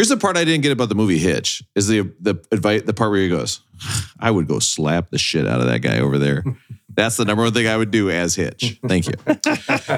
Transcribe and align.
Here's 0.00 0.08
the 0.08 0.16
part 0.16 0.38
I 0.38 0.46
didn't 0.46 0.62
get 0.62 0.72
about 0.72 0.88
the 0.88 0.94
movie 0.94 1.18
Hitch 1.18 1.62
is 1.74 1.86
the 1.86 2.10
the 2.20 2.36
advice 2.50 2.80
the 2.86 2.94
part 2.94 3.10
where 3.10 3.20
he 3.20 3.28
goes, 3.28 3.60
I 4.18 4.30
would 4.30 4.48
go 4.48 4.58
slap 4.58 5.10
the 5.10 5.18
shit 5.18 5.46
out 5.46 5.60
of 5.60 5.66
that 5.66 5.80
guy 5.80 5.98
over 5.98 6.16
there. 6.16 6.42
That's 6.88 7.18
the 7.18 7.26
number 7.26 7.42
one 7.42 7.52
thing 7.52 7.66
I 7.66 7.76
would 7.76 7.90
do 7.90 8.08
as 8.10 8.34
Hitch. 8.34 8.80
Thank 8.88 9.08
you. 9.08 9.12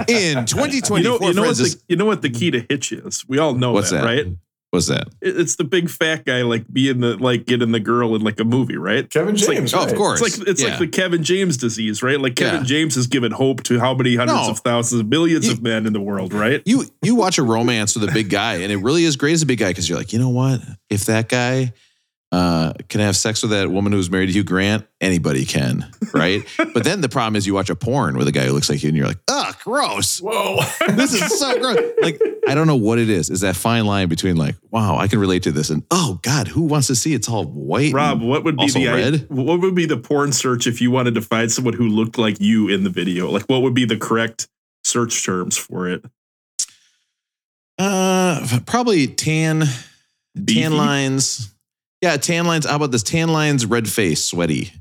In 0.08 0.44
2024, 0.44 0.98
You 0.98 1.04
know, 1.04 1.20
you 1.20 1.34
know 1.34 1.42
what 1.42 1.56
the 1.56 1.80
you 1.86 1.94
know 1.94 2.04
what 2.04 2.20
the 2.20 2.30
key 2.30 2.50
to 2.50 2.66
Hitch 2.68 2.90
is. 2.90 3.24
We 3.28 3.38
all 3.38 3.54
know 3.54 3.70
What's 3.70 3.90
that, 3.92 3.98
that? 4.02 4.04
right? 4.04 4.26
What's 4.72 4.88
that? 4.88 5.06
It's 5.20 5.56
the 5.56 5.64
big 5.64 5.88
fat 5.90 6.24
guy 6.24 6.42
like 6.42 6.64
being 6.72 7.00
the 7.00 7.16
like 7.18 7.46
getting 7.46 7.70
the 7.72 7.78
girl 7.78 8.16
in 8.16 8.22
like 8.22 8.40
a 8.40 8.44
movie, 8.44 8.76
right? 8.78 9.08
Kevin 9.08 9.34
It's 9.34 9.46
like- 9.46 9.58
James. 9.58 9.74
Oh, 9.74 9.84
of 9.84 9.94
course. 9.94 10.20
It's 10.20 10.38
like 10.38 10.48
it's 10.48 10.62
Yeah. 10.62 10.70
like 10.70 10.78
the 10.80 10.88
Kevin 10.88 11.22
James 11.22 11.56
disease, 11.58 12.02
right? 12.02 12.20
Like 12.20 12.34
Kevin 12.36 12.60
Yeah. 12.62 12.66
James 12.66 12.94
has 12.96 13.06
given 13.06 13.30
hope 13.32 13.62
to 13.64 13.78
how 13.78 13.94
many 13.94 14.16
hundreds 14.16 14.46
No. 14.46 14.50
of 14.50 14.58
thousands, 14.60 15.04
millions 15.04 15.46
You- 15.46 15.52
of 15.52 15.62
men 15.62 15.86
in 15.86 15.92
the 15.92 16.00
world, 16.00 16.32
right? 16.32 16.62
You 16.64 16.86
you 17.02 17.14
watch 17.14 17.38
a 17.38 17.42
romance 17.42 17.94
with 17.94 18.08
a 18.08 18.12
big 18.12 18.30
guy, 18.30 18.54
and 18.56 18.72
it 18.72 18.78
really 18.78 19.04
is 19.04 19.16
great 19.16 19.34
as 19.34 19.42
a 19.42 19.46
big 19.46 19.58
guy 19.58 19.68
because 19.68 19.88
you're 19.88 19.98
like, 19.98 20.12
you 20.12 20.18
know 20.18 20.30
what? 20.30 20.60
If 20.90 21.04
that 21.04 21.28
guy 21.28 21.72
uh, 22.32 22.72
can 22.88 23.02
I 23.02 23.04
have 23.04 23.16
sex 23.16 23.42
with 23.42 23.50
that 23.50 23.70
woman 23.70 23.92
who's 23.92 24.10
married 24.10 24.26
to 24.26 24.32
Hugh 24.32 24.42
Grant, 24.42 24.86
anybody 25.02 25.44
can, 25.44 25.92
right? 26.14 26.42
but 26.72 26.82
then 26.82 27.02
the 27.02 27.08
problem 27.10 27.36
is 27.36 27.46
you 27.46 27.52
watch 27.52 27.68
a 27.68 27.76
porn 27.76 28.16
with 28.16 28.26
a 28.26 28.32
guy 28.32 28.46
who 28.46 28.52
looks 28.52 28.70
like 28.70 28.82
you, 28.82 28.88
and 28.88 28.96
you're 28.96 29.06
like, 29.06 29.18
ugh, 29.28 29.54
gross. 29.62 30.18
Whoa. 30.18 30.60
This 30.92 31.12
is 31.12 31.38
so 31.38 31.58
gross. 31.58 31.78
Like, 32.00 32.20
I 32.48 32.54
don't 32.54 32.66
know 32.66 32.76
what 32.76 32.98
it 32.98 33.10
is. 33.10 33.28
Is 33.28 33.40
that 33.42 33.54
fine 33.54 33.86
line 33.86 34.08
between 34.08 34.36
like, 34.36 34.56
wow, 34.70 34.96
I 34.96 35.08
can 35.08 35.18
relate 35.18 35.42
to 35.42 35.52
this, 35.52 35.68
and 35.68 35.84
oh 35.90 36.20
God, 36.22 36.48
who 36.48 36.62
wants 36.62 36.86
to 36.86 36.94
see 36.94 37.12
it's 37.12 37.28
all 37.28 37.44
white? 37.44 37.92
Rob, 37.92 38.22
what 38.22 38.44
would 38.44 38.56
be 38.56 38.70
the 38.70 38.86
red? 38.86 39.26
what 39.28 39.60
would 39.60 39.74
be 39.74 39.84
the 39.84 39.98
porn 39.98 40.32
search 40.32 40.66
if 40.66 40.80
you 40.80 40.90
wanted 40.90 41.14
to 41.16 41.20
find 41.20 41.52
someone 41.52 41.74
who 41.74 41.88
looked 41.88 42.16
like 42.16 42.40
you 42.40 42.68
in 42.68 42.82
the 42.82 42.90
video? 42.90 43.30
Like, 43.30 43.44
what 43.44 43.60
would 43.60 43.74
be 43.74 43.84
the 43.84 43.98
correct 43.98 44.48
search 44.84 45.22
terms 45.22 45.58
for 45.58 45.86
it? 45.86 46.02
Uh, 47.78 48.60
probably 48.64 49.06
tan, 49.06 49.64
Beefy? 50.34 50.62
tan 50.62 50.76
lines. 50.78 51.52
Yeah, 52.02 52.16
tan 52.16 52.46
lines. 52.46 52.66
How 52.66 52.76
about 52.76 52.90
this? 52.90 53.02
Tan 53.04 53.28
lines, 53.32 53.64
red 53.64 53.88
face, 53.88 54.24
sweaty, 54.24 54.72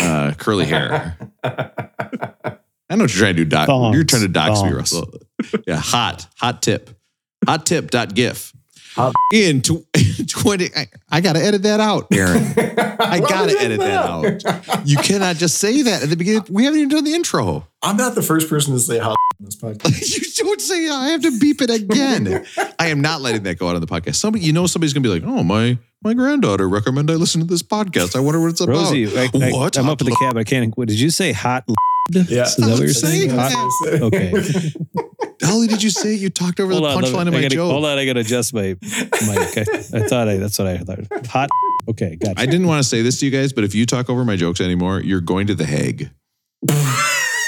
uh, 0.00 0.32
curly 0.38 0.64
hair. 0.64 1.16
I 1.44 2.96
know 2.96 3.04
what 3.04 3.14
you're 3.14 3.20
trying 3.20 3.36
to 3.36 3.44
do, 3.44 3.44
Doc. 3.44 3.66
Thongs. 3.66 3.94
You're 3.94 4.04
trying 4.04 4.22
to 4.22 4.28
dox 4.28 4.62
me, 4.62 4.70
Thongs. 4.70 4.74
Russell. 4.74 5.14
Yeah, 5.66 5.76
hot, 5.76 6.26
hot 6.38 6.62
tip, 6.62 6.90
hot 7.46 7.66
tip. 7.66 7.90
Dot 7.90 8.14
gif. 8.14 8.52
Hot- 8.94 9.14
In 9.32 9.62
tw- 9.62 9.84
twenty, 10.28 10.68
I, 10.76 10.86
I 11.10 11.20
got 11.20 11.34
to 11.34 11.40
edit 11.44 11.62
that 11.62 11.80
out, 11.80 12.08
Aaron. 12.12 12.42
I 13.00 13.18
gotta 13.20 13.58
edit 13.58 13.80
that 13.80 14.04
out. 14.04 14.86
You 14.86 14.98
cannot 14.98 15.36
just 15.36 15.58
say 15.58 15.82
that 15.82 16.02
at 16.02 16.10
the 16.10 16.16
beginning. 16.16 16.44
We 16.50 16.64
haven't 16.64 16.80
even 16.80 16.90
done 16.90 17.04
the 17.04 17.14
intro. 17.14 17.66
I'm 17.82 17.96
not 17.96 18.14
the 18.14 18.22
first 18.22 18.48
person 18.48 18.74
to 18.74 18.78
say 18.80 18.98
hot 18.98 19.16
in 19.38 19.44
this 19.46 19.56
podcast. 19.56 20.38
you 20.38 20.44
don't 20.44 20.60
say 20.60 20.88
I 20.88 21.08
have 21.10 21.22
to 21.22 21.38
beep 21.38 21.62
it 21.62 21.70
again. 21.70 22.44
I 22.78 22.88
am 22.88 23.00
not 23.00 23.20
letting 23.22 23.42
that 23.44 23.58
go 23.58 23.68
out 23.68 23.74
on 23.74 23.80
the 23.80 23.86
podcast. 23.86 24.16
Somebody, 24.16 24.44
you 24.44 24.52
know, 24.52 24.66
somebody's 24.66 24.92
gonna 24.92 25.02
be 25.02 25.08
like, 25.08 25.22
"Oh, 25.24 25.42
my 25.42 25.78
my 26.02 26.12
granddaughter 26.12 26.68
recommended 26.68 27.12
I 27.14 27.16
listen 27.16 27.40
to 27.40 27.46
this 27.46 27.62
podcast. 27.62 28.14
I 28.16 28.20
wonder 28.20 28.40
what 28.40 28.48
it's 28.50 28.60
about." 28.60 28.74
Rosie, 28.76 29.06
I, 29.18 29.30
I, 29.32 29.50
What? 29.50 29.78
I'm 29.78 29.88
up 29.88 30.00
in 30.02 30.06
the 30.08 30.16
cab. 30.20 30.36
I 30.36 30.44
can't. 30.44 30.76
What 30.76 30.88
did 30.88 31.00
you 31.00 31.08
say? 31.10 31.32
Hot. 31.32 31.64
Yeah. 32.10 32.42
Is 32.42 32.56
that 32.56 32.68
what 32.70 32.80
you're 32.80 32.88
saying? 32.88 33.28
That's 33.34 33.54
Hot- 33.54 33.68
what 33.80 33.92
Hot- 33.94 34.02
Okay. 34.02 34.72
Dolly, 35.40 35.66
did 35.66 35.82
you 35.82 35.90
say 35.90 36.14
you 36.14 36.28
talked 36.30 36.60
over 36.60 36.72
Hold 36.72 36.84
the 36.84 36.88
on, 36.88 37.02
punchline 37.02 37.26
of 37.28 37.32
my 37.32 37.40
gotta, 37.42 37.54
joke? 37.54 37.70
Hold 37.70 37.84
on, 37.86 37.98
I 37.98 38.04
gotta 38.06 38.20
adjust 38.20 38.52
my 38.54 38.76
mic. 38.80 38.80
I, 38.82 39.64
I 39.94 40.02
thought 40.06 40.28
I. 40.28 40.36
That's 40.36 40.58
what 40.58 40.68
I 40.68 40.78
thought. 40.78 41.26
Hot. 41.26 41.48
Okay, 41.88 42.14
gotcha. 42.16 42.38
I 42.38 42.44
didn't 42.46 42.66
want 42.66 42.80
to 42.82 42.88
say 42.88 43.00
this 43.02 43.18
to 43.20 43.24
you 43.24 43.32
guys, 43.32 43.52
but 43.54 43.64
if 43.64 43.74
you 43.74 43.84
talk 43.86 44.10
over 44.10 44.24
my 44.24 44.36
jokes 44.36 44.60
anymore, 44.60 45.00
you're 45.00 45.22
going 45.22 45.46
to 45.48 45.54
the 45.54 45.64
Hague. 45.64 46.10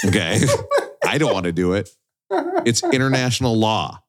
Okay, 0.05 0.41
I 1.07 1.19
don't 1.19 1.33
want 1.33 1.45
to 1.45 1.53
do 1.53 1.75
it. 1.75 1.89
It's 2.67 2.83
international 2.83 3.57
law. 3.57 4.03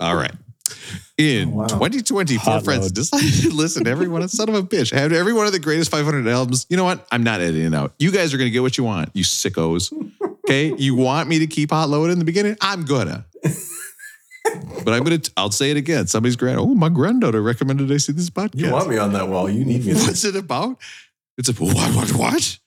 All 0.00 0.16
right. 0.16 0.32
In 1.18 1.50
oh, 1.50 1.56
Wow. 1.56 1.66
2024, 1.66 2.38
Hot 2.52 2.64
friends, 2.64 2.84
load. 2.84 2.94
decided 2.94 3.32
to 3.42 3.50
listen 3.54 3.84
to 3.84 3.90
every 3.90 4.08
one 4.08 4.22
of 4.22 4.30
son 4.30 4.48
of 4.48 4.54
a 4.54 4.62
bitch. 4.62 4.94
I 4.96 5.00
have 5.00 5.12
every 5.12 5.34
one 5.34 5.46
of 5.46 5.52
the 5.52 5.58
greatest 5.58 5.90
500 5.90 6.26
albums. 6.26 6.64
You 6.70 6.78
know 6.78 6.84
what? 6.84 7.06
I'm 7.12 7.22
not 7.22 7.40
editing 7.42 7.66
it 7.66 7.74
out. 7.74 7.92
You 7.98 8.10
guys 8.10 8.32
are 8.32 8.38
going 8.38 8.46
to 8.48 8.50
get 8.52 8.62
what 8.62 8.78
you 8.78 8.84
want, 8.84 9.10
you 9.14 9.24
sickos. 9.24 9.92
Okay. 10.46 10.72
You 10.76 10.94
want 10.94 11.28
me 11.28 11.40
to 11.40 11.46
keep 11.48 11.70
hot 11.70 11.88
load 11.88 12.10
in 12.10 12.20
the 12.20 12.24
beginning? 12.24 12.56
I'm 12.60 12.84
gonna. 12.84 13.26
But 14.84 14.94
I'm 14.94 15.02
gonna. 15.02 15.20
I'll 15.36 15.50
say 15.50 15.72
it 15.72 15.76
again. 15.76 16.06
Somebody's 16.06 16.36
grand. 16.36 16.60
Oh, 16.60 16.66
my 16.66 16.88
granddaughter 16.88 17.42
recommended 17.42 17.90
I 17.90 17.96
see 17.96 18.12
this 18.12 18.30
podcast. 18.30 18.54
You 18.60 18.70
want 18.70 18.88
me 18.88 18.96
on 18.96 19.12
that 19.14 19.28
wall. 19.28 19.50
You 19.50 19.64
need 19.64 19.84
me. 19.84 19.94
What's 19.94 20.24
it 20.24 20.36
about? 20.36 20.78
It's 21.36 21.48
a 21.48 21.52
what? 21.52 21.74
What? 21.94 22.12
What? 22.12 22.58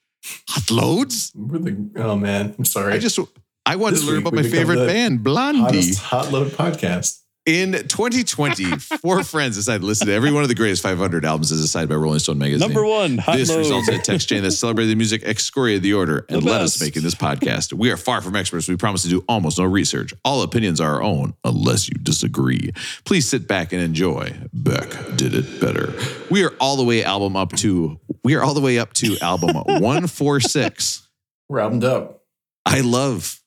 Hot 0.50 0.70
loads? 0.70 1.32
The, 1.32 1.90
oh, 1.96 2.18
man. 2.18 2.54
I'm 2.58 2.66
sorry. 2.66 2.94
I 2.94 2.98
just 2.98 3.18
I 3.66 3.78
wanted 3.78 3.96
This 3.96 4.06
to 4.06 4.12
learn 4.12 4.22
about 4.22 4.34
my 4.34 4.44
favorite 4.44 4.86
band, 4.86 5.24
Blondie. 5.24 5.94
Hot 5.96 6.32
load 6.34 6.52
podcast. 6.52 7.22
In 7.50 7.72
2020, 7.72 8.78
four 8.78 9.24
friends 9.24 9.56
decided 9.56 9.80
to 9.80 9.88
listen 9.88 10.06
to 10.06 10.14
every 10.14 10.32
one 10.32 10.44
of 10.44 10.50
the 10.50 10.54
greatest 10.56 10.84
500 10.84 11.26
albums 11.26 11.52
as 11.52 11.60
decided 11.60 11.90
by 11.90 11.96
Rolling 11.96 12.20
Stone 12.20 12.38
magazine. 12.38 12.60
Number 12.60 12.86
one. 12.86 13.18
Hot 13.18 13.38
this 13.38 13.50
load. 13.50 13.58
resulted 13.58 13.96
in 13.96 14.00
a 14.00 14.04
text 14.04 14.30
chain 14.30 14.44
that 14.44 14.52
celebrated 14.52 14.92
the 14.92 14.96
music 14.96 15.24
excoriated 15.24 15.82
the 15.82 15.94
order 15.94 16.28
and 16.30 16.44
The 16.44 16.46
led 16.46 16.62
us 16.62 16.74
best. 16.78 16.82
making 16.84 17.02
this 17.02 17.16
podcast. 17.16 17.74
We 17.74 17.90
are 17.90 17.98
far 17.98 18.22
from 18.22 18.36
experts. 18.36 18.68
We 18.68 18.76
promise 18.76 19.02
to 19.02 19.10
do 19.10 19.26
almost 19.28 19.58
no 19.58 19.64
research. 19.66 20.14
All 20.24 20.44
opinions 20.44 20.80
are 20.80 20.94
our 20.98 21.02
own, 21.02 21.34
unless 21.44 21.88
you 21.90 21.96
disagree. 21.96 22.72
Please 23.04 23.28
sit 23.28 23.48
back 23.48 23.74
and 23.74 23.82
enjoy. 23.82 24.32
Beck 24.54 24.90
did 25.16 25.34
it 25.34 25.60
better. 25.60 25.92
We 26.30 26.44
are 26.46 26.52
all 26.60 26.76
the 26.76 26.84
way 26.86 27.04
album 27.04 27.36
up 27.36 27.54
to. 27.54 28.00
We 28.24 28.36
are 28.36 28.44
all 28.44 28.54
the 28.54 28.62
way 28.62 28.78
up 28.78 28.94
to 28.94 29.18
album 29.24 29.56
146. 29.66 31.08
We're 31.48 31.62
albumed 31.62 31.84
up. 31.84 32.22
I 32.64 32.82
love. 32.82 33.40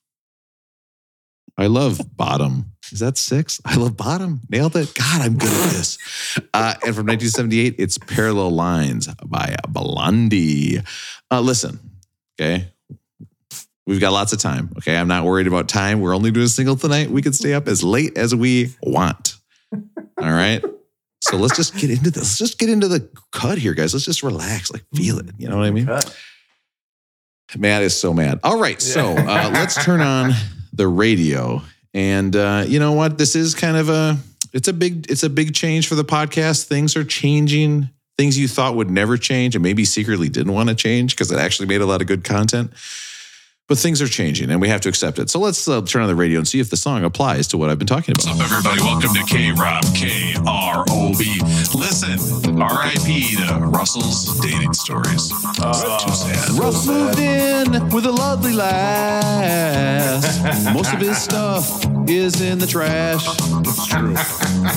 I 1.57 1.67
love 1.67 2.01
bottom. 2.17 2.72
Is 2.93 2.99
that 2.99 3.17
six? 3.17 3.59
I 3.65 3.75
love 3.75 3.97
bottom. 3.97 4.41
Nailed 4.49 4.75
it. 4.75 4.93
God, 4.93 5.21
I'm 5.21 5.37
good 5.37 5.49
at 5.49 5.71
this. 5.71 5.97
Uh, 6.53 6.75
and 6.85 6.95
from 6.95 7.07
1978, 7.07 7.75
it's 7.79 7.97
Parallel 7.97 8.51
Lines 8.51 9.07
by 9.25 9.55
Blondie. 9.67 10.79
Uh, 11.31 11.41
listen, 11.41 11.79
okay. 12.39 12.67
We've 13.85 13.99
got 13.99 14.13
lots 14.13 14.31
of 14.31 14.39
time. 14.39 14.69
Okay. 14.77 14.95
I'm 14.95 15.07
not 15.07 15.25
worried 15.25 15.47
about 15.47 15.67
time. 15.67 15.99
We're 15.99 16.15
only 16.15 16.31
doing 16.31 16.45
a 16.45 16.49
single 16.49 16.75
tonight. 16.75 17.09
We 17.09 17.21
can 17.21 17.33
stay 17.33 17.53
up 17.53 17.67
as 17.67 17.83
late 17.83 18.17
as 18.17 18.33
we 18.33 18.73
want. 18.81 19.37
All 19.73 20.31
right. 20.31 20.63
So 21.21 21.37
let's 21.37 21.55
just 21.55 21.75
get 21.75 21.89
into 21.89 22.11
this. 22.11 22.23
Let's 22.23 22.37
just 22.37 22.59
get 22.59 22.69
into 22.69 22.87
the 22.87 23.09
cut 23.31 23.57
here, 23.57 23.73
guys. 23.73 23.93
Let's 23.93 24.05
just 24.05 24.23
relax, 24.23 24.71
like 24.71 24.83
feel 24.93 25.17
it. 25.19 25.27
You 25.37 25.49
know 25.49 25.57
what 25.57 25.65
I 25.65 25.71
mean? 25.71 25.85
Cut. 25.85 26.15
Matt 27.57 27.81
is 27.83 27.99
so 27.99 28.13
mad. 28.13 28.39
All 28.43 28.59
right, 28.59 28.81
so 28.81 29.11
uh, 29.11 29.49
let's 29.53 29.83
turn 29.83 30.01
on 30.01 30.31
the 30.73 30.87
radio, 30.87 31.61
and 31.93 32.35
uh, 32.35 32.63
you 32.67 32.79
know 32.79 32.93
what? 32.93 33.17
This 33.17 33.35
is 33.35 33.53
kind 33.55 33.77
of 33.77 33.89
a 33.89 34.17
it's 34.53 34.67
a 34.67 34.73
big 34.73 35.09
it's 35.09 35.23
a 35.23 35.29
big 35.29 35.53
change 35.53 35.87
for 35.87 35.95
the 35.95 36.05
podcast. 36.05 36.65
Things 36.65 36.95
are 36.95 37.03
changing. 37.03 37.89
Things 38.17 38.37
you 38.37 38.47
thought 38.47 38.75
would 38.75 38.91
never 38.91 39.17
change, 39.17 39.55
and 39.55 39.63
maybe 39.63 39.85
secretly 39.85 40.29
didn't 40.29 40.53
want 40.53 40.69
to 40.69 40.75
change 40.75 41.15
because 41.15 41.31
it 41.31 41.39
actually 41.39 41.67
made 41.67 41.81
a 41.81 41.85
lot 41.85 42.01
of 42.01 42.07
good 42.07 42.23
content. 42.23 42.71
But 43.69 43.77
things 43.77 44.01
are 44.01 44.09
changing, 44.09 44.51
and 44.51 44.59
we 44.59 44.67
have 44.67 44.81
to 44.81 44.89
accept 44.89 45.19
it. 45.19 45.29
So 45.29 45.39
let's 45.39 45.65
uh, 45.69 45.81
turn 45.83 46.01
on 46.01 46.09
the 46.09 46.15
radio 46.15 46.37
and 46.39 46.45
see 46.45 46.59
if 46.59 46.69
the 46.69 46.75
song 46.75 47.05
applies 47.05 47.47
to 47.47 47.57
what 47.57 47.69
I've 47.69 47.77
been 47.79 47.87
talking 47.87 48.13
about. 48.13 48.25
What's 48.35 48.51
up, 48.51 48.51
everybody? 48.51 48.81
Welcome 48.81 49.13
to 49.13 49.23
K 49.23 49.53
Rob, 49.53 49.85
K 49.95 50.35
R 50.45 50.83
O 50.89 51.17
B. 51.17 51.39
Listen, 51.73 52.61
R.I.P. 52.61 53.37
to 53.37 53.53
Russell's 53.67 54.37
dating 54.41 54.73
stories. 54.73 55.29
Too 55.29 56.11
sad. 56.11 56.49
Russ 56.59 56.85
moved 56.85 57.19
in 57.19 57.89
with 57.89 58.05
a 58.05 58.11
lovely 58.11 58.51
lass. 58.51 60.43
Most 60.73 60.93
of 60.93 60.99
his 60.99 61.17
stuff 61.17 61.85
is 62.09 62.41
in 62.41 62.59
the 62.59 62.67
trash. 62.67 63.25
It's 63.29 63.87
true. 63.87 64.13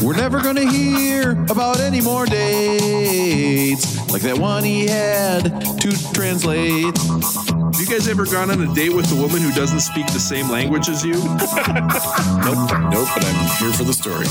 We're 0.07 0.17
never 0.17 0.41
gonna 0.41 0.71
hear 0.71 1.33
about 1.51 1.81
any 1.81 2.01
more 2.01 2.25
dates 2.25 3.97
like 4.13 4.23
that 4.23 4.39
one 4.39 4.63
he 4.63 4.87
had 4.87 5.45
to 5.81 6.13
translate. 6.15 6.97
Have 6.97 7.81
you 7.81 7.87
guys 7.87 8.09
ever 8.09 8.25
gone 8.25 8.51
on 8.51 8.63
a 8.63 8.75
date 8.77 8.93
with 8.93 9.11
a 9.11 9.15
woman 9.15 9.41
who 9.41 9.51
doesn't 9.53 9.81
speak 9.81 10.07
the 10.09 10.21
same 10.21 10.51
language 10.51 10.91
as 10.91 11.03
you? 11.03 11.15
Nope, 11.15 12.69
nope, 12.93 13.09
but 13.15 13.25
I'm 13.25 13.49
here 13.57 13.73
for 13.73 13.85
the 13.85 13.95
story. 13.95 14.27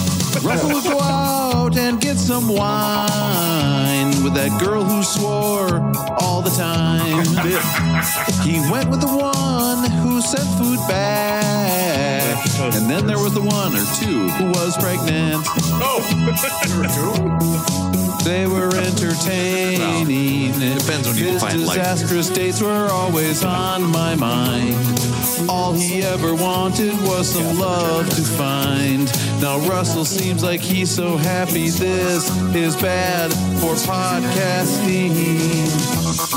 Russell 0.46 0.70
would 0.70 0.84
go 0.84 1.00
out 1.00 1.76
and 1.76 2.00
get 2.00 2.18
some 2.18 2.48
wine 2.50 4.24
with 4.24 4.36
that 4.36 4.56
girl 4.62 4.84
who 4.84 5.02
swore 5.02 5.82
all 6.20 6.44
the 6.44 6.52
time. 6.52 7.26
He 8.46 8.60
went 8.70 8.92
with 8.92 9.02
the 9.02 9.08
one 9.08 9.90
who 9.90 10.22
sent 10.22 10.48
food 10.60 10.78
back. 10.88 11.85
And 12.76 12.90
then 12.90 13.06
there 13.08 13.18
was 13.20 13.34
the 13.34 13.42
one 13.42 13.74
or 13.76 13.86
two 14.00 14.28
who 14.38 14.48
was 14.52 14.78
pregnant. 14.78 15.44
Oh! 15.82 16.02
they 18.26 18.48
were 18.48 18.76
entertaining. 18.76 20.52
Well, 20.52 20.78
depends 20.80 21.08
when 21.08 21.18
you 21.18 21.26
His 21.26 21.42
define 21.42 21.66
life. 21.66 21.78
disastrous 21.78 22.30
dates 22.30 22.62
were 22.62 22.88
always 22.92 23.44
on 23.44 23.84
my 23.84 24.16
mind. 24.16 24.76
All 25.50 25.74
he 25.74 26.02
ever 26.02 26.34
wanted 26.34 26.94
was 27.02 27.30
some 27.30 27.60
love 27.60 28.10
to 28.10 28.22
find. 28.22 29.06
Now 29.42 29.60
Russell 29.68 30.06
seems 30.06 30.44
like 30.44 30.62
he's 30.62 30.90
so 30.90 31.18
happy. 31.18 31.70
This 31.70 32.30
is 32.56 32.76
bad 32.78 33.32
for 33.60 33.76
podcasting. 33.90 35.14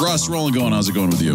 Russ, 0.03 0.29
rolling 0.29 0.55
going. 0.55 0.73
How's 0.73 0.89
it 0.89 0.93
going 0.95 1.11
with 1.11 1.23
you? 1.23 1.35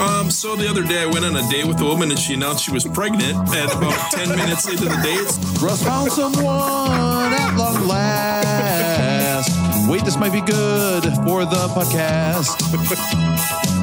Um, 0.00 0.30
so 0.30 0.56
the 0.56 0.68
other 0.68 0.82
day 0.82 1.02
I 1.02 1.06
went 1.06 1.24
on 1.24 1.36
a 1.36 1.48
date 1.50 1.66
with 1.66 1.80
a 1.80 1.84
woman 1.84 2.10
and 2.10 2.18
she 2.18 2.34
announced 2.34 2.64
she 2.64 2.72
was 2.72 2.84
pregnant. 2.84 3.36
And 3.54 3.70
about 3.82 4.12
10 4.12 4.28
minutes 4.36 4.68
into 4.68 4.84
the 4.84 5.00
date. 5.02 5.62
Russ 5.62 5.82
found 5.82 6.12
someone 6.12 7.32
at 7.32 7.56
long 7.56 7.86
last. 7.86 9.50
Wait, 9.88 10.04
this 10.04 10.16
might 10.16 10.32
be 10.32 10.40
good 10.40 11.04
for 11.24 11.44
the 11.44 11.68
podcast. 11.74 12.58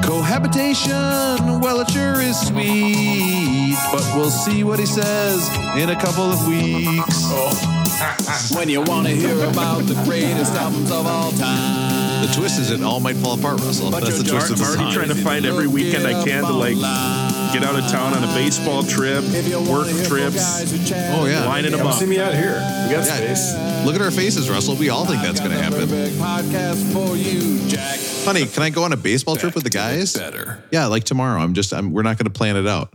Cohabitation, 0.03 1.59
well, 1.59 1.81
it 1.81 1.89
sure 1.91 2.21
is 2.21 2.39
sweet, 2.47 3.75
but 3.91 4.03
we'll 4.15 4.29
see 4.29 4.63
what 4.63 4.79
he 4.79 4.85
says 4.85 5.49
in 5.77 5.89
a 5.89 5.99
couple 5.99 6.23
of 6.23 6.47
weeks. 6.47 7.23
Oh. 7.25 7.73
When 8.55 8.69
you 8.69 8.81
want 8.81 9.07
to 9.07 9.13
hear 9.13 9.43
about 9.45 9.83
the 9.87 9.95
greatest 10.05 10.53
albums 10.53 10.91
of 10.91 11.07
all 11.07 11.31
time. 11.31 12.06
The 12.25 12.33
twist 12.33 12.59
is 12.59 12.71
it 12.71 12.81
all 12.81 12.99
might 12.99 13.15
fall 13.17 13.37
apart, 13.37 13.59
Russell. 13.61 13.91
But 13.91 14.03
That's 14.03 14.17
the 14.19 14.25
you're 14.25 14.39
twist 14.39 14.51
of 14.51 14.59
I'm 14.61 14.65
already 14.67 14.83
song. 14.83 14.93
trying 14.93 15.09
to 15.09 15.15
find 15.23 15.45
every 15.45 15.67
weekend 15.67 16.05
I 16.07 16.23
can 16.25 16.43
to 16.43 16.53
like 16.53 16.75
get 17.53 17.63
out 17.63 17.75
of 17.77 17.89
town 17.91 18.13
on 18.13 18.23
a 18.23 18.27
baseball 18.33 18.83
trip, 18.83 19.23
work 19.69 19.87
trips, 20.05 20.91
Oh 21.13 21.25
yeah. 21.25 21.45
lining 21.45 21.71
them 21.71 21.79
Come 21.79 21.87
up. 21.89 21.95
see 21.95 22.05
me 22.05 22.19
out 22.19 22.33
here. 22.33 22.55
We 22.87 22.93
got 22.95 23.05
Yeah. 23.05 23.33
space. 23.33 23.85
Look 23.85 23.95
at 23.95 24.01
our 24.01 24.11
faces, 24.11 24.49
Russell. 24.49 24.75
We 24.75 24.89
all 24.89 25.05
think 25.05 25.21
that's 25.21 25.39
going 25.39 25.51
to 25.51 25.61
happen. 25.61 25.87
Podcast 25.87 26.91
for 26.91 27.15
you, 27.15 27.65
Jack. 27.69 27.99
Honey, 28.25 28.45
can 28.45 28.63
I 28.63 28.69
go 28.69 28.83
on 28.83 28.91
a 28.93 28.97
baseball 28.97 29.35
trip 29.37 29.55
with 29.55 29.63
the 29.63 29.69
guys? 29.69 30.13
Better. 30.13 30.61
Yeah, 30.71 30.87
like 30.87 31.03
tomorrow. 31.05 31.39
I'm 31.39 31.53
just 31.53 31.73
I'm 31.73 31.93
we're 31.93 32.01
not 32.03 32.17
going 32.17 32.25
to 32.25 32.31
plan 32.37 32.57
it 32.57 32.67
out. 32.67 32.93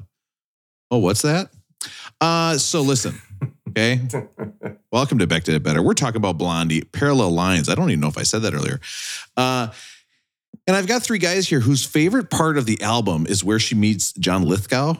Oh, 0.90 0.98
what's 0.98 1.22
that? 1.22 1.48
Uh 2.20 2.58
so 2.58 2.82
listen. 2.82 3.20
Okay. 3.76 4.00
Welcome 4.92 5.18
to 5.20 5.26
Back 5.26 5.44
to 5.44 5.54
It 5.54 5.62
Better. 5.62 5.82
We're 5.82 5.94
talking 5.94 6.18
about 6.18 6.36
Blondie, 6.36 6.82
Parallel 6.82 7.30
Lines. 7.30 7.70
I 7.70 7.74
don't 7.74 7.88
even 7.88 8.00
know 8.00 8.08
if 8.08 8.18
I 8.18 8.22
said 8.22 8.42
that 8.42 8.52
earlier. 8.54 8.80
Uh 9.36 9.68
and 10.66 10.76
I've 10.76 10.86
got 10.86 11.02
three 11.02 11.18
guys 11.18 11.48
here 11.48 11.60
whose 11.60 11.84
favorite 11.84 12.28
part 12.30 12.58
of 12.58 12.66
the 12.66 12.80
album 12.82 13.26
is 13.26 13.42
where 13.42 13.58
she 13.58 13.74
meets 13.74 14.12
John 14.12 14.42
Lithgow. 14.42 14.94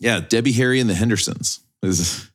Yeah, 0.00 0.20
Debbie 0.20 0.52
Harry 0.52 0.80
and 0.80 0.88
the 0.88 0.94
Hendersons. 0.94 1.60
Is 1.82 2.30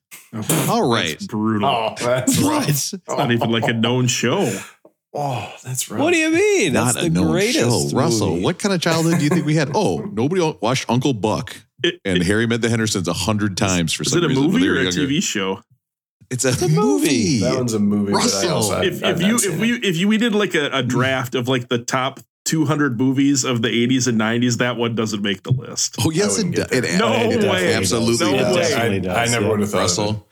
all 0.69 0.87
right. 0.87 1.09
That's 1.09 1.25
brutal. 1.27 1.67
Oh, 1.67 1.95
that's 1.99 2.39
What? 2.39 2.69
It's 2.69 2.93
not 3.07 3.31
even 3.31 3.49
like 3.49 3.67
a 3.67 3.73
known 3.73 4.07
show. 4.07 4.57
Oh, 5.13 5.51
that's 5.63 5.89
right. 5.89 5.99
What 5.99 6.11
do 6.11 6.17
you 6.17 6.29
mean? 6.29 6.73
That's 6.73 6.93
Not 6.95 7.01
the 7.01 7.07
a 7.07 7.09
known 7.09 7.31
greatest. 7.31 7.89
show. 7.91 7.97
Russell, 7.97 8.39
what 8.39 8.59
kind 8.59 8.75
of 8.75 8.81
childhood 8.81 9.17
do 9.17 9.23
you 9.23 9.29
think 9.31 9.45
we 9.47 9.55
had? 9.55 9.71
Oh, 9.73 9.97
nobody 10.13 10.41
watched 10.61 10.85
Uncle 10.89 11.13
Buck 11.13 11.55
It- 11.83 11.99
and 12.05 12.17
it- 12.17 12.25
Harry 12.25 12.45
met 12.47 12.61
the 12.61 12.69
Hendersons 12.69 13.07
a 13.07 13.13
hundred 13.13 13.57
times 13.57 13.93
for 13.93 14.03
is 14.03 14.09
some 14.11 14.19
Is 14.19 14.23
it 14.23 14.25
a 14.25 14.29
reason 14.29 14.43
movie 14.51 14.67
or 14.67 14.75
a 14.79 14.83
younger. 14.83 14.91
TV 14.99 15.21
show? 15.23 15.61
It's 16.29 16.43
a, 16.43 16.49
a 16.49 16.67
movie. 16.67 16.75
movie. 16.75 17.39
That 17.39 17.55
one's 17.55 17.73
a 17.73 17.79
movie. 17.79 18.11
But 18.11 18.17
I 18.19 18.21
Russell. 18.23 18.51
also, 18.53 18.75
I've, 18.79 18.85
If, 18.85 19.03
if 19.03 19.21
you 19.21 19.31
not 19.33 19.39
seen 19.41 19.51
if 19.53 19.57
it. 19.57 19.61
we 19.61 19.73
if 19.87 19.97
you 19.97 20.07
we 20.09 20.17
did 20.17 20.35
like 20.35 20.55
a, 20.55 20.69
a 20.73 20.83
draft 20.83 21.35
of 21.35 21.47
like 21.47 21.69
the 21.69 21.77
top 21.79 22.19
200 22.45 22.97
movies 22.99 23.43
of 23.45 23.61
the 23.61 23.69
80s 23.69 24.07
and 24.07 24.19
90s, 24.19 24.57
that 24.57 24.75
one 24.77 24.93
doesn't 24.95 25.21
make 25.21 25.43
the 25.43 25.51
list. 25.51 25.95
Oh 25.99 26.09
yes, 26.11 26.37
it, 26.37 26.45
wouldn't 26.47 26.59
it, 26.73 26.81
get 26.83 26.83
it, 26.95 26.97
No 26.99 27.13
it 27.13 27.49
way. 27.49 27.73
absolutely 27.75 28.25
No 28.25 28.37
does. 28.37 28.55
way. 28.55 28.61
Definitely 28.61 29.09
I, 29.09 29.23
I 29.23 29.25
never 29.27 29.45
yeah. 29.45 29.51
would 29.51 29.59
have 29.61 29.69
thought 29.69 29.77
Russell, 29.79 30.27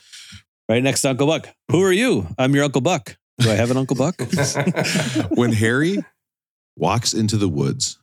Right 0.68 0.81
next 0.83 1.01
to 1.03 1.12
Uncle 1.12 1.27
Buck. 1.27 1.47
Who 1.71 1.81
are 1.83 1.92
you? 1.94 2.27
I'm 2.38 2.53
your 2.56 2.63
Uncle 2.65 2.81
Buck. 2.81 3.15
Do 3.39 3.50
I 3.51 3.53
have 3.53 3.69
an 3.71 3.77
Uncle 3.77 3.95
Buck? 3.95 4.15
when 5.30 5.51
Harry 5.53 5.97
walks 6.75 7.13
into 7.13 7.38
the 7.38 7.47
woods 7.47 8.00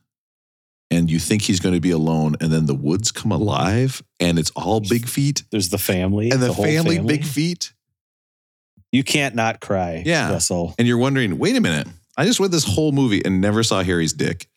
and 0.93 1.09
you 1.09 1.19
think 1.19 1.41
he's 1.41 1.59
going 1.59 1.75
to 1.75 1.81
be 1.81 1.91
alone, 1.91 2.35
and 2.39 2.51
then 2.51 2.65
the 2.65 2.75
woods 2.75 3.11
come 3.11 3.31
alive 3.31 4.01
and 4.19 4.37
it's 4.39 4.51
all 4.51 4.79
big 4.79 5.07
feet 5.07 5.43
There's 5.51 5.69
the 5.69 5.77
family. 5.77 6.31
and 6.31 6.41
the, 6.41 6.53
whole 6.53 6.63
family, 6.65 6.99
big 6.99 7.25
feet, 7.25 7.73
You 8.91 9.03
can't 9.03 9.35
not 9.35 9.59
cry. 9.59 10.03
Yeah. 10.05 10.31
Russell. 10.31 10.75
and 10.77 10.87
you're 10.87 10.97
wondering, 10.97 11.37
wait 11.39 11.55
a 11.55 11.61
minute, 11.61 11.87
I 12.15 12.25
just 12.25 12.39
went 12.39 12.51
this 12.51 12.63
whole 12.65 12.91
movie 12.91 13.21
and 13.25 13.41
never 13.41 13.63
saw 13.63 13.81
Harry's 13.83 14.13
dick. 14.13 14.47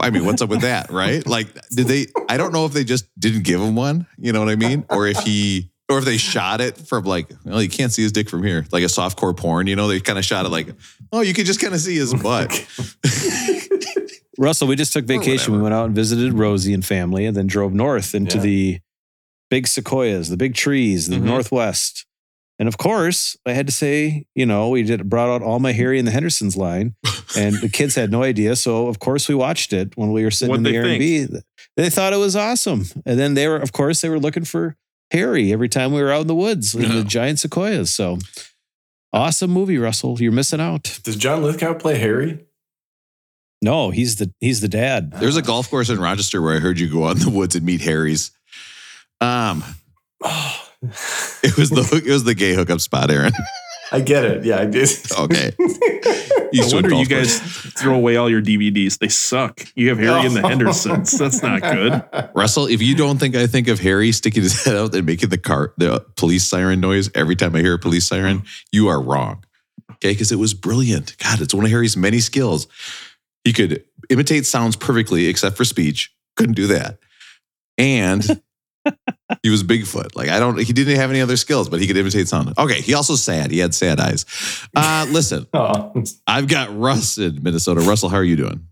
I 0.00 0.10
mean, 0.10 0.24
what's 0.24 0.40
up 0.40 0.48
with 0.50 0.60
that, 0.62 0.90
right? 0.90 1.26
Like, 1.26 1.48
did 1.70 1.86
they? 1.88 2.06
I 2.28 2.36
don't 2.36 2.52
know 2.52 2.64
if 2.64 2.72
they 2.72 2.84
just 2.84 3.06
didn't 3.18 3.42
give 3.42 3.60
him 3.60 3.74
one. 3.74 4.06
You 4.18 4.32
know 4.32 4.38
what 4.38 4.48
I 4.48 4.54
mean? 4.56 4.84
Or 4.88 5.06
if 5.08 5.18
he, 5.18 5.69
or 5.90 5.98
if 5.98 6.04
they 6.04 6.16
shot 6.16 6.60
it 6.60 6.76
from 6.78 7.04
like, 7.04 7.28
well, 7.44 7.62
you 7.62 7.68
can't 7.68 7.92
see 7.92 8.02
his 8.02 8.12
dick 8.12 8.30
from 8.30 8.42
here, 8.44 8.64
like 8.72 8.82
a 8.82 8.86
softcore 8.86 9.36
porn. 9.36 9.66
You 9.66 9.76
know, 9.76 9.88
they 9.88 10.00
kind 10.00 10.18
of 10.18 10.24
shot 10.24 10.46
it 10.46 10.50
like, 10.50 10.68
oh, 11.12 11.20
you 11.20 11.34
could 11.34 11.46
just 11.46 11.60
kind 11.60 11.74
of 11.74 11.80
see 11.80 11.96
his 11.96 12.14
butt. 12.14 12.48
Russell, 14.38 14.68
we 14.68 14.76
just 14.76 14.92
took 14.92 15.04
vacation. 15.04 15.52
We 15.54 15.60
went 15.60 15.74
out 15.74 15.86
and 15.86 15.94
visited 15.94 16.32
Rosie 16.32 16.72
and 16.72 16.84
family 16.84 17.26
and 17.26 17.36
then 17.36 17.46
drove 17.46 17.74
north 17.74 18.14
into 18.14 18.36
Yeah. 18.38 18.42
the 18.42 18.78
big 19.50 19.66
sequoias, 19.66 20.28
the 20.30 20.36
big 20.36 20.54
trees, 20.54 21.08
the 21.08 21.16
Mhm. 21.16 21.22
northwest. 21.24 22.06
And 22.58 22.68
of 22.68 22.78
course, 22.78 23.36
I 23.46 23.52
had 23.52 23.66
to 23.66 23.72
say, 23.72 24.26
you 24.34 24.46
know, 24.46 24.68
we 24.68 24.82
did 24.82 25.08
brought 25.10 25.28
out 25.28 25.42
all 25.42 25.58
my 25.58 25.72
Harry 25.72 25.98
and 25.98 26.06
the 26.06 26.12
Hendersons 26.12 26.56
line, 26.56 26.94
and 27.36 27.56
the 27.60 27.68
kids 27.68 27.94
had 27.96 28.10
no 28.10 28.22
idea. 28.22 28.54
So 28.54 28.86
of 28.86 28.98
course, 28.98 29.28
we 29.28 29.34
watched 29.34 29.72
it 29.72 29.92
when 29.96 30.12
we 30.12 30.22
were 30.24 30.30
sitting 30.30 30.50
What'd 30.50 30.66
in 30.66 30.72
the 30.72 30.78
Airbnb. 30.78 31.42
They 31.76 31.90
thought 31.90 32.12
it 32.12 32.18
was 32.18 32.36
awesome, 32.36 32.86
and 33.06 33.18
then 33.18 33.34
they 33.34 33.48
were, 33.48 33.56
of 33.56 33.72
course, 33.72 34.00
they 34.02 34.08
were 34.10 34.18
looking 34.20 34.44
for 34.44 34.76
Harry 35.12 35.52
every 35.52 35.68
time 35.68 35.92
we 35.92 36.00
were 36.02 36.12
out 36.12 36.22
in 36.22 36.26
the 36.26 36.34
woods 36.34 36.74
in 36.74 36.82
Yeah. 36.82 36.88
the 36.96 37.04
giant 37.04 37.40
sequoias. 37.40 37.90
So 37.90 38.18
awesome 39.12 39.50
movie, 39.50 39.78
Russell. 39.78 40.16
You're 40.20 40.32
missing 40.32 40.60
out. 40.60 41.00
Does 41.04 41.16
John 41.16 41.42
Lithgow 41.42 41.74
play 41.74 41.98
Harry? 41.98 42.40
No, 43.62 43.90
he's 43.90 44.16
the 44.16 44.32
he's 44.40 44.60
the 44.60 44.68
dad. 44.68 45.12
There's 45.12 45.36
a 45.36 45.42
golf 45.42 45.68
course 45.68 45.90
in 45.90 46.00
Rochester 46.00 46.40
where 46.40 46.56
I 46.56 46.60
heard 46.60 46.78
you 46.80 46.88
go 46.90 47.06
out 47.06 47.16
in 47.16 47.22
the 47.22 47.30
woods 47.30 47.54
and 47.54 47.64
meet 47.66 47.82
Harry's. 47.82 48.30
Um, 49.20 49.62
it 50.24 51.56
was 51.58 51.68
the 51.70 52.02
it 52.06 52.10
was 52.10 52.24
the 52.24 52.34
gay 52.34 52.54
hookup 52.54 52.80
spot, 52.80 53.10
Aaron. 53.10 53.32
I 53.92 54.00
get 54.00 54.24
it. 54.24 54.44
Yeah, 54.44 54.60
I 54.60 54.66
did. 54.66 54.88
Okay, 55.18 55.52
No 55.58 56.64
Eastwood 56.64 56.82
wonder 56.84 56.96
you 56.96 57.06
guys 57.06 57.38
throw 57.40 57.94
away 57.94 58.16
all 58.16 58.28
your 58.28 58.42
DVDs. 58.42 58.98
They 58.98 59.08
suck. 59.08 59.62
You 59.74 59.88
have 59.90 59.98
Harry 59.98 60.26
and 60.26 60.36
the 60.36 60.42
oh. 60.42 60.48
Hendersons. 60.48 61.12
That's 61.12 61.42
not 61.42 61.62
good. 61.62 62.02
Russell, 62.34 62.66
if 62.66 62.82
you 62.82 62.94
don't 62.94 63.18
think 63.18 63.36
I 63.36 63.46
think 63.46 63.68
of 63.68 63.80
Harry 63.80 64.12
sticking 64.12 64.42
his 64.42 64.64
head 64.64 64.76
out 64.76 64.94
and 64.94 65.06
making 65.06 65.28
the 65.28 65.38
car 65.38 65.72
the 65.76 66.04
police 66.16 66.44
siren 66.44 66.80
noise 66.80 67.10
every 67.14 67.36
time 67.36 67.54
I 67.54 67.60
hear 67.60 67.74
a 67.74 67.78
police 67.78 68.06
siren, 68.06 68.44
you 68.72 68.88
are 68.88 69.00
wrong. 69.00 69.44
Okay, 69.92 70.12
because 70.12 70.32
it 70.32 70.36
was 70.36 70.54
brilliant. 70.54 71.16
God, 71.18 71.40
it's 71.40 71.54
one 71.54 71.64
of 71.64 71.70
Harry's 71.70 71.96
many 71.96 72.20
skills. 72.20 72.66
He 73.44 73.52
could 73.52 73.84
imitate 74.08 74.46
sounds 74.46 74.76
perfectly, 74.76 75.26
except 75.26 75.56
for 75.56 75.64
speech. 75.64 76.12
Couldn't 76.36 76.54
do 76.54 76.68
that. 76.68 76.98
And 77.76 78.40
he 79.42 79.50
was 79.50 79.62
Bigfoot. 79.62 80.16
Like 80.16 80.28
I 80.28 80.38
don't. 80.38 80.58
He 80.58 80.72
didn't 80.72 80.96
have 80.96 81.10
any 81.10 81.20
other 81.20 81.36
skills, 81.36 81.68
but 81.68 81.80
he 81.80 81.86
could 81.86 81.96
imitate 81.96 82.28
sound. 82.28 82.52
Okay. 82.58 82.80
He 82.80 82.94
also 82.94 83.14
sad. 83.14 83.50
He 83.50 83.58
had 83.58 83.74
sad 83.74 84.00
eyes. 84.00 84.24
Uh, 84.74 85.06
listen, 85.10 85.46
Oh, 85.54 85.92
I've 86.26 86.48
got 86.48 86.76
Russ 86.76 87.18
in 87.18 87.42
Minnesota. 87.42 87.80
Russell, 87.80 88.08
how 88.08 88.16
are 88.16 88.24
you 88.24 88.36
doing? 88.36 88.66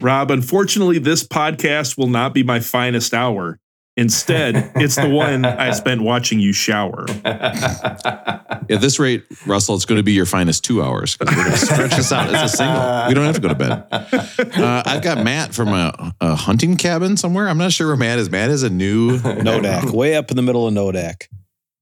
Rob, 0.00 0.30
unfortunately, 0.30 0.98
this 0.98 1.26
podcast 1.26 1.98
will 1.98 2.06
not 2.06 2.32
be 2.32 2.42
my 2.42 2.60
finest 2.60 3.12
hour. 3.14 3.58
Instead, 3.98 4.70
it's 4.76 4.94
the 4.94 5.08
one 5.08 5.44
I 5.44 5.72
spent 5.72 6.00
watching 6.02 6.38
you 6.38 6.52
shower. 6.52 7.04
At 7.24 8.80
this 8.80 8.98
rate, 9.00 9.24
Russell, 9.44 9.74
it's 9.74 9.84
going 9.86 9.98
to 9.98 10.04
be 10.04 10.12
your 10.12 10.24
finest 10.24 10.64
two 10.64 10.80
hours 10.82 11.16
because 11.16 11.36
we're 11.36 11.42
going 11.44 11.56
to 11.56 11.66
stretch 11.66 11.96
this 11.96 12.12
out. 12.12 12.32
It's 12.32 12.54
a 12.54 12.56
single. 12.56 13.08
We 13.08 13.14
don't 13.14 13.24
have 13.24 13.34
to 13.34 13.40
go 13.40 13.48
to 13.48 13.54
bed. 13.56 13.86
Uh, 14.62 14.82
I've 14.86 15.02
got 15.02 15.24
Matt 15.24 15.52
from 15.52 15.68
a, 15.68 16.14
a 16.20 16.34
hunting 16.36 16.76
cabin 16.76 17.16
somewhere. 17.16 17.48
I'm 17.48 17.58
not 17.58 17.72
sure 17.72 17.88
where 17.88 17.96
Matt 17.96 18.20
is. 18.20 18.30
Matt 18.30 18.50
is 18.50 18.62
a 18.62 18.70
new. 18.70 19.18
Nodak, 19.18 19.90
way 19.90 20.14
up 20.14 20.30
in 20.30 20.36
the 20.36 20.42
middle 20.42 20.68
of 20.68 20.72
Nodak. 20.74 21.24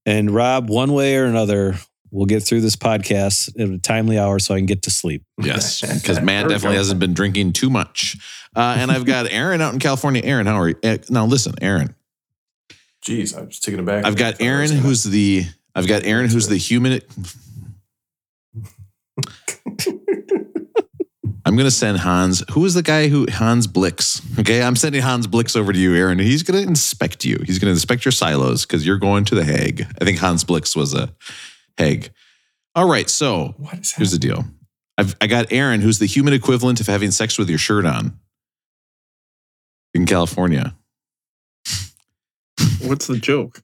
And 0.07 0.31
Rob, 0.31 0.69
one 0.69 0.93
way 0.93 1.17
or 1.17 1.25
another, 1.25 1.75
we'll 2.09 2.25
get 2.25 2.41
through 2.41 2.61
this 2.61 2.75
podcast 2.75 3.49
at 3.61 3.69
a 3.69 3.77
timely 3.77 4.17
hour 4.17 4.39
so 4.39 4.55
I 4.55 4.57
can 4.57 4.65
get 4.65 4.81
to 4.83 4.91
sleep. 4.91 5.23
Yes, 5.39 5.81
because 5.81 6.19
Matt 6.21 6.49
definitely 6.49 6.77
hasn't 6.77 6.99
been 6.99 7.13
drinking 7.13 7.53
too 7.53 7.69
much. 7.69 8.17
Uh, 8.55 8.75
and 8.79 8.89
I've 8.89 9.05
got 9.05 9.31
Aaron 9.31 9.61
out 9.61 9.73
in 9.73 9.79
California. 9.79 10.21
Aaron, 10.23 10.47
how 10.47 10.55
are 10.55 10.69
you? 10.69 10.75
Eh, 10.81 10.97
Now, 11.11 11.25
listen, 11.27 11.53
Aaron. 11.61 11.93
Jeez, 13.07 13.37
I'm 13.37 13.47
just 13.47 13.63
taking 13.63 13.79
it 13.79 13.85
back. 13.85 14.05
I've 14.05 14.17
got 14.17 14.41
Aaron, 14.41 14.69
who's 14.69 15.05
the. 15.05 15.45
I've 15.73 15.87
got 15.87 16.03
Aaron, 16.03 16.29
who's 16.29 16.49
the 16.49 16.57
human. 16.57 16.99
I'm 21.45 21.55
going 21.55 21.65
to 21.65 21.71
send 21.71 21.99
Hans. 21.99 22.43
Who 22.51 22.65
is 22.65 22.73
the 22.73 22.83
guy 22.83 23.07
who 23.07 23.25
Hans 23.31 23.65
Blix? 23.65 24.21
Okay, 24.37 24.61
I'm 24.61 24.75
sending 24.75 25.01
Hans 25.01 25.25
Blix 25.25 25.55
over 25.55 25.71
to 25.71 25.79
you, 25.79 25.95
Aaron. 25.95 26.19
He's 26.19 26.43
going 26.43 26.61
to 26.61 26.67
inspect 26.67 27.23
you. 27.23 27.37
He's 27.45 27.59
going 27.59 27.67
to 27.67 27.71
inspect 27.71 28.03
your 28.03 28.11
silos 28.11 28.65
because 28.65 28.85
you're 28.85 28.97
going 28.97 29.23
to 29.23 29.35
the 29.35 29.45
Hague. 29.45 29.87
I 30.01 30.03
think 30.03 30.17
Hans 30.17 30.43
Blix 30.43 30.75
was 30.75 30.93
a 30.93 31.15
Hague. 31.77 32.09
All 32.75 32.89
right, 32.89 33.09
so 33.09 33.55
What 33.57 33.79
is 33.79 33.93
here's 33.93 34.11
the 34.11 34.19
deal. 34.19 34.43
I've 34.97 35.15
I 35.21 35.27
got 35.27 35.53
Aaron, 35.53 35.79
who's 35.79 35.99
the 35.99 36.07
human 36.07 36.33
equivalent 36.33 36.81
of 36.81 36.87
having 36.87 37.11
sex 37.11 37.37
with 37.37 37.47
your 37.47 37.59
shirt 37.59 37.85
on 37.85 38.19
in 39.93 40.05
California. 40.05 40.75
What's 42.87 43.07
the 43.07 43.17
joke? 43.17 43.61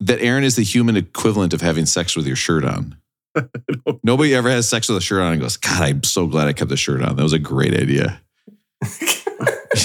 That 0.00 0.20
Aaron 0.20 0.44
is 0.44 0.56
the 0.56 0.64
human 0.64 0.96
equivalent 0.96 1.54
of 1.54 1.60
having 1.60 1.86
sex 1.86 2.16
with 2.16 2.26
your 2.26 2.36
shirt 2.36 2.64
on. 2.64 2.96
Nobody 4.02 4.34
ever 4.34 4.50
has 4.50 4.68
sex 4.68 4.88
with 4.88 4.98
a 4.98 5.00
shirt 5.00 5.22
on 5.22 5.32
and 5.32 5.40
goes, 5.40 5.56
God, 5.56 5.80
I'm 5.80 6.02
so 6.02 6.26
glad 6.26 6.48
I 6.48 6.52
kept 6.52 6.70
the 6.70 6.76
shirt 6.76 7.02
on. 7.02 7.16
That 7.16 7.22
was 7.22 7.32
a 7.32 7.38
great 7.38 7.74
idea. 7.74 8.20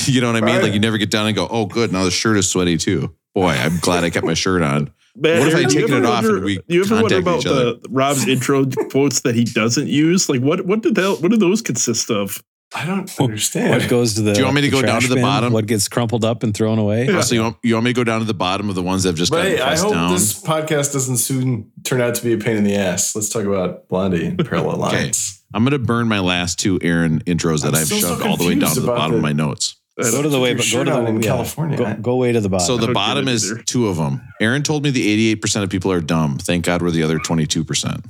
you 0.05 0.21
know 0.21 0.31
what 0.31 0.41
I 0.41 0.45
mean? 0.45 0.55
Right. 0.55 0.63
Like 0.63 0.74
you 0.74 0.79
never 0.79 0.97
get 0.97 1.12
down 1.12 1.27
and 1.27 1.36
go, 1.36 1.47
oh, 1.50 1.65
good. 1.65 1.91
Now 1.93 2.03
the 2.03 2.12
shirt 2.12 2.38
is 2.38 2.50
sweaty 2.50 2.77
too. 2.77 3.15
Boy, 3.36 3.51
I'm 3.51 3.77
glad 3.79 4.03
I 4.03 4.09
kept 4.09 4.25
my 4.25 4.33
shirt 4.33 4.63
on. 4.63 4.91
Man, 5.15 5.39
What 5.39 5.50
if 5.50 5.55
I 5.55 5.63
taken 5.63 5.93
it 5.93 6.05
off 6.05 6.25
and 6.25 6.43
we 6.43 6.59
you 6.67 6.83
ever 6.83 7.01
wonder 7.01 7.17
about 7.17 7.39
each 7.39 7.47
other? 7.47 7.74
the 7.74 7.88
Rob's 7.89 8.27
intro 8.27 8.65
quotes 8.91 9.21
that 9.21 9.33
he 9.33 9.43
doesn't 9.45 9.88
use? 9.88 10.29
Like 10.29 10.41
what 10.41 10.65
what 10.65 10.81
did 10.81 10.95
that 10.95 11.19
what 11.21 11.31
do 11.31 11.38
those 11.38 11.62
consist 11.62 12.12
of? 12.12 12.43
I 12.75 12.86
don't 12.86 13.09
understand. 13.19 13.81
What 13.81 13.89
goes 13.89 14.15
to 14.15 14.21
the? 14.21 14.33
Do 14.33 14.39
you 14.39 14.45
want 14.45 14.55
me 14.55 14.62
to 14.62 14.69
go 14.69 14.81
down 14.81 14.91
trash 14.91 15.03
to 15.03 15.09
the 15.09 15.15
bin? 15.15 15.24
bottom? 15.24 15.53
What 15.53 15.67
gets 15.67 15.88
crumpled 15.88 16.25
up 16.25 16.43
and 16.43 16.53
thrown 16.53 16.79
away? 16.79 17.07
Oh, 17.09 17.21
so 17.21 17.33
you 17.33 17.43
want, 17.43 17.57
you 17.63 17.74
want 17.75 17.86
me 17.86 17.91
to 17.91 17.95
go 17.95 18.03
down 18.03 18.19
to 18.19 18.25
the 18.25 18.33
bottom 18.33 18.67
of 18.67 18.75
the 18.75 18.83
ones 18.83 19.03
that 19.03 19.09
have 19.09 19.15
just 19.15 19.31
but 19.31 19.38
gotten 19.38 19.51
hey, 19.57 19.62
I 19.62 19.67
pressed 19.67 19.83
hope 19.83 19.93
down? 19.93 20.12
this 20.12 20.43
podcast 20.43 20.93
doesn't 20.93 21.17
soon 21.17 21.71
turn 21.83 22.01
out 22.01 22.15
to 22.15 22.24
be 22.24 22.33
a 22.33 22.38
pain 22.38 22.57
in 22.57 22.65
the 22.65 22.75
ass. 22.75 23.15
Let's 23.15 23.29
talk 23.29 23.45
about 23.45 23.88
Blondie 23.88 24.25
and 24.25 24.45
Parallel 24.45 24.83
Okay. 24.88 25.03
Lines. 25.03 25.41
I'm 25.53 25.63
going 25.63 25.71
to 25.71 25.79
burn 25.79 26.09
my 26.09 26.19
last 26.19 26.59
two 26.59 26.77
Aaron 26.81 27.21
intros 27.21 27.63
that 27.63 27.69
I'm 27.69 27.75
I've 27.75 27.86
still 27.86 28.01
so 28.01 28.07
shoved 28.09 28.24
all 28.24 28.36
the 28.36 28.47
way 28.47 28.55
down 28.55 28.74
to 28.74 28.81
the 28.81 28.88
about 28.88 28.97
bottom 28.97 29.15
of 29.15 29.21
my 29.21 29.31
notes. 29.31 29.77
Go 29.97 30.21
to 30.21 30.29
the 30.29 30.39
way, 30.39 30.53
but 30.53 30.65
go 30.71 30.83
to 30.83 30.91
the 30.91 30.95
on 30.95 31.07
in 31.07 31.15
yeah, 31.21 31.29
California. 31.29 31.77
Go, 31.77 31.93
go 31.95 32.15
way 32.17 32.31
to 32.31 32.39
the 32.39 32.50
bottom. 32.50 32.67
So 32.67 32.77
the 32.77 32.93
bottom 32.93 33.27
is 33.27 33.50
either. 33.50 33.63
two 33.63 33.88
of 33.88 33.97
them. 33.97 34.21
Aaron 34.39 34.62
told 34.62 34.83
me 34.83 34.91
the 34.91 35.36
88% 35.36 35.63
of 35.63 35.69
people 35.71 35.91
are 35.91 36.01
dumb. 36.01 36.38
Thank 36.38 36.65
God 36.65 36.83
we're 36.83 36.91
the 36.91 37.01
other 37.01 37.17
22%. 37.17 38.05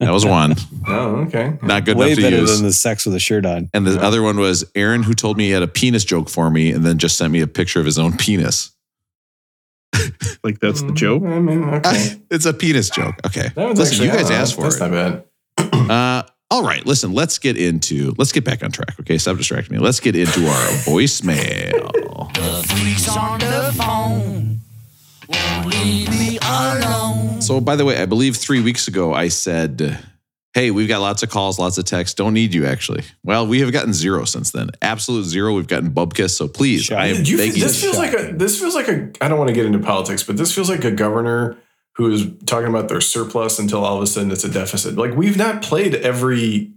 That 0.00 0.10
was 0.10 0.24
one. 0.24 0.54
Oh, 0.88 1.16
okay. 1.26 1.58
Not 1.62 1.84
good 1.84 1.96
way 1.96 2.06
enough 2.06 2.16
to 2.18 2.22
better 2.22 2.36
use. 2.36 2.56
than 2.58 2.66
the 2.66 2.72
sex 2.72 3.04
with 3.06 3.14
a 3.16 3.18
shirt 3.18 3.44
on. 3.44 3.68
and 3.74 3.84
the 3.86 4.00
other 4.00 4.22
one 4.22 4.38
was 4.38 4.64
Aaron 4.76 5.02
who 5.02 5.14
told 5.14 5.36
me 5.36 5.46
he 5.46 5.50
had 5.50 5.62
a 5.64 5.68
penis 5.68 6.04
joke 6.04 6.28
for 6.28 6.48
me 6.48 6.70
and 6.70 6.84
then 6.86 6.98
just 6.98 7.18
sent 7.18 7.32
me 7.32 7.40
a 7.40 7.46
picture 7.48 7.80
of 7.80 7.86
his 7.86 7.98
own 7.98 8.16
penis. 8.16 8.70
Like 10.44 10.60
that's 10.60 10.82
the 10.82 10.92
joke. 10.92 11.24
I 11.24 11.40
mean, 11.40 11.64
okay. 11.64 12.14
it's 12.30 12.46
a 12.46 12.52
penis 12.52 12.88
joke. 12.90 13.14
Okay. 13.26 13.48
That 13.54 13.56
one's 13.56 13.78
Listen, 13.80 13.94
actually- 13.94 14.06
you 14.06 14.12
guys 14.12 14.26
I 14.26 14.28
don't 14.28 14.30
know. 14.30 14.42
asked 14.42 14.54
for 14.54 14.62
That's 14.62 14.76
it. 14.76 14.80
not 14.80 14.90
bad. 14.92 15.24
Uh, 15.90 16.22
all 16.50 16.62
right, 16.62 16.84
listen, 16.86 17.12
let's 17.12 17.38
get 17.38 17.56
into, 17.56 18.14
let's 18.18 18.30
get 18.30 18.44
back 18.44 18.62
on 18.62 18.70
track. 18.70 18.94
Okay, 19.00 19.18
stop 19.18 19.36
distracting 19.36 19.76
me. 19.76 19.82
Let's 19.82 19.98
get 19.98 20.14
into 20.14 20.46
our 20.46 20.66
voicemail. 20.86 21.90
Freaks 22.66 23.08
on 23.16 23.38
the 23.40 23.72
phone. 23.76 24.45
So, 27.40 27.60
by 27.60 27.76
the 27.76 27.84
way, 27.84 28.00
I 28.00 28.06
believe 28.06 28.36
three 28.36 28.60
weeks 28.60 28.88
ago 28.88 29.14
I 29.14 29.28
said, 29.28 29.98
Hey, 30.54 30.70
we've 30.70 30.88
got 30.88 31.00
lots 31.00 31.22
of 31.22 31.28
calls, 31.28 31.58
lots 31.58 31.76
of 31.76 31.84
texts. 31.84 32.14
Don't 32.14 32.32
need 32.32 32.54
you, 32.54 32.64
actually. 32.64 33.04
Well, 33.22 33.46
we 33.46 33.60
have 33.60 33.72
gotten 33.72 33.92
zero 33.92 34.24
since 34.24 34.52
then. 34.52 34.70
Absolute 34.80 35.24
zero. 35.24 35.54
We've 35.54 35.66
gotten 35.66 35.90
Bubkiss. 35.90 36.30
So 36.30 36.48
please, 36.48 36.90
I 36.90 37.08
am 37.08 37.24
you, 37.24 37.36
begging 37.36 37.60
this 37.60 37.80
feels 37.80 37.98
like 37.98 38.14
a 38.14 38.32
this 38.32 38.58
feels 38.58 38.74
like 38.74 38.88
a 38.88 39.10
I 39.20 39.28
don't 39.28 39.38
want 39.38 39.48
to 39.48 39.54
get 39.54 39.66
into 39.66 39.78
politics, 39.80 40.22
but 40.22 40.38
this 40.38 40.54
feels 40.54 40.70
like 40.70 40.82
a 40.84 40.90
governor 40.90 41.58
who 41.96 42.10
is 42.10 42.26
talking 42.46 42.68
about 42.68 42.88
their 42.88 43.02
surplus 43.02 43.58
until 43.58 43.84
all 43.84 43.96
of 43.96 44.02
a 44.02 44.06
sudden 44.06 44.30
it's 44.30 44.44
a 44.44 44.50
deficit. 44.50 44.96
Like 44.96 45.14
we've 45.14 45.36
not 45.36 45.60
played 45.62 45.94
every 45.94 46.72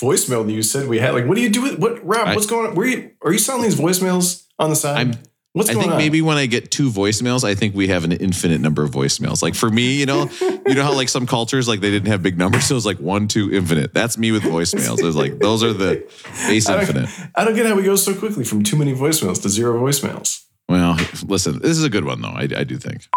voicemail 0.00 0.44
that 0.46 0.52
you 0.52 0.62
said 0.62 0.86
we 0.88 0.98
had. 0.98 1.14
Like, 1.14 1.26
what 1.26 1.36
do 1.36 1.42
you 1.42 1.50
do 1.50 1.62
with 1.62 1.78
what 1.78 2.04
Rob? 2.06 2.28
I- 2.28 2.34
what's 2.34 2.46
going 2.46 2.68
on? 2.68 2.74
Where 2.74 2.86
are 2.86 2.90
you 2.90 3.10
are 3.22 3.32
you 3.32 3.38
selling 3.38 3.62
these 3.62 3.76
voicemails 3.76 4.44
on 4.58 4.68
the 4.70 4.76
side? 4.76 4.98
I'm- 4.98 5.14
what's 5.52 5.70
I 5.70 5.74
think 5.74 5.92
on? 5.92 5.98
maybe 5.98 6.22
when 6.22 6.36
I 6.36 6.46
get 6.46 6.70
two 6.70 6.90
voicemails, 6.90 7.44
I 7.44 7.54
think 7.54 7.74
we 7.74 7.88
have 7.88 8.04
an 8.04 8.12
infinite 8.12 8.60
number 8.60 8.82
of 8.82 8.90
voicemails. 8.90 9.42
Like 9.42 9.54
for 9.54 9.70
me, 9.70 9.98
you 9.98 10.06
know, 10.06 10.30
you 10.40 10.74
know 10.74 10.82
how 10.82 10.94
like 10.94 11.08
some 11.08 11.26
cultures 11.26 11.68
like 11.68 11.80
they 11.80 11.90
didn't 11.90 12.08
have 12.08 12.22
big 12.22 12.38
numbers, 12.38 12.64
so 12.66 12.74
it 12.74 12.76
was 12.76 12.86
like 12.86 12.98
one, 12.98 13.28
two, 13.28 13.52
infinite. 13.52 13.92
That's 13.94 14.18
me 14.18 14.32
with 14.32 14.42
voicemails. 14.42 14.98
It 14.98 15.04
was 15.04 15.16
like 15.16 15.38
those 15.38 15.62
are 15.62 15.72
the 15.72 16.06
base 16.46 16.68
I 16.68 16.80
infinite. 16.80 17.08
I 17.34 17.44
don't 17.44 17.54
get 17.54 17.66
how 17.66 17.74
we 17.74 17.82
go 17.82 17.96
so 17.96 18.14
quickly 18.14 18.44
from 18.44 18.62
too 18.62 18.76
many 18.76 18.94
voicemails 18.94 19.42
to 19.42 19.48
zero 19.48 19.80
voicemails. 19.80 20.44
Well, 20.68 20.96
listen, 21.26 21.58
this 21.58 21.76
is 21.76 21.84
a 21.84 21.90
good 21.90 22.04
one 22.04 22.20
though. 22.22 22.28
I, 22.28 22.42
I 22.42 22.64
do 22.64 22.76
think. 22.76 23.08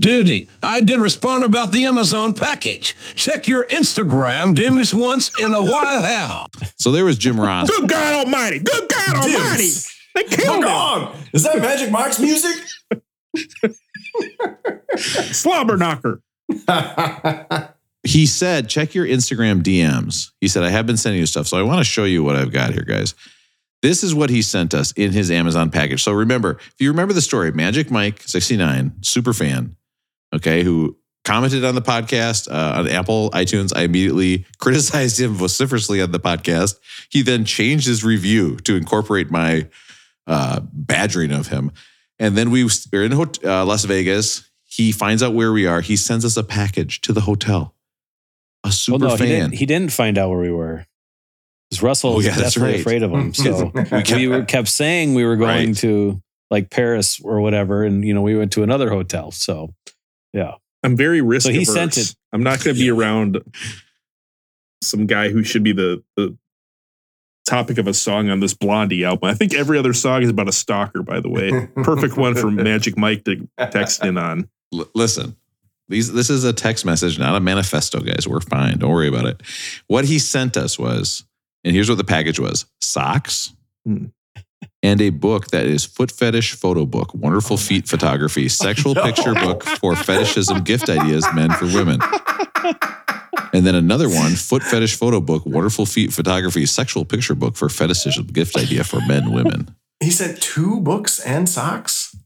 Duty, 0.00 0.48
I 0.60 0.80
didn't 0.80 1.02
respond 1.02 1.44
about 1.44 1.70
the 1.70 1.84
Amazon 1.84 2.34
package. 2.34 2.96
Check 3.14 3.46
your 3.46 3.64
Instagram, 3.66 4.52
dimness 4.54 4.92
once 4.92 5.30
in 5.40 5.54
a 5.54 5.62
while. 5.62 6.48
So 6.76 6.90
there 6.90 7.04
was 7.04 7.16
Jim 7.16 7.40
Ross. 7.40 7.70
Good 7.70 7.88
God 7.88 8.26
Almighty! 8.26 8.58
Good 8.58 8.88
God 8.88 9.16
Almighty! 9.16 9.62
Dudes, 9.62 9.93
They 10.14 10.24
Come 10.24 10.38
killed 10.38 10.64
him. 10.64 10.70
on! 10.70 11.16
Is 11.32 11.42
that 11.42 11.58
Magic 11.58 11.90
Mike's 11.90 12.20
music? 12.20 12.56
Slobber 14.96 15.76
knocker. 15.76 16.22
he 18.04 18.26
said, 18.26 18.68
check 18.68 18.94
your 18.94 19.06
Instagram 19.06 19.62
DMs. 19.62 20.30
He 20.40 20.48
said, 20.48 20.62
I 20.62 20.70
have 20.70 20.86
been 20.86 20.96
sending 20.96 21.20
you 21.20 21.26
stuff. 21.26 21.46
So 21.46 21.58
I 21.58 21.62
want 21.62 21.78
to 21.78 21.84
show 21.84 22.04
you 22.04 22.22
what 22.22 22.36
I've 22.36 22.52
got 22.52 22.72
here, 22.72 22.84
guys. 22.84 23.14
This 23.82 24.02
is 24.02 24.14
what 24.14 24.30
he 24.30 24.40
sent 24.40 24.72
us 24.72 24.92
in 24.92 25.12
his 25.12 25.30
Amazon 25.30 25.70
package. 25.70 26.02
So 26.02 26.12
remember, 26.12 26.52
if 26.52 26.74
you 26.78 26.90
remember 26.90 27.12
the 27.12 27.20
story, 27.20 27.52
Magic 27.52 27.90
Mike 27.90 28.22
69, 28.22 28.92
super 29.02 29.32
fan, 29.32 29.76
okay, 30.34 30.62
who 30.62 30.96
commented 31.24 31.64
on 31.64 31.74
the 31.74 31.82
podcast 31.82 32.50
uh, 32.50 32.78
on 32.80 32.88
Apple 32.88 33.30
iTunes. 33.30 33.72
I 33.74 33.82
immediately 33.82 34.46
criticized 34.58 35.18
him 35.20 35.34
vociferously 35.34 36.00
on 36.00 36.12
the 36.12 36.20
podcast. 36.20 36.78
He 37.10 37.22
then 37.22 37.44
changed 37.44 37.86
his 37.86 38.04
review 38.04 38.56
to 38.58 38.76
incorporate 38.76 39.30
my 39.30 39.66
uh, 40.26 40.60
badgering 40.72 41.32
of 41.32 41.48
him. 41.48 41.70
And 42.18 42.36
then 42.36 42.50
we 42.50 42.64
are 42.64 43.02
in 43.02 43.12
uh, 43.12 43.64
Las 43.64 43.84
Vegas. 43.84 44.48
He 44.64 44.92
finds 44.92 45.22
out 45.22 45.34
where 45.34 45.52
we 45.52 45.66
are. 45.66 45.80
He 45.80 45.96
sends 45.96 46.24
us 46.24 46.36
a 46.36 46.42
package 46.44 47.00
to 47.02 47.12
the 47.12 47.20
hotel. 47.22 47.74
A 48.62 48.68
Well, 48.68 48.72
super 48.72 48.98
no, 49.04 49.10
he 49.12 49.16
fan. 49.18 49.28
didn't, 49.28 49.52
he 49.54 49.66
didn't 49.66 49.92
find 49.92 50.16
out 50.18 50.30
where 50.30 50.38
we 50.40 50.50
were. 50.50 50.86
Because 51.70 51.82
Russell 51.82 52.10
Oh, 52.12 52.16
was 52.16 52.26
yeah, 52.26 52.32
that's 52.34 52.54
definitely 52.54 52.74
right. 52.74 52.80
afraid 52.80 53.02
of 53.02 53.10
him. 53.10 53.32
So 53.34 53.72
we 54.16 54.28
were 54.28 54.44
kept 54.44 54.68
saying 54.68 55.14
we 55.14 55.24
were 55.24 55.36
going 55.36 55.68
Right. 55.68 55.76
to 55.78 56.22
like 56.50 56.70
Paris 56.70 57.20
or 57.22 57.40
whatever, 57.40 57.84
and 57.84 58.04
you 58.04 58.14
know 58.14 58.22
we 58.22 58.36
went 58.36 58.52
to 58.52 58.62
another 58.62 58.90
hotel. 58.90 59.30
So 59.32 59.74
yeah, 60.32 60.52
I'm 60.82 60.96
very 60.96 61.20
risk 61.20 61.46
So 61.46 61.52
he 61.52 61.62
averse. 61.62 61.74
sent 61.74 61.96
it. 61.98 62.14
I'm 62.32 62.42
not 62.42 62.62
going 62.62 62.76
to 62.76 62.80
be 62.80 62.90
around 62.90 63.42
some 64.82 65.06
guy 65.06 65.30
who 65.30 65.42
should 65.42 65.62
be 65.62 65.72
the, 65.72 66.02
the 66.16 66.36
topic 67.44 67.78
of 67.78 67.86
a 67.86 67.94
song 67.94 68.30
on 68.30 68.40
this 68.40 68.54
Blondie 68.54 69.04
album. 69.04 69.28
I 69.28 69.34
think 69.34 69.54
every 69.54 69.78
other 69.78 69.92
song 69.92 70.22
is 70.22 70.30
about 70.30 70.48
a 70.48 70.52
stalker, 70.52 71.02
by 71.02 71.20
the 71.20 71.28
way. 71.28 71.68
Perfect 71.82 72.16
one 72.16 72.34
for 72.34 72.50
Magic 72.50 72.96
Mike 72.96 73.24
to 73.24 73.48
text 73.70 74.04
in 74.04 74.18
on. 74.18 74.48
L- 74.72 74.88
listen, 74.94 75.36
these 75.88 76.12
this 76.12 76.30
is 76.30 76.44
a 76.44 76.52
text 76.52 76.84
message, 76.84 77.18
not 77.18 77.34
a 77.36 77.40
manifesto, 77.40 78.00
guys. 78.00 78.26
We're 78.26 78.40
fine. 78.40 78.78
Don't 78.78 78.90
worry 78.90 79.08
about 79.08 79.26
it. 79.26 79.42
What 79.86 80.04
he 80.04 80.18
sent 80.18 80.56
us 80.56 80.78
was, 80.78 81.24
and 81.62 81.74
here's 81.74 81.88
what 81.88 81.98
the 81.98 82.04
package 82.04 82.40
was: 82.40 82.66
socks. 82.80 83.52
Hmm. 83.84 84.06
And 84.82 85.00
a 85.00 85.10
book 85.10 85.48
that 85.48 85.66
is 85.66 85.84
foot 85.84 86.10
fetish 86.10 86.54
photo 86.54 86.86
book, 86.86 87.14
wonderful 87.14 87.54
oh 87.54 87.58
feet 87.58 87.88
photography, 87.88 88.48
sexual 88.48 88.94
picture 89.06 89.34
book 89.34 89.62
for 89.62 89.96
fetishism 89.96 90.62
gift 90.62 90.88
ideas, 90.88 91.26
men 91.34 91.50
for 91.52 91.66
women. 91.66 92.00
And 93.52 93.64
then 93.64 93.76
another 93.76 94.08
one, 94.08 94.34
foot 94.34 94.64
fetish 94.64 94.96
photo 94.96 95.20
book, 95.20 95.46
wonderful 95.46 95.86
feet 95.86 96.12
photography, 96.12 96.66
sexual 96.66 97.04
picture 97.04 97.36
book 97.36 97.56
for 97.56 97.68
fetishism 97.68 98.26
gift 98.26 98.56
idea 98.56 98.82
for 98.82 99.00
men, 99.06 99.32
women. 99.32 99.74
He 100.00 100.10
said 100.10 100.40
two 100.40 100.80
books 100.80 101.20
and 101.20 101.48
socks. 101.48 102.16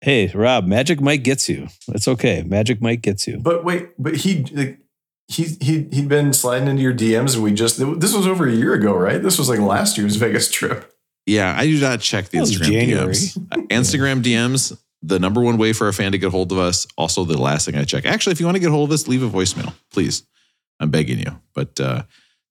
hey 0.00 0.32
Rob, 0.34 0.66
Magic 0.66 1.00
Mike 1.00 1.22
gets 1.22 1.48
you. 1.48 1.68
It's 1.88 2.08
okay. 2.08 2.42
Magic 2.42 2.82
Mike 2.82 3.00
gets 3.00 3.28
you. 3.28 3.38
But 3.38 3.64
wait, 3.64 3.90
but 3.96 4.16
he 4.16 4.42
like, 4.52 4.80
he 5.28 5.44
he 5.60 5.88
he'd 5.92 6.08
been 6.08 6.32
sliding 6.32 6.68
into 6.68 6.82
your 6.82 6.92
DMs, 6.92 7.34
and 7.34 7.44
we 7.44 7.52
just 7.52 7.78
this 8.00 8.14
was 8.14 8.26
over 8.26 8.46
a 8.48 8.52
year 8.52 8.74
ago, 8.74 8.92
right? 8.92 9.22
This 9.22 9.38
was 9.38 9.48
like 9.48 9.60
last 9.60 9.96
year's 9.96 10.16
Vegas 10.16 10.50
trip. 10.50 10.92
Yeah, 11.26 11.54
I 11.56 11.66
do 11.66 11.80
not 11.80 12.00
check 12.00 12.28
the 12.30 12.38
Instagram 12.38 12.64
January. 12.72 13.12
DMs. 13.14 13.46
Uh, 13.52 13.56
Instagram 13.68 14.22
DMs, 14.24 14.76
the 15.02 15.18
number 15.18 15.40
one 15.40 15.56
way 15.56 15.72
for 15.72 15.88
a 15.88 15.92
fan 15.92 16.12
to 16.12 16.18
get 16.18 16.30
hold 16.30 16.50
of 16.52 16.58
us. 16.58 16.86
Also, 16.98 17.24
the 17.24 17.36
last 17.40 17.64
thing 17.66 17.76
I 17.76 17.84
check. 17.84 18.04
Actually, 18.06 18.32
if 18.32 18.40
you 18.40 18.46
want 18.46 18.56
to 18.56 18.60
get 18.60 18.70
hold 18.70 18.90
of 18.90 18.94
us, 18.94 19.06
leave 19.08 19.22
a 19.22 19.28
voicemail, 19.28 19.72
please. 19.90 20.24
I'm 20.80 20.90
begging 20.90 21.18
you. 21.20 21.40
But 21.54 21.78
uh, 21.78 22.02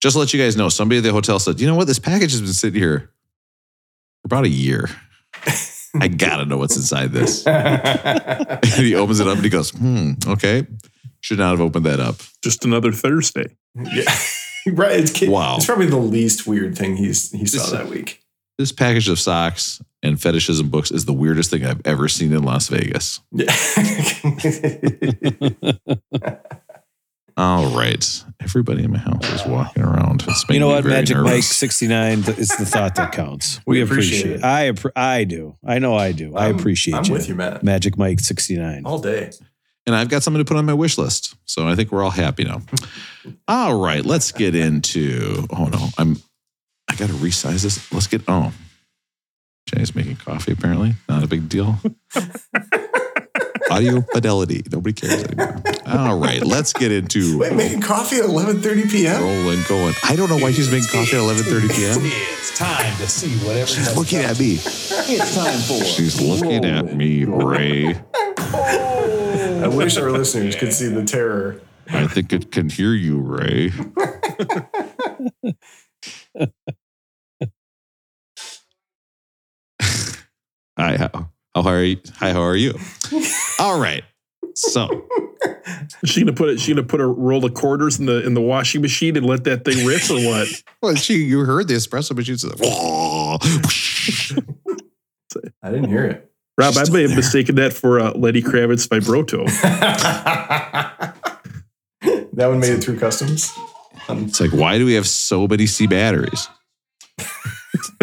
just 0.01 0.13
to 0.13 0.19
let 0.19 0.33
you 0.33 0.41
guys 0.41 0.55
know, 0.55 0.69
somebody 0.69 0.99
at 0.99 1.03
the 1.03 1.11
hotel 1.11 1.37
said, 1.37 1.59
you 1.59 1.67
know 1.67 1.75
what? 1.75 1.87
This 1.87 1.99
package 1.99 2.31
has 2.31 2.39
been 2.41 2.53
sitting 2.53 2.79
here 2.81 3.11
for 4.21 4.25
about 4.27 4.45
a 4.45 4.49
year. 4.49 4.87
I 5.99 6.07
gotta 6.15 6.45
know 6.45 6.57
what's 6.57 6.77
inside 6.77 7.11
this. 7.11 7.45
and 7.47 8.63
he 8.63 8.95
opens 8.95 9.19
it 9.19 9.27
up 9.27 9.35
and 9.35 9.43
he 9.43 9.49
goes, 9.49 9.71
hmm, 9.71 10.11
okay. 10.27 10.65
Should 11.19 11.39
not 11.39 11.51
have 11.51 11.61
opened 11.61 11.85
that 11.85 11.99
up. 11.99 12.15
Just 12.41 12.63
another 12.63 12.91
Thursday. 12.93 13.55
yeah, 13.75 14.03
right. 14.67 14.99
It's, 15.01 15.21
Wow. 15.21 15.57
It's 15.57 15.65
probably 15.65 15.87
the 15.87 15.97
least 15.97 16.47
weird 16.47 16.77
thing 16.77 16.95
he's 16.97 17.31
he 17.31 17.45
saw 17.45 17.57
This- 17.59 17.71
that 17.71 17.87
week. 17.89 18.20
This 18.61 18.71
package 18.71 19.09
of 19.09 19.19
socks 19.19 19.81
and 20.03 20.21
fetishism 20.21 20.69
books 20.69 20.91
is 20.91 21.05
the 21.05 21.13
weirdest 21.13 21.49
thing 21.49 21.65
I've 21.65 21.81
ever 21.83 22.07
seen 22.07 22.31
in 22.31 22.43
Las 22.43 22.67
Vegas. 22.67 23.19
Yeah. 23.31 23.51
All 27.37 27.75
right. 27.75 28.23
Everybody 28.39 28.83
in 28.83 28.91
my 28.91 28.99
house 28.99 29.27
is 29.33 29.43
walking 29.47 29.81
around. 29.81 30.23
It's 30.27 30.45
You 30.47 30.59
know 30.59 30.67
what? 30.67 30.85
Magic 30.85 31.17
nervous. 31.17 31.31
Mike 31.31 31.43
69 31.43 32.19
is 32.37 32.49
the 32.49 32.65
thought 32.67 32.93
that 32.95 33.13
counts. 33.13 33.59
We 33.65 33.77
We, 33.77 33.81
appreciate 33.81 34.19
appreciate, 34.19 34.35
it. 34.35 34.39
it. 34.41 34.43
I 34.43 34.71
appre- 34.71 34.91
I 34.95 35.23
do. 35.23 35.57
I 35.65 35.79
know 35.79 35.95
I 35.95 36.11
do. 36.11 36.35
I 36.35 36.45
I'm- 36.45 36.55
appreciate 36.59 36.93
I'm 36.93 37.05
you. 37.05 37.13
with 37.13 37.27
you, 37.27 37.33
Matt. 37.33 37.63
Magic 37.63 37.97
Mike 37.97 38.19
69. 38.19 38.83
All 38.85 38.99
day. 38.99 39.31
And 39.87 39.95
I've 39.95 40.09
got 40.09 40.21
something 40.21 40.39
to 40.39 40.45
put 40.47 40.57
on 40.57 40.67
my 40.67 40.75
wish 40.75 40.99
list. 40.99 41.35
So 41.45 41.67
I 41.67 41.73
think 41.73 41.91
we're 41.91 42.03
all 42.03 42.11
happy 42.11 42.43
now. 42.43 42.61
All 43.47 43.81
right. 43.81 44.05
Let's 44.05 44.31
get 44.31 44.53
into. 44.55 45.47
Oh, 45.49 45.65
no. 45.65 45.87
I'm. 45.97 46.17
I 46.91 46.95
got 46.95 47.07
to 47.07 47.15
resize 47.15 47.63
this. 47.63 47.89
Let's 47.93 48.07
get. 48.07 48.21
Oh. 48.27 48.51
Jay's 49.65 49.95
making 49.95 50.17
coffee, 50.17 50.51
apparently. 50.51 50.95
Not 51.07 51.23
a 51.23 51.27
big 51.27 51.47
deal. 51.47 51.77
Audio 53.71 54.01
fidelity. 54.01 54.61
Nobody 54.69 54.91
cares 54.91 55.23
anymore. 55.23 55.63
All 55.85 56.19
right. 56.19 56.43
Let's 56.43 56.73
get 56.73 56.91
into 56.91 57.39
Wait, 57.39 57.53
making 57.53 57.79
coffee 57.79 58.17
at 58.17 58.25
11:30 58.25 58.91
p.m. 58.91 59.23
rolling, 59.23 59.63
going. 59.69 59.93
I 60.03 60.17
don't 60.17 60.29
know 60.29 60.37
why 60.37 60.51
she's 60.51 60.69
making 60.69 60.89
coffee 60.89 61.15
at 61.15 61.23
11.30 61.23 61.73
p.m. 61.73 62.01
It's 62.41 62.57
time 62.57 62.97
to 62.97 63.07
see 63.07 63.37
whatever. 63.47 63.67
She's 63.67 63.95
looking 63.95 64.19
at 64.19 64.37
me. 64.37 64.55
It's 64.55 65.35
time 65.35 65.59
for. 65.59 65.85
She's 65.85 66.19
looking 66.19 66.65
at 66.65 66.93
me, 66.93 67.23
Ray. 67.23 67.95
I 68.37 69.69
wish 69.69 69.95
our 69.95 70.11
listeners 70.11 70.57
could 70.57 70.73
see 70.73 70.89
the 70.89 71.05
terror. 71.05 71.61
I 71.89 72.07
think 72.07 72.33
it 72.33 72.51
can 72.51 72.69
hear 72.69 72.93
you, 72.93 73.19
Ray. 73.19 73.71
Hi, 80.77 80.97
how, 80.97 81.29
how 81.55 81.69
are 81.69 81.83
you? 81.83 81.97
Hi, 82.15 82.31
how 82.31 82.41
are 82.41 82.55
you? 82.55 82.73
All 83.59 83.79
right. 83.79 84.03
So 84.55 85.07
Is 86.03 86.09
she 86.09 86.21
gonna 86.21 86.33
put 86.33 86.49
it? 86.49 86.59
She 86.59 86.73
gonna 86.73 86.85
put 86.85 86.99
a 86.99 87.07
roll 87.07 87.45
of 87.45 87.53
quarters 87.53 87.99
in 87.99 88.05
the 88.05 88.25
in 88.25 88.33
the 88.33 88.41
washing 88.41 88.81
machine 88.81 89.15
and 89.17 89.25
let 89.25 89.43
that 89.45 89.63
thing 89.65 89.85
rip 89.85 90.09
or 90.09 90.15
what? 90.27 90.47
well, 90.81 90.95
she 90.95 91.15
you 91.15 91.41
heard 91.41 91.67
the 91.67 91.75
espresso 91.75 92.15
machine 92.15 92.37
says, 92.37 92.51
I 95.63 95.71
didn't 95.71 95.89
hear 95.89 96.05
it. 96.05 96.31
Rob, 96.57 96.75
I 96.77 96.89
may 96.91 97.01
have 97.01 97.11
there. 97.11 97.17
mistaken 97.17 97.55
that 97.55 97.73
for 97.73 97.99
uh, 97.99 98.11
Lenny 98.11 98.41
Kravitz 98.41 98.89
vibrato. 98.89 99.45
that 102.33 102.47
one 102.47 102.59
made 102.59 102.71
it 102.73 102.83
through 102.83 102.99
customs. 102.99 103.51
It's 104.09 104.41
like, 104.41 104.51
why 104.51 104.77
do 104.77 104.85
we 104.85 104.93
have 104.93 105.07
so 105.07 105.47
many 105.47 105.65
C 105.65 105.87
batteries? 105.87 106.49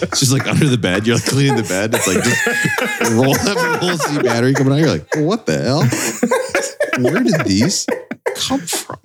it's 0.00 0.20
just 0.20 0.32
like 0.32 0.46
under 0.46 0.68
the 0.68 0.78
bed. 0.78 1.06
You're 1.06 1.16
like 1.16 1.24
cleaning 1.26 1.56
the 1.56 1.62
bed. 1.62 1.94
It's 1.94 2.06
like 2.06 2.22
just 2.22 3.12
roll 3.12 3.32
that 3.34 3.78
whole 3.80 3.96
C 3.98 4.22
battery 4.22 4.54
coming 4.54 4.72
out. 4.72 4.78
You're 4.78 4.88
like, 4.90 5.14
well, 5.14 5.24
what 5.26 5.46
the 5.46 5.58
hell? 5.60 5.82
Where 7.02 7.22
did 7.22 7.44
these 7.46 7.86
come 8.36 8.60
from? 8.60 8.98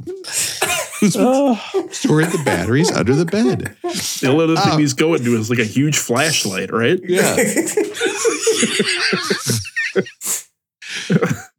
Who's 1.01 1.13
storing 1.13 2.29
the 2.29 2.41
batteries 2.45 2.91
under 2.91 3.13
the 3.15 3.25
bed? 3.25 3.75
The 3.83 4.27
only 4.29 4.43
other 4.45 4.55
thing 4.55 4.73
Oh. 4.73 4.77
he's 4.77 4.93
going 4.93 5.23
to 5.23 5.35
is 5.35 5.49
like 5.49 5.59
a 5.59 5.63
huge 5.65 5.97
flashlight, 5.97 6.71
right? 6.71 6.99
Yeah. 7.03 7.35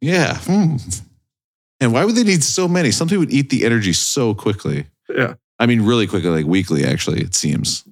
Yeah. 0.01 0.37
Hmm. 0.39 0.77
And 1.79 1.93
why 1.93 2.05
would 2.05 2.15
they 2.15 2.23
need 2.23 2.43
so 2.43 2.67
many? 2.67 2.91
Something 2.91 3.19
would 3.19 3.31
eat 3.31 3.49
the 3.49 3.63
energy 3.65 3.93
so 3.93 4.33
quickly. 4.33 4.87
Yeah. 5.09 5.35
I 5.59 5.65
mean, 5.65 5.81
really 5.83 6.07
quickly, 6.07 6.29
like 6.29 6.45
weekly, 6.45 6.85
actually, 6.85 7.21
it 7.21 7.35
seems. 7.35 7.83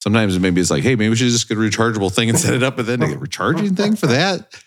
Sometimes 0.00 0.38
maybe 0.38 0.60
it's 0.60 0.70
like, 0.70 0.84
hey, 0.84 0.94
maybe 0.94 1.08
we 1.08 1.16
should 1.16 1.28
just 1.28 1.48
get 1.48 1.58
a 1.58 1.60
rechargeable 1.60 2.12
thing 2.12 2.28
and 2.28 2.38
set 2.38 2.54
it 2.54 2.62
up 2.62 2.76
but 2.76 2.86
then 2.86 3.02
a 3.02 3.18
recharging 3.18 3.74
thing 3.74 3.96
for 3.96 4.06
that. 4.06 4.62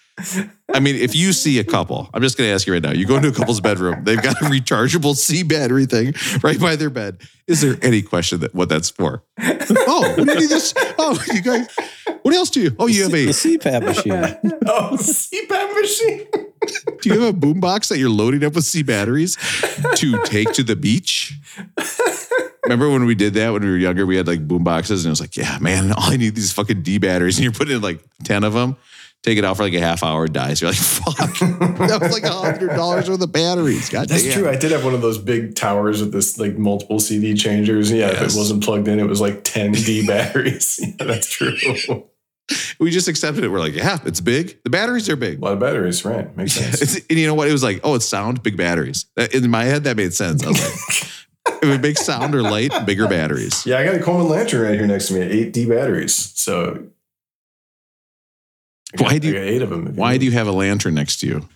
I 0.74 0.80
mean, 0.80 0.96
if 0.96 1.16
you 1.16 1.34
see 1.34 1.60
a 1.60 1.64
couple, 1.64 2.10
I'm 2.14 2.22
just 2.22 2.38
going 2.38 2.50
to 2.50 2.54
ask 2.54 2.68
you 2.68 2.74
right 2.74 2.82
now. 2.82 2.92
You 2.92 3.06
go 3.06 3.16
into 3.16 3.30
a 3.30 3.34
couple's 3.34 3.62
bedroom, 3.62 4.04
they've 4.04 4.22
got 4.22 4.42
a 4.42 4.46
rechargeable 4.46 5.16
C 5.16 5.44
battery 5.44 5.86
thing 5.86 6.14
right 6.44 6.60
by 6.60 6.76
their 6.76 6.90
bed. 6.90 7.22
Is 7.48 7.62
there 7.62 7.78
any 7.82 8.02
question 8.02 8.40
that 8.42 8.54
what 8.54 8.70
that's 8.70 8.90
for? 8.90 9.24
Oh, 9.40 10.14
what 10.18 10.28
do 10.28 10.34
you 10.34 10.40
need 10.40 10.50
this? 10.50 10.74
Oh, 10.98 11.22
you 11.34 11.42
guys, 11.42 11.68
what 12.22 12.34
else 12.34 12.50
do 12.50 12.62
you? 12.62 12.76
Oh, 12.80 12.88
you 12.88 13.04
have 13.04 13.12
the 13.12 13.26
a 13.26 13.30
CPAP 13.30 13.84
machine. 13.84 14.14
oh, 14.68 14.98
CPAP 15.00 15.82
machine. 15.82 16.28
do 17.02 17.10
you 17.10 17.20
have 17.20 17.36
a 17.36 17.38
boombox 17.38 17.90
that 17.90 17.98
you're 17.98 18.10
loading 18.10 18.44
up 18.44 18.54
with 18.54 18.66
C 18.66 18.84
batteries 18.84 19.38
to 19.96 20.22
take 20.24 20.54
to 20.54 20.64
the 20.64 20.76
beach? 20.76 21.40
Remember 22.64 22.90
when 22.90 23.06
we 23.06 23.16
did 23.16 23.34
that 23.36 23.54
when 23.54 23.64
we 23.64 23.70
were 23.70 23.78
younger? 23.78 24.06
We 24.06 24.16
had 24.18 24.28
like 24.28 24.48
boom 24.48 24.64
boxes, 24.64 25.04
and 25.04 25.10
it 25.10 25.14
was 25.14 25.22
like, 25.22 25.36
yeah, 25.36 25.58
man, 25.60 25.92
all 25.98 26.12
I 26.12 26.18
need 26.18 26.36
these 26.36 26.52
fucking 26.54 26.84
D 26.84 26.98
batteries, 27.00 27.38
and 27.38 27.44
you're 27.44 27.54
putting 27.54 27.76
in 27.76 27.82
like 27.82 28.04
ten 28.24 28.44
of 28.44 28.54
them. 28.54 28.78
Take 29.24 29.38
it 29.38 29.46
out 29.46 29.56
for 29.56 29.62
like 29.64 29.74
a 29.76 29.80
half 29.80 30.02
hour, 30.02 30.26
it 30.26 30.34
dies. 30.34 30.62
You're 30.62 30.72
like, 30.72 30.80
fuck, 30.80 31.16
that 31.18 32.00
was 32.02 32.12
like 32.12 32.24
a 32.24 32.34
hundred 32.34 32.70
dollars 32.70 33.08
worth 33.08 33.22
of 33.22 33.32
batteries. 33.32 33.88
God 33.88 34.10
That's 34.10 34.24
damn. 34.24 34.34
true. 34.34 34.50
I 34.50 34.56
did 34.56 34.72
have 34.72 34.84
one 34.84 34.96
of 34.96 35.02
those 35.02 35.20
big 35.20 35.54
towers 35.54 36.02
with 36.02 36.12
this 36.12 36.40
like 36.40 36.58
multiple 36.58 37.00
CD 37.00 37.36
changers. 37.36 37.92
Yeah, 37.92 38.10
if 38.10 38.22
it 38.22 38.36
wasn't 38.36 38.64
plugged 38.64 38.88
in, 38.88 39.00
it 39.00 39.06
was 39.06 39.22
like 39.22 39.44
10 39.44 39.74
D 39.74 40.08
batteries. 40.08 40.80
Yeah, 40.82 41.06
that's 41.06 41.30
true. 41.30 41.56
We 42.80 42.90
just 42.90 43.08
accepted 43.08 43.44
it. 43.44 43.50
We're 43.50 43.60
like, 43.60 43.76
yeah, 43.76 44.00
it's 44.06 44.20
big. 44.22 44.58
The 44.64 44.72
batteries 44.72 45.08
are 45.08 45.16
big. 45.16 45.38
A 45.38 45.42
lot 45.46 45.54
of 45.54 45.60
batteries, 45.60 46.04
right? 46.04 46.36
Makes 46.36 46.54
sense. 46.54 46.96
And 47.08 47.20
you 47.20 47.28
know 47.28 47.36
what? 47.36 47.48
It 47.48 47.52
was 47.52 47.64
like, 47.64 47.80
oh, 47.84 47.94
it's 47.94 48.06
sound, 48.06 48.42
big 48.42 48.58
batteries. 48.58 49.06
Uh, 49.16 49.28
in 49.32 49.50
my 49.52 49.66
head, 49.66 49.84
that 49.84 49.98
made 49.98 50.14
sense. 50.16 50.44
I 50.44 50.48
was 50.48 50.60
like, 50.60 51.12
it 51.62 51.82
makes 51.82 52.06
sound 52.06 52.34
or 52.36 52.42
light, 52.42 52.72
bigger 52.86 53.08
batteries. 53.08 53.66
Yeah, 53.66 53.80
I 53.80 53.86
got 53.86 53.96
a 53.96 54.00
Coleman 54.00 54.30
lantern 54.30 54.62
right 54.62 54.74
here 54.76 54.88
next 54.88 55.08
to 55.10 55.14
me, 55.16 55.22
eight 55.22 55.54
D 55.54 55.66
batteries. 55.66 56.14
So 56.36 56.88
got, 58.98 59.06
Why 59.12 59.18
do 59.20 59.28
you- 59.30 59.38
eight 59.38 59.62
of 59.62 59.70
them? 59.70 59.96
Why 59.96 60.18
do 60.18 60.26
you 60.26 60.32
have 60.32 60.48
a 60.48 60.52
lantern 60.52 60.96
next 60.96 61.20
to 61.22 61.28
you? 61.28 61.48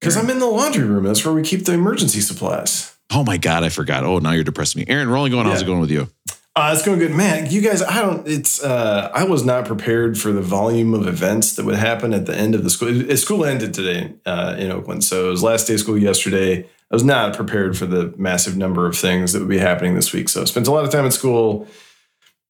Because 0.00 0.16
I'm 0.16 0.28
in 0.30 0.38
the 0.40 0.46
laundry 0.46 0.84
room. 0.84 1.04
That's 1.04 1.24
where 1.24 1.32
we 1.34 1.42
keep 1.42 1.64
the 1.64 1.72
emergency 1.74 2.20
supplies. 2.20 2.92
Oh 3.10 3.22
my 3.24 3.36
God, 3.36 3.62
I 3.62 3.68
forgot. 3.68 4.04
Oh, 4.04 4.18
now 4.18 4.32
you're 4.32 4.42
depressing 4.42 4.80
me. 4.80 4.86
Aaron, 4.88 5.08
we're 5.10 5.16
only 5.18 5.30
going. 5.30 5.46
How's 5.46 5.62
it 5.62 5.66
going 5.66 5.80
with 5.80 5.90
you? 5.90 6.08
Uh, 6.56 6.72
it's 6.74 6.84
going 6.84 6.98
good, 6.98 7.12
man. 7.12 7.50
You 7.50 7.60
guys, 7.60 7.82
I 7.82 8.02
don't. 8.02 8.26
It's. 8.26 8.62
Uh, 8.62 9.10
I 9.14 9.24
was 9.24 9.44
not 9.44 9.64
prepared 9.64 10.18
for 10.18 10.32
the 10.32 10.40
volume 10.42 10.92
of 10.92 11.06
events 11.06 11.54
that 11.56 11.64
would 11.64 11.76
happen 11.76 12.12
at 12.14 12.26
the 12.26 12.34
end 12.36 12.54
of 12.54 12.64
the 12.64 12.70
school. 12.70 13.10
uh, 13.10 13.16
School 13.16 13.44
ended 13.44 13.74
today 13.74 14.12
uh, 14.26 14.56
in 14.58 14.70
Oakland, 14.70 15.04
so 15.04 15.26
it 15.28 15.30
was 15.30 15.42
last 15.42 15.66
day 15.68 15.74
of 15.74 15.80
school 15.80 15.96
yesterday. 15.98 16.66
I 16.92 16.96
was 16.96 17.04
not 17.04 17.34
prepared 17.34 17.76
for 17.76 17.86
the 17.86 18.12
massive 18.18 18.56
number 18.56 18.86
of 18.86 18.96
things 18.96 19.32
that 19.32 19.40
would 19.40 19.48
be 19.48 19.58
happening 19.58 19.94
this 19.94 20.12
week. 20.12 20.28
So 20.28 20.42
I 20.42 20.44
spent 20.44 20.66
a 20.66 20.70
lot 20.70 20.84
of 20.84 20.90
time 20.90 21.06
at 21.06 21.14
school, 21.14 21.66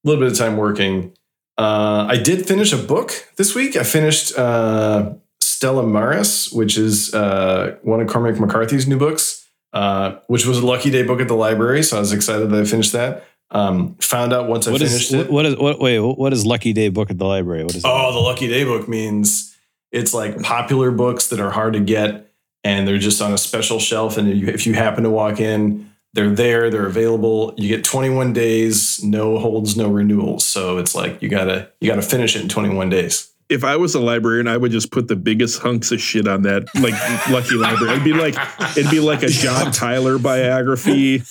a 0.05 0.09
little 0.09 0.21
bit 0.23 0.33
of 0.33 0.37
time 0.37 0.57
working. 0.57 1.13
Uh, 1.57 2.07
I 2.09 2.17
did 2.17 2.47
finish 2.47 2.73
a 2.73 2.77
book 2.77 3.13
this 3.37 3.55
week. 3.55 3.77
I 3.77 3.85
finished 3.85 4.37
uh, 4.37 5.13
Stella 5.41 5.85
Maris, 5.87 6.51
which 6.53 6.77
is 6.77 7.15
uh, 7.15 7.77
one 7.83 8.01
of 8.01 8.09
Cormac 8.09 8.41
McCarthy's 8.41 8.89
new 8.89 8.99
books, 8.99 9.49
uh, 9.73 10.17
which 10.27 10.45
was 10.45 10.59
a 10.59 10.67
lucky 10.67 10.91
day 10.91 11.05
book 11.05 11.21
at 11.21 11.29
the 11.29 11.35
library. 11.37 11.85
So 11.85 11.99
I 11.99 12.01
was 12.01 12.13
excited 12.13 12.51
that 12.51 12.61
I 12.61 12.65
finished 12.65 12.93
that. 12.93 13.25
Um, 13.53 13.95
found 13.97 14.33
out 14.33 14.49
once 14.49 14.67
I 14.67 14.73
What 14.73 14.81
finished 14.81 15.13
is 15.13 15.21
it. 15.21 15.31
what 15.31 15.47
is 15.47 15.57
what? 15.57 15.79
Wait, 15.79 16.01
what 16.01 16.33
is 16.33 16.45
Lucky 16.47 16.73
Day 16.73 16.89
book 16.89 17.11
at 17.11 17.19
the 17.19 17.27
library? 17.27 17.63
What 17.65 17.75
is? 17.77 17.83
Oh, 17.85 18.13
the 18.13 18.19
lucky 18.19 18.49
day 18.49 18.65
book 18.65 18.89
means 18.89 19.55
it's 19.93 20.15
like 20.15 20.41
popular 20.43 20.91
books 20.91 21.29
that 21.29 21.39
are 21.39 21.51
hard 21.51 21.75
to 21.75 21.81
get 21.81 22.32
and 22.65 22.87
they're 22.87 22.99
just 22.99 23.21
on 23.21 23.33
a 23.33 23.39
special 23.39 23.79
shelf. 23.79 24.17
And 24.17 24.29
if 24.29 24.67
you, 24.67 24.75
happen 24.75 25.05
to 25.05 25.11
walk 25.11 25.41
in, 25.41 25.91
they're 26.15 26.31
there, 26.31 26.71
they're 26.71 26.87
available. 26.87 27.55
You 27.57 27.69
get 27.69 27.85
21 27.85 28.33
days, 28.33 29.03
no 29.03 29.39
holds, 29.39 29.77
no 29.77 29.89
renewals. 29.89 30.45
So 30.45 30.79
it's 30.79 30.95
like 30.95 31.23
you 31.23 31.29
gotta 31.29 31.71
you 31.81 31.89
gotta 31.89 32.03
finish 32.03 32.37
it 32.37 32.43
in 32.43 32.49
21 32.49 32.91
days. 32.91 33.31
If 33.49 33.65
I 33.65 33.77
was 33.77 33.95
a 33.95 34.01
librarian, 34.01 34.49
I 34.49 34.57
would 34.57 34.73
just 34.73 34.91
put 34.91 35.09
the 35.09 35.17
biggest 35.17 35.61
hunks 35.61 35.93
of 35.93 36.01
shit 36.01 36.27
on 36.27 36.43
that, 36.43 36.75
like 36.75 36.95
Lucky 37.31 37.55
Library. 37.55 37.93
It'd 37.95 38.05
be 38.05 38.13
like 38.13 38.37
it'd 38.77 38.91
be 38.91 39.01
like 39.01 39.23
a 39.23 39.29
John 39.29 39.73
Tyler 39.73 40.19
biography. 40.19 41.23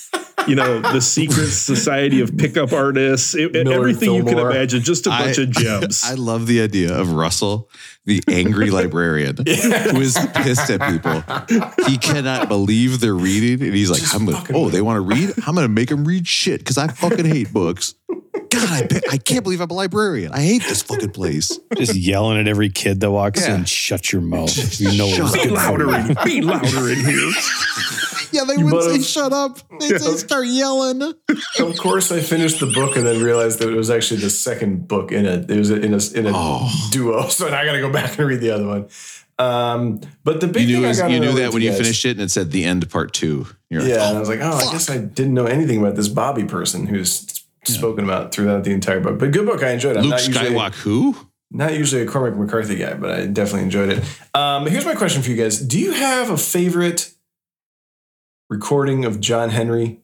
You 0.48 0.56
know, 0.56 0.80
the 0.80 1.00
Secret 1.00 1.46
Society 1.50 2.20
of 2.20 2.36
Pickup 2.36 2.72
Artists. 2.72 3.34
It- 3.34 3.52
Millard 3.52 3.72
everything 3.78 4.14
you 4.14 4.24
can 4.24 4.38
imagine. 4.38 4.82
Just 4.82 5.06
a 5.06 5.10
bunch 5.10 5.38
I- 5.38 5.42
of 5.42 5.50
gems. 5.50 6.02
I 6.04 6.14
love 6.14 6.46
the 6.46 6.60
idea 6.62 6.92
of 6.98 7.12
Russell, 7.12 7.68
the 8.06 8.22
angry 8.28 8.70
librarian 8.78 9.36
who 9.36 9.44
is 10.00 10.18
pissed 10.34 10.70
at 10.70 10.80
people. 10.90 11.22
He 11.86 11.96
cannot 11.98 12.48
believe 12.48 13.00
they're 13.00 13.14
reading, 13.14 13.62
and 13.66 13.74
he's 13.74 13.90
like, 13.90 14.00
Just 14.00 14.14
"I'm 14.14 14.26
gonna, 14.26 14.44
oh, 14.54 14.64
with 14.64 14.72
they 14.72 14.80
want 14.82 14.96
to 14.96 15.00
read? 15.02 15.32
I'm 15.46 15.54
gonna 15.54 15.68
make 15.68 15.88
them 15.90 16.04
read 16.04 16.26
shit 16.26 16.60
because 16.60 16.78
I 16.78 16.88
fucking 16.88 17.24
hate 17.26 17.52
books. 17.52 17.94
God, 18.08 18.68
I, 18.70 18.82
bet- 18.86 19.04
I 19.10 19.16
can't 19.16 19.42
believe 19.44 19.60
I'm 19.62 19.70
a 19.70 19.74
librarian. 19.74 20.32
I 20.32 20.40
hate 20.40 20.62
this 20.64 20.82
fucking 20.82 21.10
place. 21.12 21.58
Just 21.76 21.94
yelling 21.94 22.38
at 22.38 22.48
every 22.48 22.68
kid 22.68 23.00
that 23.00 23.10
walks 23.10 23.40
Yeah. 23.46 23.56
in. 23.56 23.64
Shut 23.64 24.12
your 24.12 24.20
mouth. 24.22 24.78
You 24.80 24.96
know 24.98 25.08
Shut 25.08 25.32
be 25.34 25.48
louder 25.48 25.86
you." 25.86 25.94
in, 25.94 26.16
be 26.24 26.40
louder 26.42 26.90
in 26.90 26.98
here. 26.98 27.30
Yeah, 28.34 28.44
they 28.44 28.54
You 28.56 28.64
wouldn't 28.64 28.82
say 28.84 28.90
mould've- 28.92 29.04
shut 29.04 29.32
up. 29.32 29.58
They'd 29.80 30.00
say 30.00 30.16
start 30.16 30.46
yelling. 30.46 31.02
of 31.02 31.76
course, 31.78 32.10
I 32.10 32.20
finished 32.20 32.60
the 32.60 32.66
book 32.66 32.96
and 32.96 33.04
then 33.06 33.22
realized 33.22 33.58
that 33.58 33.68
it 33.68 33.76
was 33.76 33.90
actually 33.90 34.20
the 34.20 34.30
second 34.30 34.88
book 34.88 35.12
in 35.12 35.26
it. 35.26 35.50
It 35.50 35.58
was 35.58 35.70
in 35.70 35.92
a 35.94 36.18
in 36.18 36.26
a 36.26 36.32
Oh. 36.34 36.88
duo. 36.90 37.28
So 37.30 37.48
now 37.48 37.60
I 37.60 37.64
got 37.64 37.72
to 37.72 37.80
go 37.80 37.90
back 37.92 38.18
and 38.18 38.26
read 38.28 38.40
the 38.40 38.50
other 38.50 38.66
one. 38.66 38.88
Um, 39.38 40.00
but 40.24 40.40
the 40.40 40.46
big 40.46 40.68
You 40.68 40.82
thing 40.82 40.96
knew, 40.96 41.02
I 41.04 41.08
you 41.08 41.20
knew 41.20 41.32
that 41.32 41.46
with 41.46 41.54
when 41.54 41.62
you 41.62 41.70
guys- 41.70 41.78
finished 41.78 42.04
it, 42.04 42.10
and 42.12 42.20
it 42.20 42.30
said 42.30 42.50
the 42.52 42.64
end 42.64 42.88
part 42.90 43.12
two. 43.12 43.46
You're 43.70 43.82
like, 43.82 43.90
Yeah, 43.90 44.08
and 44.08 44.14
I 44.14 44.16
oh, 44.16 44.20
was 44.20 44.28
like, 44.28 44.40
oh, 44.40 44.52
I 44.68 44.70
guess 44.72 44.88
I 44.90 44.98
didn't 44.98 45.34
know 45.34 45.46
anything 45.46 45.78
about 45.80 45.96
this 45.96 46.08
Bobby 46.08 46.44
person 46.44 46.86
who's 46.86 47.26
spoken 47.64 48.04
about 48.04 48.32
throughout 48.32 48.64
the 48.64 48.72
entire 48.72 49.00
book. 49.00 49.18
But 49.18 49.30
good 49.32 49.46
book, 49.46 49.62
I 49.62 49.70
enjoyed. 49.70 49.96
it. 49.96 50.00
I'm 50.00 50.04
Luke 50.04 50.12
not 50.12 50.26
usually, 50.28 50.50
Skywalker, 50.50 50.74
who? 50.74 51.16
not 51.50 51.72
usually 51.74 52.02
a 52.02 52.06
Cormac 52.06 52.36
McCarthy 52.38 52.76
guy, 52.76 52.94
but 52.94 53.10
I 53.10 53.26
definitely 53.26 53.62
enjoyed 53.62 53.88
it. 53.90 54.04
Um, 54.34 54.66
here's 54.66 54.84
my 54.84 54.94
question 54.94 55.22
for 55.22 55.30
you 55.30 55.36
guys: 55.36 55.58
Do 55.58 55.78
you 55.80 55.92
have 55.92 56.30
a 56.30 56.36
favorite 56.36 57.12
recording 58.56 59.04
of 59.06 59.18
John 59.18 59.48
Henry, 59.50 59.98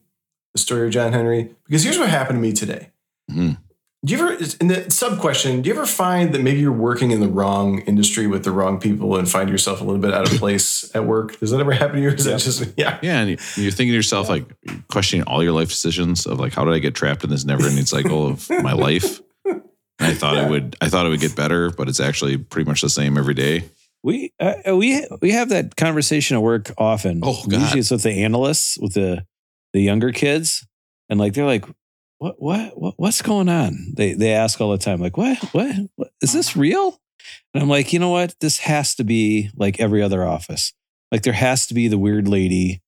the 0.53 0.59
story 0.59 0.87
of 0.87 0.91
John 0.91 1.13
Henry? 1.13 1.53
Because 1.65 1.83
here's 1.83 1.99
what 1.99 2.09
happened 2.09 2.37
to 2.37 2.41
me 2.41 2.51
today. 2.51 2.89
Mhm. 3.31 3.57
Do 4.05 4.13
you 4.15 4.19
ever, 4.19 4.33
in 4.61 4.69
the 4.69 4.89
sub 4.89 5.19
question, 5.19 5.61
do 5.61 5.67
you 5.69 5.75
ever 5.75 5.85
find 5.85 6.33
that 6.33 6.41
maybe 6.41 6.61
you're 6.61 6.71
working 6.71 7.11
in 7.11 7.19
the 7.19 7.27
wrong 7.27 7.79
industry 7.81 8.27
with 8.27 8.45
the 8.45 8.51
wrong 8.51 8.79
people 8.79 9.17
and 9.17 9.29
find 9.29 9.49
yourself 9.49 9.81
a 9.81 9.83
little 9.83 9.99
bit 10.01 10.13
out 10.13 10.31
of 10.31 10.39
place 10.39 10.89
at 10.95 11.05
work? 11.05 11.37
Does 11.39 11.51
that 11.51 11.59
ever 11.59 11.73
happen 11.73 11.97
to 11.97 12.01
you? 12.01 12.07
Or 12.09 12.13
is 12.13 12.23
that 12.25 12.39
just, 12.39 12.65
yeah. 12.77 12.97
Yeah, 13.03 13.19
and 13.19 13.29
you- 13.31 13.37
you're 13.61 13.71
thinking 13.71 13.89
to 13.91 13.95
yourself, 13.95 14.29
like, 14.29 14.45
questioning 14.87 15.23
all 15.25 15.43
your 15.43 15.51
life 15.51 15.67
decisions 15.69 16.25
of 16.25 16.39
like, 16.39 16.53
how 16.53 16.63
did 16.65 16.73
I 16.73 16.79
get 16.79 16.95
trapped 16.95 17.23
in 17.25 17.29
this 17.29 17.43
never-ending 17.45 17.85
cycle 17.85 18.25
of 18.27 18.49
my 18.49 18.73
life? 18.73 19.21
And 20.01 20.07
I 20.07 20.13
thought 20.13 20.35
Yeah. 20.35 20.45
it 20.45 20.49
would, 20.49 20.77
I 20.79 20.87
thought 20.87 21.05
it 21.05 21.09
would 21.09 21.19
get 21.19 21.35
better, 21.35 21.69
but 21.71 21.89
it's 21.89 21.99
actually 21.99 22.37
pretty 22.37 22.65
much 22.69 22.79
the 22.79 22.87
same 22.89 23.17
every 23.17 23.33
day. 23.33 23.65
We 24.03 24.33
uh, 24.39 24.53
we 24.75 25.05
we 25.21 25.31
have 25.31 25.49
that 25.49 25.75
conversation 25.75 26.37
at 26.37 26.43
work 26.43 26.71
often. 26.77 27.21
Oh, 27.23 27.43
God. 27.47 27.61
Usually 27.61 27.79
it's 27.81 27.91
with 27.91 28.03
the 28.03 28.23
analysts, 28.23 28.77
with 28.77 28.93
the 28.93 29.25
the 29.73 29.81
younger 29.81 30.11
kids, 30.11 30.65
and 31.09 31.19
like 31.19 31.33
they're 31.33 31.45
like, 31.45 31.65
"What 32.19 32.41
what 32.41 32.79
what 32.79 32.93
what's 32.97 33.21
going 33.21 33.49
on?" 33.49 33.93
They 33.95 34.13
they 34.13 34.33
ask 34.33 34.61
all 34.61 34.71
the 34.71 34.77
time, 34.77 34.99
like, 35.01 35.17
"What 35.17 35.37
what, 35.53 35.75
what 35.95 36.11
is 36.21 36.31
this 36.31 36.55
real?" 36.55 36.99
And 37.53 37.61
I'm 37.61 37.69
like, 37.69 37.91
you 37.91 37.99
know 37.99 38.09
what? 38.09 38.35
This 38.39 38.59
has 38.59 38.95
to 38.95 39.03
be 39.03 39.49
like 39.55 39.79
every 39.79 40.01
other 40.01 40.23
office. 40.23 40.73
Like 41.11 41.23
there 41.23 41.33
has 41.33 41.67
to 41.67 41.73
be 41.73 41.87
the 41.87 41.97
weird 41.97 42.27
lady 42.27 42.81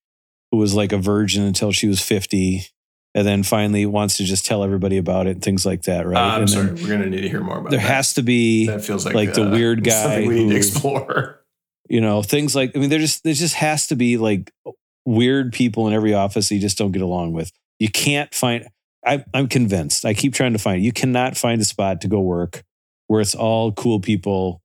who 0.52 0.58
was 0.58 0.74
like 0.74 0.92
a 0.92 0.98
virgin 0.98 1.44
until 1.44 1.72
she 1.72 1.88
was 1.88 2.02
50 2.02 2.66
and 3.14 3.28
then 3.28 3.44
finally 3.44 3.86
wants 3.86 4.18
to 4.18 4.24
just 4.24 4.46
tell 4.46 4.64
everybody 4.64 4.98
about 4.98 5.28
it 5.28 5.32
and 5.32 5.42
things 5.44 5.66
like 5.66 5.84
that, 5.84 6.08
right? 6.08 6.18
Uh, 6.18 6.36
I'm 6.36 6.42
And 6.42 6.50
sorry. 6.50 6.66
then 6.68 6.76
We're 6.84 6.90
gonna 6.90 7.10
need 7.10 7.22
to 7.22 7.30
hear 7.30 7.42
more 7.42 7.58
about 7.58 7.68
it. 7.68 7.72
There 7.72 7.80
that. 7.80 7.94
has 7.96 8.14
to 8.14 8.24
be, 8.24 8.68
that 8.68 8.84
feels 8.84 9.06
like 9.06 9.16
like 9.16 9.34
the 9.34 9.48
uh, 9.48 9.52
weird 9.52 9.84
guy 9.84 10.20
we 10.22 10.28
need 10.30 10.36
to 10.44 10.50
who- 10.50 10.56
explore. 10.56 11.42
you 11.90 12.00
know, 12.02 12.22
things 12.24 12.56
like 12.56 12.72
I 12.76 12.80
mean, 12.80 12.90
there 12.90 13.00
just 13.00 13.24
there 13.24 13.34
just 13.34 13.56
has 13.56 13.88
to 13.88 13.96
be 13.96 14.18
like 14.18 14.52
weird 15.06 15.52
people 15.52 15.88
in 15.88 15.94
every 15.94 16.14
office 16.14 16.50
that 16.50 16.56
you 16.56 16.62
just 16.62 16.78
don't 16.78 16.92
get 16.92 17.02
along 17.02 17.34
with. 17.34 17.52
You 17.80 17.90
can't 17.90 18.34
find. 18.34 18.68
I, 19.06 19.26
I'm 19.34 19.48
convinced. 19.48 20.06
I 20.06 20.14
keep 20.14 20.34
trying 20.36 20.54
to 20.54 20.60
find. 20.60 20.84
You 20.84 20.92
cannot 20.92 21.36
find 21.36 21.60
a 21.60 21.66
spot 21.66 22.02
to 22.02 22.08
go 22.08 22.20
work 22.22 22.64
where 23.08 23.20
it's 23.20 23.34
all 23.34 23.72
cool 23.72 24.00
people 24.00 24.62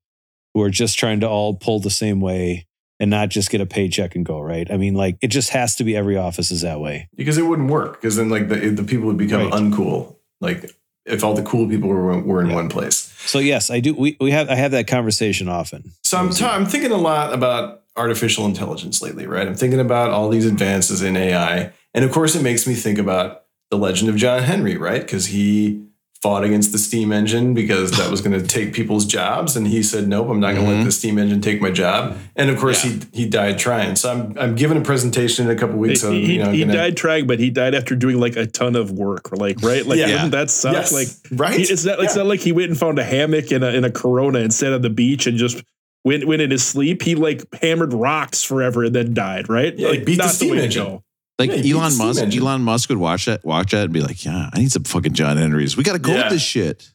who 0.53 0.61
are 0.63 0.69
just 0.71 0.99
trying 0.99 1.21
to 1.21 1.29
all 1.29 1.55
pull 1.55 1.81
the 1.81 1.91
same 1.91 2.21
way 2.21 2.66
and 2.99 3.11
not 3.11 3.29
just 3.29 3.51
get 3.51 3.61
a 3.61 3.67
paycheck 3.67 4.15
and 4.17 4.25
go 4.25 4.41
right. 4.41 4.71
I 4.71 4.77
mean, 4.77 4.95
like 4.95 5.19
it 5.21 5.29
just 5.29 5.51
has 5.51 5.77
to 5.77 5.85
be 5.85 5.95
every 5.97 6.17
office 6.17 6.51
is 6.51 6.63
that 6.63 6.81
way. 6.81 7.09
because 7.17 7.39
it 7.39 7.43
wouldn't 7.43 7.71
work. 7.71 8.01
Because 8.01 8.17
then, 8.17 8.29
like 8.31 8.49
the 8.49 8.57
the 8.71 8.85
people 8.85 9.07
would 9.07 9.17
become 9.19 9.43
Right. 9.43 9.53
uncool. 9.53 10.17
Like 10.41 10.71
if 11.05 11.23
all 11.23 11.35
the 11.35 11.43
cool 11.43 11.69
people 11.69 11.89
were 11.89 12.21
were 12.21 12.43
in 12.43 12.49
Yeah. 12.51 12.55
one 12.57 12.69
place. 12.69 13.13
So 13.27 13.39
yes, 13.39 13.71
I 13.71 13.81
do. 13.81 13.95
We 13.95 14.17
we 14.21 14.31
have 14.33 14.49
I 14.49 14.55
have 14.57 14.71
that 14.73 14.87
conversation 14.87 15.49
often. 15.49 15.93
So 16.05 16.17
I'm, 16.19 16.31
ta- 16.31 16.55
I'm 16.55 16.67
thinking 16.67 16.91
a 16.93 16.97
lot 16.97 17.33
about 17.33 17.83
artificial 17.97 18.45
intelligence 18.45 19.01
lately, 19.01 19.27
right? 19.27 19.47
I'm 19.47 19.55
thinking 19.55 19.81
about 19.81 20.11
all 20.11 20.29
these 20.29 20.45
advances 20.47 21.03
in 21.03 21.17
AI. 21.17 21.73
And 21.95 22.05
of 22.05 22.13
course, 22.13 22.35
it 22.35 22.43
makes 22.43 22.67
me 22.67 22.75
think 22.75 22.99
about 22.99 23.45
the 23.71 23.79
legend 23.79 24.11
of 24.11 24.17
John 24.17 24.43
Henry, 24.43 24.77
right? 24.77 25.01
Because 25.01 25.27
he 25.27 25.83
fought 26.23 26.43
against 26.45 26.73
the 26.73 26.79
steam 26.79 27.13
engine 27.13 27.53
because 27.55 27.91
that 27.93 28.11
was 28.11 28.21
going 28.21 28.33
to 28.41 28.47
take 28.47 28.73
people's 28.73 29.05
jobs. 29.05 29.55
And 29.57 29.67
he 29.67 29.83
said, 29.83 30.09
nope, 30.09 30.29
I'm 30.29 30.41
not 30.41 30.55
going 30.55 30.67
to 30.67 30.73
Mhm. 30.73 30.79
let 30.79 30.85
the 30.85 30.93
steam 30.93 31.19
engine 31.19 31.41
take 31.41 31.61
my 31.61 31.71
job. 31.71 32.17
And 32.35 32.51
of 32.51 32.59
course, 32.59 32.83
he, 32.83 33.01
he 33.13 33.29
died 33.29 33.59
trying. 33.59 33.97
So 33.97 34.11
I'm, 34.13 34.39
I'm 34.39 34.55
giving 34.55 34.79
a 34.79 34.81
presentation 34.81 35.49
in 35.49 35.57
a 35.57 35.59
couple 35.61 35.77
weeks. 35.77 36.01
So, 36.01 36.11
he, 36.13 36.35
you 36.35 36.43
know, 36.43 36.51
he 36.53 36.61
gonna- 36.61 36.73
died 36.73 36.97
trying, 36.97 37.27
but 37.27 37.39
he 37.39 37.51
died 37.51 37.75
after 37.75 37.95
doing 37.95 38.19
like 38.19 38.35
a 38.37 38.47
ton 38.47 38.77
of 38.77 38.91
work. 38.93 39.31
Like 39.37 39.61
right, 39.63 39.85
like 39.87 39.99
Yeah. 39.99 40.13
wouldn't 40.13 40.33
that 40.33 40.51
suck? 40.51 40.73
Yes, 40.73 40.93
Like 40.93 41.09
right? 41.39 41.55
he- 41.61 41.63
it's 41.65 41.85
not. 41.85 42.01
It's 42.03 42.15
Yeah. 42.17 42.23
not 42.23 42.29
like 42.29 42.41
he 42.41 42.53
went 42.53 42.71
and 42.71 42.79
found 42.79 42.99
a 42.99 43.05
hammock 43.05 43.53
in 43.53 43.63
a 43.63 43.69
in 43.69 43.85
a 43.85 43.91
Corona 43.91 44.39
and 44.41 44.53
sat 44.53 44.73
on 44.73 44.83
the 44.83 44.91
beach 44.91 45.27
and 45.27 45.37
just 45.39 45.63
went 46.05 46.27
went 46.27 46.41
in 46.41 46.51
his 46.51 46.65
sleep. 46.65 47.03
He 47.03 47.15
like 47.15 47.45
hammered 47.61 47.93
rocks 47.93 48.43
forever 48.43 48.85
and 48.85 48.95
then 48.95 49.13
died. 49.15 49.49
Right? 49.49 49.77
Yeah, 49.79 49.89
like 49.89 50.05
beat 50.07 50.17
the 50.19 50.29
steam 50.29 50.51
way 50.53 50.57
to 50.59 50.65
engine. 50.65 51.01
Go. 51.39 51.43
Like 51.45 51.51
Yeah, 51.51 51.57
he 51.57 51.63
beat 51.63 51.73
the 51.73 51.79
Elon 51.79 51.99
Musk, 51.99 52.23
engine. 52.23 52.43
Elon 52.43 52.63
Musk 52.63 52.89
would 52.89 52.99
watch 52.99 53.27
that, 53.27 53.45
watch 53.45 53.73
that, 53.73 53.85
and 53.85 53.93
be 53.93 54.01
like, 54.01 54.25
"Yeah, 54.25 54.51
I 54.53 54.59
need 54.59 54.73
some 54.73 54.85
fucking 54.85 55.13
John 55.15 55.37
Henrys. 55.37 55.77
We 55.77 55.83
got 55.85 55.93
to 55.95 55.99
code 55.99 56.17
Yeah. 56.17 56.29
this 56.29 56.43
shit." 56.43 56.91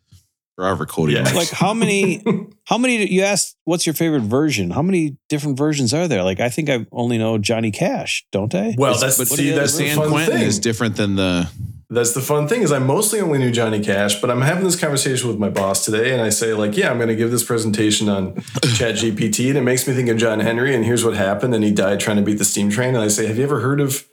Forever 0.58 0.86
coding. 0.86 1.16
Yeah. 1.16 1.24
this. 1.24 1.34
Like 1.34 1.50
how 1.50 1.74
many? 1.74 2.22
How 2.66 2.78
many? 2.78 3.12
You 3.12 3.24
asked, 3.24 3.58
what's 3.66 3.86
your 3.86 3.94
favorite 3.96 4.22
version? 4.22 4.70
How 4.70 4.82
many 4.82 5.18
different 5.28 5.58
versions 5.58 5.94
are 5.94 6.08
there? 6.08 6.24
Like 6.24 6.40
I 6.40 6.50
think 6.50 6.70
I 6.70 6.86
only 6.92 7.18
know 7.18 7.38
Johnny 7.38 7.72
Cash, 7.72 8.26
don't 8.32 8.54
I? 8.54 8.76
well, 8.78 8.92
It's- 8.94 9.18
that's, 9.18 9.18
but 9.18 9.28
see, 9.38 9.50
the 9.50 9.56
that's 9.56 9.76
the 9.78 9.88
San 9.88 9.98
fun 9.98 10.10
Quentin 10.10 10.38
thing. 10.38 10.48
is 10.48 10.60
different 10.60 10.96
than 10.98 11.16
the. 11.16 11.50
That's 11.90 12.14
the 12.14 12.22
fun 12.22 12.48
thing 12.48 12.62
is 12.62 12.72
I 12.72 12.80
mostly 12.80 13.20
only 13.20 13.40
knew 13.40 13.52
Johnny 13.52 13.82
Cash, 13.84 14.22
but 14.22 14.30
I'm 14.32 14.42
having 14.42 14.64
this 14.64 14.80
conversation 14.80 15.28
with 15.28 15.38
my 15.38 15.50
boss 15.50 15.84
today, 15.84 16.14
and 16.14 16.22
I 16.22 16.30
say 16.30 16.54
like, 16.54 16.78
yeah, 16.78 16.90
I'm 16.92 16.98
going 16.98 17.10
to 17.10 17.16
give 17.16 17.32
this 17.32 17.44
presentation 17.44 18.08
on 18.08 18.36
Chat 18.76 18.96
GPT, 18.96 19.50
and 19.50 19.58
it 19.58 19.62
makes 19.64 19.86
me 19.88 19.94
think 19.94 20.08
of 20.08 20.16
John 20.18 20.40
Henry, 20.40 20.74
and 20.74 20.86
here's 20.86 21.04
what 21.04 21.16
happened, 21.18 21.54
and 21.56 21.64
he 21.66 21.72
died 21.72 22.00
trying 22.00 22.16
to 22.18 22.24
beat 22.24 22.38
the 22.38 22.46
steam 22.46 22.70
train, 22.70 22.90
and 22.96 23.00
I 23.04 23.10
say, 23.10 23.26
have 23.28 23.38
you 23.38 23.44
ever 23.44 23.60
heard 23.60 23.82
of 23.82 24.06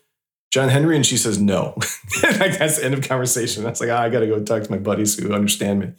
John 0.51 0.69
Henry? 0.69 0.97
And 0.97 1.05
she 1.05 1.17
says 1.17 1.39
no. 1.39 1.75
like 2.23 2.59
that's 2.59 2.79
the 2.79 2.85
end 2.85 2.95
of 2.95 3.07
conversation. 3.07 3.63
That's 3.63 3.81
like, 3.81 3.91
ah, 3.91 4.01
I 4.01 4.09
got 4.09 4.21
to 4.21 4.27
go 4.27 4.43
talk 4.43 4.63
to 4.63 4.71
my 4.71 4.79
buddies 4.79 5.19
who 5.19 5.33
understand 5.33 5.81
me. 5.81 5.93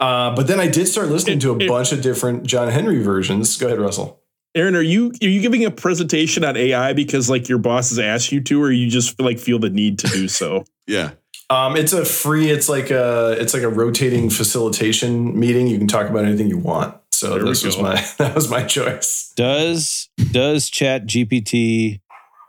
Uh, 0.00 0.34
but 0.34 0.46
then 0.46 0.58
I 0.60 0.66
did 0.68 0.86
start 0.88 1.08
listening 1.08 1.38
to 1.40 1.52
a 1.52 1.56
It- 1.56 1.62
it- 1.62 1.68
bunch 1.68 1.92
of 1.92 2.00
different 2.02 2.44
John 2.46 2.68
Henry 2.68 3.02
versions. 3.02 3.56
Go 3.56 3.66
ahead, 3.66 3.78
Russell. 3.78 4.20
Aaron, 4.54 4.76
are 4.76 4.82
you 4.82 5.12
are 5.22 5.28
you 5.28 5.40
giving 5.40 5.64
a 5.64 5.70
presentation 5.70 6.44
on 6.44 6.56
AI 6.58 6.92
because 6.92 7.30
like 7.30 7.48
your 7.48 7.56
boss 7.58 7.88
has 7.88 7.98
asked 7.98 8.32
you 8.32 8.40
to, 8.42 8.62
or 8.62 8.70
you 8.70 8.88
just 8.90 9.18
like 9.20 9.38
feel 9.38 9.58
the 9.58 9.70
need 9.70 9.98
to 10.00 10.08
do 10.08 10.28
so? 10.28 10.64
Yeah. 10.86 11.12
Um, 11.48 11.76
it's 11.76 11.92
a 11.92 12.04
free. 12.04 12.50
It's 12.50 12.68
like 12.68 12.90
a. 12.90 13.36
It's 13.38 13.54
like 13.54 13.62
a 13.62 13.68
rotating 13.68 14.30
facilitation 14.30 15.38
meeting. 15.38 15.68
You 15.68 15.78
can 15.78 15.86
talk 15.86 16.08
about 16.10 16.24
anything 16.24 16.48
you 16.48 16.58
want. 16.58 16.96
So 17.12 17.34
There 17.34 17.44
this 17.44 17.64
was 17.64 17.78
my 17.78 17.94
that 18.18 18.34
was 18.34 18.50
my 18.50 18.64
choice. 18.64 19.32
Does 19.36 20.08
does 20.32 20.68
Chat 20.70 21.06
GPT 21.06 22.00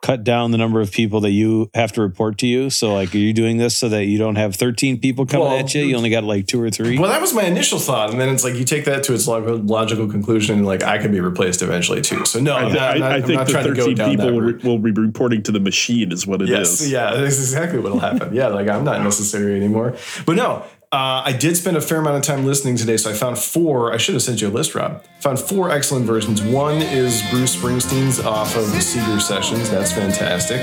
cut 0.04 0.24
down 0.24 0.52
the 0.52 0.58
number 0.58 0.82
of 0.82 0.92
people 0.92 1.22
that 1.22 1.32
you 1.32 1.72
have 1.74 1.92
to 1.94 2.02
report 2.02 2.38
to 2.40 2.46
you? 2.48 2.70
So 2.70 2.94
like, 2.94 3.16
are 3.16 3.18
you 3.18 3.34
doing 3.34 3.58
this 3.58 3.76
so 3.76 3.88
that 3.90 4.06
you 4.06 4.18
don't 4.20 4.36
have 4.36 4.54
13 4.56 5.00
people 5.00 5.26
coming 5.26 5.48
Well, 5.48 5.58
at 5.60 5.74
you? 5.74 5.84
You 5.86 5.96
only 5.96 6.10
got 6.12 6.24
like 6.26 6.46
two 6.46 6.62
or 6.62 6.70
three. 6.70 7.00
Well, 7.00 7.10
that 7.10 7.22
was 7.22 7.34
my 7.34 7.44
initial 7.44 7.80
thought, 7.80 8.12
and 8.12 8.20
then 8.20 8.30
it's 8.30 8.44
like 8.44 8.56
you 8.56 8.66
take 8.66 8.86
that 8.86 9.04
to 9.06 9.14
its 9.14 9.28
log- 9.28 9.48
logical 9.70 10.08
conclusion, 10.08 10.58
and 10.60 10.66
like 10.68 10.84
I 10.84 10.98
could 11.00 11.12
be 11.12 11.22
replaced 11.22 11.62
eventually 11.62 12.02
too. 12.02 12.26
So 12.26 12.40
no, 12.40 12.54
I, 12.54 12.64
I'm 12.66 12.74
not, 12.74 12.96
I'm 12.98 13.04
I- 13.04 13.08
I 13.08 13.16
I'm 13.16 13.22
think 13.24 13.34
not 13.38 13.48
the 13.48 13.54
trying 13.54 13.64
to 13.66 13.74
go 13.74 13.86
13 13.86 13.96
down 13.96 14.10
people 14.12 14.26
that 14.28 14.34
will, 14.34 14.42
route. 14.42 14.64
will 14.64 14.78
be 14.80 14.92
reporting 14.92 15.42
to 15.44 15.52
the 15.54 15.60
machine, 15.62 16.12
is 16.12 16.28
what 16.28 16.42
it 16.42 16.50
is. 16.50 16.82
Yes, 16.82 16.92
yeah, 16.92 17.16
that's 17.16 17.38
exactly 17.40 17.80
what'll 17.80 18.00
happen. 18.00 18.34
yeah, 18.36 18.48
like 18.48 18.68
I'm 18.68 18.84
not 18.84 19.02
necessary 19.02 19.56
anymore. 19.56 19.96
But 20.26 20.36
no, 20.36 20.64
uh, 20.94 21.24
I 21.26 21.34
did 21.34 21.58
spend 21.58 21.76
a 21.76 21.82
fair 21.82 21.98
amount 21.98 22.18
of 22.18 22.22
time 22.22 22.46
listening 22.46 22.76
today, 22.76 22.98
so 22.98 23.10
I 23.10 23.14
found 23.14 23.40
four. 23.40 23.92
I 23.92 23.98
should 23.98 24.14
have 24.14 24.22
sent 24.22 24.42
you 24.42 24.48
a 24.48 24.52
list, 24.52 24.76
Rob. 24.76 25.04
Found 25.22 25.40
four 25.40 25.72
excellent 25.72 26.06
versions. 26.06 26.40
One 26.40 26.84
is 26.84 27.24
Bruce 27.32 27.56
Springsteen's 27.56 28.20
off 28.20 28.56
of 28.56 28.72
the 28.72 28.80
Seeger 28.80 29.20
sessions. 29.20 29.72
That's 29.72 29.92
fantastic. 29.92 30.62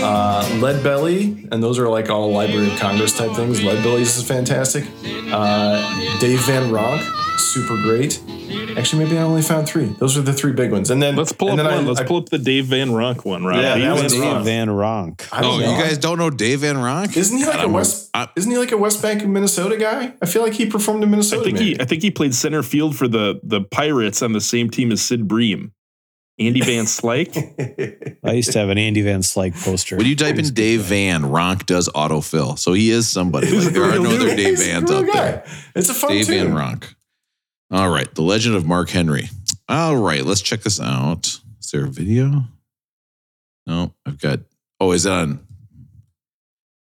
Uh, 0.00 0.48
Lead 0.60 0.84
Belly, 0.84 1.48
and 1.50 1.60
those 1.60 1.76
are 1.80 1.88
like 1.88 2.08
all 2.08 2.30
Library 2.30 2.70
of 2.70 2.78
Congress 2.78 3.18
type 3.18 3.34
things. 3.34 3.60
Lead 3.60 3.82
Belly's 3.82 4.16
is 4.16 4.22
fantastic. 4.22 4.84
Uh, 5.32 6.18
Dave 6.20 6.40
Van 6.46 6.70
Ronk, 6.70 7.02
super 7.38 7.76
great. 7.82 8.20
Actually, 8.76 9.04
maybe 9.04 9.18
I 9.18 9.22
only 9.22 9.42
found 9.42 9.66
three. 9.68 9.86
Those 9.98 10.16
are 10.18 10.22
the 10.22 10.32
three 10.32 10.52
big 10.52 10.70
ones. 10.72 10.90
And 10.90 11.02
then 11.02 11.16
Let's 11.16 11.32
pull 11.32 11.50
and 11.50 11.60
up 11.60 11.66
then 11.66 11.76
one. 11.76 11.84
I- 11.84 11.88
Let's 11.88 12.00
I- 12.00 12.04
pull 12.04 12.18
up 12.18 12.28
the 12.28 12.38
Dave 12.38 12.66
Van 12.66 12.90
Ronk 12.90 13.24
one, 13.24 13.44
right? 13.44 13.60
Yeah, 13.62 13.78
that 13.78 13.92
was- 13.92 14.00
one's 14.02 14.12
Dave 14.12 14.22
wrong. 14.22 14.44
Van 14.44 14.68
Ronk. 14.68 15.28
Oh, 15.32 15.40
know. 15.40 15.58
you 15.58 15.82
guys 15.82 15.98
don't 15.98 16.18
know 16.18 16.30
Dave 16.30 16.60
Van 16.60 16.76
Ronk? 16.76 17.16
Isn't 17.16 17.38
he 17.38 17.44
like 17.44 17.54
God, 17.56 17.64
a 17.64 17.68
I'm 17.68 17.72
West? 17.72 18.10
I- 18.14 18.28
isn't 18.36 18.50
he 18.50 18.58
like 18.58 18.72
a 18.72 18.76
West 18.76 19.00
Bank 19.02 19.22
of 19.22 19.28
Minnesota 19.28 19.76
guy? 19.76 20.12
I 20.22 20.26
feel 20.26 20.42
like 20.42 20.54
he 20.54 20.66
performed 20.66 21.02
in 21.02 21.10
Minnesota. 21.10 21.42
I 21.42 21.44
Minnesota. 21.44 21.44
think 21.44 21.58
maybe. 21.58 21.70
he 21.76 21.80
I 21.80 21.84
think 21.84 22.02
he 22.02 22.10
played 22.10 22.34
center 22.34 22.62
field 22.62 22.96
for 22.96 23.08
the 23.08 23.40
the 23.42 23.62
Pirates 23.62 24.22
on 24.22 24.32
the 24.32 24.40
same 24.40 24.70
team 24.70 24.92
as 24.92 25.00
Sid 25.02 25.26
Bream. 25.28 25.72
Andy 26.40 26.60
Van 26.60 26.84
Slyke. 26.86 28.16
I 28.24 28.32
used 28.34 28.52
to 28.52 28.60
have 28.60 28.68
an 28.68 28.78
Andy 28.78 29.02
Van 29.02 29.22
Slyke 29.22 29.60
poster. 29.64 29.96
When 29.96 30.06
you 30.06 30.14
type 30.14 30.36
in 30.38 30.54
Dave 30.54 30.82
Van, 30.82 31.22
Ronk 31.24 31.66
does 31.66 31.88
autofill. 31.88 32.56
So 32.56 32.74
he 32.74 32.90
is 32.90 33.08
somebody. 33.08 33.50
Like, 33.50 33.72
there 33.72 33.82
are 33.82 33.98
no 33.98 34.10
other. 34.10 34.36
Dave 34.36 34.50
He's 34.50 34.60
a 34.68 34.70
Vans 34.70 34.88
out 34.92 35.06
guy. 35.06 35.12
there. 35.20 35.44
It's 35.74 35.88
a 35.88 35.94
fun 35.94 36.12
Dave 36.12 36.28
Van. 36.28 36.54
Ronk. 36.54 36.94
All 37.70 37.88
right. 37.90 38.12
The 38.14 38.22
Legend 38.22 38.54
of 38.56 38.64
Mark 38.66 38.90
Henry. 38.90 39.28
All 39.68 39.96
right. 39.96 40.24
Let's 40.24 40.40
check 40.40 40.62
this 40.62 40.80
out. 40.80 41.26
Is 41.60 41.70
there 41.72 41.84
a 41.84 41.88
video? 41.88 42.44
No, 43.66 43.94
I've 44.06 44.18
got. 44.18 44.40
Oh, 44.80 44.92
is 44.92 45.04
it 45.06 45.12
on? 45.12 45.40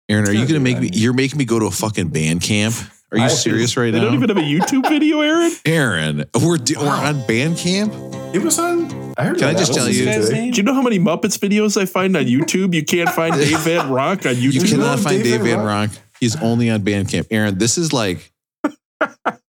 Aaron, 0.08 0.26
are 0.26 0.32
you 0.32 0.38
going 0.40 0.48
to 0.54 0.60
make 0.60 0.78
me? 0.80 0.90
You're 0.92 1.12
making 1.12 1.38
me 1.38 1.44
go 1.44 1.58
to 1.58 1.66
a 1.66 1.70
fucking 1.70 2.08
band 2.08 2.42
camp? 2.42 2.74
Are 3.12 3.18
you 3.18 3.24
I- 3.24 3.28
serious 3.28 3.76
right 3.76 3.90
They 3.92 3.98
now? 3.98 4.06
don't 4.06 4.14
even 4.14 4.28
have 4.30 4.38
a 4.38 4.40
YouTube 4.40 4.88
video, 4.88 5.20
Aaron. 5.20 5.52
Aaron, 5.66 6.24
we're, 6.42 6.56
d- 6.56 6.74
we're 6.76 6.88
on 6.88 7.14
Bandcamp? 7.22 8.34
It 8.34 8.40
was 8.42 8.58
on. 8.58 9.12
I 9.18 9.24
heard. 9.26 9.38
Can 9.38 9.48
I 9.48 9.52
just 9.54 9.74
tell 9.74 9.88
you- 9.88 10.04
This 10.06 10.16
guy's 10.16 10.28
today. 10.30 10.40
name? 10.40 10.50
Do 10.52 10.56
you 10.56 10.62
know 10.64 10.74
how 10.74 10.82
many 10.82 10.98
Muppets 10.98 11.38
videos 11.38 11.80
I 11.80 11.84
find 11.84 12.16
on 12.16 12.24
YouTube? 12.24 12.74
You 12.74 12.84
can't 12.84 13.10
find 13.10 13.34
Dave 13.38 13.60
Van 13.60 13.86
Ronk 13.90 14.26
on 14.28 14.40
You 14.40 14.50
YouTube. 14.50 14.72
know 14.78 14.84
cannot 14.84 14.98
find 15.00 15.22
Dave 15.22 15.42
Van 15.42 15.58
Rock? 15.58 15.90
Ronk. 15.90 15.98
He's 16.18 16.36
only 16.42 16.70
on 16.70 16.80
Bandcamp. 16.80 17.26
Aaron, 17.30 17.58
this 17.58 17.76
is 17.78 17.92
like 17.92 18.31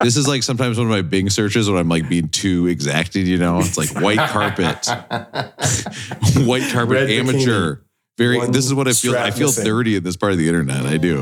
this 0.02 0.18
is 0.18 0.28
like 0.28 0.44
sometimes 0.44 0.78
one 0.78 0.88
of 0.88 0.92
my 0.92 1.02
Bing 1.02 1.30
searches 1.30 1.70
when 1.70 1.78
I'm 1.80 1.90
like 1.90 2.08
being 2.10 2.30
too 2.30 2.68
exacted, 2.68 3.28
you 3.28 3.38
know. 3.38 3.60
It's 3.60 3.78
like 3.78 3.90
white 4.02 4.30
carpet, 4.30 4.88
white 6.46 6.72
carpet, 6.72 6.90
Red 6.90 7.10
amateur. 7.10 7.78
Very 8.18 8.38
One 8.38 8.52
this 8.52 8.66
is 8.66 8.74
what 8.74 8.88
I 8.88 8.94
feel. 8.94 9.16
I 9.16 9.32
feel 9.32 9.48
missing. 9.48 9.66
dirty 9.66 9.96
in 9.96 10.04
this 10.04 10.16
part 10.18 10.32
of 10.32 10.38
the 10.38 10.48
internet. 10.48 10.86
I 10.86 10.98
do. 10.98 11.22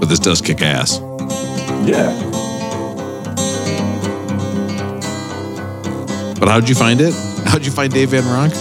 But 0.00 0.06
this 0.08 0.18
does 0.18 0.40
kick 0.40 0.62
ass. 0.62 0.98
yeah. 1.86 2.30
But 6.38 6.48
how'd 6.48 6.68
you 6.68 6.74
find 6.74 7.00
it? 7.00 7.14
How'd 7.46 7.64
you 7.64 7.70
find 7.70 7.92
Dave 7.92 8.10
Van 8.10 8.24
Ronk? 8.24 8.52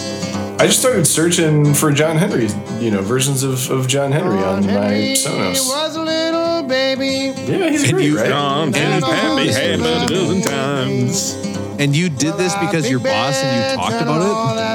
I 0.62 0.67
just 0.67 0.80
started 0.80 1.08
searching 1.08 1.74
for 1.74 1.91
John 1.91 2.17
Henry, 2.17 2.47
you 2.80 2.91
know, 2.91 3.02
versions 3.02 3.41
of, 3.41 3.67
of 3.71 3.88
John 3.88 4.12
Henry 4.12 4.38
on 4.43 4.63
my 4.63 5.15
Sonos. 5.17 5.67
was 5.67 5.95
a 5.95 6.02
little 6.04 6.62
baby. 6.67 7.34
Yeah, 7.52 7.69
he's 7.71 7.84
And 7.86 7.93
great, 7.93 8.06
you- 8.06 8.17
right? 8.19 8.30
John 8.30 8.71
Henry's 8.71 9.04
Pappy 9.04 9.47
Hammond 9.54 10.04
a 10.12 10.13
dozen 10.13 10.41
times. 10.43 11.34
And 11.80 11.95
you 11.95 12.10
did 12.10 12.36
this 12.38 12.54
because 12.58 12.88
your 12.88 13.00
boss 13.00 13.41
and 13.41 13.71
you 13.71 13.76
talked 13.76 14.04
about 14.04 14.21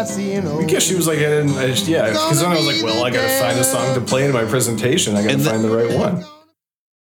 it? 0.08 0.66
Because 0.66 0.82
she 0.82 0.96
was 0.96 1.06
like, 1.06 1.18
I 1.18 1.22
didn't, 1.22 1.56
I 1.56 1.68
just, 1.68 1.86
yeah, 1.86 2.08
because 2.10 2.40
then 2.40 2.50
I 2.50 2.56
was 2.56 2.66
like, 2.66 2.82
well, 2.82 3.04
I 3.04 3.10
got 3.10 3.22
to 3.22 3.38
find 3.38 3.56
a 3.56 3.62
song 3.62 3.94
to 3.94 4.00
play 4.00 4.24
in 4.24 4.32
my 4.32 4.44
presentation. 4.44 5.14
I 5.14 5.22
got 5.22 5.30
to 5.30 5.36
the- 5.36 5.50
find 5.50 5.62
the 5.62 5.70
right 5.70 5.96
one. 5.96 6.24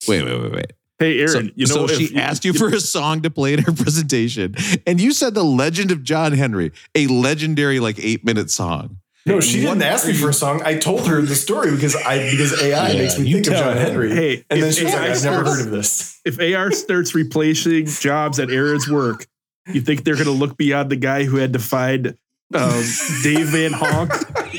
Wait, 0.07 0.23
wait, 0.23 0.41
wait, 0.41 0.51
wait. 0.53 0.71
Hey, 0.99 1.25
So, 1.27 1.39
you 1.39 1.65
know 1.65 1.65
so 1.65 1.85
if 1.85 1.91
she 1.97 2.15
asked 2.17 2.43
you 2.43 2.51
for 2.53 2.67
a 2.67 2.79
song 2.79 3.21
to 3.21 3.29
play 3.29 3.53
in 3.53 3.59
her 3.63 3.71
presentation, 3.83 4.55
and 4.85 4.99
you 4.99 5.13
said 5.13 5.33
the 5.33 5.43
Legend 5.43 5.91
of 5.91 6.03
John 6.03 6.33
Henry, 6.33 6.71
a 6.93 7.07
legendary 7.07 7.79
like 7.79 7.97
eight 7.99 8.25
minute 8.25 8.51
song. 8.51 8.97
No, 9.25 9.39
she 9.41 9.63
What 9.63 9.73
didn't 9.73 9.83
ask 9.83 10.07
me 10.07 10.13
for 10.13 10.29
a 10.29 10.33
song. 10.33 10.61
I 10.63 10.77
told 10.77 11.07
her 11.07 11.21
the 11.21 11.35
story 11.35 11.71
because 11.71 11.95
I 11.95 12.29
because 12.31 12.61
AI 12.61 12.91
Yeah, 12.91 12.97
makes 12.97 13.19
me 13.19 13.31
think 13.31 13.47
of 13.47 13.53
John 13.53 13.75
her. 13.77 13.81
Henry. 13.81 14.11
Hey, 14.11 14.45
and 14.49 14.61
then 14.61 14.69
if 14.69 14.75
she 14.75 14.85
was 14.85 14.93
like, 14.93 15.01
I've 15.11 15.23
never 15.23 15.43
heard 15.45 15.65
of 15.65 15.71
this. 15.71 16.19
if 16.25 16.39
AR 16.39 16.71
starts 16.71 17.13
replacing 17.13 17.85
jobs 17.85 18.39
at 18.39 18.49
Aaron's 18.49 18.89
work, 18.89 19.27
you 19.71 19.81
think 19.81 20.03
they're 20.03 20.15
going 20.15 20.25
to 20.25 20.31
look 20.31 20.57
beyond 20.57 20.89
the 20.89 20.95
guy 20.95 21.25
who 21.25 21.37
had 21.37 21.53
to 21.53 21.59
find 21.59 22.17
um, 22.55 22.83
Dave 23.21 23.49
Van 23.49 23.71
Honk, 23.73 24.11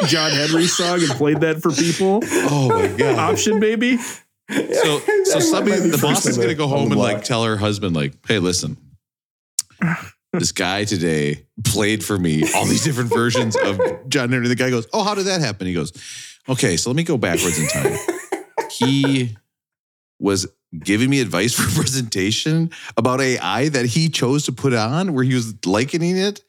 John 0.07 0.31
Henry 0.31 0.67
song 0.69 1.01
and 1.01 1.11
played 1.11 1.41
that 1.41 1.61
for 1.63 1.73
people? 1.73 2.21
Oh 2.25 2.69
my 2.69 2.87
god. 2.97 3.19
Option 3.19 3.59
maybe. 3.59 3.99
So 4.73 4.99
so 5.25 5.41
somebody 5.41 5.81
the 5.89 5.99
boss 5.99 6.27
is 6.27 6.37
gonna 6.39 6.55
go 6.55 6.67
home 6.67 6.91
and 6.91 7.01
like 7.01 7.25
tell 7.25 7.45
her 7.45 7.57
husband, 7.57 7.95
like, 7.95 8.15
hey, 8.27 8.39
listen. 8.39 8.77
This 10.33 10.53
guy 10.53 10.85
today 10.85 11.47
played 11.65 12.05
for 12.05 12.17
me 12.17 12.45
all 12.55 12.65
these 12.65 12.85
different 12.85 13.11
versions 13.11 13.57
of 13.57 13.81
John 14.09 14.31
Henry. 14.31 14.47
The 14.49 14.55
guy 14.55 14.71
goes, 14.71 14.87
Oh, 14.93 15.03
how 15.03 15.15
did 15.15 15.27
that 15.27 15.41
happen? 15.41 15.67
He 15.67 15.75
goes, 15.75 15.93
Okay, 16.49 16.77
so 16.77 16.91
let 16.91 16.97
me 16.97 17.03
go 17.03 17.17
backwards 17.17 17.59
in 17.59 17.67
time. 17.69 17.99
He 18.71 19.37
was 20.21 20.47
giving 20.79 21.11
me 21.11 21.21
advice 21.21 21.53
for 21.59 21.69
a 21.69 21.73
presentation 21.75 22.71
about 22.97 23.21
AI 23.21 23.69
that 23.71 23.87
he 23.87 24.09
chose 24.09 24.45
to 24.45 24.53
put 24.53 24.73
on 24.73 25.13
where 25.13 25.25
he 25.25 25.35
was 25.35 25.55
likening 25.67 26.17
it. 26.17 26.43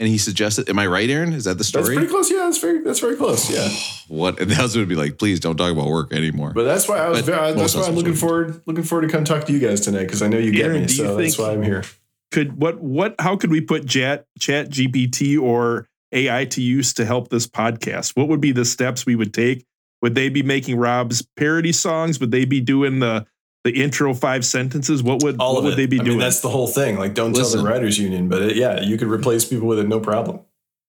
And 0.00 0.08
he 0.08 0.18
suggested, 0.18 0.68
Am 0.68 0.78
I 0.78 0.86
right, 0.86 1.08
Aaron? 1.08 1.32
Is 1.32 1.44
that 1.44 1.58
the 1.58 1.64
story?" 1.64 1.84
That's 1.84 1.96
pretty 1.96 2.10
close. 2.10 2.30
Yeah, 2.30 2.38
that's 2.38 2.58
very 2.58 2.82
that's 2.82 3.00
very 3.00 3.16
close. 3.16 3.50
Yeah. 3.50 3.68
What? 4.08 4.38
And 4.38 4.50
the 4.50 4.54
husband 4.54 4.82
would 4.82 4.88
be 4.88 4.96
like, 4.96 5.18
Please 5.18 5.40
don't 5.40 5.56
talk 5.56 5.72
about 5.72 5.86
work 5.86 6.12
anymore. 6.12 6.52
But 6.52 6.64
that's 6.64 6.86
why 6.86 6.98
I 6.98 7.08
was 7.08 7.22
very, 7.22 7.54
that's 7.54 7.74
why 7.74 7.84
I'm 7.84 7.94
looking 7.94 8.14
forward 8.14 8.60
looking 8.66 8.84
forward 8.84 9.08
to 9.08 9.08
come 9.08 9.24
talk 9.24 9.44
to 9.46 9.52
you 9.52 9.58
guys 9.58 9.80
tonight 9.80 10.04
because 10.04 10.20
I 10.20 10.28
know 10.28 10.36
you 10.36 10.52
get 10.52 10.66
Aaron, 10.66 10.82
me. 10.82 10.88
So 10.88 11.16
that's 11.16 11.38
why 11.38 11.52
I'm 11.52 11.62
here. 11.62 11.84
Could 12.30 12.60
what 12.60 12.80
what 12.80 13.14
how 13.18 13.36
could 13.36 13.50
we 13.50 13.60
put 13.60 13.88
Chat 13.88 14.26
Chat 14.38 14.68
GPT 14.68 15.40
or 15.40 15.88
AI 16.12 16.44
to 16.46 16.60
use 16.60 16.92
to 16.94 17.04
help 17.04 17.28
this 17.28 17.46
podcast? 17.46 18.16
What 18.16 18.28
would 18.28 18.40
be 18.40 18.52
the 18.52 18.64
steps 18.64 19.06
we 19.06 19.16
would 19.16 19.32
take? 19.32 19.64
Would 20.02 20.14
they 20.14 20.28
be 20.28 20.42
making 20.42 20.76
Rob's 20.76 21.22
parody 21.36 21.72
songs? 21.72 22.20
Would 22.20 22.30
they 22.30 22.44
be 22.44 22.60
doing 22.60 22.98
the 22.98 23.26
the 23.64 23.82
intro 23.82 24.14
five 24.14 24.44
sentences? 24.44 25.02
What 25.02 25.22
would 25.22 25.36
All 25.40 25.54
what 25.54 25.58
of 25.60 25.64
would 25.64 25.72
it. 25.74 25.76
they 25.76 25.86
be 25.86 26.00
I 26.00 26.04
doing? 26.04 26.18
mean, 26.18 26.20
that's 26.20 26.40
the 26.40 26.50
whole 26.50 26.66
thing. 26.68 26.98
Like, 26.98 27.14
don't 27.14 27.34
tell 27.34 27.48
the 27.48 27.62
writers 27.62 27.98
union, 27.98 28.28
but 28.28 28.42
it, 28.42 28.56
yeah, 28.56 28.80
you 28.80 28.96
could 28.98 29.08
replace 29.08 29.44
people 29.44 29.66
with 29.66 29.78
it, 29.78 29.88
no 29.88 30.00
problem. 30.00 30.40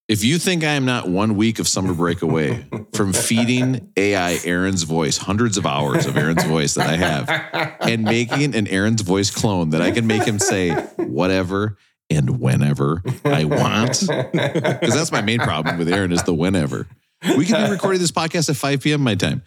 If 0.08 0.24
you 0.24 0.38
think 0.38 0.64
I 0.64 0.74
am 0.74 0.86
not 0.86 1.10
one 1.10 1.36
week 1.36 1.58
of 1.58 1.68
summer 1.68 1.92
break 1.94 2.22
away 2.22 2.68
from 2.94 3.12
feeding 3.12 3.92
AI 3.98 4.38
Aaron's 4.46 4.84
voice, 4.84 5.18
hundreds 5.18 5.58
of 5.58 5.66
hours 5.66 6.06
of 6.06 6.16
Aaron's 6.16 6.44
voice 6.44 6.76
that 6.76 6.88
I 6.88 6.96
have, 6.98 7.78
and 7.82 8.04
making 8.04 8.54
an 8.56 8.68
Aaron's 8.68 9.02
voice 9.02 9.32
clone 9.32 9.72
that 9.72 9.82
I 9.82 9.90
can 9.90 10.06
make 10.06 10.24
him 10.24 10.38
say 10.38 10.74
whatever 10.98 11.78
and 12.12 12.40
whenever 12.40 13.02
I 13.24 13.46
want, 13.46 14.02
because 14.02 14.94
that's 14.94 15.12
my 15.12 15.22
main 15.24 15.40
problem 15.40 15.80
with 15.80 15.92
Aaron 15.92 16.12
is 16.12 16.22
the 16.22 16.36
whenever. 16.36 16.88
We 17.36 17.46
could 17.48 17.56
be 17.66 17.72
recording 17.72 18.00
this 18.00 18.12
podcast 18.12 18.50
at 18.50 18.58
5 18.58 18.82
p.m. 18.82 19.02
my 19.02 19.16
time. 19.16 19.42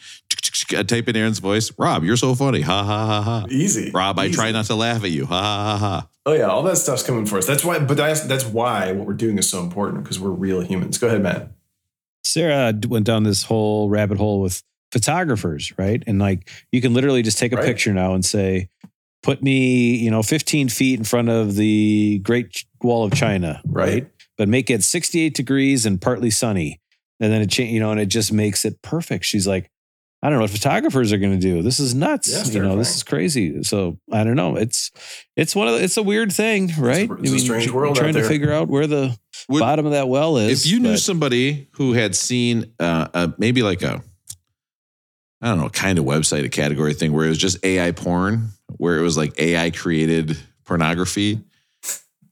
I 0.72 0.82
type 0.82 1.08
in 1.08 1.16
Aaron's 1.16 1.38
voice. 1.38 1.72
Rob, 1.78 2.04
you're 2.04 2.16
so 2.16 2.34
funny. 2.34 2.60
Ha 2.62 2.82
ha 2.84 3.06
ha 3.06 3.22
ha. 3.22 3.46
Easy. 3.50 3.90
Rob, 3.92 4.18
I 4.18 4.30
try 4.30 4.50
not 4.52 4.66
to 4.66 4.74
laugh 4.74 5.04
at 5.04 5.10
you. 5.10 5.26
Ha 5.26 5.34
ha 5.42 5.64
ha 5.64 5.78
ha. 5.78 6.08
Oh 6.26 6.32
yeah, 6.34 6.44
all 6.44 6.62
that 6.64 6.76
stuff's 6.76 7.02
coming 7.02 7.24
for 7.26 7.38
us. 7.38 7.46
That's 7.46 7.64
why, 7.64 7.78
but 7.78 7.96
that's 7.96 8.22
that's 8.22 8.44
why 8.44 8.92
what 8.92 9.06
we're 9.06 9.14
doing 9.14 9.38
is 9.38 9.48
so 9.48 9.60
important 9.62 10.02
because 10.04 10.20
we're 10.20 10.30
real 10.30 10.60
humans. 10.60 10.98
Go 10.98 11.06
ahead, 11.08 11.22
Matt. 11.22 11.52
Sarah 12.24 12.68
uh, 12.68 12.72
went 12.88 13.06
down 13.06 13.22
this 13.22 13.44
whole 13.44 13.88
rabbit 13.88 14.18
hole 14.18 14.40
with 14.40 14.62
photographers, 14.92 15.72
right? 15.78 16.02
And 16.06 16.18
like 16.18 16.50
you 16.72 16.80
can 16.80 16.92
literally 16.94 17.22
just 17.22 17.38
take 17.38 17.52
a 17.52 17.56
Right. 17.56 17.64
picture 17.64 17.94
now 17.94 18.14
and 18.14 18.24
say, 18.24 18.68
put 19.22 19.42
me, 19.42 19.96
you 19.96 20.10
know, 20.10 20.22
15 20.22 20.68
feet 20.68 20.98
in 20.98 21.04
front 21.04 21.28
of 21.30 21.54
the 21.54 22.18
Great 22.20 22.64
Wall 22.82 23.04
of 23.04 23.12
China, 23.12 23.60
right? 23.64 23.88
Right. 24.02 24.10
But 24.36 24.48
make 24.48 24.70
it 24.70 24.84
68 24.84 25.34
degrees 25.34 25.84
and 25.86 26.00
partly 26.00 26.30
sunny. 26.30 26.80
And 27.20 27.32
then 27.32 27.42
it 27.42 27.50
change, 27.50 27.72
you 27.72 27.80
know, 27.80 27.90
and 27.90 27.98
it 28.00 28.06
just 28.06 28.32
makes 28.32 28.64
it 28.64 28.80
perfect. 28.82 29.24
She's 29.24 29.46
like, 29.46 29.70
I 30.20 30.28
don't 30.28 30.38
know 30.38 30.42
what 30.44 30.50
photographers 30.50 31.12
are 31.12 31.18
going 31.18 31.32
to 31.32 31.38
do. 31.38 31.62
This 31.62 31.78
is 31.78 31.94
nuts. 31.94 32.28
Yeah, 32.32 32.40
it's 32.40 32.52
you 32.54 32.60
know, 32.60 32.76
this 32.76 32.96
is 32.96 33.04
crazy. 33.04 33.62
So 33.62 33.98
I 34.10 34.24
don't 34.24 34.34
know. 34.34 34.56
It's 34.56 34.90
it's 35.36 35.54
one 35.54 35.68
of 35.68 35.74
the, 35.74 35.84
it's 35.84 35.96
a 35.96 36.02
weird 36.02 36.32
thing, 36.32 36.72
right? 36.78 37.08
it's 37.20 37.32
a 37.32 37.38
strange 37.38 37.66
tr- 37.66 37.74
world 37.76 37.96
out 37.96 38.00
Trying 38.00 38.14
to 38.14 38.26
figure 38.26 38.52
out 38.52 38.66
where 38.68 38.88
the 38.88 39.16
Would- 39.48 39.60
bottom 39.60 39.86
of 39.86 39.92
that 39.92 40.08
well 40.08 40.36
is. 40.36 40.66
if 40.66 40.72
you 40.72 40.80
knew 40.80 40.92
but- 40.94 41.00
somebody 41.00 41.68
who 41.72 41.92
had 41.92 42.16
seen 42.16 42.72
uh, 42.80 43.06
uh 43.14 43.28
maybe 43.38 43.62
like 43.62 43.82
a 43.82 44.02
i 45.40 45.48
don't 45.48 45.58
know 45.58 45.68
kind 45.68 45.98
of 46.00 46.04
website 46.04 46.44
a 46.44 46.48
category 46.48 46.92
thing 46.94 47.12
where 47.12 47.24
it 47.24 47.28
was 47.28 47.38
just 47.38 47.64
ai 47.64 47.92
porn 47.92 48.48
where 48.78 48.98
it 48.98 49.02
was 49.02 49.16
like 49.16 49.38
ai 49.40 49.70
created 49.70 50.36
pornography 50.64 51.40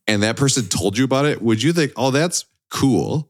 and 0.07 0.23
that 0.23 0.35
person 0.35 0.65
told 0.65 0.97
you 0.97 1.05
about 1.05 1.25
it 1.25 1.41
would 1.41 1.63
you 1.63 1.71
think 1.71 1.93
oh 1.95 2.11
that's 2.11 2.43
cool 2.69 3.29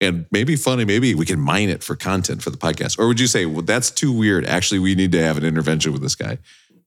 and 0.00 0.26
maybe 0.30 0.56
funny 0.56 0.84
maybe 0.84 1.14
we 1.14 1.24
can 1.26 1.40
mine 1.40 1.68
it 1.68 1.82
for 1.82 1.96
content 1.96 2.42
for 2.42 2.50
the 2.50 2.56
podcast 2.56 2.98
or 2.98 3.06
would 3.06 3.18
you 3.20 3.26
say 3.26 3.46
well 3.46 3.62
that's 3.62 3.90
too 3.90 4.12
weird 4.12 4.44
actually 4.46 4.78
we 4.78 4.94
need 4.94 5.12
to 5.12 5.22
have 5.22 5.36
an 5.36 5.44
intervention 5.44 5.92
with 5.92 6.02
this 6.02 6.14
guy 6.14 6.38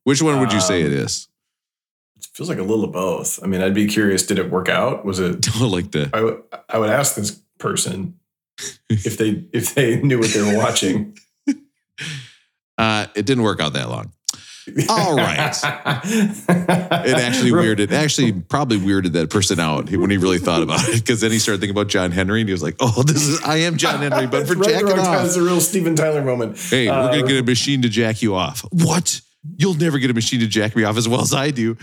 which 0.04 0.22
one 0.22 0.40
would 0.40 0.52
you 0.52 0.62
say 0.62 0.82
Um, 0.82 0.88
it 0.88 0.94
is 0.94 1.28
It 2.18 2.26
feels 2.34 2.50
like 2.50 2.58
a 2.58 2.64
little 2.64 2.86
of 2.86 2.92
both. 2.92 3.40
I 3.44 3.48
mean, 3.48 3.62
I'd 3.62 3.74
be 3.74 3.88
curious. 3.88 4.26
Did 4.26 4.40
it 4.40 4.50
work 4.50 4.70
out? 4.70 5.06
Was 5.06 5.20
it? 5.20 5.48
like 5.62 5.92
the 5.92 6.10
I 6.14 6.22
would 6.22 6.42
I 6.70 6.78
would 6.80 6.90
ask 6.90 7.16
this 7.16 7.40
person 7.60 8.20
if 8.90 9.18
they 9.18 9.46
if 9.54 9.76
they 9.76 10.02
knew 10.02 10.20
what 10.20 10.30
they 10.30 10.42
were 10.42 10.58
watching. 10.58 11.18
uh 12.78 13.08
it 13.16 13.26
didn't 13.26 13.44
work 13.44 13.60
out 13.60 13.74
that 13.74 13.90
long 13.90 14.12
All 14.90 15.16
right. 15.16 15.56
it 15.64 16.46
It 17.08 17.18
actually 17.18 17.52
weirded, 17.52 17.92
actually 17.92 18.32
probably 18.34 18.78
weirded 18.78 19.14
that 19.14 19.30
person 19.30 19.60
out 19.60 19.90
when 19.90 20.10
he 20.10 20.18
really 20.18 20.38
thought 20.38 20.62
about 20.62 20.88
it. 20.88 21.00
Because 21.02 21.22
then 21.22 21.32
he 21.32 21.40
started 21.40 21.60
thinking 21.62 21.76
about 21.76 21.88
John 21.90 22.12
Henry 22.12 22.42
and 22.42 22.50
he 22.50 22.54
was 22.54 22.62
like, 22.64 22.76
oh, 22.80 23.04
this 23.04 23.28
is, 23.28 23.42
I 23.44 23.58
am 23.58 23.78
John 23.78 24.00
Henry, 24.02 24.28
but 24.28 24.48
for 24.48 24.54
Right 24.56 24.68
the 24.68 24.80
jacking 24.88 25.00
off. 25.00 25.26
It's 25.26 25.36
a 25.36 25.42
real 25.42 25.60
Steven 25.62 25.96
Tyler 25.96 26.24
moment. 26.24 26.58
Hey, 26.60 26.88
we're 26.88 26.94
Uh, 26.94 27.08
going 27.12 27.22
to 27.26 27.28
get 27.28 27.40
a 27.40 27.44
machine 27.44 27.82
to 27.82 27.90
jack 27.90 28.22
you 28.22 28.36
off. 28.36 28.62
What? 28.72 29.22
You'll 29.58 29.74
never 29.74 29.98
get 29.98 30.12
a 30.12 30.14
machine 30.14 30.40
to 30.42 30.48
jack 30.48 30.76
me 30.76 30.84
off 30.84 30.98
as 30.98 31.08
well 31.10 31.22
as 31.22 31.34
I 31.34 31.50
do. 31.50 31.76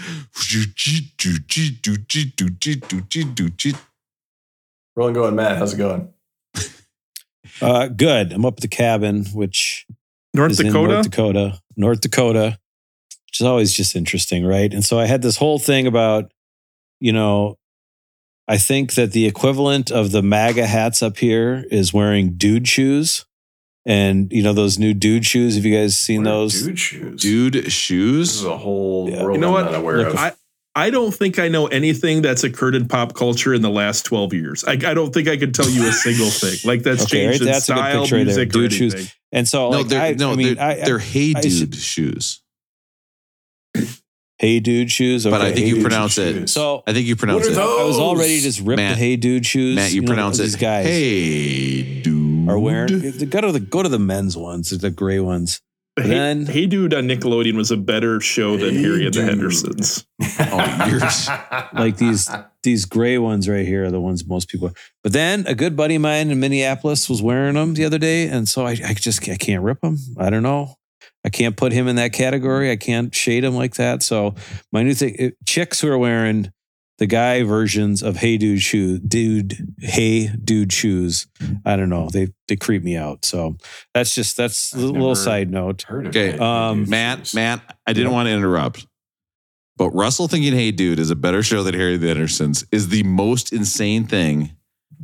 Rolling 4.94 5.14
going, 5.14 5.34
Matt. 5.34 5.58
How's 5.58 5.74
it 5.74 5.78
going? 5.78 6.08
Uh, 7.60 7.88
good. 7.88 8.32
I'm 8.32 8.44
up 8.44 8.54
at 8.54 8.60
the 8.60 8.68
cabin, 8.68 9.24
which 9.34 9.86
North 10.34 10.52
is 10.52 10.60
in 10.60 10.66
Dakota. 10.66 10.92
North 10.92 11.04
Dakota, 11.10 11.60
North 11.76 12.00
Dakota, 12.00 12.58
which 13.28 13.40
is 13.40 13.46
always 13.46 13.72
just 13.72 13.94
interesting, 13.94 14.44
right? 14.44 14.72
And 14.72 14.84
so 14.84 14.98
I 14.98 15.06
had 15.06 15.22
this 15.22 15.36
whole 15.36 15.58
thing 15.58 15.86
about, 15.86 16.32
you 17.00 17.12
know, 17.12 17.56
I 18.48 18.56
think 18.58 18.94
that 18.94 19.12
the 19.12 19.26
equivalent 19.26 19.90
of 19.90 20.10
the 20.10 20.22
MAGA 20.22 20.66
hats 20.66 21.02
up 21.02 21.18
here 21.18 21.64
is 21.70 21.92
wearing 21.92 22.32
dude 22.36 22.66
shoes. 22.66 23.24
And 23.86 24.30
you 24.32 24.42
know 24.42 24.52
those 24.52 24.78
new 24.78 24.92
dude 24.92 25.24
shoes. 25.24 25.54
Have 25.54 25.64
you 25.64 25.74
guys 25.74 25.96
seen 25.96 26.22
What 26.24 26.28
are 26.30 26.34
those? 26.40 26.62
dude 26.62 26.78
shoes? 26.78 27.22
Dude, 27.22 27.52
this 27.54 27.66
is 27.66 27.72
shoes. 27.72 28.44
a 28.44 28.56
whole 28.56 29.08
Yeah. 29.08 29.22
world 29.22 29.36
You 29.36 29.40
know 29.40 29.56
I'm 29.56 29.64
what? 29.64 29.72
not 29.72 29.80
aware 29.80 29.98
Look, 29.98 30.08
of. 30.08 30.16
I, 30.16 30.32
I 30.74 30.90
don't 30.90 31.12
think 31.14 31.38
I 31.38 31.48
know 31.48 31.68
anything 31.68 32.20
that's 32.20 32.44
occurred 32.44 32.74
in 32.74 32.86
pop 32.86 33.14
culture 33.14 33.54
in 33.54 33.62
the 33.62 33.70
last 33.70 34.02
12 34.04 34.34
years. 34.34 34.64
I, 34.64 34.72
I 34.72 34.76
don't 34.94 35.12
think 35.14 35.26
I 35.28 35.38
could 35.38 35.54
tell 35.54 35.68
you 35.70 35.86
a 35.88 35.92
single 35.92 36.28
thing. 36.28 36.58
Like 36.68 36.82
that's 36.82 37.04
Okay, 37.04 37.24
changed 37.28 37.40
right, 37.40 37.46
in 37.48 37.52
that's 37.52 37.68
a 37.68 37.72
good 37.72 37.78
style, 37.78 38.00
picture 38.02 38.16
right 38.16 38.18
there. 38.18 38.24
music, 38.26 38.48
or 38.48 38.52
Dude 38.52 38.72
shoes. 38.74 39.14
And 39.32 39.48
so, 39.48 39.70
No, 39.70 39.78
like, 39.78 39.88
they're, 39.88 40.02
I, 40.02 40.12
no, 40.12 40.32
I 40.32 40.36
mean, 40.36 40.54
they're, 40.56 40.64
I, 40.64 40.74
they're 40.84 40.98
hey 40.98 41.32
dude 41.34 41.52
should- 41.52 41.74
shoes. 41.76 42.42
Hey 44.38 44.60
dude 44.60 44.90
shoes. 44.90 45.24
But 45.24 45.34
I 45.34 45.46
Okay. 45.48 45.54
think 45.54 45.66
you 45.68 45.74
Dude 45.76 45.82
pronounce 45.84 46.18
it- 46.18 46.32
shoes. 46.34 46.52
so. 46.52 46.82
I 46.86 46.92
think 46.92 47.06
you 47.06 47.16
pronounce 47.16 47.46
What 47.48 47.56
are 47.58 47.60
it. 47.60 47.80
I 47.82 47.84
was 47.84 47.98
already 47.98 48.40
just 48.40 48.60
rip 48.60 48.76
Matt- 48.76 48.96
the 48.96 49.00
hey 49.04 49.16
dude 49.16 49.44
shoes. 49.46 49.76
Matt, 49.76 49.92
you, 49.92 50.00
know, 50.02 50.06
pronounce 50.06 50.38
these 50.38 50.54
it. 50.54 50.60
guys 50.60 50.86
Hey, 50.86 52.00
dude. 52.02 52.48
are 52.48 52.58
wearing. 52.58 52.88
Go 53.28 53.40
to 53.40 53.52
the 53.52 53.60
go 53.60 53.82
to 53.82 53.88
the 53.88 53.98
men's 53.98 54.36
ones, 54.36 54.70
the 54.70 54.90
gray 54.90 55.20
ones. 55.20 55.60
Hey, 56.00 56.08
Then- 56.10 56.46
hey 56.46 56.66
Dude 56.66 56.94
on 56.94 57.08
Nickelodeon 57.08 57.54
was 57.56 57.72
a 57.72 57.76
better 57.76 58.20
show 58.20 58.56
than 58.56 58.76
Hey 58.76 58.82
Harry 58.82 59.04
and 59.06 59.12
the 59.14 59.24
Hendersons. 59.24 60.04
Oh, 60.40 60.86
yours. 60.88 61.28
like 61.74 61.96
these 61.96 62.30
these 62.62 62.84
gray 62.84 63.18
ones 63.18 63.48
right 63.48 63.66
here 63.66 63.84
are 63.86 63.90
the 63.90 64.00
ones 64.00 64.24
most 64.24 64.48
people. 64.48 64.70
But 65.02 65.12
then 65.12 65.44
a 65.48 65.56
good 65.56 65.76
buddy 65.76 65.96
of 65.96 66.02
mine 66.02 66.30
in 66.30 66.38
Minneapolis 66.38 67.08
was 67.08 67.20
wearing 67.20 67.54
them 67.54 67.74
the 67.74 67.84
other 67.84 67.98
day, 67.98 68.28
and 68.28 68.48
so 68.48 68.64
I, 68.64 68.76
I 68.86 68.94
just 68.94 69.28
I 69.28 69.36
can't 69.36 69.64
rip 69.64 69.80
them. 69.80 69.98
I 70.18 70.30
don't 70.30 70.44
know. 70.44 70.76
I 71.24 71.30
can't 71.30 71.56
put 71.56 71.72
him 71.72 71.88
in 71.88 71.96
that 71.96 72.12
category. 72.12 72.70
I 72.70 72.76
can't 72.76 73.14
shade 73.14 73.44
him 73.44 73.54
like 73.54 73.74
that. 73.74 74.02
So 74.02 74.34
my 74.72 74.82
new 74.82 74.94
thing, 74.94 75.14
it- 75.18 75.36
chicks 75.46 75.80
who 75.80 75.88
are 75.88 75.98
wearing 75.98 76.52
the 76.98 77.06
guy 77.06 77.42
versions 77.44 78.02
of 78.02 78.16
Hey 78.16 78.38
Dude 78.38 78.60
shoe, 78.60 78.98
dude, 78.98 79.74
Hey 79.78 80.28
Dude 80.28 80.72
shoes. 80.72 81.26
I 81.64 81.76
don't 81.76 81.88
know. 81.90 82.08
They 82.08 82.28
they 82.48 82.56
creep 82.56 82.82
me 82.82 82.96
out. 82.96 83.24
So 83.24 83.56
that's 83.94 84.14
just 84.14 84.36
that's 84.36 84.72
a 84.74 84.78
I've 84.78 84.82
little 84.84 85.14
side 85.14 85.50
note. 85.50 85.84
Okay, 85.90 86.30
it. 86.30 86.40
um, 86.40 86.88
Matt, 86.90 87.18
shoes. 87.20 87.34
Matt, 87.34 87.76
I 87.86 87.92
didn't 87.92 88.12
want 88.12 88.26
to 88.26 88.32
interrupt, 88.32 88.86
but 89.76 89.90
Russell 89.90 90.26
thinking 90.26 90.54
"Hey 90.54 90.72
Dude" 90.72 90.98
is 90.98 91.10
a 91.10 91.16
better 91.16 91.42
show 91.42 91.62
than 91.62 91.74
Harry 91.74 91.96
the 91.96 92.08
Hendersons 92.08 92.64
is 92.72 92.88
the 92.88 93.04
most 93.04 93.52
insane 93.52 94.04
thing 94.04 94.56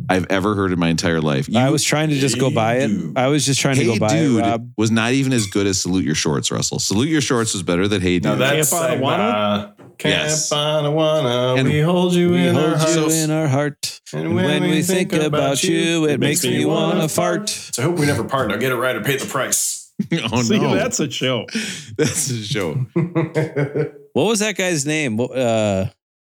I've 0.09 0.27
ever 0.31 0.55
heard 0.55 0.73
in 0.73 0.79
my 0.79 0.89
entire 0.89 1.21
life. 1.21 1.49
You- 1.49 1.59
I 1.59 1.71
was 1.71 1.83
trying 1.85 2.11
to 2.11 2.17
just 2.17 2.39
go 2.39 2.51
buy 2.51 2.77
it. 2.79 2.89
Dude. 2.89 3.17
I 3.17 3.29
was 3.29 3.47
just 3.47 3.61
trying 3.61 3.77
to 3.77 3.85
go 3.85 3.99
buy 3.99 4.09
Dude 4.15 4.39
it, 4.41 4.43
Rob. 4.43 4.71
was 4.77 4.91
not 4.91 5.13
even 5.13 5.33
as 5.33 5.47
good 5.47 5.67
as 5.67 5.81
Salute 5.81 6.05
Your 6.05 6.15
Shorts, 6.15 6.51
Russell. 6.51 6.79
Salute 6.79 7.09
Your 7.09 7.21
Shorts 7.21 7.53
was 7.55 7.63
better 7.63 7.87
than 7.89 8.01
Hey 8.01 8.15
Dude. 8.19 8.25
Now 8.25 8.35
that's 8.35 8.71
Camp 8.71 9.01
Anawanna? 9.01 9.19
Uh, 9.33 9.67
Camp 9.97 10.15
Yes. 10.29 10.51
Anawanna, 10.51 11.59
And 11.59 11.69
we 11.69 11.81
hold 11.81 12.15
you 12.15 12.31
We 12.31 12.47
in 12.49 12.57
our 12.57 12.77
hold 12.77 13.13
you 13.13 13.17
in 13.23 13.31
our 13.31 13.47
heart. 13.49 14.01
And 14.13 14.35
when, 14.35 14.63
we 14.63 14.83
think, 14.83 15.13
about 15.13 15.63
you, 15.65 16.07
it 16.07 16.21
makes 16.21 16.45
me 16.45 16.65
want 16.65 17.01
to 17.01 17.09
fart. 17.09 17.49
So 17.49 17.83
I 17.83 17.87
hope 17.87 17.99
we 17.99 18.07
never 18.07 18.25
part. 18.25 18.49
Now 18.49 18.57
get 18.57 18.73
it 18.73 18.77
right 18.77 18.95
or 18.97 19.03
pay 19.03 19.17
the 19.17 19.27
price. 19.27 19.93
oh 20.33 20.43
See, 20.43 20.59
no, 20.59 20.75
that's 20.75 20.99
a 21.01 21.11
show. 21.11 21.47
that's 21.97 22.31
a 22.31 22.43
show. 22.43 22.75
What 24.13 24.25
was 24.25 24.41
that 24.41 24.57
guy's 24.57 24.85
name? 24.87 25.17
What, 25.17 25.37
uh, 25.37 25.87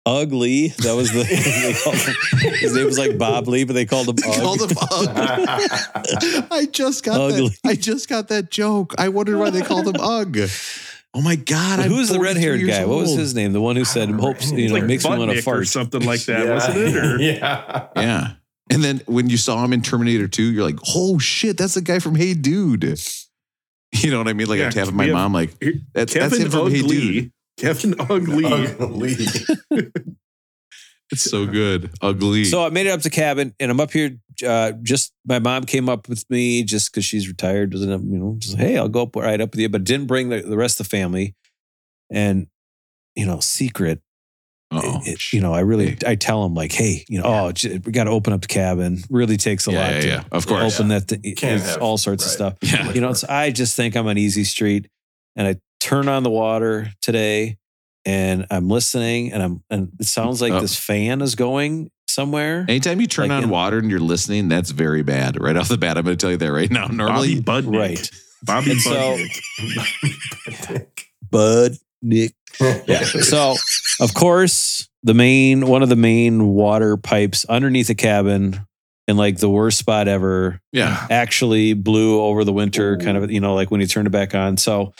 Ugly. 0.06 0.68
That 0.80 0.96
was 0.96 1.12
the 1.12 1.24
him, 2.44 2.54
his 2.54 2.76
name 2.76 2.86
was 2.86 2.98
like 2.98 3.18
Bob 3.18 3.48
Lee, 3.48 3.63
but 3.63 3.74
they 3.74 3.86
called 3.86 4.08
him 4.10 4.15
They 4.18 4.24
called 4.39 4.62
Ugg. 4.62 4.72
him 4.72 4.78
Ugg. 4.91 5.10
I 6.52 6.68
just 6.72 7.04
got 7.04 7.20
Ugly. 7.20 7.50
that. 7.50 7.60
I 7.65 7.76
just 7.76 8.08
got 8.10 8.28
that 8.28 8.52
joke. 8.52 8.94
I 8.98 9.10
wondered 9.10 9.38
why 9.38 9.50
they 9.50 9.62
called 9.62 9.88
him 9.88 9.96
Ugg. 10.00 10.38
Oh 11.18 11.22
my 11.22 11.36
god! 11.38 11.80
I'm 11.80 11.89
Who 11.89 11.96
was 11.98 12.10
the 12.10 12.20
red 12.20 12.36
haired 12.38 12.60
years 12.60 12.72
guy? 12.72 12.86
What 12.86 12.98
was 13.00 13.15
his 13.15 13.34
name? 13.34 13.54
The 13.54 13.62
one 13.62 13.78
who 13.78 13.86
said 13.86 14.02
remember 14.10 14.24
hopes 14.24 14.52
you 14.52 14.68
know 14.68 14.74
like 14.74 14.84
makes 14.84 15.06
me 15.06 15.12
want 15.18 15.32
to 15.32 15.38
Budnick 15.38 15.39
or 15.39 15.41
fart. 15.44 15.68
something 15.68 16.02
like 16.04 16.22
that, 16.26 16.46
Yeah. 16.46 16.54
wasn't 16.54 16.78
it? 16.78 16.96
Or 16.98 17.18
yeah. 17.22 17.88
Yeah. 17.96 18.32
And 18.70 18.84
then 18.84 19.02
when 19.06 19.30
you 19.30 19.38
saw 19.38 19.63
him 19.63 19.72
in 19.74 19.82
Terminator 19.82 20.28
2, 20.28 20.44
you're 20.44 20.63
like, 20.65 20.80
oh 20.94 21.18
shit, 21.20 21.56
that's 21.58 21.76
the 21.76 21.82
guy 21.82 22.00
from 22.00 22.15
Hey 22.15 22.34
Dude. 22.34 23.00
You 23.94 24.12
know 24.12 24.18
what 24.18 24.28
I 24.28 24.34
mean? 24.34 24.48
Like 24.48 24.60
Yeah, 24.60 24.65
I'm 24.65 24.72
tapping 24.72 24.96
my 24.96 25.06
have- 25.06 25.13
mom, 25.13 25.32
like, 25.34 25.56
Here- 25.63 25.76
that's, 25.94 26.13
that's 26.13 26.36
him 26.38 26.50
from 26.52 26.70
Hey 26.70 26.82
Dude. 26.82 27.32
Ugly. 27.63 27.74
Kevin 27.74 27.96
Ugly. 28.00 28.46
Ugly. 28.80 29.15
It's 31.12 31.30
so 31.30 31.46
good. 31.46 31.91
Ugly. 32.02 32.46
So 32.46 32.65
I 32.65 32.70
made 32.72 32.88
it 32.88 32.89
up 32.89 33.02
to 33.02 33.12
cabin, 33.12 33.54
and 33.60 33.70
I'm 33.70 33.80
up 33.80 33.91
here. 33.91 34.18
Uh, 34.46 34.72
just 34.82 35.13
my 35.26 35.38
mom 35.38 35.63
came 35.65 35.88
up 35.88 36.10
with 36.10 36.28
me 36.32 36.63
just 36.63 36.91
because 36.91 37.06
she's 37.06 37.28
retired. 37.28 37.70
Doesn't 37.72 37.91
have, 37.91 38.02
you 38.04 38.18
know? 38.18 38.36
Just 38.39 38.58
hey, 38.58 38.76
I'll 38.76 38.89
go 38.89 39.04
up 39.04 39.15
right 39.15 39.39
up 39.39 39.52
with 39.52 39.60
you, 39.60 39.70
but 39.70 39.84
didn't 39.84 40.08
bring 40.08 40.30
the, 40.30 40.41
the 40.41 40.58
rest 40.58 40.80
of 40.80 40.88
the 40.88 40.89
family. 40.89 41.36
And 42.10 42.48
you 43.15 43.26
know, 43.28 43.39
secret. 43.39 44.02
Uh-oh. 44.72 45.02
it- 45.06 45.08
it- 45.10 45.32
you 45.34 45.41
know, 45.41 45.54
I 45.54 45.60
really 45.60 45.89
Hey. 45.91 45.98
I 46.08 46.15
tell 46.15 46.41
them 46.41 46.56
like, 46.56 46.72
hey, 46.72 47.06
you 47.08 47.20
know, 47.22 47.26
oh, 47.28 47.52
j- 47.52 47.78
we 47.86 47.91
got 47.91 48.06
to 48.06 48.10
open 48.10 48.34
up 48.34 48.41
the 48.41 48.48
cabin. 48.48 48.98
Really 49.12 49.38
takes 49.38 49.68
a 49.68 49.72
yeah, 49.74 49.80
lot 49.80 49.94
yeah, 49.94 50.02
to 50.02 50.08
yeah. 50.08 50.24
Of 50.32 50.48
course. 50.48 50.74
open 50.76 50.88
that. 50.88 51.08
Th- 51.08 51.22
it's 51.24 51.41
have- 51.41 51.82
all 51.84 52.00
sorts 52.00 52.26
of 52.26 52.32
stuff. 52.32 52.56
Yeah. 52.63 52.91
You 52.91 53.00
know, 53.00 53.10
it's, 53.12 53.24
I 53.24 53.52
just 53.52 53.76
think 53.76 53.96
I'm 53.96 54.08
on 54.08 54.18
easy 54.18 54.44
street, 54.44 54.89
and 55.36 55.48
I 55.48 55.56
turn 55.86 56.08
on 56.10 56.24
the 56.24 56.30
water 56.32 56.89
today, 57.02 57.58
and 58.06 58.45
I'm 58.50 58.67
listening, 58.69 59.32
and 59.32 59.41
I'm 59.43 59.63
and 59.69 59.91
it 60.00 60.08
sounds 60.08 60.41
like 60.41 60.52
Oh. 60.54 60.60
this 60.60 60.76
fan 60.78 61.21
is 61.21 61.36
going 61.36 61.91
somewhere. 62.08 62.65
Anytime 62.67 63.00
you 63.02 63.08
turn 63.08 63.30
Like 63.30 63.38
on 63.38 63.43
in- 63.43 63.50
water 63.50 63.78
and 63.78 63.89
you're 63.91 64.00
listening, 64.00 64.48
that's 64.48 64.71
very 64.71 65.04
bad. 65.04 65.39
Right 65.41 65.56
off 65.56 65.67
the 65.67 65.78
bat, 65.78 65.98
I'm 65.98 66.04
going 66.06 66.17
to 66.17 66.21
tell 66.21 66.32
you 66.32 66.38
that 66.38 66.52
right 66.52 66.71
now. 66.71 66.84
Bobby 66.88 66.95
Normally, 66.98 67.36
Budnick. 67.41 67.78
Right. 67.78 68.12
Bobby 68.43 68.71
And 68.71 68.82
so- 68.82 69.17
Budnick. 69.60 70.88
Bud 71.30 71.74
Nick. 72.02 72.34
Yeah. 72.88 73.04
So, 73.04 73.56
of 74.00 74.13
course, 74.13 74.88
the 75.04 75.13
main 75.13 75.67
one 75.67 75.84
of 75.84 75.89
the 75.89 75.95
main 75.95 76.48
water 76.48 76.98
pipes 76.98 77.45
underneath 77.45 77.88
the 77.88 77.95
cabin 77.95 78.65
in 79.08 79.17
like 79.17 79.38
the 79.38 79.50
worst 79.50 79.78
spot 79.78 80.08
ever 80.08 80.62
yeah. 80.71 81.06
actually 81.12 81.74
blew 81.74 82.21
over 82.21 82.43
the 82.43 82.54
winter, 82.54 82.98
kind 82.98 83.17
of, 83.17 83.30
you 83.30 83.39
know, 83.39 83.54
like 83.54 83.69
when 83.71 83.82
you 83.82 83.88
turned 83.88 84.08
it 84.08 84.12
back 84.12 84.34
on. 84.34 84.58
So, 84.58 84.93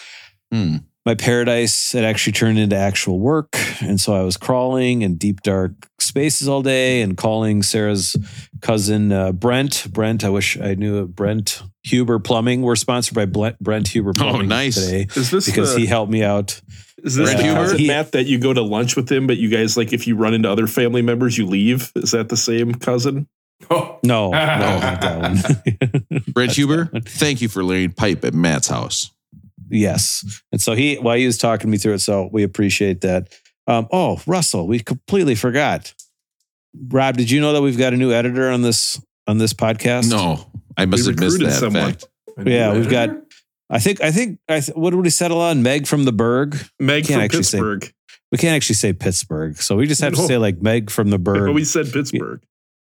Hmm. 0.56 0.76
my 1.06 1.15
paradise 1.15 1.91
had 1.91 2.04
actually 2.04 2.34
turned 2.34 2.58
into 2.58 2.76
actual 2.76 3.20
work. 3.20 3.56
And 3.82 4.00
so 4.00 4.13
I 4.15 4.22
was 4.24 4.38
crawling 4.38 5.02
in 5.02 5.18
deep, 5.18 5.41
dark 5.41 5.74
spaces 6.00 6.48
all 6.48 6.62
day 6.63 7.02
and 7.02 7.15
calling 7.18 7.62
Sarah's 7.62 8.15
cousin, 8.62 9.12
uh, 9.12 9.32
Brent. 9.34 9.88
Brent, 9.91 10.24
I 10.24 10.30
wish 10.30 10.58
I 10.60 10.74
knew 10.76 11.04
it. 11.04 11.15
Brent 11.15 11.62
Huber 11.84 12.20
Plumbing. 12.20 12.62
We're 12.62 12.76
sponsored 12.76 13.13
by 13.15 13.26
Brent, 13.26 13.60
Brent 13.60 13.88
Huber 13.89 14.13
Plumbing 14.13 14.41
Oh, 14.44 14.46
nice. 14.46 14.76
today 14.76 15.08
Is 15.15 15.30
this 15.30 15.46
because 15.46 15.74
the, 15.76 15.82
he 15.82 15.86
helped 15.86 16.12
me 16.12 16.24
out. 16.24 16.60
is 17.04 17.15
this 17.15 17.26
Brent 17.30 17.38
the 17.39 17.44
Huber? 17.46 17.60
cousin, 17.60 17.78
He- 17.78 17.88
Matt 17.88 18.12
that 18.13 18.26
you 18.26 18.39
go 18.39 18.54
to 18.54 18.62
lunch 18.63 18.96
with 18.96 19.12
him, 19.12 19.28
but 19.28 19.38
you 19.38 19.50
guys 19.50 19.76
like 19.78 19.94
if 19.94 20.08
you 20.08 20.15
run 20.15 20.34
into 20.34 20.50
other 20.50 20.65
family 20.68 21.02
members, 21.04 21.38
you 21.38 21.46
leave? 21.46 21.91
Is 21.96 22.12
that 22.12 22.30
the 22.30 22.38
same 22.38 22.74
cousin? 22.74 23.28
Oh, 23.70 24.00
No, 24.04 24.32
no, 24.32 24.38
not 24.39 25.02
that 25.02 25.22
one. 26.12 26.24
Brent 26.34 26.54
Huber, 26.54 26.86
thank 27.06 27.41
you 27.41 27.48
for 27.50 27.63
laying 27.63 27.91
pipe 27.91 28.26
at 28.26 28.34
Matt's 28.34 28.68
house. 28.68 29.12
Yes. 29.69 30.41
And 30.51 30.62
so 30.62 30.73
he, 30.73 30.95
while 30.95 31.17
he 31.17 31.25
was 31.25 31.38
talking 31.38 31.69
me 31.69 31.78
through 31.78 31.93
it, 31.93 31.99
so 31.99 32.30
we 32.32 32.43
appreciate 32.43 33.01
that. 33.01 33.34
Um, 33.67 33.88
oh, 33.91 34.21
Russell, 34.28 34.67
we 34.67 34.80
completely 34.80 35.36
forgot. 35.36 35.93
Rob, 36.89 37.17
did 37.17 37.32
you 37.32 37.39
know 37.41 37.54
that 37.54 37.62
we've 37.62 37.78
got 37.78 37.93
a 37.93 37.97
new 37.97 38.12
editor 38.12 38.49
on 38.51 38.62
this 38.62 39.01
on 39.28 39.38
this 39.38 39.54
podcast? 39.54 40.10
No, 40.10 40.45
I 40.78 40.86
must 40.86 41.06
We 41.08 41.13
have 41.13 41.19
missed 41.19 41.39
that 41.39 41.51
someone. 41.54 41.93
fact. 41.93 42.06
Yeah, 42.45 42.73
we've 42.73 42.89
got. 42.89 43.10
I 43.69 43.80
think. 43.80 44.01
I 44.01 44.12
think. 44.12 44.39
I 44.49 44.60
th- 44.60 44.75
what 44.75 44.91
did 44.91 44.99
we 45.01 45.10
settle 45.10 45.39
on? 45.41 45.63
Meg 45.63 45.88
from 45.88 46.04
the 46.06 46.12
Berg. 46.12 46.58
Meg 46.80 47.06
Can't 47.06 47.15
from 47.17 47.21
actually 47.23 47.43
say- 47.43 47.58
Pittsburgh. 47.58 47.91
We 48.32 48.38
can't 48.39 48.56
actually 48.56 48.75
say 48.75 48.91
Pittsburgh, 48.91 49.56
so 49.58 49.75
we 49.78 49.88
just 49.88 50.01
have 50.01 50.13
to 50.13 50.19
say 50.21 50.38
like 50.38 50.62
Meg 50.62 50.89
from 50.89 51.10
the 51.10 51.17
Berg. 51.19 51.45
But 51.47 51.54
we 51.54 51.63
said 51.63 51.91
Pittsburgh. 51.93 52.41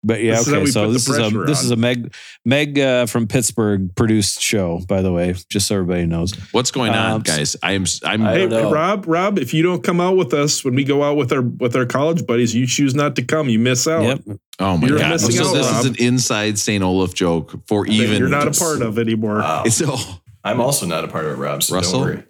But 0.04 0.24
yeah, 0.24 0.38
This 0.38 0.48
okay. 0.48 0.66
So 0.66 0.92
this 0.92 1.08
is 1.08 1.16
a 1.16 1.20
pressure 1.22 1.46
this 1.46 1.60
on. 1.60 1.66
is 1.66 1.72
a 1.72 1.76
Meg 1.76 2.14
Meg 2.44 2.80
uh, 2.80 3.06
from 3.06 3.28
Pittsburgh 3.28 3.96
produced 3.96 4.42
show, 4.42 4.80
by 4.88 5.04
the 5.04 5.12
way, 5.14 5.36
just 5.50 5.68
so 5.68 5.76
everybody 5.76 6.08
knows. 6.08 6.34
What's 6.54 6.72
going 6.72 6.92
on, 6.94 7.12
Um, 7.12 7.22
guys? 7.22 7.56
I 7.62 7.74
am. 7.74 7.86
I'm. 8.04 8.24
I 8.26 8.32
Hey, 8.34 8.48
don't. 8.48 8.74
Rob, 8.74 9.06
Rob, 9.08 9.38
if 9.38 9.54
you 9.54 9.62
don't 9.62 9.84
come 9.84 10.02
out 10.02 10.18
with 10.18 10.34
us 10.34 10.66
when 10.66 10.74
we 10.74 10.84
go 10.84 11.04
out 11.04 11.18
with 11.18 11.32
our 11.32 11.42
with 11.44 11.76
our 11.76 11.86
college 11.86 12.26
buddies, 12.26 12.56
you 12.56 12.66
choose 12.66 12.96
not 12.96 13.16
to 13.18 13.22
come. 13.22 13.48
You 13.48 13.60
miss 13.60 13.88
out. 13.88 14.02
Yep. 14.04 14.40
oh 14.60 14.78
my 14.78 14.88
You're 14.88 14.98
god! 14.98 15.12
missing 15.12 15.32
So 15.36 15.50
out, 15.50 15.54
this 15.54 15.70
is 15.80 15.86
an 15.86 15.96
inside 16.00 16.58
St. 16.58 16.84
Olaf 16.84 17.14
joke 17.14 17.54
for 17.68 17.86
even. 17.86 18.18
you're 18.18 18.28
not 18.28 18.48
a 18.48 18.60
part 18.60 18.82
of 18.82 18.98
anymore. 18.98 19.36
Wow. 19.38 19.64
It's 19.68 19.82
oh, 19.86 20.20
I'm 20.44 20.60
also 20.60 20.88
not 20.88 21.04
a 21.04 21.08
part 21.10 21.26
of 21.26 21.34
it, 21.34 21.36
Rob. 21.36 21.62
So 21.62 21.76
Russell? 21.76 22.00
don't 22.00 22.10
worry. 22.16 22.24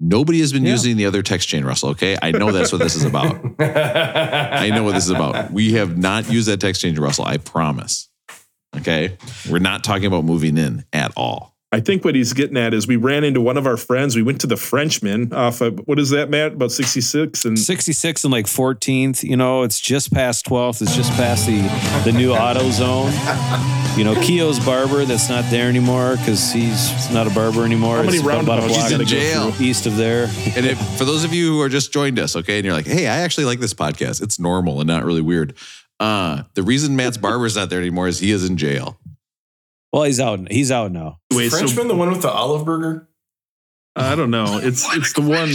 Nobody 0.00 0.40
has 0.40 0.52
been 0.52 0.64
Yeah. 0.64 0.72
using 0.72 0.96
the 0.96 1.06
other 1.06 1.22
text 1.22 1.48
chain, 1.48 1.64
Russell. 1.64 1.90
Okay, 1.90 2.16
I 2.22 2.30
know 2.32 2.52
that's 2.52 2.72
what 2.72 2.80
this 2.82 2.94
is 2.96 3.04
about. 3.04 3.34
I 3.60 4.70
know 4.70 4.84
what 4.84 4.92
this 4.94 5.04
is 5.04 5.10
about. 5.10 5.50
We 5.52 5.72
have 5.72 5.96
not 5.98 6.30
used 6.30 6.48
that 6.48 6.60
text 6.60 6.82
chain, 6.82 6.94
Russell. 6.96 7.24
I 7.24 7.38
promise. 7.38 8.08
Okay. 8.76 9.16
We're 9.48 9.58
not 9.58 9.82
talking 9.84 10.04
about 10.06 10.24
moving 10.24 10.58
in 10.58 10.84
at 10.92 11.12
all. 11.16 11.55
I 11.72 11.80
think 11.80 12.04
what 12.04 12.14
he's 12.14 12.32
getting 12.32 12.56
at 12.56 12.72
is 12.72 12.86
we 12.86 12.94
ran 12.94 13.24
into 13.24 13.40
one 13.40 13.56
of 13.56 13.66
our 13.66 13.76
friends. 13.76 14.14
We 14.14 14.22
went 14.22 14.40
to 14.42 14.46
the 14.46 14.56
Frenchman 14.56 15.32
off 15.32 15.60
of 15.60 15.80
what 15.86 15.98
is 15.98 16.10
that, 16.10 16.30
Matt? 16.30 16.52
About 16.52 16.70
66 16.70 17.44
and 17.44 17.58
66 17.58 18.22
and 18.24 18.32
like 18.32 18.46
14th, 18.46 19.24
you 19.24 19.36
know, 19.36 19.64
it's 19.64 19.80
just 19.80 20.12
past 20.12 20.46
12th. 20.46 20.80
It's 20.80 20.94
just 20.94 21.10
past 21.14 21.46
the 21.46 21.58
the 22.04 22.16
new 22.16 22.32
AutoZone. 22.32 23.98
You 23.98 24.04
know, 24.04 24.14
Keo's 24.22 24.64
barber 24.64 25.04
that's 25.04 25.28
not 25.28 25.44
there 25.50 25.68
anymore 25.68 26.16
because 26.18 26.52
he's 26.52 27.10
not 27.12 27.26
a 27.26 27.30
barber 27.30 27.64
anymore. 27.64 27.96
How 27.96 28.02
many 28.04 28.18
It's 28.18 28.22
about 28.24 28.34
a 28.34 28.36
roundabouts 28.46 28.66
block 28.68 28.90
He's 28.90 29.00
in 29.00 29.06
jail. 29.06 29.52
east 29.60 29.86
of 29.86 29.96
there. 29.96 30.24
And 30.54 30.66
if, 30.66 30.78
for 30.98 31.04
those 31.04 31.24
of 31.24 31.32
you 31.34 31.52
who 31.52 31.60
are 31.62 31.68
just 31.68 31.92
joined 31.92 32.18
us, 32.18 32.36
okay, 32.36 32.58
and 32.58 32.64
you're 32.64 32.74
like, 32.74 32.86
hey, 32.86 33.06
I 33.08 33.16
actually 33.18 33.46
like 33.46 33.58
this 33.58 33.74
podcast. 33.74 34.22
It's 34.22 34.38
normal 34.38 34.80
and 34.80 34.86
not 34.86 35.04
really 35.04 35.22
weird. 35.22 35.54
Uh, 35.98 36.42
the 36.54 36.62
reason 36.62 36.94
Matt's 36.94 37.16
barber's 37.16 37.56
not 37.56 37.70
there 37.70 37.80
anymore 37.80 38.06
is 38.06 38.20
he 38.20 38.30
is 38.30 38.48
in 38.48 38.56
jail. 38.56 38.98
Well, 39.96 40.04
he's 40.04 40.20
out. 40.20 40.52
He's 40.52 40.70
out 40.70 40.92
now. 40.92 41.20
Wait, 41.32 41.50
so- 41.50 41.56
Frenchman, 41.56 41.88
the 41.88 41.94
one 41.94 42.10
with 42.10 42.20
the 42.20 42.30
olive 42.30 42.66
burger? 42.66 43.08
I 43.98 44.14
don't 44.14 44.30
know. 44.30 44.58
It's 44.62 44.84
it's 44.94 45.14
the 45.14 45.22
one 45.22 45.50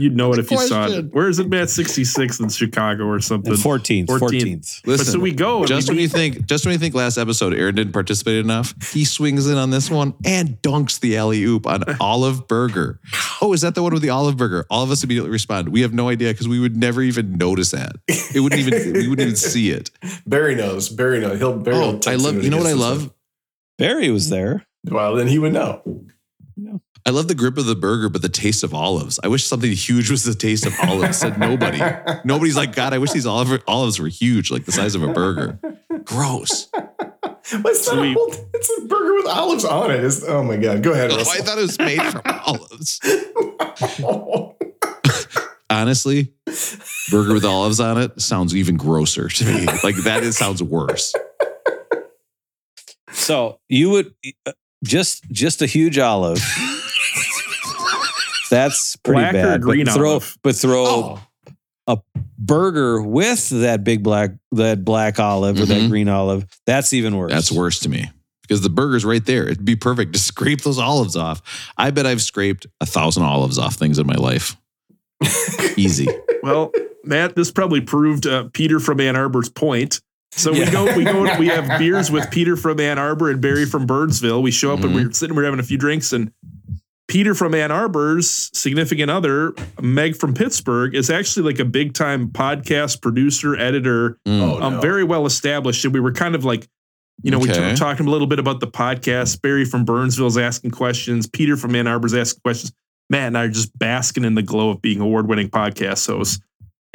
you'd 0.00 0.16
know 0.16 0.32
it 0.32 0.38
if 0.38 0.50
you 0.50 0.56
saw 0.56 0.86
it. 0.88 1.12
Where 1.12 1.28
is 1.28 1.38
it, 1.38 1.50
Matt? 1.50 1.68
66 1.68 2.40
in 2.40 2.48
Chicago 2.48 3.04
or 3.04 3.20
something. 3.20 3.52
14th. 3.52 4.06
14th. 4.06 4.18
14th. 4.18 4.80
But 4.82 4.90
Listen, 4.92 5.12
so 5.12 5.18
we 5.18 5.32
go. 5.32 5.66
just 5.66 5.90
we 5.90 5.96
when 5.96 6.02
you 6.02 6.08
think, 6.08 6.46
just 6.46 6.64
when 6.64 6.72
you 6.72 6.78
think 6.78 6.94
last 6.94 7.18
episode 7.18 7.52
Aaron 7.52 7.74
didn't 7.74 7.92
participate 7.92 8.36
enough, 8.36 8.74
he 8.94 9.04
swings 9.04 9.46
in 9.46 9.58
on 9.58 9.68
this 9.68 9.90
one 9.90 10.14
and 10.24 10.56
dunks 10.62 11.00
the 11.00 11.18
alley 11.18 11.42
oop 11.44 11.66
on 11.66 11.84
Olive 12.00 12.48
Burger. 12.48 12.98
Oh, 13.42 13.52
is 13.52 13.60
that 13.60 13.74
the 13.74 13.82
one 13.82 13.92
with 13.92 14.00
the 14.02 14.08
Olive 14.08 14.38
Burger? 14.38 14.64
All 14.70 14.82
of 14.82 14.90
us 14.90 15.04
immediately 15.04 15.30
respond. 15.30 15.68
We 15.68 15.82
have 15.82 15.92
no 15.92 16.08
idea 16.08 16.32
because 16.32 16.48
we 16.48 16.58
would 16.60 16.78
never 16.78 17.02
even 17.02 17.34
notice 17.34 17.72
that. 17.72 17.96
It 18.08 18.40
wouldn't 18.40 18.58
even 18.66 18.94
we 18.94 19.06
wouldn't 19.06 19.20
even 19.20 19.36
see 19.36 19.68
it. 19.68 19.90
Barry 20.26 20.54
knows. 20.54 20.88
Barry 20.88 21.20
knows. 21.20 21.38
He'll 21.38 21.58
Barry 21.58 21.76
Oh, 21.76 22.00
I 22.06 22.14
love. 22.14 22.42
You 22.42 22.48
know 22.48 22.56
what 22.56 22.66
I 22.66 22.70
gets 22.70 22.80
this 22.80 23.02
love? 23.02 23.14
Barry 23.78 24.10
was 24.10 24.30
there. 24.30 24.66
Well, 24.88 25.14
then 25.16 25.26
he 25.26 25.38
would 25.38 25.52
know. 25.52 25.82
I 27.06 27.10
love 27.10 27.28
the 27.28 27.34
grip 27.34 27.58
of 27.58 27.66
the 27.66 27.74
burger, 27.74 28.08
but 28.08 28.22
the 28.22 28.28
taste 28.28 28.62
of 28.62 28.72
olives. 28.72 29.18
I 29.22 29.28
wish 29.28 29.44
something 29.44 29.70
huge 29.72 30.10
was 30.10 30.22
the 30.24 30.34
taste 30.34 30.64
of 30.66 30.72
olives. 30.82 31.18
Said 31.18 31.38
nobody. 31.38 31.80
Nobody's 32.24 32.56
like, 32.56 32.74
God, 32.74 32.92
I 32.94 32.98
wish 32.98 33.12
these 33.12 33.26
olive, 33.26 33.62
olives 33.66 33.98
were 33.98 34.08
huge, 34.08 34.50
like 34.50 34.64
the 34.64 34.72
size 34.72 34.94
of 34.94 35.02
a 35.02 35.12
burger. 35.12 35.58
Gross. 36.04 36.68
What's 37.60 37.84
So 37.84 37.96
that? 37.96 38.00
we- 38.00 38.12
whole- 38.14 38.32
it's 38.54 38.70
a 38.78 38.86
burger 38.86 39.14
with 39.16 39.26
olives 39.26 39.64
on 39.64 39.90
it. 39.90 40.02
It's, 40.04 40.22
oh 40.24 40.42
my 40.42 40.56
god! 40.56 40.82
Go 40.82 40.92
ahead, 40.92 41.10
Oh, 41.10 41.18
I 41.18 41.24
thought 41.40 41.58
it 41.58 41.62
was 41.62 41.78
made 41.78 42.00
from 42.02 42.22
olives. 42.46 43.00
Honestly, 45.70 46.32
burger 47.10 47.34
with 47.34 47.44
olives 47.44 47.80
on 47.80 48.00
it 48.00 48.20
sounds 48.20 48.54
even 48.54 48.76
grosser 48.76 49.28
to 49.28 49.44
me. 49.44 49.66
Like 49.82 49.96
that 50.04 50.22
is, 50.22 50.38
sounds 50.38 50.62
worse. 50.62 51.12
So 53.14 53.58
you 53.68 53.90
would 53.90 54.14
uh, 54.46 54.52
just 54.84 55.24
just 55.30 55.62
a 55.62 55.66
huge 55.66 55.98
olive. 55.98 56.38
That's 58.50 58.96
pretty 58.96 59.20
Black 59.22 59.34
or 59.34 59.42
bad. 59.42 59.60
green 59.62 59.84
but 59.86 59.94
throw, 59.94 60.10
olive? 60.10 60.38
but 60.42 60.54
throw 60.54 61.18
a 61.86 61.98
burger 62.38 63.02
with 63.02 63.48
that 63.50 63.84
big 63.84 64.02
black 64.02 64.30
that 64.52 64.84
black 64.84 65.18
olive 65.18 65.60
or 65.60 65.66
that 65.66 65.82
Mhm. 65.82 65.88
green 65.88 66.08
olive. 66.08 66.46
That's 66.66 66.92
even 66.92 67.16
worse. 67.16 67.32
That's 67.32 67.50
worse 67.52 67.78
to 67.80 67.88
me 67.88 68.10
because 68.42 68.60
the 68.60 68.68
burger's 68.70 69.04
right 69.04 69.24
there. 69.24 69.44
It'd 69.44 69.64
be 69.64 69.76
perfect 69.76 70.12
to 70.12 70.18
scrape 70.30 70.62
those 70.62 70.78
olives 70.78 71.16
off. 71.16 71.42
I 71.76 71.90
bet 71.90 72.06
I've 72.06 72.22
scraped 72.22 72.66
a 72.80 72.86
thousand 72.86 73.22
olives 73.24 73.58
off 73.58 73.74
things 73.74 73.98
in 73.98 74.06
my 74.06 74.14
life. 74.14 74.56
Easy. 75.76 76.06
Well, 76.42 76.70
Matt, 77.02 77.34
this 77.36 77.50
probably 77.50 77.80
proved 77.80 78.26
uh, 78.26 78.48
Peter 78.52 78.78
from 78.80 79.00
Ann 79.00 79.16
Arbor's 79.16 79.48
point. 79.48 80.00
So 80.36 80.52
we 80.52 80.64
go, 80.66 80.84
we 80.96 81.04
go, 81.04 81.38
we 81.38 81.46
have 81.48 81.78
beers 81.78 82.10
with 82.10 82.30
Peter 82.30 82.56
from 82.56 82.80
Ann 82.80 82.98
Arbor 82.98 83.30
and 83.30 83.40
Barry 83.40 83.66
from 83.66 83.86
Burnsville. 83.86 84.42
We 84.42 84.50
show 84.50 84.72
up 84.72 84.80
and 84.82 84.90
Mhm. 84.90 84.94
we're 84.94 85.12
sitting, 85.12 85.36
we're 85.36 85.44
having 85.44 85.60
a 85.60 85.64
few 85.64 85.78
drinks, 85.78 86.12
and 86.12 86.32
Peter 87.06 87.34
from 87.34 87.54
Ann 87.54 87.70
Arbor's 87.70 88.50
significant 88.54 89.10
other, 89.10 89.54
Meg 89.80 90.16
from 90.16 90.34
Pittsburgh, 90.34 90.94
is 90.94 91.10
actually 91.10 91.44
like 91.52 91.60
a 91.60 91.64
big 91.64 91.92
time 91.92 92.28
podcast 92.28 93.00
producer, 93.02 93.54
editor, 93.56 94.18
Mm. 94.26 94.40
Oh, 94.40 94.62
um, 94.62 94.74
no. 94.74 94.80
very 94.80 95.04
well 95.04 95.26
established. 95.26 95.84
And 95.84 95.94
we 95.94 96.00
were 96.00 96.12
kind 96.12 96.34
of 96.34 96.44
like, 96.44 96.66
you 97.22 97.30
know, 97.30 97.38
we 97.38 97.50
Okay. 97.50 97.70
were 97.70 97.76
talking 97.76 98.06
a 98.06 98.10
little 98.10 98.26
bit 98.26 98.38
about 98.38 98.60
the 98.60 98.66
podcast. 98.66 99.40
Barry 99.42 99.64
from 99.64 99.84
Burnsville 99.84 100.26
is 100.26 100.38
asking 100.38 100.72
questions. 100.72 101.26
Peter 101.26 101.56
from 101.56 101.74
Ann 101.76 101.86
Arbor's 101.86 102.14
asking 102.14 102.40
questions. 102.42 102.72
Matt 103.10 103.28
and 103.28 103.38
I 103.38 103.44
are 103.44 103.48
just 103.48 103.78
basking 103.78 104.24
in 104.24 104.34
the 104.34 104.42
glow 104.42 104.70
of 104.70 104.80
being 104.82 105.00
award 105.00 105.28
winning 105.28 105.50
podcast 105.50 106.06
hosts. 106.06 106.40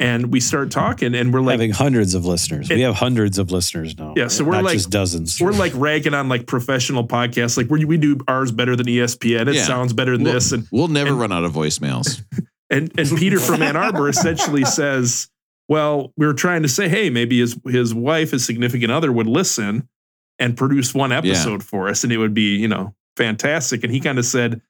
And 0.00 0.32
we 0.32 0.40
start 0.40 0.70
talking, 0.70 1.14
and 1.14 1.32
we're 1.32 1.42
like, 1.42 1.52
having 1.52 1.72
hundreds 1.72 2.14
of 2.14 2.24
listeners. 2.24 2.70
We 2.70 2.80
have 2.80 2.94
hundreds 2.94 3.38
of 3.38 3.50
listeners 3.52 3.96
now. 3.98 4.14
Yeah, 4.16 4.28
so 4.28 4.44
we're 4.44 4.52
not 4.52 4.64
like- 4.64 4.72
just 4.72 4.88
dozens. 4.90 5.38
we're 5.40 5.52
like 5.52 5.72
ragging 5.76 6.14
on 6.14 6.28
like 6.30 6.46
professional 6.46 7.06
podcasts. 7.06 7.56
Like 7.58 7.68
we 7.70 7.84
we 7.84 7.98
do 7.98 8.18
ours 8.26 8.50
better 8.50 8.74
than 8.76 8.86
ESPN. 8.86 9.46
It 9.48 9.56
Yeah. 9.56 9.64
sounds 9.66 9.92
better 9.92 10.16
than 10.16 10.24
We'll- 10.24 10.32
this. 10.32 10.52
And 10.52 10.66
We'll 10.72 10.88
never 10.88 11.10
and- 11.10 11.20
run 11.20 11.32
out 11.32 11.44
of 11.44 11.52
voicemails. 11.52 12.22
And 12.72 12.92
and 12.98 13.08
Peter 13.18 13.40
from 13.40 13.62
Ann 13.62 13.74
Arbor 13.76 14.08
essentially 14.08 14.64
says, 14.64 15.28
"Well, 15.68 16.12
we 16.16 16.24
were 16.24 16.34
trying 16.34 16.62
to 16.62 16.68
say, 16.68 16.88
hey, 16.88 17.10
maybe 17.10 17.40
his 17.40 17.58
his 17.66 17.92
wife, 17.92 18.30
his 18.30 18.44
significant 18.44 18.92
other, 18.92 19.10
would 19.10 19.26
listen 19.26 19.88
and 20.38 20.56
produce 20.56 20.94
one 20.94 21.10
episode 21.10 21.64
for 21.64 21.88
us, 21.88 22.04
and 22.04 22.12
it 22.12 22.18
would 22.18 22.32
be 22.32 22.54
you 22.56 22.68
know 22.68 22.94
fantastic." 23.16 23.82
And 23.82 23.92
he 23.92 23.98
kind 23.98 24.20
of 24.20 24.24
said, 24.24 24.62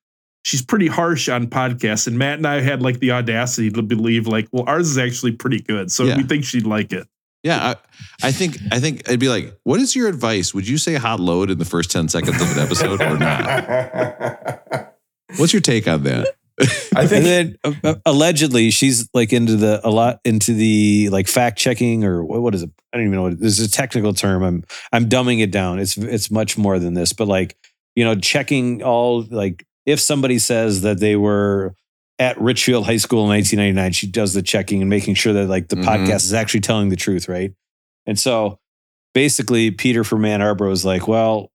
"She's 0.45 0.62
pretty 0.62 0.86
harsh 0.86 1.28
on 1.28 1.47
podcasts." 1.49 2.07
And 2.07 2.18
Matt 2.18 2.38
and 2.38 2.47
I 2.47 2.61
had 2.61 2.82
like 2.82 3.01
the 3.01 3.11
audacity 3.12 3.70
to 3.70 3.82
believe, 3.82 4.26
like, 4.26 4.49
well, 4.53 4.64
ours 4.66 4.91
is 4.91 4.99
actually 4.99 5.32
pretty 5.32 5.61
good, 5.61 5.91
so 5.93 6.05
Yeah. 6.05 6.16
we 6.16 6.22
think 6.24 6.45
she'd 6.45 6.66
like 6.66 6.93
it. 6.93 7.07
Yeah, 7.43 7.74
I, 8.22 8.28
I 8.28 8.32
think 8.32 8.59
I 8.70 8.80
think 8.80 9.09
I'd 9.09 9.18
be 9.18 9.28
like, 9.30 9.59
what 9.64 9.80
is 9.80 9.97
your 9.97 10.09
advice? 10.09 10.53
Would 10.53 10.68
you 10.68 10.76
say 10.76 10.95
hot 10.95 11.20
load 11.20 11.51
in 11.51 11.59
the 11.59 11.64
first 11.64 11.91
ten 11.91 12.09
seconds 12.09 12.41
of 12.41 12.51
an 12.55 12.59
episode 12.62 13.01
or 13.01 13.16
not? 13.18 14.95
What's 15.36 15.53
your 15.53 15.62
take 15.62 15.88
on 15.88 16.03
that? 16.05 16.34
I 16.95 17.01
and 17.03 17.09
think 17.09 17.24
then 17.64 17.76
uh, 17.82 17.95
allegedly 18.05 18.70
she's 18.70 19.09
like 19.14 19.32
into 19.32 19.57
the 19.57 19.80
a 19.82 19.91
lot 19.91 20.20
into 20.24 20.53
the 20.53 21.09
like 21.11 21.28
fact 21.28 21.59
checking 21.59 22.05
or 22.05 22.22
what, 22.22 22.43
what 22.43 22.55
is 22.55 22.62
it? 22.62 22.70
I 22.93 22.99
don't 22.99 23.07
even 23.07 23.16
know 23.16 23.22
what 23.22 23.41
this 23.41 23.59
is 23.59 23.66
a 23.66 23.70
technical 23.70 24.12
term. 24.12 24.43
I'm 24.43 24.64
I'm 24.93 25.09
dumbing 25.09 25.41
it 25.41 25.51
down. 25.51 25.78
It's 25.78 25.97
it's 25.97 26.30
much 26.30 26.59
more 26.59 26.78
than 26.78 26.93
this, 26.95 27.14
but 27.14 27.26
like 27.28 27.57
you 27.97 28.05
know 28.05 28.16
checking 28.16 28.82
all 28.82 29.22
like 29.30 29.64
if 29.87 30.01
somebody 30.01 30.39
says 30.39 30.83
that 30.83 31.01
they 31.01 31.16
were 31.16 31.74
at 32.18 32.41
Richfield 32.41 32.85
High 32.87 32.99
School 32.99 33.22
in 33.22 33.28
1999, 33.31 33.93
she 33.93 34.07
does 34.07 34.35
the 34.35 34.43
checking 34.43 34.81
and 34.83 34.91
making 34.91 35.14
sure 35.14 35.33
that 35.33 35.49
like 35.49 35.68
the 35.68 35.76
Mhm. 35.76 35.85
podcast 35.85 36.24
is 36.24 36.35
actually 36.35 36.61
telling 36.61 36.89
the 36.91 36.97
truth, 36.97 37.28
right? 37.28 37.53
And 38.07 38.18
so 38.18 38.59
basically, 39.14 39.70
Peter 39.70 40.05
from 40.05 40.24
Ann 40.24 40.43
Arbor 40.43 40.66
was 40.68 40.85
like, 40.85 41.09
well. 41.09 41.51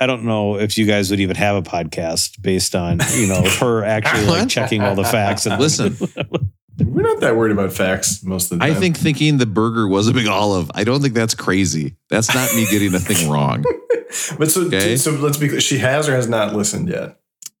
I 0.00 0.06
don't 0.06 0.22
know 0.22 0.56
if 0.60 0.78
you 0.78 0.86
guys 0.86 1.10
would 1.10 1.18
even 1.18 1.34
have 1.34 1.56
a 1.56 1.62
podcast 1.68 2.40
based 2.40 2.76
on, 2.76 3.00
you 3.16 3.26
know, 3.26 3.42
her 3.58 3.82
actually 3.96 4.26
like 4.26 4.48
checking 4.48 4.80
all 4.80 4.94
the 4.94 5.02
facts 5.02 5.44
and 5.44 5.60
Listen, 5.60 5.96
we're 6.86 7.02
not 7.02 7.18
that 7.18 7.34
worried 7.34 7.50
about 7.50 7.72
facts 7.72 8.22
most 8.22 8.52
of 8.52 8.60
the 8.60 8.64
time. 8.64 8.76
I 8.76 8.78
think 8.78 8.96
thinking 8.96 9.38
the 9.38 9.46
burger 9.46 9.88
was 9.88 10.06
a 10.06 10.12
big 10.12 10.28
olive. 10.28 10.70
I 10.72 10.84
don't 10.84 11.02
think 11.02 11.14
that's 11.14 11.34
crazy. 11.34 11.96
That's 12.10 12.32
not 12.32 12.54
me 12.54 12.66
getting 12.70 12.94
a 12.94 13.00
thing 13.00 13.28
wrong. 13.28 13.64
but 14.38 14.48
so 14.52 14.66
Okay. 14.66 14.94
so 14.94 15.10
let's 15.10 15.36
be 15.36 15.48
clear. 15.48 15.60
She 15.60 15.78
has 15.78 16.08
or 16.08 16.12
has 16.14 16.28
not 16.28 16.54
listened 16.54 16.88
yet. 16.88 17.18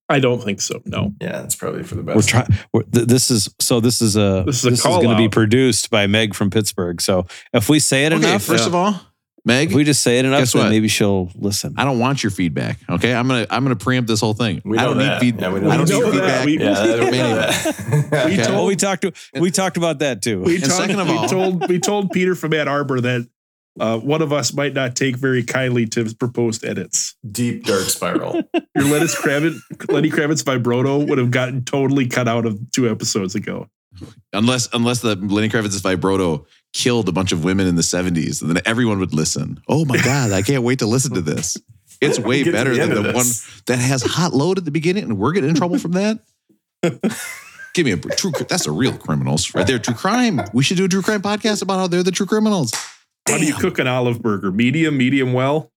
I 0.08 0.20
don't 0.20 0.42
think 0.42 0.60
so. 0.60 0.80
No. 0.86 1.12
Yeah, 1.20 1.32
that's 1.42 1.54
probably 1.54 1.82
for 1.82 1.94
the 1.94 2.02
best. 2.02 2.16
we're 2.16 2.22
trying. 2.22 2.46
Th- 2.92 3.06
this 3.06 3.30
is 3.30 3.54
so. 3.60 3.80
This 3.80 4.00
is 4.00 4.16
a. 4.16 4.42
This 4.46 4.62
This 4.62 4.72
is 4.72 4.78
is, 4.78 4.80
a 4.80 4.82
call 4.88 5.02
going 5.02 5.16
to 5.16 5.22
be 5.22 5.28
produced 5.28 5.90
by 5.90 6.06
Meg 6.06 6.34
from 6.34 6.50
Pittsburgh. 6.50 7.00
So 7.00 7.26
if 7.52 7.68
we 7.68 7.78
say 7.78 8.06
it 8.06 8.12
Okay, 8.12 8.26
enough, 8.28 8.42
first 8.42 8.66
of 8.66 8.74
all, 8.74 8.98
Meg, 9.44 9.68
if 9.68 9.74
we 9.74 9.84
just 9.84 10.02
say 10.02 10.18
it 10.18 10.24
enough, 10.24 10.40
Guess 10.40 10.52
then 10.54 10.62
what? 10.64 10.68
maybe 10.70 10.88
she'll 10.88 11.30
listen. 11.34 11.74
I 11.76 11.84
don't 11.84 11.98
want 11.98 12.22
your 12.22 12.30
feedback. 12.30 12.78
Okay, 12.88 13.14
I'm 13.14 13.28
gonna 13.28 13.46
I'm 13.50 13.62
gonna 13.64 13.76
preempt 13.76 14.08
this 14.08 14.20
whole 14.20 14.34
thing. 14.34 14.62
We 14.64 14.78
I 14.78 14.84
don't 14.84 14.96
that. 14.98 15.20
need 15.22 15.26
feedback. 15.32 15.42
Yeah, 15.42 15.52
we 15.52 15.70
I 15.70 15.76
don't 15.76 15.88
need 15.88 15.94
We 16.04 16.10
feedback. 16.10 16.26
that. 16.26 16.46
We- 16.46 16.58
yeah, 16.58 16.72
that, 16.74 16.98
from 16.98 17.14
anyone. 17.14 18.10
that. 18.10 18.26
We 18.26 18.32
Okay. 18.34 18.44
told- 18.44 18.68
we 18.68 18.76
talked. 18.76 19.02
To, 19.02 19.12
we 19.40 19.50
talked 19.50 19.76
about 19.76 19.98
that 20.00 20.22
too. 20.22 20.40
We 20.40 20.54
And 20.56 20.64
told, 20.64 20.72
second 20.80 21.00
of 21.00 21.08
all, 21.10 21.22
we 21.22 21.28
told 21.28 21.68
we 21.68 21.78
told 21.78 22.10
Peter 22.12 22.34
from 22.34 22.52
Ann 22.54 22.66
Arbor 22.68 23.00
that 23.02 23.28
uh, 23.80 23.98
one 23.98 24.22
of 24.22 24.32
us 24.32 24.52
might 24.52 24.74
not 24.74 24.96
take 24.96 25.16
very 25.16 25.42
kindly 25.42 25.86
to 25.86 26.04
his 26.04 26.14
proposed 26.14 26.64
edits. 26.64 27.16
deep 27.30 27.64
dark 27.64 27.84
spiral. 27.84 28.34
Your 28.76 28.84
Lenny 28.84 29.06
Kravitz, 29.06 29.92
Lenny 29.92 30.10
Kravitz 30.10 30.44
vibrato 30.44 30.98
would 30.98 31.18
have 31.18 31.30
gotten 31.30 31.64
totally 31.64 32.06
cut 32.06 32.28
out 32.28 32.46
of 32.46 32.58
two 32.72 32.88
episodes 32.88 33.34
ago. 33.34 33.68
Unless 34.32 34.68
unless 34.72 35.00
the 35.00 35.16
Lenny 35.16 35.48
Kravitz's 35.48 35.80
vibrato 35.80 36.46
killed 36.72 37.08
a 37.08 37.12
bunch 37.12 37.32
of 37.32 37.44
women 37.44 37.66
in 37.66 37.74
the 37.74 37.82
70s, 37.82 38.42
and 38.42 38.50
then 38.50 38.62
everyone 38.64 38.98
would 39.00 39.14
listen. 39.14 39.60
Oh 39.68 39.84
my 39.84 39.96
God, 39.96 40.32
I 40.32 40.42
can't 40.42 40.62
wait 40.62 40.78
to 40.80 40.86
listen 40.86 41.14
to 41.14 41.20
this. 41.20 41.56
It's 42.00 42.18
way 42.18 42.44
better 42.44 42.74
the 42.74 42.80
than 42.80 42.90
the 43.02 43.08
of 43.08 43.14
one 43.14 43.26
that 43.66 43.78
has 43.78 44.02
hot 44.02 44.34
load 44.34 44.58
at 44.58 44.64
the 44.64 44.70
beginning, 44.70 45.04
and 45.04 45.18
we're 45.18 45.32
getting 45.32 45.50
in 45.50 45.56
trouble 45.56 45.78
from 45.78 45.92
that. 45.92 46.20
Give 47.74 47.86
me 47.86 47.92
a 47.92 47.96
true. 47.96 48.32
That's 48.48 48.66
a 48.66 48.72
real 48.72 48.96
criminals 48.96 49.54
right 49.54 49.66
there. 49.66 49.78
True 49.78 49.94
crime. 49.94 50.40
We 50.52 50.62
should 50.62 50.76
do 50.76 50.84
a 50.84 50.88
true 50.88 51.02
crime 51.02 51.22
podcast 51.22 51.62
about 51.62 51.78
how 51.78 51.86
they're 51.86 52.02
the 52.02 52.10
true 52.10 52.26
criminals. 52.26 52.72
How 53.28 53.38
do 53.38 53.46
you 53.46 53.54
cook 53.54 53.78
an 53.78 53.86
olive 53.86 54.20
burger? 54.22 54.50
Medium, 54.50 54.96
medium 54.96 55.32
well? 55.32 55.70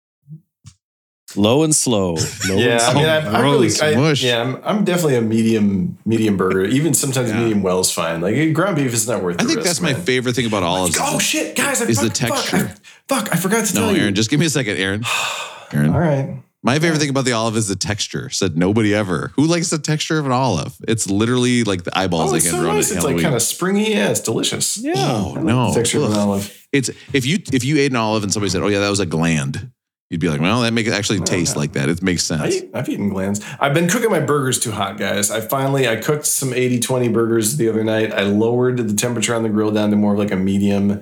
Low 1.36 1.64
and 1.64 1.74
slow. 1.74 2.16
Low 2.16 2.58
yeah, 2.58 2.80
I 2.82 2.88
and 2.90 2.96
mean, 2.96 3.06
slow. 3.06 3.10
I'm, 3.10 3.36
I'm 3.36 3.44
really, 3.44 3.70
I, 3.82 4.12
yeah, 4.18 4.42
I'm, 4.42 4.62
I'm 4.64 4.84
definitely 4.84 5.16
a 5.16 5.22
medium, 5.22 5.98
medium 6.06 6.36
burger. 6.36 6.66
Even 6.66 6.94
sometimes 6.94 7.30
Yeah. 7.30 7.40
medium 7.40 7.64
well 7.64 7.80
is 7.80 7.90
fine. 7.92 8.20
Like 8.20 8.54
ground 8.54 8.76
beef 8.76 8.94
is 8.94 9.08
not 9.08 9.24
worth. 9.24 9.36
It. 9.36 9.42
I 9.42 9.44
the 9.44 9.48
think 9.48 9.58
risk, 9.60 9.68
that's 9.70 9.82
my 9.82 9.94
favorite 9.94 10.36
thing 10.36 10.46
about 10.46 10.64
olives. 10.64 10.98
Oh 11.00 11.20
shit, 11.20 11.56
guys! 11.56 11.82
I 11.82 11.86
is 11.86 12.02
the 12.02 12.10
fuck, 12.10 12.18
fuck, 12.18 12.38
texture. 12.38 12.76
I, 12.76 12.76
fuck, 13.08 13.34
I 13.34 13.38
forgot 13.38 13.66
to 13.68 13.76
no, 13.76 13.82
tell 13.82 13.96
you. 13.96 14.02
Aaron, 14.02 14.16
just 14.16 14.30
give 14.30 14.42
me 14.42 14.46
a 14.46 14.50
second, 14.50 14.76
Aaron. 14.78 15.04
Aaron, 15.72 15.94
All 15.94 16.00
right. 16.00 16.44
My 16.64 16.78
favorite 16.78 17.00
thing 17.00 17.10
about 17.10 17.26
the 17.26 17.32
olive 17.32 17.58
is 17.58 17.68
the 17.68 17.76
texture. 17.76 18.30
Said 18.30 18.56
nobody 18.56 18.94
ever. 18.94 19.32
Who 19.36 19.46
likes 19.46 19.72
the 19.72 19.80
texture 19.80 20.20
of 20.20 20.28
an 20.28 20.32
olive? 20.32 20.76
It's 20.88 21.10
literally 21.10 21.64
like 21.64 21.84
the 21.84 21.98
eyeballs 21.98 22.32
Oh, 22.32 22.34
I 22.36 22.38
it's 22.38 22.50
so 22.52 22.62
nice. 22.62 22.92
It's 22.92 23.04
like 23.04 23.20
kind 23.20 23.34
of 23.34 23.42
springy. 23.42 23.92
Yeah, 23.92 24.10
it's 24.12 24.20
delicious. 24.20 24.78
Yeah. 24.78 24.94
oh 24.98 25.34
no! 25.36 25.74
texture 25.74 25.98
of 26.00 26.12
an 26.12 26.18
olive. 26.18 26.68
It's 26.72 26.90
if 27.14 27.26
you 27.26 27.40
if 27.52 27.64
you 27.64 27.78
ate 27.78 27.92
an 27.92 27.98
olive 27.98 28.24
and 28.24 28.32
somebody 28.32 28.52
said, 28.52 28.62
"Oh 28.62 28.68
yeah, 28.68 28.80
that 28.80 28.90
was 28.90 29.00
a 29.00 29.08
gland," 29.08 29.72
you'd 30.12 30.22
be 30.22 30.30
like, 30.30 30.40
"Well, 30.40 30.62
that 30.62 30.72
makes 30.72 30.92
actually 30.92 31.20
Oh, 31.20 31.24
taste 31.24 31.56
like 31.58 31.74
that. 31.74 31.90
It 31.90 32.04
makes 32.04 32.24
sense." 32.24 32.56
eat, 32.56 32.70
I've 32.76 32.88
eaten 32.90 33.10
glands. 33.10 33.42
I've 33.60 33.74
been 33.74 33.90
cooking 33.90 34.12
my 34.12 34.20
burgers 34.20 34.60
too 34.60 34.72
hot, 34.72 35.00
guys. 35.00 35.32
I 35.32 35.42
finally 35.42 35.88
I 35.90 35.96
cooked 35.96 36.28
some 36.28 36.52
80-20 36.52 37.12
burgers 37.12 37.58
the 37.58 37.70
other 37.70 37.84
night. 37.84 38.14
I 38.14 38.22
lowered 38.22 38.78
the 38.78 38.94
temperature 38.94 39.34
on 39.34 39.42
the 39.42 39.50
grill 39.50 39.72
down 39.72 39.90
to 39.90 39.96
more 39.96 40.14
of 40.14 40.20
like 40.20 40.32
a 40.32 40.36
medium. 40.36 41.02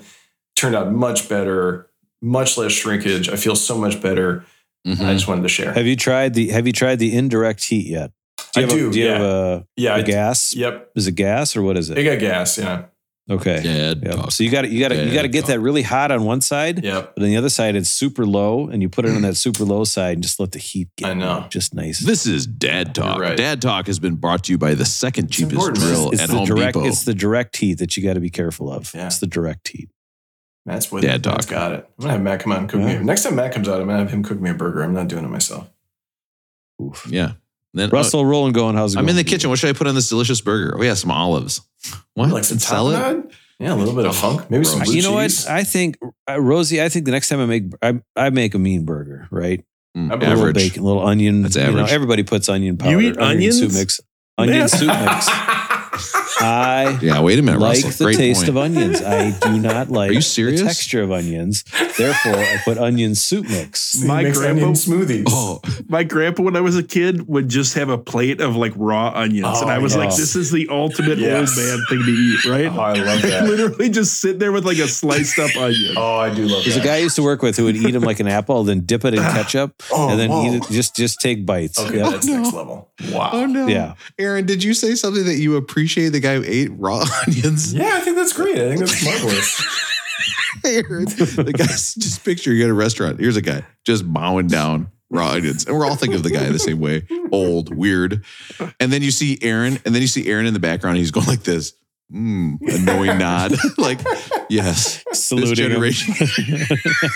Turned 0.55 0.75
out 0.75 0.91
much 0.91 1.27
better, 1.27 1.89
much 2.21 2.57
less 2.57 2.71
shrinkage. 2.71 3.27
I 3.27 3.35
feel 3.35 3.57
so 3.57 3.77
much 3.77 4.01
better. 4.01 4.45
Mhm. 4.87 5.05
I 5.05 5.13
just 5.13 5.27
wanted 5.27 5.41
to 5.43 5.49
share. 5.49 5.73
Have 5.73 5.85
you 5.87 5.95
tried 5.95 6.33
the 6.33 6.49
Have 6.49 6.65
you 6.67 6.73
tried 6.73 6.99
the 6.99 7.15
indirect 7.15 7.63
heat 7.65 7.87
yet? 7.87 8.11
I 8.55 8.61
you 8.61 8.65
have 8.67 8.71
a- 8.75 8.79
do, 8.79 8.91
do 8.91 8.99
you 8.99 9.05
yeah. 9.05 9.11
have 9.13 9.21
a, 9.21 9.65
yeah, 9.75 9.95
a 9.95 9.97
I, 9.97 10.01
gas? 10.01 10.55
Yep. 10.55 10.91
Is 10.95 11.07
it 11.07 11.11
gas 11.13 11.55
or 11.55 11.61
what 11.61 11.77
is 11.77 11.89
It 11.89 11.97
it? 11.99 12.03
got 12.05 12.19
gas. 12.19 12.57
Yeah. 12.57 12.83
Okay. 13.29 13.61
Dead 13.61 14.01
Yep. 14.03 14.15
dog. 14.15 14.31
So 14.31 14.43
you 14.43 14.49
got 14.49 14.63
to 14.63 14.69
you 14.69 14.79
got 14.79 14.87
to 14.87 15.05
you 15.05 15.13
got 15.13 15.21
to 15.21 15.27
get 15.27 15.41
dog. 15.41 15.49
that 15.49 15.59
really 15.59 15.83
hot 15.83 16.09
on 16.11 16.23
one 16.23 16.41
side, 16.41 16.83
Yep. 16.83 17.13
but 17.15 17.23
on 17.23 17.29
the 17.29 17.37
other 17.37 17.49
side 17.49 17.75
it's 17.75 17.89
super 17.89 18.25
low, 18.25 18.67
and 18.69 18.81
you 18.81 18.89
put 18.89 19.05
it 19.05 19.11
on 19.13 19.21
that 19.21 19.37
super 19.37 19.63
low 19.65 19.83
side 19.83 20.13
and 20.13 20.23
just 20.23 20.39
let 20.39 20.51
the 20.53 20.57
heat 20.57 20.87
get 20.97 21.09
I 21.09 21.13
know. 21.13 21.45
just 21.51 21.73
nice. 21.75 21.99
This 21.99 22.25
is 22.25 22.47
Dad 22.47 22.95
Talk. 22.95 23.19
Right. 23.19 23.37
Dad 23.37 23.61
Talk 23.61 23.85
has 23.85 23.99
been 23.99 24.15
brought 24.15 24.45
to 24.45 24.51
you 24.53 24.57
by 24.57 24.73
the 24.73 24.85
second 24.85 25.29
cheapest 25.29 25.51
important. 25.53 25.77
drill 25.79 26.09
it's 26.11 26.21
at 26.23 26.29
the 26.29 26.37
Home 26.37 26.45
direct 26.47 26.73
Depot. 26.73 26.87
it's 26.87 27.03
the 27.03 27.13
direct 27.13 27.57
heat 27.57 27.75
that 27.75 27.95
you 27.95 28.01
got 28.01 28.13
to 28.15 28.19
be 28.19 28.31
careful 28.31 28.71
of. 28.71 28.91
Yeah. 28.95 29.05
It's 29.05 29.19
the 29.19 29.27
direct 29.27 29.67
heat. 29.67 29.89
Matt's 30.69 30.91
with 30.91 31.03
Dad 31.03 31.25
it. 31.25 31.25
Matt's 31.29 31.45
talk. 31.45 31.51
got 31.51 31.71
it. 31.73 31.89
I'm 31.97 32.01
gonna 32.03 32.13
have 32.13 32.21
Matt 32.21 32.39
come 32.41 32.51
out 32.51 32.59
and 32.59 32.69
cook 32.69 32.81
Yeah. 32.81 32.99
me. 32.99 33.05
Next 33.05 33.23
time 33.23 33.35
Matt 33.35 33.53
comes 33.53 33.67
out, 33.67 33.81
I'm 33.81 33.87
gonna 33.87 33.99
have 33.99 34.11
him 34.11 34.23
cook 34.23 34.39
me 34.39 34.49
a 34.49 34.53
burger. 34.53 34.81
I'm 34.83 34.93
not 34.93 35.07
doing 35.07 35.25
it 35.25 35.29
myself. 35.29 35.69
Oof. 36.81 37.05
yeah. 37.09 37.33
Then, 37.73 37.89
uh, 37.89 37.91
Russell 37.93 38.25
rolling 38.25 38.53
going. 38.53 38.75
How's 38.75 38.95
it 38.95 38.99
I'm 38.99 39.07
in 39.09 39.15
the 39.15 39.23
kitchen. 39.23 39.49
What 39.49 39.59
should 39.59 39.69
I 39.69 39.77
put 39.77 39.85
on 39.87 39.93
this 39.95 40.09
delicious 40.09 40.41
burger? 40.41 40.75
Oh 40.77 40.81
yeah, 40.83 40.93
some 40.95 41.11
olives. 41.11 41.61
What? 42.15 42.29
Like 42.29 42.43
some 42.43 42.55
And 42.55 42.61
sell 42.61 42.89
it? 42.89 42.95
tapenade? 42.97 43.31
Yeah, 43.59 43.73
a 43.73 43.75
little 43.75 43.93
bit 43.93 44.05
of 44.05 44.15
funk. 44.15 44.49
Maybe 44.49 44.63
some 44.63 44.79
blue 44.81 44.93
you 44.93 45.01
know 45.01 45.19
cheese. 45.21 45.43
what? 45.45 45.51
I 45.53 45.63
think 45.63 45.97
uh, 46.29 46.39
Rosie. 46.41 46.81
I 46.81 46.87
think 46.89 47.05
the 47.05 47.11
next 47.11 47.27
time 47.29 47.39
I 47.41 47.45
make 47.45 47.63
I, 47.81 47.99
I 48.15 48.29
make 48.29 48.55
a 48.55 48.59
mean 48.59 48.85
burger, 48.85 49.27
right? 49.31 49.63
Mm, 49.97 50.11
I 50.11 50.13
A 50.13 50.17
believe 50.17 50.29
little 50.29 50.39
average. 50.49 50.55
bacon, 50.55 50.83
a 50.83 50.85
little 50.85 51.05
onion. 51.05 51.41
That's 51.43 51.55
you 51.57 51.63
know, 51.63 51.69
average. 51.69 51.91
everybody 51.91 52.23
puts 52.23 52.47
onion 52.47 52.77
powder. 52.77 52.91
You 53.01 53.09
eat 53.11 53.17
onion 53.17 53.51
soup 53.51 53.63
onions? 53.71 53.77
mix. 53.77 54.01
Onion 54.37 54.67
soup 54.69 54.87
mix. 54.87 55.27
I 56.41 56.97
Yeah, 57.01 57.21
wait 57.21 57.39
a 57.39 57.41
minute, 57.41 57.59
like 57.59 57.83
Russell. 57.83 57.89
the 57.91 58.03
Great 58.05 58.17
taste 58.17 58.39
point. 58.41 58.49
of 58.49 58.57
onions. 58.57 59.01
I 59.01 59.31
do 59.31 59.57
not 59.59 59.89
like 59.89 60.11
you 60.11 60.21
serious? 60.21 60.61
the 60.61 60.67
texture 60.67 61.01
of 61.01 61.11
onions. 61.11 61.63
Therefore, 61.97 62.35
I 62.35 62.57
put 62.63 62.77
onion 62.77 63.15
soup 63.15 63.47
mix. 63.49 64.01
My 64.03 64.23
makes 64.23 64.37
grandpa- 64.37 64.61
onion 64.61 64.73
smoothies. 64.75 65.23
Oh, 65.27 65.61
My 65.89 66.03
grandpa, 66.03 66.43
when 66.43 66.55
I 66.55 66.61
was 66.61 66.77
a 66.77 66.83
kid, 66.83 67.27
would 67.27 67.49
just 67.49 67.73
have 67.75 67.89
a 67.89 67.97
plate 67.97 68.39
of 68.41 68.55
like 68.55 68.73
raw 68.75 69.11
onions. 69.13 69.47
and 69.61 69.69
Oh, 69.69 69.73
I 69.73 69.79
was 69.79 69.95
like, 69.95 70.09
this 70.15 70.35
is 70.35 70.51
the 70.51 70.67
ultimate 70.69 71.17
Yes. 71.17 71.57
old 71.57 71.65
man 71.65 71.85
thing 71.89 72.03
to 72.05 72.11
eat, 72.11 72.45
right? 72.45 72.65
Oh, 72.71 72.79
I 72.81 72.93
love 72.93 73.21
that. 73.23 73.43
Literally 73.45 73.89
just 73.89 74.21
sit 74.21 74.39
there 74.39 74.51
with 74.51 74.65
like 74.65 74.77
a 74.77 74.87
sliced 74.87 75.37
up 75.39 75.55
onion. 75.57 75.95
Oh, 75.97 76.17
I 76.17 76.33
do 76.33 76.47
love 76.47 76.61
it. 76.61 76.65
There's 76.65 76.77
a 76.77 76.81
guy 76.81 76.95
I 76.95 76.99
used 76.99 77.15
to 77.17 77.23
work 77.23 77.41
with 77.41 77.57
who 77.57 77.65
would 77.65 77.75
eat 77.75 77.91
them 77.91 78.03
like 78.03 78.19
an 78.19 78.27
apple, 78.27 78.63
then 78.63 78.81
dip 78.81 79.03
it 79.05 79.13
in 79.13 79.19
ketchup, 79.21 79.81
Oh, 79.91 80.09
and 80.09 80.19
then 80.19 80.29
whoa. 80.29 80.45
eat 80.45 80.53
it. 80.57 80.63
Just 80.71 80.95
just 80.95 81.19
take 81.19 81.45
bites. 81.45 81.79
Okay, 81.79 81.97
Yep. 81.97 82.09
that's 82.11 82.25
next 82.27 82.53
level. 82.53 82.88
Wow. 83.11 83.29
oh 83.33 83.45
no. 83.45 83.67
Yeah. 83.67 83.95
Aaron, 84.17 84.45
did 84.45 84.63
you 84.63 84.73
say 84.73 84.95
something 84.95 85.25
that 85.25 85.35
you 85.35 85.55
appreciate 85.55 86.09
the 86.09 86.19
guy 86.19 86.35
who 86.35 86.43
ate 86.45 86.69
raw 86.73 87.03
onions? 87.27 87.73
Yeah, 87.73 87.91
I 87.93 87.99
think 88.01 88.17
that's 88.17 88.33
great. 88.33 88.57
I 88.57 88.67
think 88.69 88.79
that's 88.79 89.03
marvelous. 89.03 89.85
Aaron, 90.65 91.05
the 91.05 91.53
guy's 91.55 91.95
just 91.95 92.25
picture 92.25 92.53
you 92.53 92.63
at 92.65 92.69
a 92.69 92.73
restaurant. 92.73 93.19
Here's 93.19 93.37
a 93.37 93.41
guy 93.41 93.63
just 93.85 94.11
bowing 94.11 94.47
down, 94.47 94.89
raw 95.09 95.29
onions. 95.31 95.65
And 95.65 95.77
we're 95.77 95.85
all 95.85 95.95
thinking 95.95 96.17
of 96.17 96.23
the 96.23 96.31
guy 96.31 96.49
the 96.49 96.59
same 96.59 96.79
way. 96.79 97.05
Old, 97.31 97.73
weird. 97.75 98.25
And 98.79 98.91
then 98.91 99.01
you 99.01 99.11
see 99.11 99.37
Aaron, 99.41 99.79
and 99.85 99.95
then 99.95 100.01
you 100.01 100.07
see 100.07 100.27
Aaron 100.27 100.45
in 100.45 100.53
the 100.53 100.59
background. 100.59 100.97
He's 100.97 101.11
going 101.11 101.27
like 101.27 101.43
this. 101.43 101.73
Mm, 102.11 102.57
annoying 102.61 103.19
nod. 103.19 103.53
like, 103.77 103.99
yes. 104.49 105.03
Saluting 105.13 105.49
this 105.51 105.59
generation. 105.59 106.15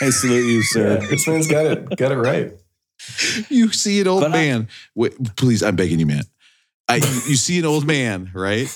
I 0.01 0.09
salute 0.11 0.45
you, 0.45 0.61
sir. 0.61 0.99
Yeah, 1.01 1.07
this 1.09 1.27
man's 1.27 1.47
got 1.47 1.65
it. 1.65 1.97
Got 1.97 2.11
it 2.11 2.17
right. 2.17 2.53
you 3.49 3.71
see 3.71 4.01
an 4.01 4.07
old 4.07 4.21
but 4.21 4.31
man. 4.31 4.67
I, 4.69 4.73
Wait, 4.95 5.35
please, 5.35 5.63
I'm 5.63 5.75
begging 5.75 5.99
you, 5.99 6.05
man. 6.05 6.23
I 6.87 6.95
you 7.27 7.35
see 7.35 7.59
an 7.59 7.65
old 7.65 7.85
man, 7.85 8.31
right? 8.33 8.67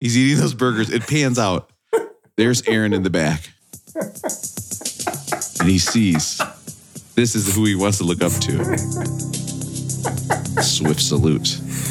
He's 0.00 0.16
eating 0.16 0.38
those 0.38 0.54
burgers. 0.54 0.90
It 0.90 1.06
pans 1.06 1.38
out. 1.38 1.70
There's 2.36 2.62
Aaron 2.68 2.92
in 2.92 3.02
the 3.02 3.10
back. 3.10 3.50
And 5.60 5.68
he 5.68 5.78
sees 5.78 6.40
this 7.16 7.34
is 7.34 7.52
who 7.52 7.64
he 7.64 7.74
wants 7.74 7.98
to 7.98 8.04
look 8.04 8.22
up 8.22 8.30
to. 8.30 8.78
Swift 10.62 11.00
salute 11.00 11.46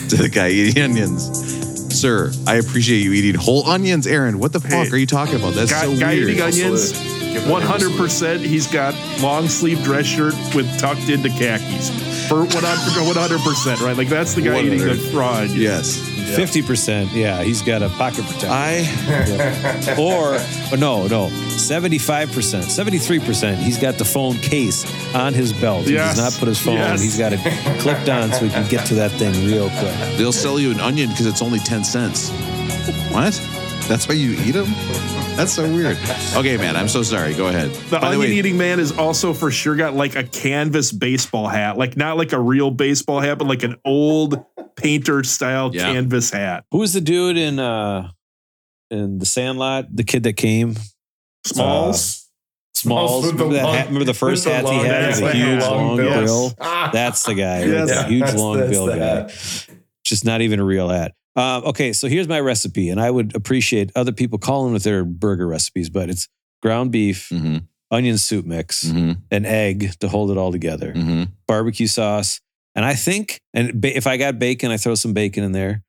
to 0.09 0.15
the 0.15 0.29
guy 0.31 0.49
eating 0.49 0.81
onions. 0.81 1.93
Sir, 1.93 2.31
I 2.47 2.55
appreciate 2.55 2.99
you 2.99 3.11
eating 3.11 3.35
whole 3.35 3.67
onions, 3.67 4.07
Aaron. 4.07 4.39
What 4.39 4.53
the 4.53 4.61
fuck 4.61 4.87
hey, 4.87 4.89
are 4.89 4.97
you 4.97 5.05
talking 5.05 5.35
about? 5.35 5.53
That's 5.53 5.71
guy, 5.71 5.81
so 5.81 5.99
guy 5.99 6.13
weird. 6.13 6.29
eating 6.29 6.41
onions. 6.41 7.16
100% 7.45 8.39
he's 8.39 8.67
got 8.67 8.93
long 9.21 9.47
sleeve 9.47 9.83
dress 9.83 10.05
shirt 10.05 10.33
with 10.55 10.67
tucked 10.79 11.09
into 11.09 11.29
khakis. 11.29 11.89
For 12.27 12.45
100%, 12.45 13.81
right? 13.81 13.95
Like 13.97 14.09
that's 14.09 14.33
the 14.33 14.41
guy 14.41 14.55
100. 14.55 14.73
eating 14.73 14.87
the 14.87 14.95
fraud. 15.11 15.49
Yes. 15.51 15.97
fifty 16.35 16.61
percent. 16.61 17.09
yeah, 17.13 17.41
he's 17.41 17.61
got 17.61 17.81
a 17.81 17.87
pocket 17.89 18.25
protector. 18.25 18.49
I, 18.51 19.95
or, 19.97 20.35
oh, 20.35 20.75
no, 20.77 21.07
no, 21.07 21.29
seventy-five 21.29 22.33
percent, 22.33 22.65
seventy-three 22.65 23.19
percent. 23.19 23.59
He's 23.59 23.77
got 23.77 23.97
the 23.97 24.03
phone 24.03 24.35
case 24.39 24.83
on 25.15 25.33
his 25.33 25.53
belt. 25.53 25.87
Yes. 25.87 26.15
He 26.17 26.21
does 26.21 26.33
not 26.33 26.37
put 26.39 26.49
his 26.49 26.59
phone. 26.59 26.75
Yes. 26.75 27.01
He's 27.01 27.17
got 27.17 27.31
it 27.33 27.39
clipped 27.79 28.09
on 28.09 28.33
so 28.33 28.43
he 28.43 28.49
can 28.51 28.67
get 28.67 28.85
to 28.87 28.95
that 28.95 29.11
thing 29.11 29.33
real 29.45 29.69
quick. 29.69 29.95
They'll 30.17 30.33
sell 30.33 30.59
you 30.59 30.71
an 30.71 30.81
onion 30.81 31.09
because 31.11 31.27
it's 31.27 31.41
only 31.41 31.59
ten 31.59 31.85
cents. 31.85 32.29
What? 33.09 33.39
That's 33.87 34.07
why 34.07 34.15
you 34.15 34.31
eat 34.45 34.51
them? 34.51 34.65
That's 35.37 35.53
so 35.53 35.63
weird. 35.71 35.97
Okay, 36.35 36.57
man, 36.57 36.75
I'm 36.75 36.89
so 36.89 37.03
sorry. 37.03 37.33
Go 37.35 37.47
ahead. 37.47 37.69
The 37.71 37.99
By 37.99 37.99
the 37.99 38.05
onion 38.17 38.19
way, 38.21 38.31
eating 38.31 38.57
man 38.57 38.79
is 38.79 38.91
also 38.97 39.33
for 39.33 39.49
sure 39.51 39.75
got 39.75 39.93
like 39.93 40.15
a 40.15 40.23
canvas 40.23 40.91
baseball 40.91 41.47
hat, 41.47 41.77
like 41.77 41.95
not 41.95 42.17
like 42.17 42.33
a 42.33 42.39
real 42.39 42.71
baseball 42.71 43.19
hat, 43.21 43.37
but 43.37 43.47
like 43.47 43.63
an 43.63 43.75
old 43.85 44.43
painter 44.75 45.23
style 45.23 45.71
Yeah. 45.73 45.91
canvas 45.93 46.31
hat. 46.31 46.65
Who 46.71 46.79
was 46.79 46.93
the 46.93 47.01
dude 47.01 47.37
in 47.37 47.59
uh 47.59 48.09
in 48.89 49.19
the 49.19 49.25
Sandlot? 49.25 49.95
The 49.95 50.03
kid 50.03 50.23
that 50.23 50.33
came, 50.33 50.75
Smalls. 51.45 52.25
Smalls. 52.73 53.25
with 53.25 53.37
the 53.37 53.43
Remember, 53.45 53.53
that 53.55 53.63
long- 53.63 53.75
hat? 53.75 53.87
Remember 53.87 54.05
the 54.05 54.13
first 54.13 54.45
with 54.45 54.53
the 54.53 54.57
hats 54.59 54.69
he 54.69 54.75
long- 54.77 54.85
had? 54.85 55.03
that's 55.03 55.21
with 55.21 55.31
the 55.33 55.41
a 55.41 55.45
huge 55.45 55.63
hat. 55.63 55.71
long 55.71 55.97
Yes. 55.97 56.25
bill. 56.25 56.53
That's 56.93 57.23
the 57.23 57.33
guy. 57.35 57.59
right 57.61 57.67
Yes. 57.69 57.89
there. 57.89 58.07
Huge 58.07 58.19
that's- 58.21 58.39
long 58.39 58.57
that's 58.57 58.69
bill 58.69 58.85
the 58.87 58.95
guy. 58.97 59.05
hat. 59.05 59.67
Just 60.03 60.25
not 60.25 60.41
even 60.41 60.59
a 60.59 60.63
real 60.65 60.89
hat. 60.89 61.13
Um, 61.37 61.63
okay, 61.65 61.93
so 61.93 62.07
here's 62.07 62.27
my 62.27 62.39
recipe, 62.39 62.89
and 62.89 62.99
I 62.99 63.09
would 63.11 63.35
appreciate 63.35 63.91
other 63.95 64.11
people 64.11 64.39
calling 64.39 64.73
with 64.73 64.83
their 64.83 65.05
burger 65.05 65.47
recipes, 65.47 65.89
but 65.89 66.09
it's 66.09 66.27
ground 66.63 66.91
beef, 66.91 67.29
Mhm, 67.31 67.63
onion 67.91 68.17
soup 68.17 68.45
mix, 68.45 68.83
mhm, 68.85 69.17
an 69.31 69.45
egg 69.45 69.93
to 69.99 70.07
hold 70.09 70.31
it 70.31 70.37
all 70.37 70.51
together, 70.51 70.93
mhm. 70.93 71.29
barbecue 71.47 71.85
sauce, 71.87 72.41
and 72.75 72.83
I 72.83 72.95
think, 72.95 73.39
and 73.53 73.79
ba- 73.79 73.95
if 73.95 74.07
I 74.07 74.17
got 74.17 74.39
bacon, 74.39 74.71
I 74.71 74.77
throw 74.77 74.95
some 74.95 75.13
bacon 75.13 75.43
in 75.43 75.51
there. 75.51 75.83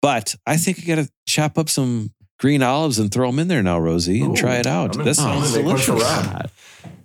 But 0.00 0.34
I 0.46 0.56
think 0.56 0.78
you 0.78 0.86
got 0.86 1.02
to 1.02 1.10
chop 1.28 1.56
up 1.58 1.68
some 1.70 2.10
green 2.38 2.62
olives 2.62 2.98
and 2.98 3.10
throw 3.12 3.30
them 3.30 3.38
in 3.38 3.48
there 3.48 3.62
now, 3.62 3.78
Rosie, 3.78 4.20
and 4.22 4.32
Ooh, 4.32 4.36
try 4.40 4.56
it 4.56 4.66
out. 4.66 4.86
I'm 4.90 4.92
gonna- 4.92 5.04
This 5.04 5.18
sounds 5.18 5.50
gonna 5.52 5.62
make 5.64 5.66
one 5.66 5.78
for 5.78 5.86
delicious. 5.92 6.50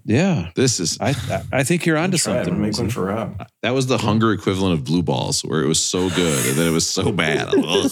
Rob. 0.10 0.16
Yeah, 0.16 0.49
This 0.55 0.80
is 0.80 0.97
I 0.99 1.10
I- 1.12 1.43
I 1.60 1.64
think 1.64 1.86
you're 1.86 1.97
onto 1.97 2.18
Try 2.18 2.39
it. 2.41 2.45
Something. 2.45 2.62
make 2.62 2.78
one 2.78 2.89
for 2.89 3.05
Rob. 3.05 3.47
that 3.62 3.72
was 3.72 3.88
the 3.88 3.97
hunger 3.97 4.32
equivalent 4.34 4.74
of 4.74 4.84
blue 4.84 5.03
balls, 5.03 5.41
where 5.41 5.62
it 5.64 5.68
was 5.68 5.82
so 5.82 6.10
good 6.10 6.45
and 6.47 6.57
then 6.57 6.68
it 6.68 6.72
was 6.72 6.89
so 6.89 7.12
bad. 7.12 7.53
Ugh. 7.57 7.91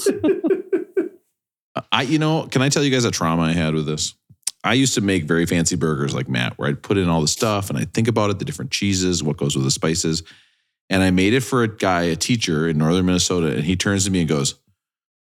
I, 1.92 2.02
you 2.04 2.18
know, 2.20 2.48
can 2.48 2.62
I 2.62 2.70
tell 2.70 2.84
you 2.84 2.90
guys 2.90 3.06
a 3.06 3.12
trauma 3.12 3.44
I 3.44 3.52
had 3.54 3.74
with 3.76 3.86
this? 3.86 4.16
I 4.64 4.74
used 4.74 4.96
to 4.96 5.02
make 5.02 5.26
very 5.26 5.46
fancy 5.46 5.76
burgers 5.76 6.16
like 6.16 6.28
Matt, 6.28 6.58
where 6.58 6.68
I'd 6.68 6.82
put 6.82 6.98
in 6.98 7.08
all 7.08 7.22
the 7.22 7.28
stuff 7.28 7.70
and 7.70 7.78
I'd 7.78 7.94
think 7.94 8.08
about 8.08 8.32
it, 8.32 8.40
the 8.40 8.46
different 8.46 8.72
cheeses, 8.72 9.22
what 9.24 9.38
goes 9.38 9.56
with 9.56 9.64
the 9.64 9.72
spices. 9.72 10.24
And 10.90 11.04
I 11.04 11.12
made 11.12 11.34
it 11.34 11.42
for 11.42 11.64
a 11.64 11.68
guy, 11.68 12.04
a 12.04 12.16
teacher 12.16 12.68
in 12.68 12.78
northern 12.78 13.06
Minnesota, 13.06 13.54
and 13.54 13.64
he 13.64 13.76
turns 13.76 14.06
to 14.06 14.12
me 14.12 14.22
and 14.22 14.28
goes, 14.30 14.56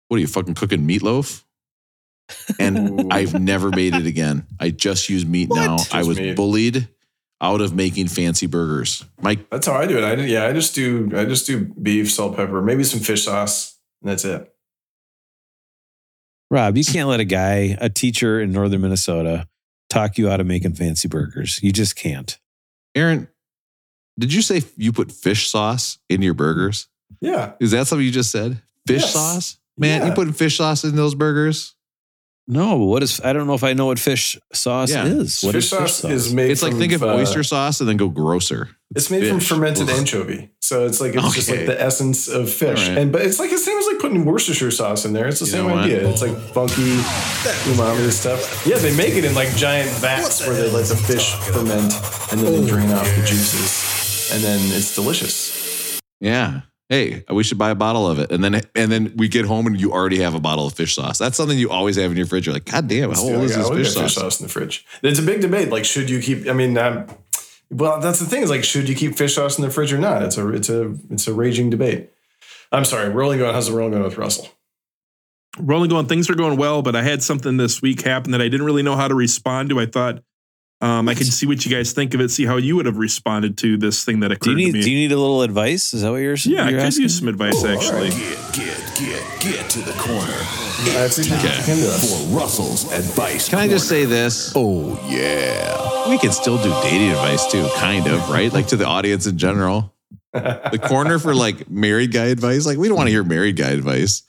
What 0.08 0.16
are 0.16 0.20
you 0.20 0.26
fucking 0.26 0.54
cooking 0.54 0.86
meatloaf? 0.88 1.42
And 2.58 3.12
I've 3.12 3.38
never 3.40 3.70
made 3.70 3.94
it 3.94 4.06
again. 4.06 4.46
I 4.58 4.70
just 4.70 5.08
use 5.08 5.24
meat 5.24 5.48
now. 5.50 5.76
Just 5.78 5.94
I 5.94 6.02
was 6.02 6.18
meat. 6.18 6.36
bullied 6.36 6.88
out 7.40 7.60
of 7.60 7.74
making 7.74 8.08
fancy 8.08 8.46
burgers. 8.46 9.04
Mike, 9.20 9.48
That's 9.50 9.66
how 9.66 9.74
I 9.74 9.86
do 9.86 9.98
it. 9.98 10.04
I 10.04 10.14
yeah, 10.24 10.46
I 10.46 10.52
just 10.52 10.74
do 10.74 11.10
I 11.14 11.24
just 11.24 11.46
do 11.46 11.64
beef, 11.66 12.10
salt, 12.10 12.36
pepper, 12.36 12.62
maybe 12.62 12.82
some 12.84 13.00
fish 13.00 13.24
sauce, 13.24 13.78
and 14.02 14.10
that's 14.10 14.24
it. 14.24 14.52
Rob, 16.50 16.76
you 16.76 16.84
can't 16.84 17.08
let 17.08 17.20
a 17.20 17.24
guy, 17.24 17.76
a 17.80 17.88
teacher 17.88 18.40
in 18.40 18.52
northern 18.52 18.80
Minnesota, 18.80 19.48
talk 19.90 20.16
you 20.16 20.28
out 20.30 20.40
of 20.40 20.46
making 20.46 20.74
fancy 20.74 21.08
burgers. 21.08 21.58
You 21.62 21.72
just 21.72 21.96
can't. 21.96 22.38
Aaron, 22.94 23.28
did 24.18 24.32
you 24.32 24.42
say 24.42 24.62
you 24.76 24.92
put 24.92 25.10
fish 25.12 25.48
sauce 25.50 25.98
in 26.08 26.22
your 26.22 26.34
burgers? 26.34 26.88
Yeah. 27.20 27.52
Is 27.60 27.72
that 27.72 27.86
something 27.86 28.04
you 28.06 28.12
just 28.12 28.30
said? 28.30 28.62
Fish 28.86 29.02
Yes. 29.02 29.12
sauce? 29.12 29.58
Man, 29.76 30.02
you 30.02 30.08
Yeah. 30.08 30.14
putting 30.14 30.32
fish 30.32 30.56
sauce 30.56 30.84
in 30.84 30.96
those 30.96 31.14
burgers? 31.14 31.74
No, 32.48 32.76
what 32.76 33.02
is? 33.02 33.20
I 33.24 33.32
don't 33.32 33.48
know 33.48 33.54
if 33.54 33.64
I 33.64 33.72
know 33.72 33.86
what 33.86 33.98
fish 33.98 34.38
sauce 34.52 34.92
Yeah. 34.92 35.04
is. 35.06 35.42
What 35.42 35.52
fish 35.54 35.64
is 35.64 35.70
sauce 35.70 36.04
is 36.04 36.32
made 36.32 36.52
It's 36.52 36.62
like 36.62 36.72
from, 36.72 36.80
think 36.80 36.92
of 36.92 37.02
uh, 37.02 37.14
oyster 37.14 37.42
sauce 37.42 37.80
and 37.80 37.88
then 37.88 37.96
go 37.96 38.08
grosser. 38.08 38.68
It's 38.94 39.10
made 39.10 39.26
from 39.26 39.40
fish. 39.40 39.48
fermented 39.48 39.90
Ugh. 39.90 39.98
anchovy. 39.98 40.50
So 40.60 40.86
it's 40.86 41.00
like 41.00 41.16
it's 41.16 41.34
just 41.34 41.50
Okay. 41.50 41.58
like 41.58 41.66
the 41.66 41.82
essence 41.82 42.28
of 42.28 42.48
fish. 42.48 42.82
All 42.84 42.88
right. 42.94 42.98
And 42.98 43.10
but 43.10 43.22
it's 43.22 43.40
like 43.40 43.50
the 43.50 43.58
same 43.58 43.76
as 43.76 43.86
like 43.86 43.98
putting 43.98 44.24
Worcestershire 44.24 44.70
sauce 44.70 45.04
in 45.04 45.12
there. 45.12 45.26
It's 45.26 45.40
the 45.40 45.46
You 45.46 45.52
same 45.52 45.66
know 45.66 45.74
what? 45.74 45.84
idea. 45.86 46.08
It's 46.08 46.22
like 46.22 46.36
funky 46.54 46.94
umami 47.72 48.10
stuff. 48.12 48.64
Yeah, 48.64 48.78
they 48.78 48.94
make 48.96 49.14
it 49.14 49.24
in 49.24 49.34
like 49.34 49.54
giant 49.56 49.90
vats 49.98 50.46
where 50.46 50.54
they 50.54 50.70
let 50.70 50.86
the 50.86 50.96
fish 50.96 51.34
ferment 51.34 51.92
and 52.30 52.40
then 52.40 52.60
they 52.62 52.66
drain 52.70 52.92
off 52.92 53.08
the 53.16 53.22
juices. 53.26 54.30
And 54.32 54.42
then 54.44 54.60
it's 54.76 54.94
delicious. 54.94 56.00
Yeah. 56.20 56.60
Hey, 56.88 57.24
we 57.28 57.42
should 57.42 57.58
buy 57.58 57.70
a 57.70 57.74
bottle 57.74 58.06
of 58.06 58.20
it. 58.20 58.30
And 58.30 58.44
then 58.44 58.60
and 58.76 58.92
then 58.92 59.12
we 59.16 59.28
get 59.28 59.44
home 59.44 59.66
and 59.66 59.80
you 59.80 59.92
already 59.92 60.20
have 60.20 60.34
a 60.34 60.40
bottle 60.40 60.66
of 60.66 60.74
fish 60.74 60.94
sauce. 60.94 61.18
That's 61.18 61.36
something 61.36 61.58
you 61.58 61.70
always 61.70 61.96
have 61.96 62.12
in 62.12 62.16
your 62.16 62.26
fridge. 62.26 62.46
You're 62.46 62.54
like, 62.54 62.64
God 62.64 62.86
damn, 62.86 63.10
how 63.10 63.22
old 63.22 63.42
is 63.42 63.56
this 63.56 63.68
fish 63.68 63.92
sauce? 63.92 64.02
fish 64.02 64.14
sauce 64.14 64.40
in 64.40 64.46
the 64.46 64.52
fridge. 64.52 64.86
It's 65.02 65.18
a 65.18 65.22
big 65.22 65.40
debate. 65.40 65.70
Like, 65.70 65.84
should 65.84 66.08
you 66.08 66.20
keep? 66.20 66.46
I 66.48 66.52
mean, 66.52 66.78
um, 66.78 67.06
well, 67.70 68.00
that's 68.00 68.20
the 68.20 68.26
thing. 68.26 68.42
Is 68.42 68.50
like, 68.50 68.62
should 68.62 68.88
you 68.88 68.94
keep 68.94 69.16
fish 69.16 69.34
sauce 69.34 69.58
in 69.58 69.64
the 69.64 69.70
fridge 69.70 69.92
or 69.92 69.98
not? 69.98 70.22
It's 70.22 70.38
a 70.38 70.48
it's 70.50 70.68
a 70.68 70.94
it's 71.10 71.26
a 71.26 71.34
raging 71.34 71.70
debate. 71.70 72.10
I'm 72.70 72.84
sorry, 72.84 73.08
we're 73.10 73.24
only 73.24 73.38
going. 73.38 73.52
How's 73.52 73.68
the 73.68 73.74
rolling 73.74 73.92
going 73.92 74.04
with 74.04 74.18
Russell? 74.18 74.48
We're 75.58 75.74
only 75.74 75.88
going, 75.88 76.06
things 76.06 76.28
are 76.28 76.34
going 76.34 76.58
well, 76.58 76.82
but 76.82 76.94
I 76.94 77.02
had 77.02 77.22
something 77.22 77.56
this 77.56 77.80
week 77.80 78.02
happen 78.02 78.32
that 78.32 78.42
I 78.42 78.48
didn't 78.48 78.66
really 78.66 78.82
know 78.82 78.94
how 78.94 79.08
to 79.08 79.14
respond 79.14 79.70
to. 79.70 79.80
I 79.80 79.86
thought 79.86 80.22
um, 80.80 81.08
I 81.08 81.14
can 81.14 81.24
see 81.24 81.46
what 81.46 81.64
you 81.64 81.70
guys 81.74 81.92
think 81.92 82.12
of 82.14 82.20
it, 82.20 82.30
see 82.30 82.44
how 82.44 82.56
you 82.58 82.76
would 82.76 82.86
have 82.86 82.98
responded 82.98 83.56
to 83.58 83.76
this 83.78 84.04
thing 84.04 84.20
that 84.20 84.28
Do 84.28 84.34
occurred 84.34 84.50
you 84.50 84.56
need 84.56 84.72
to 84.72 84.78
me. 84.78 84.82
Do 84.84 84.90
you 84.90 84.96
need 84.96 85.12
a 85.12 85.18
little 85.18 85.42
advice? 85.42 85.94
Is 85.94 86.02
that 86.02 86.10
what 86.10 86.18
you're? 86.18 86.36
Saying? 86.36 86.56
Yeah, 86.56 86.64
I 86.66 86.68
you're 86.70 86.78
could 86.80 86.86
asking? 86.86 87.02
use 87.04 87.18
some 87.18 87.28
advice 87.28 87.64
Oh, 87.64 87.68
actually. 87.68 88.10
right. 88.10 88.18
Get, 88.52 88.54
get, 88.54 88.98
get, 88.98 89.40
get 89.40 89.70
to 89.70 89.78
the 89.80 89.92
corner 89.92 90.32
see 91.08 91.22
if 91.22 91.28
you 91.28 91.34
Okay. 91.36 91.62
can 91.64 91.76
do 91.76 91.82
this. 91.82 92.28
for 92.30 92.36
Russell's 92.36 92.92
advice. 92.92 93.48
Can 93.48 93.58
I 93.58 93.66
just 93.68 93.88
say 93.88 94.04
this? 94.04 94.52
Oh, 94.54 95.00
yeah. 95.08 96.08
We 96.10 96.18
can 96.18 96.30
still 96.32 96.62
do 96.62 96.70
dating 96.82 97.08
advice 97.10 97.50
too, 97.50 97.66
kind 97.76 98.06
of, 98.06 98.28
right? 98.28 98.52
Like 98.52 98.66
to 98.68 98.76
the 98.76 98.84
audience 98.86 99.26
in 99.26 99.38
general. 99.38 99.92
The 100.32 100.78
corner 100.86 101.18
for 101.18 101.34
like 101.34 101.70
married 101.70 102.12
guy 102.12 102.26
advice. 102.26 102.66
Like 102.66 102.76
we 102.76 102.88
don't 102.88 102.96
want 102.96 103.06
to 103.06 103.10
hear 103.12 103.24
married 103.24 103.56
guy 103.56 103.70
advice. 103.70 104.22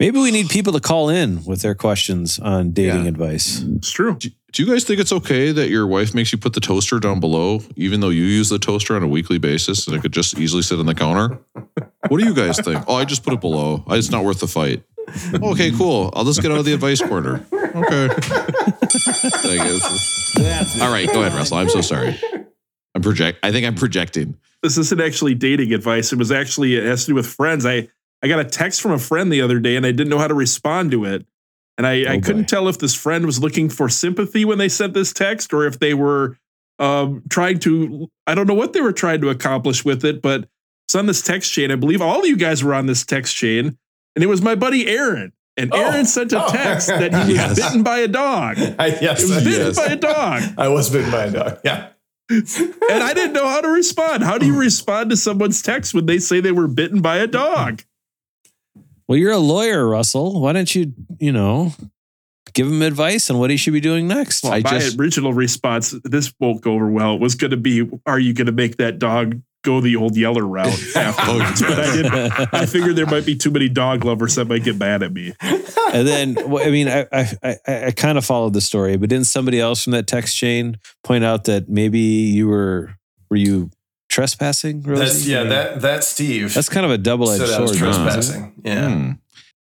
Maybe 0.00 0.18
we 0.18 0.30
need 0.32 0.48
people 0.48 0.72
to 0.74 0.80
call 0.80 1.08
in 1.08 1.44
with 1.44 1.62
their 1.62 1.74
questions 1.76 2.38
on 2.40 2.72
dating 2.72 3.02
Yeah. 3.04 3.08
advice. 3.08 3.62
It's 3.62 3.90
true. 3.90 4.18
Do 4.52 4.64
you 4.64 4.72
guys 4.72 4.84
think 4.84 4.98
it's 4.98 5.12
okay 5.12 5.52
that 5.52 5.68
your 5.68 5.86
wife 5.86 6.14
makes 6.14 6.32
you 6.32 6.38
put 6.38 6.54
the 6.54 6.60
toaster 6.60 6.98
down 6.98 7.20
below, 7.20 7.60
even 7.76 8.00
though 8.00 8.08
you 8.08 8.24
use 8.24 8.48
the 8.48 8.58
toaster 8.58 8.96
on 8.96 9.02
a 9.02 9.08
weekly 9.08 9.38
basis 9.38 9.86
and 9.86 9.94
it 9.94 10.00
could 10.00 10.12
just 10.12 10.38
easily 10.38 10.62
sit 10.62 10.78
on 10.78 10.86
the 10.86 10.94
counter? 10.94 11.38
What 12.08 12.18
do 12.18 12.24
you 12.24 12.34
guys 12.34 12.58
think? 12.58 12.82
Oh, 12.88 12.94
I 12.94 13.04
just 13.04 13.22
put 13.22 13.34
it 13.34 13.40
below. 13.40 13.84
It's 13.88 14.10
not 14.10 14.24
worth 14.24 14.40
the 14.40 14.46
fight. 14.46 14.82
Okay, 15.34 15.70
cool. 15.72 16.10
I'll 16.14 16.24
just 16.24 16.40
get 16.42 16.50
out 16.50 16.58
of 16.58 16.64
the 16.64 16.72
advice 16.72 17.00
corner. 17.00 17.46
Okay. 17.52 18.08
All 20.82 20.92
right, 20.92 21.06
go 21.12 21.22
ahead, 21.22 21.34
Russell. 21.34 21.58
I'm 21.58 21.68
so 21.68 21.80
sorry. 21.80 22.18
I'm 22.94 23.02
project. 23.02 23.38
I 23.42 23.52
think 23.52 23.66
I'm 23.66 23.74
projecting. 23.74 24.38
This 24.62 24.78
isn't 24.78 25.00
actually 25.00 25.34
dating 25.34 25.72
advice. 25.72 26.12
It 26.12 26.18
was 26.18 26.32
actually 26.32 26.76
it 26.76 26.84
has 26.84 27.04
to 27.04 27.12
do 27.12 27.14
with 27.14 27.26
friends. 27.26 27.64
I 27.64 27.88
I 28.22 28.28
got 28.28 28.40
a 28.40 28.44
text 28.44 28.80
from 28.80 28.92
a 28.92 28.98
friend 28.98 29.32
the 29.32 29.42
other 29.42 29.60
day 29.60 29.76
and 29.76 29.86
I 29.86 29.92
didn't 29.92 30.08
know 30.08 30.18
how 30.18 30.26
to 30.26 30.34
respond 30.34 30.90
to 30.92 31.04
it. 31.04 31.26
And 31.78 31.86
I, 31.86 32.02
I 32.12 32.16
Oh, 32.16 32.20
couldn't 32.20 32.46
tell 32.48 32.68
if 32.68 32.78
this 32.78 32.94
friend 32.94 33.24
was 33.24 33.40
looking 33.40 33.70
for 33.70 33.88
sympathy 33.88 34.44
when 34.44 34.58
they 34.58 34.68
sent 34.68 34.92
this 34.94 35.12
text 35.12 35.54
or 35.54 35.64
if 35.64 35.78
they 35.78 35.94
were 35.94 36.36
um, 36.80 37.22
trying 37.30 37.58
to, 37.60 38.08
I 38.26 38.34
don't 38.34 38.46
know 38.48 38.54
what 38.54 38.72
they 38.72 38.80
were 38.80 38.92
trying 38.92 39.20
to 39.22 39.30
accomplish 39.30 39.84
with 39.84 40.04
it, 40.04 40.20
but 40.20 40.48
it's 40.86 40.94
on 40.96 41.06
this 41.06 41.22
text 41.22 41.52
chain. 41.52 41.70
I 41.70 41.76
believe 41.76 42.02
all 42.02 42.20
of 42.20 42.26
you 42.26 42.36
guys 42.36 42.62
were 42.64 42.74
on 42.74 42.86
this 42.86 43.04
text 43.06 43.36
chain. 43.36 43.78
And 44.16 44.22
it 44.24 44.26
was 44.26 44.42
my 44.42 44.54
buddy 44.56 44.88
Aaron. 44.88 45.32
And 45.56 45.72
Oh. 45.72 45.76
Aaron 45.80 46.04
sent 46.06 46.32
a 46.32 46.44
Oh. 46.44 46.48
text 46.50 46.88
that 46.88 47.12
he 47.12 47.18
was 47.20 47.28
Yes. 47.34 47.54
bitten 47.60 47.82
by 47.84 47.98
a 47.98 48.08
dog. 48.08 48.58
I, 48.78 48.88
yes, 49.00 49.22
It 49.22 49.34
was 49.34 49.44
bitten 49.44 49.66
Yes. 49.68 49.76
by 49.76 49.86
a 49.86 49.96
dog. 49.96 50.42
I 50.58 50.68
was 50.68 50.90
bitten 50.90 51.10
by 51.12 51.24
a 51.24 51.30
dog. 51.30 51.60
Yeah. 51.64 51.88
and 52.30 53.02
I 53.02 53.14
didn't 53.14 53.32
know 53.32 53.46
how 53.48 53.60
to 53.60 53.68
respond. 53.68 54.22
How 54.22 54.36
do 54.36 54.46
you 54.46 54.58
respond 54.58 55.10
to 55.10 55.16
someone's 55.16 55.62
text 55.62 55.94
when 55.94 56.06
they 56.06 56.18
say 56.18 56.40
they 56.40 56.52
were 56.52 56.68
bitten 56.68 57.00
by 57.00 57.16
a 57.18 57.26
dog? 57.26 57.82
Well, 59.08 59.16
you're 59.16 59.32
a 59.32 59.38
lawyer, 59.38 59.88
Russell. 59.88 60.38
Why 60.40 60.52
don't 60.52 60.72
you, 60.74 60.92
you 61.18 61.32
know, 61.32 61.72
give 62.52 62.66
him 62.66 62.82
advice 62.82 63.30
on 63.30 63.38
what 63.38 63.48
he 63.50 63.56
should 63.56 63.72
be 63.72 63.80
doing 63.80 64.06
next? 64.06 64.44
Well, 64.44 64.52
I 64.52 64.60
my 64.60 64.70
just- 64.70 64.98
original 64.98 65.32
response, 65.32 65.94
this 66.04 66.32
won't 66.38 66.60
go 66.60 66.74
over 66.74 66.90
well, 66.90 67.18
was 67.18 67.34
going 67.34 67.52
to 67.52 67.56
be, 67.56 67.88
"Are 68.06 68.18
you 68.18 68.34
going 68.34 68.46
to 68.46 68.52
make 68.52 68.76
that 68.76 68.98
dog 68.98 69.40
go 69.64 69.80
the 69.80 69.96
old 69.96 70.14
yeller 70.16 70.46
route?" 70.46 70.78
afterwards? 70.96 71.62
Oh, 71.62 71.68
but 71.68 71.80
I 71.80 71.96
didn't. 71.96 72.54
I 72.54 72.66
figured 72.66 72.96
there 72.96 73.06
might 73.06 73.24
be 73.24 73.34
too 73.34 73.50
many 73.50 73.70
dog 73.70 74.04
lovers 74.04 74.34
that 74.34 74.44
might 74.44 74.62
get 74.64 74.76
mad 74.76 75.02
at 75.02 75.12
me. 75.12 75.32
and 75.40 76.06
then, 76.06 76.34
well, 76.46 76.66
I 76.66 76.70
mean, 76.70 76.88
I, 76.88 77.06
I, 77.10 77.26
I, 77.42 77.56
I 77.86 77.90
kind 77.92 78.18
of 78.18 78.26
followed 78.26 78.52
the 78.52 78.60
story, 78.60 78.98
but 78.98 79.08
didn't 79.08 79.26
somebody 79.26 79.58
else 79.58 79.82
from 79.84 79.92
that 79.92 80.06
text 80.06 80.36
chain 80.36 80.78
point 81.02 81.24
out 81.24 81.44
that 81.44 81.70
maybe 81.70 81.98
you 81.98 82.46
were, 82.46 82.94
were 83.30 83.38
you 83.38 83.70
trespassing? 84.18 84.82
Rosie? 84.82 85.02
That's 85.04 85.26
yeah, 85.26 85.42
that 85.44 85.80
that 85.82 86.04
Steve 86.04 86.52
That's 86.54 86.68
kind 86.68 86.84
of 86.84 86.92
a 86.92 86.98
double 86.98 87.30
edged 87.30 87.46
said 87.46 87.56
sword. 87.56 87.70
isn't 87.70 87.76
it? 87.88 87.90
trespassing. 87.92 88.52
Yeah. 88.64 88.88
Hmm. 88.94 89.10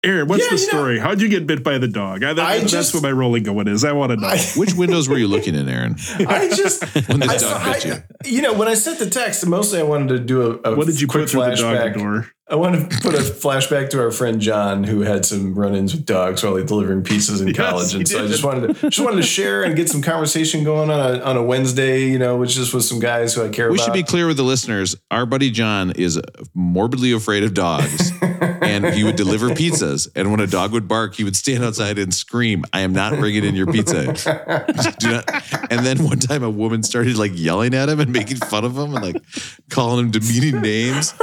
Aaron, 0.05 0.27
what's 0.27 0.43
Yeah, 0.43 0.49
the 0.49 0.55
you 0.57 0.61
know- 0.63 0.67
story? 0.67 0.99
How'd 0.99 1.21
you 1.21 1.29
get 1.29 1.47
bit 1.47 1.63
by 1.63 1.77
the 1.77 1.87
dog? 1.87 2.25
I, 2.25 2.33
that- 2.33 2.45
I 2.45 2.59
that's 2.59 2.71
just- 2.71 2.93
what 2.93 3.03
my 3.03 3.11
rolling 3.11 3.43
going 3.43 3.69
is. 3.69 3.85
I 3.85 3.93
want 3.93 4.11
to 4.11 4.17
know. 4.17 4.27
I, 4.27 4.37
Which 4.57 4.73
windows 4.73 5.07
were 5.07 5.17
you 5.17 5.29
looking 5.29 5.55
in, 5.55 5.69
Aaron? 5.69 5.95
I 6.27 6.49
just 6.49 6.83
When 7.07 7.21
this 7.21 7.29
I, 7.29 7.37
dog 7.37 7.81
bit 7.81 7.85
you? 7.85 7.95
You 8.25 8.41
know, 8.41 8.51
when 8.53 8.67
I 8.67 8.73
sent 8.73 8.99
the 8.99 9.09
text, 9.09 9.45
mostly 9.47 9.79
I 9.79 9.83
wanted 9.83 10.09
to 10.09 10.19
do 10.19 10.59
a, 10.65 10.71
a 10.71 10.75
what 10.75 10.87
did 10.87 10.99
you 10.99 11.07
quick 11.07 11.23
put 11.23 11.29
through 11.31 11.43
the 11.45 11.51
flashback. 11.51 11.93
dog 11.93 12.01
door? 12.03 12.27
I 12.45 12.55
want 12.55 12.91
to 12.91 12.97
put 12.99 13.15
a 13.15 13.19
flashback 13.19 13.89
to 13.91 14.01
our 14.01 14.11
friend 14.11 14.41
John, 14.41 14.83
who 14.83 14.99
had 15.01 15.25
some 15.25 15.55
run-ins 15.55 15.95
with 15.95 16.05
dogs 16.05 16.43
while 16.43 16.57
he 16.57 16.65
delivering 16.65 17.01
pizzas 17.01 17.41
in 17.41 17.47
Yes, 17.47 17.55
college, 17.55 17.95
and 17.95 18.05
so 18.05 18.21
I 18.21 18.27
just 18.27 18.43
wanted 18.43 18.75
to 18.75 18.89
just 18.89 18.99
wanted 18.99 19.17
to 19.17 19.23
share 19.23 19.63
and 19.63 19.77
get 19.77 19.89
some 19.89 20.01
conversation 20.01 20.65
going 20.65 20.89
on 20.89 21.15
a, 21.15 21.19
on 21.21 21.37
a 21.37 21.43
Wednesday, 21.43 22.09
you 22.09 22.19
know, 22.19 22.35
which 22.35 22.55
just 22.55 22.73
with 22.73 22.83
some 22.83 22.99
guys 22.99 23.33
who 23.33 23.45
I 23.45 23.49
care 23.49 23.67
about. 23.67 23.71
We 23.71 23.77
about. 23.79 23.85
should 23.85 23.93
be 23.93 24.03
clear 24.03 24.27
with 24.27 24.35
the 24.35 24.43
listeners. 24.43 24.93
Our 25.09 25.25
buddy 25.25 25.51
John 25.51 25.91
is 25.91 26.19
morbidly 26.53 27.13
afraid 27.13 27.43
of 27.45 27.53
dogs, 27.53 28.11
and 28.21 28.87
he 28.87 29.05
would 29.05 29.15
deliver 29.15 29.49
pizzas. 29.51 30.09
And 30.13 30.29
when 30.29 30.41
a 30.41 30.47
dog 30.47 30.73
would 30.73 30.87
bark, 30.89 31.15
he 31.15 31.23
would 31.23 31.37
stand 31.37 31.63
outside 31.63 31.97
and 31.97 32.13
scream, 32.13 32.65
"I 32.73 32.81
am 32.81 32.91
not 32.91 33.17
bringing 33.19 33.45
in 33.45 33.55
your 33.55 33.67
pizza." 33.67 34.13
Do 34.99 35.11
not. 35.11 35.71
And 35.71 35.85
then 35.85 36.03
one 36.03 36.19
time, 36.19 36.43
a 36.43 36.49
woman 36.49 36.83
started 36.83 37.15
like 37.15 37.31
yelling 37.33 37.73
at 37.73 37.87
him 37.87 38.01
and 38.01 38.11
making 38.11 38.37
fun 38.37 38.65
of 38.65 38.77
him 38.77 38.93
and 38.93 39.01
like 39.01 39.23
calling 39.69 40.07
him 40.07 40.11
demeaning 40.11 40.61
names. 40.61 41.13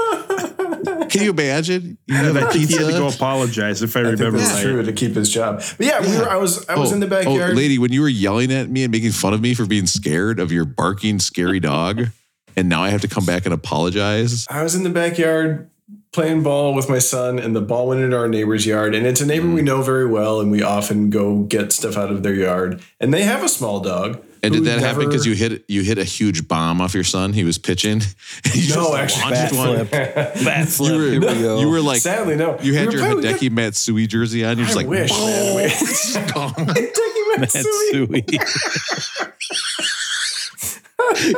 Can 1.10 1.22
you 1.22 1.30
imagine? 1.30 1.98
You 2.06 2.14
have 2.14 2.36
And 2.36 2.44
a 2.44 2.48
I 2.48 2.52
think 2.52 2.68
he 2.70 2.76
had 2.76 2.86
to 2.86 2.92
go 2.92 3.08
apologize 3.08 3.82
if 3.82 3.96
I, 3.96 4.00
I 4.00 4.02
think 4.04 4.18
remember 4.18 4.38
that's 4.38 4.54
right. 4.54 4.62
true 4.62 4.82
to 4.82 4.92
keep 4.92 5.14
his 5.14 5.30
job. 5.30 5.62
But 5.76 5.86
yeah, 5.86 6.00
we 6.00 6.16
were, 6.16 6.28
I 6.28 6.36
was 6.36 6.68
I 6.68 6.78
was 6.78 6.90
Oh, 6.90 6.94
in 6.94 7.00
the 7.00 7.06
backyard. 7.06 7.52
Oh, 7.52 7.54
lady, 7.54 7.78
when 7.78 7.92
you 7.92 8.00
were 8.00 8.08
yelling 8.08 8.52
at 8.52 8.68
me 8.70 8.84
and 8.84 8.92
making 8.92 9.12
fun 9.12 9.34
of 9.34 9.40
me 9.40 9.54
for 9.54 9.66
being 9.66 9.86
scared 9.86 10.38
of 10.40 10.50
your 10.52 10.64
barking, 10.64 11.18
scary 11.18 11.60
dog, 11.60 12.06
and 12.56 12.68
now 12.68 12.82
I 12.82 12.90
have 12.90 13.00
to 13.02 13.08
come 13.08 13.24
back 13.26 13.44
and 13.44 13.52
apologize. 13.54 14.46
I 14.50 14.62
was 14.62 14.74
in 14.74 14.82
the 14.84 14.90
backyard 14.90 15.68
playing 16.12 16.42
ball 16.42 16.74
with 16.74 16.88
my 16.88 16.98
son, 16.98 17.38
and 17.38 17.54
the 17.54 17.60
ball 17.60 17.86
went 17.88 18.00
into 18.00 18.16
our 18.16 18.28
neighbor's 18.28 18.66
yard. 18.66 18.94
And 18.96 19.06
it's 19.06 19.20
a 19.20 19.26
neighbor 19.26 19.46
Mm. 19.46 19.54
we 19.54 19.62
know 19.62 19.80
very 19.82 20.06
well, 20.06 20.40
and 20.40 20.50
we 20.50 20.60
often 20.62 21.08
go 21.10 21.42
get 21.44 21.70
stuff 21.72 21.96
out 21.96 22.10
of 22.10 22.22
their 22.24 22.34
yard. 22.34 22.82
And 23.00 23.14
they 23.14 23.22
have 23.22 23.44
a 23.44 23.48
small 23.48 23.78
dog. 23.80 24.20
And 24.42 24.54
did 24.54 24.64
that 24.64 24.78
happen 24.80 25.06
because 25.06 25.26
you 25.26 25.34
hit 25.34 25.64
you 25.68 25.82
hit 25.82 25.98
a 25.98 26.04
huge 26.04 26.48
bomb 26.48 26.80
off 26.80 26.94
your 26.94 27.04
son? 27.04 27.32
He 27.32 27.44
was 27.44 27.58
pitching. 27.58 28.00
You 28.54 28.74
No, 28.74 28.96
just 28.96 29.18
actually, 29.18 29.36
launched 29.36 29.52
Bat 29.52 29.52
one. 29.52 29.86
flip. 29.86 30.44
Bat 30.44 30.68
flip. 30.68 30.92
You 30.92 30.98
were, 30.98 31.10
Here 31.10 31.20
we 31.20 31.42
go. 31.42 31.60
you 31.60 31.68
were 31.68 31.80
like 31.80 32.00
Sadly, 32.00 32.36
no. 32.36 32.58
you 32.60 32.74
had 32.74 32.88
We 32.88 32.94
your 32.94 33.14
were 33.16 33.20
playing- 33.20 33.36
Hideki 33.36 33.50
Matsui 33.50 34.06
jersey 34.06 34.44
on. 34.44 34.56
You're 34.56 34.66
just 34.66 34.78
I 34.78 34.82
like, 34.82 34.88
wish, 34.88 35.10
man. 35.10 35.56
We- 35.56 36.22
"Boom." 36.32 36.32
Gone. 36.34 36.66
Hideki 36.74 37.38
Matsui. 37.38 38.06
Matsui. 38.08 38.38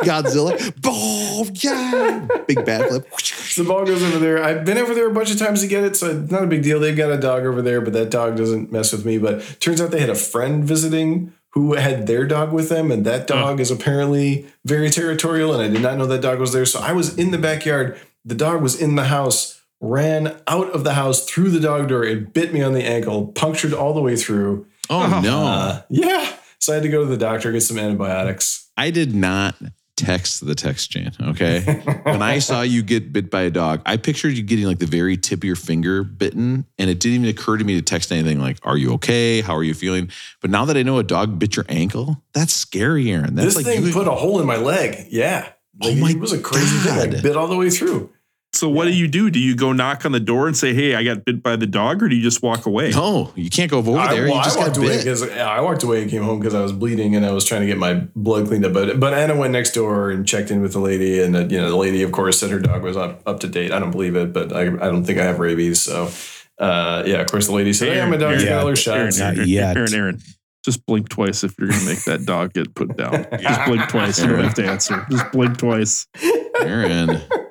Godzilla, 0.02 0.52
boom, 0.82 1.50
yeah, 1.54 2.26
big 2.46 2.58
backflip. 2.58 3.54
The 3.56 3.64
ball 3.64 3.84
goes 3.86 4.02
over 4.02 4.18
there. 4.18 4.42
I've 4.42 4.64
been 4.64 4.76
over 4.78 4.94
there 4.94 5.08
a 5.08 5.14
bunch 5.14 5.30
of 5.30 5.38
times 5.38 5.60
to 5.62 5.66
get 5.68 5.84
it, 5.84 5.96
so 5.96 6.10
it's 6.10 6.30
not 6.30 6.42
a 6.42 6.46
big 6.46 6.62
deal. 6.62 6.80
They've 6.80 6.96
got 6.96 7.10
a 7.10 7.16
dog 7.18 7.44
over 7.46 7.62
there, 7.62 7.80
but 7.80 7.92
that 7.92 8.10
dog 8.10 8.36
doesn't 8.36 8.72
mess 8.72 8.92
with 8.92 9.04
me. 9.06 9.18
But 9.18 9.60
turns 9.60 9.80
out 9.80 9.90
they 9.90 10.00
had 10.00 10.10
a 10.10 10.14
friend 10.14 10.64
visiting 10.64 11.32
who 11.52 11.74
had 11.74 12.06
their 12.06 12.26
dog 12.26 12.52
with 12.52 12.68
them, 12.68 12.90
and 12.90 13.04
that 13.04 13.26
dog 13.26 13.60
is 13.60 13.70
apparently 13.70 14.46
very 14.64 14.88
territorial. 14.90 15.52
And 15.52 15.62
I 15.62 15.68
did 15.68 15.82
not 15.82 15.98
know 15.98 16.06
that 16.06 16.20
dog 16.22 16.38
was 16.40 16.52
there. 16.52 16.64
So 16.64 16.80
I 16.80 16.92
was 16.92 17.16
in 17.18 17.30
the 17.30 17.38
backyard. 17.38 17.98
The 18.24 18.34
dog 18.34 18.62
was 18.62 18.80
in 18.80 18.94
the 18.94 19.04
house, 19.04 19.60
ran 19.80 20.36
out 20.46 20.70
of 20.70 20.84
the 20.84 20.94
house 20.94 21.24
through 21.26 21.50
the 21.50 21.60
dog 21.60 21.88
door, 21.88 22.04
and 22.04 22.32
bit 22.32 22.52
me 22.54 22.62
on 22.62 22.72
the 22.72 22.84
ankle, 22.84 23.26
punctured 23.28 23.74
all 23.74 23.92
the 23.94 24.00
way 24.00 24.16
through. 24.16 24.66
Oh 24.88 25.20
no, 25.22 25.44
Uh, 25.46 25.82
yeah. 25.90 26.32
So 26.58 26.72
I 26.72 26.76
had 26.76 26.84
to 26.84 26.88
go 26.88 27.00
to 27.04 27.10
the 27.10 27.16
doctor, 27.16 27.50
get 27.52 27.62
some 27.62 27.78
antibiotics. 27.78 28.68
I 28.76 28.90
did 28.90 29.14
not 29.14 29.56
text 30.06 30.44
the 30.44 30.54
text 30.54 30.90
chain. 30.90 31.10
Okay, 31.20 31.60
when 32.02 32.22
I 32.22 32.38
saw 32.38 32.62
you 32.62 32.82
get 32.82 33.12
bit 33.12 33.30
by 33.30 33.42
a 33.42 33.50
dog, 33.50 33.82
I 33.86 33.96
pictured 33.96 34.30
you 34.36 34.42
getting 34.42 34.66
like 34.66 34.78
the 34.78 34.86
very 34.86 35.16
tip 35.16 35.40
of 35.40 35.44
your 35.44 35.56
finger 35.56 36.02
bitten, 36.04 36.66
and 36.78 36.90
it 36.90 37.00
didn't 37.00 37.24
even 37.24 37.28
occur 37.28 37.56
to 37.56 37.64
me 37.64 37.74
to 37.74 37.82
text 37.82 38.12
anything 38.12 38.40
like, 38.40 38.58
"Are 38.62 38.76
you 38.76 38.92
okay? 38.94 39.40
How 39.40 39.56
are 39.56 39.64
you 39.64 39.74
feeling?" 39.74 40.10
But 40.40 40.50
now 40.50 40.64
that 40.66 40.76
I 40.76 40.82
know 40.82 40.98
a 40.98 41.02
dog 41.04 41.38
bit 41.38 41.56
your 41.56 41.66
ankle, 41.68 42.22
that's 42.32 42.52
scary, 42.52 43.10
Aaron. 43.10 43.34
That's 43.34 43.54
this 43.54 43.56
like 43.56 43.66
thing 43.66 43.86
you- 43.86 43.92
put 43.92 44.08
a 44.08 44.12
hole 44.12 44.40
in 44.40 44.46
my 44.46 44.56
leg. 44.56 45.06
Yeah. 45.10 45.48
Oh 45.80 45.94
my 45.94 46.10
it 46.10 46.18
was 46.18 46.32
a 46.32 46.38
crazy 46.38 46.76
thing. 46.78 47.14
I 47.16 47.20
bit 47.22 47.36
all 47.36 47.48
the 47.48 47.56
way 47.56 47.70
through. 47.70 48.10
So 48.54 48.68
what 48.68 48.84
do 48.84 48.92
you 48.94 49.08
do? 49.08 49.30
Do 49.30 49.38
you 49.38 49.56
go 49.56 49.72
knock 49.72 50.04
on 50.04 50.12
the 50.12 50.20
door 50.20 50.46
and 50.46 50.56
say, 50.56 50.74
"Hey, 50.74 50.94
I 50.94 51.02
got 51.02 51.24
bit 51.24 51.42
by 51.42 51.56
the 51.56 51.66
dog," 51.66 52.02
or 52.02 52.08
do 52.08 52.14
you 52.14 52.22
just 52.22 52.42
walk 52.42 52.66
away? 52.66 52.90
No, 52.90 53.32
you 53.34 53.48
can't 53.48 53.70
go 53.70 53.78
over 53.78 53.96
I, 53.96 54.14
there. 54.14 54.26
well, 54.26 54.36
you 54.36 54.44
just 54.44 54.58
I 54.58 54.60
got 54.60 54.66
walked 54.68 54.76
away 54.76 54.88
bit. 54.88 54.98
because 55.04 55.22
I 55.22 55.60
walked 55.60 55.82
away 55.82 56.02
and 56.02 56.10
came 56.10 56.22
home 56.22 56.38
because 56.38 56.54
I 56.54 56.60
was 56.60 56.72
bleeding 56.72 57.16
and 57.16 57.24
I 57.24 57.32
was 57.32 57.44
trying 57.46 57.62
to 57.62 57.66
get 57.66 57.78
my 57.78 57.94
blood 58.14 58.46
cleaned 58.48 58.66
up. 58.66 58.74
But 58.74 59.00
but 59.00 59.14
Anna 59.14 59.36
went 59.36 59.52
next 59.52 59.72
door 59.72 60.10
and 60.10 60.28
checked 60.28 60.50
in 60.50 60.60
with 60.60 60.74
the 60.74 60.80
lady, 60.80 61.22
and 61.22 61.34
uh, 61.34 61.40
you 61.46 61.58
know 61.58 61.70
the 61.70 61.76
lady, 61.76 62.02
of 62.02 62.12
course, 62.12 62.40
said 62.40 62.50
her 62.50 62.60
dog 62.60 62.82
was 62.82 62.96
up 62.96 63.22
up 63.26 63.40
to 63.40 63.48
date. 63.48 63.72
I 63.72 63.78
don't 63.78 63.90
believe 63.90 64.16
it, 64.16 64.34
but 64.34 64.52
I, 64.52 64.66
I 64.66 64.66
don't 64.90 65.04
think 65.04 65.18
I 65.18 65.24
have 65.24 65.38
rabies. 65.38 65.80
So 65.80 66.10
uh, 66.58 67.02
yeah, 67.06 67.20
of 67.22 67.28
course, 67.28 67.46
the 67.46 67.54
lady 67.54 67.72
said, 67.72 67.96
"Yeah, 67.96 68.06
my 68.06 68.18
dog's 68.18 68.44
got 68.44 68.60
all 68.60 68.68
her 68.68 68.76
shots." 68.76 69.18
Aaron, 69.18 69.34
Not 69.34 69.38
Aaron, 69.38 69.48
yet. 69.48 69.76
Aaron, 69.78 69.94
Aaron, 69.94 70.22
just 70.64 70.84
blink 70.86 71.08
twice 71.08 71.42
if 71.42 71.58
you're 71.58 71.68
going 71.68 71.80
to 71.80 71.86
make 71.86 72.04
that 72.04 72.24
dog 72.26 72.52
get 72.52 72.74
put 72.74 72.96
down. 72.96 73.26
Just 73.40 73.64
blink 73.64 73.88
twice. 73.88 74.20
You 74.20 74.28
don't 74.28 74.44
have 74.44 74.54
to 74.54 74.66
answer. 74.66 75.06
Just 75.10 75.32
blink 75.32 75.56
twice. 75.56 76.06
Aaron, 76.60 77.20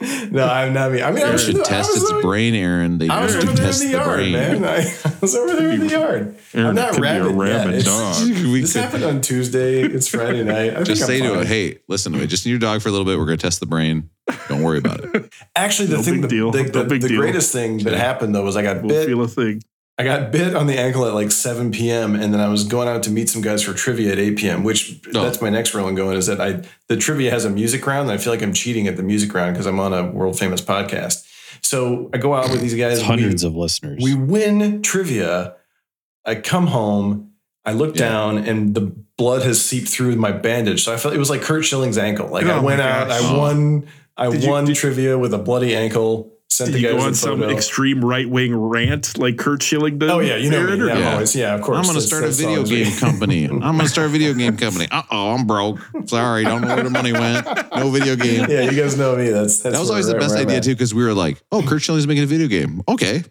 No, 0.30 0.46
I'm 0.46 0.72
not. 0.72 0.92
me. 0.92 1.02
I 1.02 1.10
mean, 1.12 1.24
I 1.24 1.32
you 1.32 1.38
should 1.38 1.60
I 1.60 1.64
test 1.64 1.90
was 1.94 2.02
its 2.02 2.12
over- 2.12 2.22
brain, 2.22 2.54
Aaron. 2.54 2.98
They 2.98 3.08
I 3.08 3.22
was 3.24 3.32
should 3.34 3.44
over 3.48 3.52
there 3.54 3.66
in 3.66 3.78
the 3.78 3.84
the 3.84 3.90
yard, 3.90 4.06
brain. 4.18 4.32
man. 4.32 4.64
I, 4.64 4.76
I 5.04 5.12
was 5.20 5.34
over 5.34 5.56
there 5.56 5.70
in 5.70 5.80
the 5.80 5.88
yard. 5.88 6.36
Aaron, 6.54 6.66
I'm 6.68 6.74
not 6.74 6.88
it 6.90 6.92
could 6.94 7.02
be 7.02 7.08
a 7.08 7.22
rabid 7.28 7.36
yet. 7.48 7.56
rabid 7.58 7.74
It's- 7.74 7.84
dog. 8.20 8.28
We 8.52 8.60
This 8.62 8.72
could- 8.72 8.82
happened 8.82 9.04
on 9.04 9.20
Tuesday. 9.20 9.82
It's 9.82 10.08
Friday 10.08 10.44
night. 10.44 10.76
I 10.76 10.82
just 10.84 11.06
think 11.06 11.20
say 11.22 11.26
I'm 11.26 11.30
to 11.30 11.34
fine. 11.34 11.42
it, 11.42 11.46
"Hey, 11.48 11.78
listen 11.88 12.12
to 12.12 12.18
me. 12.18 12.26
Just 12.26 12.44
need 12.46 12.50
your 12.52 12.58
dog 12.60 12.80
for 12.82 12.88
a 12.88 12.92
little 12.92 13.04
bit. 13.06 13.18
We're 13.18 13.26
going 13.26 13.38
to 13.38 13.42
test 13.42 13.60
the 13.60 13.66
brain. 13.66 14.10
Don't 14.48 14.62
worry 14.62 14.78
about 14.78 15.00
it." 15.04 15.32
Actually, 15.56 15.88
the 15.88 15.96
No 15.96 16.02
thing, 16.02 16.14
big 16.14 16.22
the, 16.22 16.28
deal. 16.28 16.50
the, 16.50 16.62
No 16.64 16.68
the, 16.70 16.84
big 16.84 17.02
the 17.02 17.08
deal. 17.08 17.20
greatest 17.20 17.52
thing 17.52 17.78
that 17.78 17.94
happened 17.94 18.34
though 18.34 18.44
was 18.44 18.56
I 18.56 18.62
got 18.62 18.78
We'll 18.82 18.88
bit. 18.90 19.06
feel 19.06 19.20
a 19.22 19.28
thing. 19.28 19.62
I 20.02 20.18
got 20.20 20.32
bit 20.32 20.54
on 20.54 20.66
the 20.66 20.78
ankle 20.78 21.06
at 21.06 21.14
like 21.14 21.30
7 21.30 21.70
p.m. 21.72 22.14
and 22.14 22.32
then 22.34 22.40
I 22.40 22.48
was 22.48 22.64
going 22.64 22.88
out 22.88 23.02
to 23.04 23.10
meet 23.10 23.28
some 23.28 23.40
guys 23.42 23.62
for 23.62 23.72
trivia 23.72 24.12
at 24.12 24.18
8 24.18 24.36
p.m. 24.36 24.64
Which 24.64 25.00
Oh. 25.14 25.22
that's 25.22 25.40
my 25.40 25.48
next 25.50 25.74
rolling 25.74 25.94
going 25.94 26.16
is 26.16 26.26
that 26.26 26.40
I 26.40 26.62
the 26.88 26.96
trivia 26.96 27.30
has 27.30 27.44
a 27.44 27.50
music 27.50 27.86
round 27.86 28.08
and 28.08 28.18
I 28.18 28.22
feel 28.22 28.32
like 28.32 28.42
I'm 28.42 28.52
cheating 28.52 28.88
at 28.88 28.96
the 28.96 29.02
music 29.02 29.32
round 29.34 29.54
because 29.54 29.66
I'm 29.66 29.78
on 29.80 29.92
a 29.92 30.10
world 30.10 30.38
famous 30.38 30.60
podcast. 30.60 31.26
So 31.62 32.10
I 32.12 32.18
go 32.18 32.34
out 32.34 32.50
with 32.50 32.60
these 32.60 32.74
guys. 32.74 33.00
Hundreds 33.00 33.44
we, 33.44 33.48
of 33.48 33.54
listeners. 33.56 34.00
we 34.02 34.14
win 34.14 34.82
trivia. 34.82 35.54
I 36.24 36.36
come 36.36 36.66
home. 36.68 37.32
I 37.64 37.72
look 37.72 37.94
Yeah. 37.96 38.08
down 38.08 38.38
and 38.38 38.74
the 38.74 38.92
blood 39.16 39.42
has 39.42 39.64
seeped 39.64 39.88
through 39.88 40.16
my 40.16 40.32
bandage. 40.32 40.82
So 40.82 40.92
I 40.92 40.96
felt 40.96 41.14
it 41.14 41.18
was 41.18 41.30
like 41.30 41.42
Curt 41.42 41.64
Schilling's 41.64 41.98
ankle. 41.98 42.28
Like 42.28 42.46
oh 42.46 42.50
I 42.50 42.52
Oh 42.54 42.56
my 42.56 42.62
went 42.64 42.80
out, 42.80 43.08
gosh. 43.08 43.22
I 43.22 43.36
won, 43.36 43.86
I 44.16 44.30
Did 44.30 44.42
you- 44.42 44.50
won 44.50 44.64
did- 44.64 44.76
trivia 44.76 45.16
with 45.18 45.32
a 45.34 45.38
bloody 45.38 45.76
ankle. 45.76 46.32
Sent 46.52 46.68
Did 46.68 46.74
the 46.74 46.80
you 46.80 46.86
guys 46.88 46.92
go 46.94 46.98
the 47.00 47.06
on 47.06 47.14
some 47.14 47.40
photo. 47.40 47.54
extreme 47.56 48.04
right 48.04 48.28
wing 48.28 48.54
rant 48.54 49.16
like 49.18 49.38
Curt 49.38 49.62
Schilling 49.62 49.98
did? 49.98 50.10
Oh 50.10 50.18
yeah, 50.20 50.36
you 50.36 50.50
know 50.50 50.58
Aaron, 50.58 50.80
me. 50.80 50.86
Yeah, 50.88 50.98
Yeah. 50.98 51.12
Always, 51.14 51.34
yeah, 51.36 51.54
of 51.54 51.62
course. 51.62 51.78
I'm 51.78 51.82
going 51.84 52.00
to 52.00 52.00
That's- 52.00 52.06
start 52.06 52.22
a 52.24 52.26
that's 52.26 52.38
video 52.38 52.56
always 52.56 52.70
me. 52.70 52.84
game 52.84 52.92
company. 52.98 53.44
I'm 53.50 53.58
going 53.60 53.78
to 53.80 53.88
start 53.88 54.06
a 54.08 54.10
video 54.10 54.34
game 54.34 54.56
company. 54.56 54.86
Uh 54.90 55.02
oh, 55.10 55.34
I'm 55.34 55.46
broke. 55.46 55.78
Sorry, 56.06 56.44
don't 56.44 56.60
know 56.62 56.74
where 56.74 56.84
the 56.84 56.90
money 56.90 57.12
went. 57.12 57.46
No 57.76 57.90
video 57.90 58.16
game. 58.16 58.46
Yeah, 58.50 58.62
you 58.70 58.80
guys 58.80 58.96
know 58.98 59.16
me. 59.16 59.28
That's, 59.30 59.60
that's 59.62 59.74
that 59.74 59.80
was 59.80 59.90
always 59.90 60.06
the 60.06 60.14
best 60.14 60.36
idea 60.36 60.58
at. 60.58 60.62
too, 60.64 60.74
because 60.74 60.94
we 60.94 61.02
were 61.04 61.14
like, 61.14 61.42
"Oh, 61.50 61.62
Curt 61.62 61.80
Schilling's 61.82 62.06
making 62.06 62.24
a 62.24 62.26
video 62.26 62.48
game. 62.48 62.82
Okay, 62.86 63.22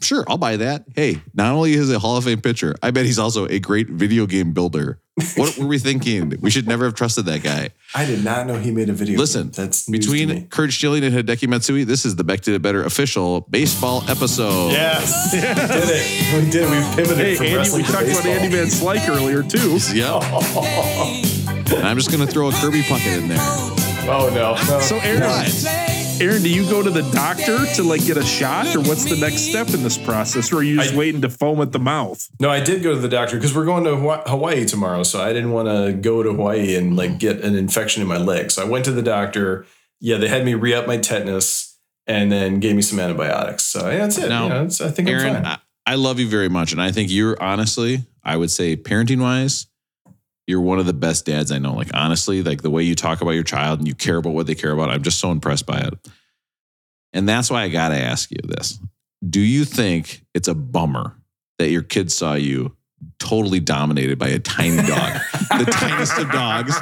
sure, 0.00 0.24
I'll 0.28 0.38
buy 0.38 0.56
that." 0.58 0.84
Hey, 0.94 1.20
not 1.34 1.52
only 1.52 1.72
is 1.74 1.88
he 1.88 1.94
a 1.94 1.98
Hall 1.98 2.16
of 2.16 2.24
Fame 2.24 2.40
pitcher, 2.40 2.74
I 2.82 2.90
bet 2.92 3.06
he's 3.06 3.18
also 3.18 3.46
a 3.48 3.58
great 3.58 3.88
video 3.88 4.26
game 4.26 4.52
builder. 4.52 4.98
What 5.36 5.58
were 5.58 5.66
we 5.66 5.78
thinking? 5.78 6.32
We 6.40 6.50
should 6.50 6.66
never 6.66 6.86
have 6.86 6.94
trusted 6.94 7.26
that 7.26 7.42
guy. 7.42 7.70
I 7.94 8.06
did 8.06 8.24
not 8.24 8.46
know 8.46 8.58
he 8.58 8.70
made 8.70 8.88
a 8.88 8.94
video. 8.94 9.18
Listen, 9.18 9.50
that's 9.50 9.86
news 9.86 10.06
to 10.06 10.12
me. 10.12 10.24
Between 10.24 10.48
Curt 10.48 10.72
Schilling 10.72 11.04
and 11.04 11.14
Hideki 11.14 11.48
Matsui, 11.48 11.84
this 11.84 12.06
is 12.06 12.16
the 12.16 12.24
Beck 12.24 12.40
Did 12.40 12.54
It 12.54 12.62
Better 12.62 12.82
official 12.84 13.42
baseball 13.50 14.02
episode. 14.08 14.70
Yes, 14.70 15.30
we 15.34 15.40
did 15.40 15.58
it. 15.58 16.44
We 16.44 16.50
did. 16.50 16.70
We 16.70 16.96
pivoted 16.96 17.18
Hey, 17.26 17.34
from 17.34 17.44
Andy, 17.46 17.52
we 17.52 17.58
wrestling 17.58 17.84
to 17.84 17.92
talked 17.92 18.06
about. 18.08 18.26
Andy 18.26 18.48
Van 18.56 18.66
Slyke 18.68 19.06
earlier 19.10 19.42
too. 19.42 19.78
Yep. 19.92 20.22
and 21.76 21.86
I'm 21.86 21.96
just 21.98 22.10
going 22.10 22.26
to 22.26 22.32
throw 22.32 22.48
a 22.48 22.52
Kirby 22.52 22.80
Puckett 22.82 23.18
in 23.18 23.28
there. 23.28 23.36
Oh 24.08 24.30
no! 24.34 24.54
no. 24.54 24.80
So 24.80 24.96
Aaron, 24.96 25.20
What? 25.22 26.01
Aaron, 26.20 26.42
do 26.42 26.48
you 26.54 26.68
go 26.70 26.82
to 26.82 26.90
the 26.90 27.02
doctor 27.10 27.66
to 27.74 27.82
like 27.82 28.04
get 28.04 28.16
a 28.16 28.22
shot, 28.24 28.66
or 28.76 28.80
what's 28.80 29.04
the 29.04 29.16
next 29.16 29.48
step 29.48 29.68
in 29.70 29.82
this 29.82 29.98
process, 29.98 30.52
or 30.52 30.56
are 30.58 30.62
you 30.62 30.76
just 30.78 30.94
I- 30.94 30.96
waiting 30.96 31.20
to 31.22 31.28
foam 31.28 31.60
at 31.60 31.72
the 31.72 31.78
mouth? 31.78 32.28
No, 32.38 32.48
I 32.50 32.60
did 32.60 32.82
go 32.82 32.94
to 32.94 33.00
the 33.00 33.08
doctor 33.08 33.36
because 33.36 33.54
we're 33.54 33.64
going 33.64 33.84
to 33.84 33.96
Hawaii 33.96 34.64
tomorrow, 34.64 35.02
so 35.02 35.20
I 35.20 35.32
didn't 35.32 35.50
want 35.50 35.68
to 35.68 35.92
go 35.92 36.22
to 36.22 36.32
Hawaii 36.32 36.76
and 36.76 36.96
like 36.96 37.18
get 37.18 37.40
an 37.40 37.56
infection 37.56 38.02
in 38.02 38.08
my 38.08 38.18
leg. 38.18 38.50
So 38.50 38.62
I 38.62 38.68
went 38.68 38.84
to 38.84 38.92
the 38.92 39.02
doctor. 39.02 39.66
Yeah, 40.00 40.18
they 40.18 40.28
had 40.28 40.44
me 40.44 40.54
re 40.54 40.74
up 40.74 40.86
my 40.86 40.96
tetanus 40.96 41.76
and 42.06 42.30
then 42.30 42.60
gave 42.60 42.76
me 42.76 42.82
some 42.82 43.00
antibiotics. 43.00 43.64
So 43.64 43.88
yeah, 43.90 43.98
that's 43.98 44.18
it. 44.18 44.28
Now, 44.28 44.44
You 44.44 44.48
know, 44.50 44.64
I 44.64 44.68
think 44.90 45.08
I'm 45.08 45.14
Aaron, 45.14 45.34
fine. 45.34 45.46
I, 45.46 45.58
I 45.86 45.94
love 45.96 46.20
you 46.20 46.28
very 46.28 46.48
much. 46.48 46.72
And 46.72 46.80
I 46.82 46.92
think 46.92 47.10
you're 47.10 47.40
honestly, 47.42 48.04
I 48.22 48.36
would 48.36 48.50
say, 48.50 48.76
parenting 48.76 49.20
wise, 49.20 49.66
you're 50.46 50.60
one 50.60 50.78
of 50.78 50.86
the 50.86 50.92
best 50.92 51.26
dads 51.26 51.52
I 51.52 51.58
know. 51.58 51.74
Like, 51.74 51.90
honestly, 51.94 52.42
like 52.42 52.62
the 52.62 52.70
way 52.70 52.82
you 52.82 52.94
talk 52.94 53.20
about 53.20 53.32
your 53.32 53.44
child 53.44 53.78
and 53.78 53.88
you 53.88 53.94
care 53.94 54.16
about 54.16 54.34
what 54.34 54.46
they 54.46 54.54
care 54.54 54.72
about, 54.72 54.90
I'm 54.90 55.02
just 55.02 55.18
so 55.18 55.30
impressed 55.30 55.66
by 55.66 55.78
it. 55.78 56.10
And 57.12 57.28
that's 57.28 57.50
why 57.50 57.62
I 57.62 57.68
got 57.68 57.90
to 57.90 57.96
ask 57.96 58.30
you 58.30 58.38
this 58.44 58.78
Do 59.28 59.40
you 59.40 59.64
think 59.64 60.24
it's 60.34 60.48
a 60.48 60.54
bummer 60.54 61.16
that 61.58 61.70
your 61.70 61.82
kids 61.82 62.14
saw 62.14 62.34
you 62.34 62.76
totally 63.18 63.60
dominated 63.60 64.18
by 64.18 64.28
a 64.28 64.38
tiny 64.38 64.76
dog, 64.76 65.20
the 65.58 65.68
tiniest 65.70 66.18
of 66.18 66.30
dogs, 66.30 66.74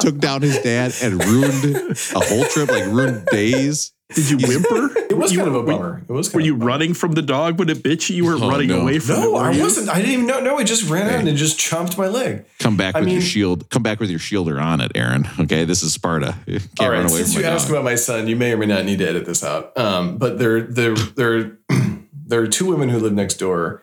took 0.00 0.18
down 0.18 0.42
his 0.42 0.58
dad 0.60 0.92
and 1.02 1.24
ruined 1.24 1.96
a 2.14 2.20
whole 2.20 2.44
trip, 2.46 2.68
like 2.68 2.86
ruined 2.86 3.26
days? 3.26 3.92
Did 4.14 4.30
you 4.30 4.38
whimper? 4.46 4.94
It 5.14 5.18
was 5.18 5.32
You- 5.32 5.38
kind 5.38 5.48
of 5.48 5.54
a 5.54 5.60
were- 5.60 5.66
bummer. 5.66 6.02
It 6.08 6.12
was. 6.12 6.32
Were 6.34 6.40
you 6.40 6.54
running 6.54 6.94
from 6.94 7.12
the 7.12 7.22
dog 7.22 7.58
when 7.58 7.68
it 7.70 7.82
bit 7.82 8.08
you? 8.08 8.16
You 8.16 8.24
were 8.26 8.34
Oh, 8.34 8.48
running 8.50 8.68
no. 8.68 8.80
away 8.82 8.98
from 8.98 9.16
it. 9.16 9.20
No, 9.20 9.32
were 9.32 9.38
I 9.40 9.52
you? 9.52 9.62
wasn't. 9.62 9.88
I 9.88 9.96
didn't 9.96 10.10
even 10.12 10.26
know. 10.26 10.40
No, 10.40 10.58
it 10.58 10.64
just 10.64 10.88
ran 10.90 11.06
out 11.08 11.20
Okay. 11.20 11.28
and 11.28 11.38
just 11.38 11.58
chomped 11.58 11.96
my 11.98 12.08
leg. 12.08 12.44
Come 12.60 12.76
back 12.76 12.94
I 12.94 13.00
with 13.00 13.08
your 13.10 13.20
shield. 13.22 13.68
Come 13.70 13.82
back 13.82 14.00
with 14.00 14.10
your 14.10 14.18
shielder 14.20 14.62
on 14.62 14.80
it, 14.80 14.92
Aaron. 14.94 15.26
Okay, 15.40 15.64
this 15.64 15.82
is 15.82 15.92
Sparta. 15.92 16.34
You 16.46 16.58
can't 16.60 16.80
All 16.80 16.90
run 16.90 17.00
away 17.06 17.18
since 17.22 17.34
from 17.34 17.42
you 17.42 17.48
asked 17.48 17.66
dog. 17.68 17.76
about 17.76 17.84
my 17.84 17.94
son, 17.94 18.28
you 18.28 18.36
may 18.36 18.52
or 18.52 18.56
may 18.56 18.66
not 18.66 18.84
need 18.84 18.98
to 18.98 19.08
edit 19.08 19.24
this 19.26 19.42
out. 19.42 19.76
Um, 19.78 20.18
but 20.18 20.38
there, 20.38 20.60
there, 20.62 20.94
there, 20.94 21.58
there 22.26 22.40
are 22.42 22.46
two 22.46 22.66
women 22.66 22.88
who 22.88 22.98
live 22.98 23.12
next 23.12 23.34
door. 23.34 23.82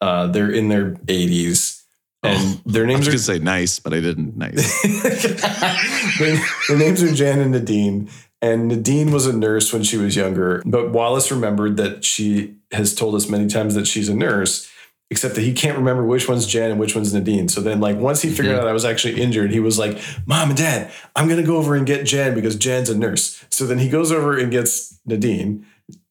Uh, 0.00 0.26
they're 0.26 0.50
in 0.50 0.68
their 0.68 0.92
80s, 1.06 1.82
and 2.24 2.60
their 2.66 2.84
Oh, 2.84 2.88
I 2.88 2.96
was 2.96 3.06
names 3.06 3.06
gonna 3.06 3.18
say 3.18 3.38
nice, 3.38 3.78
but 3.78 3.94
I 3.94 4.00
didn't 4.00 4.36
nice. 4.36 4.82
their, 6.18 6.38
their 6.68 6.76
names 6.78 7.02
are 7.02 7.12
Jan 7.12 7.40
and 7.40 7.52
Nadine. 7.52 8.08
And 8.42 8.66
Nadine 8.66 9.12
was 9.12 9.26
a 9.26 9.32
nurse 9.32 9.72
when 9.72 9.84
she 9.84 9.96
was 9.96 10.16
younger, 10.16 10.62
but 10.66 10.90
Wallace 10.90 11.30
remembered 11.30 11.76
that 11.76 12.04
she 12.04 12.56
has 12.72 12.92
told 12.92 13.14
us 13.14 13.28
many 13.28 13.46
times 13.46 13.76
that 13.76 13.86
she's 13.86 14.08
a 14.08 14.16
nurse, 14.16 14.68
except 15.10 15.36
that 15.36 15.42
he 15.42 15.52
can't 15.52 15.78
remember 15.78 16.04
which 16.04 16.28
one's 16.28 16.46
Jan 16.46 16.72
and 16.72 16.80
which 16.80 16.96
one's 16.96 17.14
Nadine. 17.14 17.48
So 17.48 17.60
then, 17.60 17.80
like, 17.80 17.98
once 17.98 18.20
he 18.20 18.30
figured 18.30 18.56
mm-hmm. 18.56 18.62
out 18.62 18.68
I 18.68 18.72
was 18.72 18.84
actually 18.84 19.20
injured, 19.22 19.52
he 19.52 19.60
was 19.60 19.78
like, 19.78 19.96
Mom 20.26 20.48
and 20.48 20.58
Dad, 20.58 20.90
I'm 21.14 21.28
going 21.28 21.40
to 21.40 21.46
go 21.46 21.56
over 21.56 21.76
and 21.76 21.86
get 21.86 22.04
Jan 22.04 22.34
because 22.34 22.56
Jan's 22.56 22.90
a 22.90 22.98
nurse. 22.98 23.44
So 23.48 23.64
then 23.64 23.78
he 23.78 23.88
goes 23.88 24.10
over 24.10 24.36
and 24.36 24.50
gets 24.50 24.98
Nadine, 25.06 25.64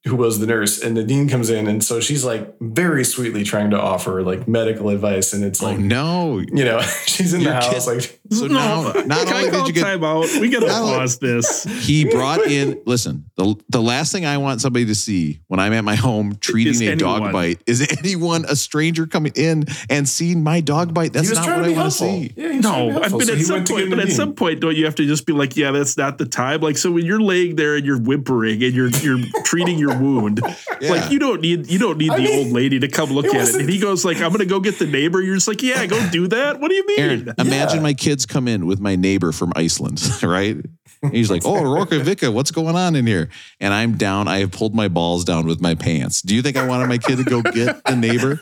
who 0.08 0.16
was 0.16 0.40
the 0.40 0.48
nurse, 0.48 0.82
and 0.82 0.98
the 0.98 1.04
dean 1.04 1.30
comes 1.30 1.50
in. 1.52 1.68
And 1.68 1.84
so 1.84 2.00
she's 2.00 2.26
like 2.26 2.56
very 2.60 3.04
sweetly 3.04 3.44
trying 3.44 3.70
to 3.70 3.80
offer 3.80 4.24
like 4.24 4.48
medical 4.48 4.90
advice. 4.90 5.32
And 5.34 5.44
it's 5.44 5.62
oh 5.62 5.68
like, 5.68 5.78
no! 5.80 6.40
you 6.40 6.66
know, 6.66 6.82
she's 7.06 7.34
in 7.34 7.42
Your 7.42 7.52
the 7.52 7.56
house, 7.62 7.86
kid- 7.86 7.94
like, 7.94 8.20
So 8.32 8.48
now, 8.48 8.84
not 9.06 9.28
Can 9.28 9.34
I 9.36 9.38
only 9.40 9.52
call 9.52 9.66
did 9.66 9.68
you 9.68 9.74
get, 9.74 9.84
time 9.84 10.04
out? 10.04 10.26
We 10.40 10.50
gotta 10.50 10.66
pause 10.68 11.20
this. 11.20 11.64
he 11.86 12.06
brought 12.06 12.42
in. 12.48 12.82
Listen, 12.86 13.26
the 13.38 13.56
the 13.70 13.82
last 13.82 14.12
thing 14.12 14.26
I 14.26 14.38
want 14.38 14.62
somebody 14.62 14.86
to 14.88 14.96
see 14.96 15.40
when 15.48 15.60
I'm 15.60 15.74
at 15.74 15.84
my 15.84 15.96
home 15.96 16.36
treating 16.40 16.74
Is 16.74 16.82
a 16.82 16.96
dog 16.96 17.32
bite 17.32 17.62
is 17.68 17.86
anyone, 18.00 18.46
a 18.46 18.56
stranger 18.56 19.06
coming 19.06 19.34
in 19.36 19.66
and 19.90 20.08
seeing 20.10 20.42
my 20.44 20.62
dog 20.62 20.94
bite. 20.96 21.14
That's 21.14 21.32
not 21.32 21.46
what 21.46 21.66
I 21.66 21.74
want 21.74 21.92
to 21.92 21.98
see. 21.98 22.34
Yeah, 22.36 22.50
he 22.50 22.58
was 22.58 22.66
trying 22.66 22.88
to 22.88 22.94
No, 22.94 23.00
I 23.04 23.10
helpful. 23.10 23.20
mean 23.20 23.28
So 23.28 23.34
at 23.34 23.42
some 23.42 23.64
point, 23.66 23.90
but 23.90 24.00
at 24.00 24.06
Nadine. 24.06 24.16
some 24.16 24.34
point, 24.34 24.60
don't 24.62 24.76
you 24.76 24.86
have 24.86 24.96
to 24.96 25.06
just 25.06 25.26
be 25.28 25.34
like, 25.34 25.56
yeah, 25.56 25.70
that's 25.72 25.96
not 25.98 26.18
the 26.18 26.26
time. 26.26 26.62
Like, 26.62 26.78
so 26.78 26.90
when 26.92 27.06
you're 27.06 27.22
laying 27.22 27.56
there 27.56 27.76
and 27.76 27.86
you're 27.86 28.00
whimpering 28.02 28.64
and 28.64 28.74
you're 28.74 28.90
you're 28.90 29.20
treating 29.44 29.78
your 29.78 29.91
wound, 30.00 30.42
Yeah. 30.82 30.90
like 30.92 31.12
you 31.12 31.20
don't 31.20 31.42
need 31.42 31.70
you 31.70 31.78
don't 31.80 31.98
need 31.98 32.12
I 32.12 32.18
the 32.18 32.24
mean, 32.24 32.46
old 32.46 32.54
lady 32.54 32.80
to 32.80 32.88
come 32.88 33.12
look 33.12 33.26
it 33.26 33.36
at 33.36 33.50
it. 33.50 33.56
And 33.62 33.70
he 33.70 33.80
goes 33.80 34.04
like, 34.06 34.18
I'm 34.22 34.32
gonna 34.32 34.46
go 34.46 34.60
get 34.60 34.80
the 34.80 34.88
neighbor. 34.88 35.22
You're 35.22 35.36
just 35.36 35.48
like, 35.48 35.62
yeah, 35.62 35.86
go 35.86 36.10
do 36.10 36.28
that. 36.28 36.60
What 36.60 36.70
do 36.70 36.76
you 36.76 36.86
mean? 36.88 37.00
Aaron, 37.00 37.34
imagine 37.38 37.78
Yeah. 37.78 37.82
my 37.84 37.94
kids 37.94 38.26
come 38.26 38.48
in 38.48 38.66
with 38.66 38.80
my 38.80 38.96
neighbor 38.96 39.32
from 39.32 39.54
Iceland, 39.56 40.02
right? 40.24 40.58
And 41.04 41.14
he's 41.14 41.32
like, 41.32 41.42
"Oh, 41.46 41.64
Rourke 41.64 41.90
Vika, 42.08 42.32
what's 42.34 42.52
going 42.52 42.76
on 42.76 42.96
in 42.96 43.08
here?" 43.08 43.30
And 43.60 43.74
I'm 43.74 43.98
down. 43.98 44.28
I 44.28 44.40
have 44.40 44.52
pulled 44.52 44.76
my 44.76 44.88
balls 44.88 45.24
down 45.26 45.46
with 45.48 45.60
my 45.62 45.76
pants. 45.76 46.22
Do 46.22 46.36
you 46.36 46.42
think 46.42 46.58
I 46.58 46.68
wanted 46.68 46.88
my 46.90 46.98
kid 46.98 47.18
to 47.18 47.24
go 47.24 47.42
get 47.42 47.84
the 47.86 47.96
neighbor 47.96 48.36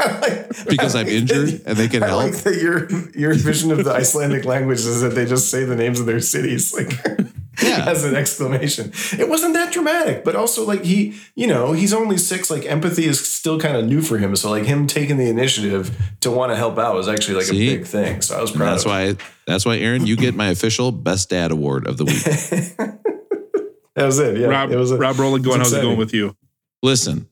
because 0.68 0.96
I'm 0.96 1.08
injured 1.08 1.62
and 1.66 1.78
they 1.78 1.88
can 1.88 2.04
I 2.04 2.08
help? 2.08 2.24
like 2.24 2.44
that 2.44 2.62
your 2.62 2.90
your 3.18 3.34
vision 3.34 3.72
of 3.72 3.84
the 3.84 3.92
Icelandic 3.92 4.46
language 4.46 4.80
is 4.80 5.02
that 5.02 5.10
they 5.16 5.26
just 5.26 5.50
say 5.50 5.64
the 5.64 5.76
names 5.76 6.00
of 6.00 6.06
their 6.06 6.20
cities 6.20 6.74
like 6.74 6.94
Yeah. 7.62 7.90
as 7.90 8.06
an 8.06 8.16
exclamation. 8.16 8.94
It 9.20 9.28
wasn't 9.28 9.54
that 9.56 9.74
dramatic, 9.74 10.24
but 10.24 10.34
also 10.34 10.66
like 10.66 10.86
he, 10.86 11.20
you 11.36 11.46
know, 11.46 11.74
he's 11.74 11.94
only 11.94 12.18
six. 12.18 12.50
Like 12.50 12.66
empathy 12.66 13.04
is 13.04 13.20
still 13.20 13.60
kind 13.60 13.76
of 13.76 13.86
new 13.86 14.02
for 14.02 14.18
him. 14.18 14.34
So 14.38 14.50
like 14.50 14.64
him 14.64 14.88
taking 14.88 15.18
the 15.18 15.28
initiative 15.30 15.92
to 16.22 16.32
want 16.32 16.54
to 16.54 16.56
help 16.56 16.78
out 16.80 16.96
was 16.96 17.10
actually 17.10 17.36
like 17.36 17.46
See? 17.48 17.68
a 17.74 17.78
big 17.78 17.86
thing. 17.86 18.22
So 18.22 18.38
I 18.38 18.42
was 18.42 18.52
And 18.52 18.60
proud. 18.60 18.72
that's 18.72 18.86
of 18.86 18.92
him. 18.92 19.18
Why. 19.50 19.54
That's 19.54 19.66
why, 19.66 19.78
Aaron, 19.78 20.06
you 20.06 20.16
get 20.16 20.36
my 20.36 20.48
official 20.50 20.92
best 20.92 21.30
dad 21.30 21.52
award 21.52 21.88
of 21.88 21.98
the 21.98 22.06
week. 22.06 22.24
that 23.96 24.06
was 24.06 24.20
it. 24.20 24.38
Yeah, 24.38 24.48
Rob, 24.48 24.72
it 24.72 24.78
was. 24.78 24.92
A, 24.92 24.98
Rob 24.98 25.18
Rowland 25.20 25.44
going, 25.44 25.60
how's 25.60 25.74
it 25.74 25.82
going 25.82 25.98
with 25.98 26.14
you? 26.14 26.36
Listen, 26.82 27.28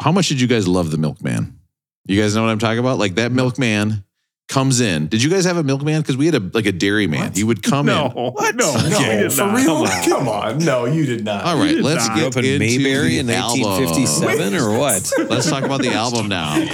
how 0.00 0.12
much 0.12 0.28
did 0.28 0.40
you 0.40 0.46
guys 0.48 0.66
love 0.66 0.90
the 0.90 0.98
milkman? 0.98 1.58
You 2.06 2.20
guys 2.20 2.34
know 2.34 2.42
what 2.42 2.50
I'm 2.50 2.58
talking 2.58 2.78
about? 2.80 2.98
Like 2.98 3.14
that 3.16 3.30
milkman 3.30 4.04
comes 4.48 4.80
in. 4.80 5.06
Did 5.06 5.22
you 5.22 5.30
guys 5.30 5.44
have 5.44 5.58
a 5.58 5.62
milkman? 5.62 6.00
Because 6.00 6.16
we 6.16 6.26
had 6.26 6.34
a 6.34 6.40
like 6.40 6.66
a 6.66 6.72
dairy 6.72 7.06
man. 7.06 7.26
What? 7.26 7.36
He 7.36 7.44
would 7.44 7.62
come 7.62 7.86
No, 7.86 8.06
in. 8.06 8.56
no, 8.56 8.74
no, 8.74 8.98
we 8.98 9.04
did 9.04 9.32
for 9.32 9.42
not. 9.42 9.56
real? 9.56 9.86
Come 9.86 10.02
Come 10.04 10.28
on. 10.28 10.52
on. 10.54 10.58
no, 10.58 10.86
you 10.86 11.06
did 11.06 11.24
not. 11.24 11.44
All 11.44 11.56
right, 11.56 11.76
let's 11.76 12.08
not. 12.08 12.16
get 12.16 12.26
up 12.26 12.36
in 12.38 12.44
into 12.46 12.58
Mayberry 12.58 13.18
in 13.18 13.26
the 13.26 13.36
album. 13.36 13.60
1957 13.60 14.54
or 14.56 14.76
what? 14.76 15.12
Let's 15.30 15.48
talk 15.48 15.62
about 15.62 15.82
the 15.82 15.92
album 15.92 16.28
now. 16.28 16.56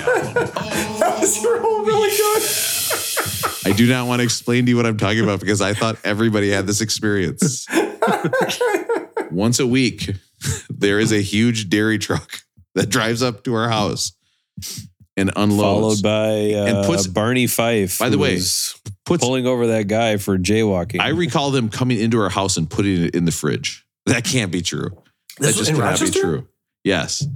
That 0.97 1.21
was 1.21 1.43
really 1.45 2.09
oh 2.13 2.35
good. 2.41 2.43
I 3.67 3.73
do 3.73 3.89
not 3.89 4.07
want 4.07 4.21
to 4.21 4.25
explain 4.25 4.65
to 4.67 4.71
you 4.71 4.77
what 4.77 4.87
I'm 4.87 4.97
talking 4.97 5.25
about 5.25 5.41
because 5.41 5.61
I 5.61 5.75
thought 5.75 5.97
everybody 6.05 6.51
had 6.51 6.69
this 6.69 6.81
experience. 6.81 7.67
Once 9.33 9.59
a 9.59 9.67
week, 9.67 10.13
there 10.71 11.01
is 11.01 11.13
a 11.13 11.21
huge 11.21 11.69
dairy 11.69 11.99
truck 11.99 12.39
that 12.77 12.89
drives 12.91 13.25
up 13.25 13.43
to 13.43 13.55
our 13.55 13.69
house 13.69 14.13
and 15.17 15.33
unloads. 15.35 16.01
Followed 16.01 16.03
by 16.03 16.55
uh, 16.55 16.65
And 16.67 16.87
puts- 16.87 17.09
Barney 17.09 17.49
Fife. 17.49 17.99
By 17.99 18.09
the 18.09 18.17
who 18.17 18.23
way, 18.23 18.35
was 18.35 18.81
puts 19.05 19.25
pulling 19.25 19.49
over 19.49 19.67
that 19.67 19.89
guy 19.89 20.19
for 20.19 20.39
jaywalking. 20.39 21.01
I 21.01 21.09
recall 21.09 21.51
them 21.51 21.69
coming 21.69 21.99
into 21.99 22.21
our 22.21 22.31
house 22.31 22.57
and 22.57 22.71
putting 22.71 23.03
it 23.07 23.17
in 23.17 23.25
the 23.25 23.33
fridge. 23.33 23.85
That 24.07 24.25
can't 24.25 24.53
be 24.53 24.63
true. 24.63 24.91
That 24.91 25.47
This 25.47 25.59
was 25.59 25.67
just 25.67 25.71
in 25.71 25.77
cannot 25.77 25.99
be 25.99 26.11
true. 26.11 26.47
Yes. 26.85 27.27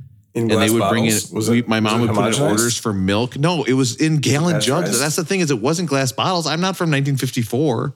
In 0.40 0.50
and 0.50 0.60
they 0.62 0.70
would 0.70 0.88
bring 0.88 1.04
in 1.04 1.10
bottles? 1.12 1.32
Was 1.32 1.50
we, 1.50 1.58
it- 1.60 1.68
my 1.68 1.80
mom 1.80 2.00
was 2.00 2.10
would 2.10 2.16
put 2.16 2.36
in 2.36 2.42
orders 2.42 2.76
for 2.76 2.92
milk. 2.92 3.36
No, 3.38 3.64
it 3.64 3.72
was 3.74 3.96
in 3.96 4.18
gallon 4.18 4.54
jugs. 4.60 4.66
Pasteurized? 4.88 5.00
That's 5.02 5.16
the 5.16 5.24
thing 5.24 5.40
is 5.40 5.50
it 5.50 5.60
wasn't 5.60 5.88
glass 5.88 6.12
bottles. 6.12 6.46
I'm 6.46 6.60
not 6.60 6.76
from 6.76 6.90
1954. 6.90 7.94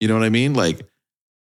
You 0.00 0.08
know 0.08 0.14
what 0.14 0.24
I 0.24 0.28
mean? 0.30 0.54
Like 0.54 0.80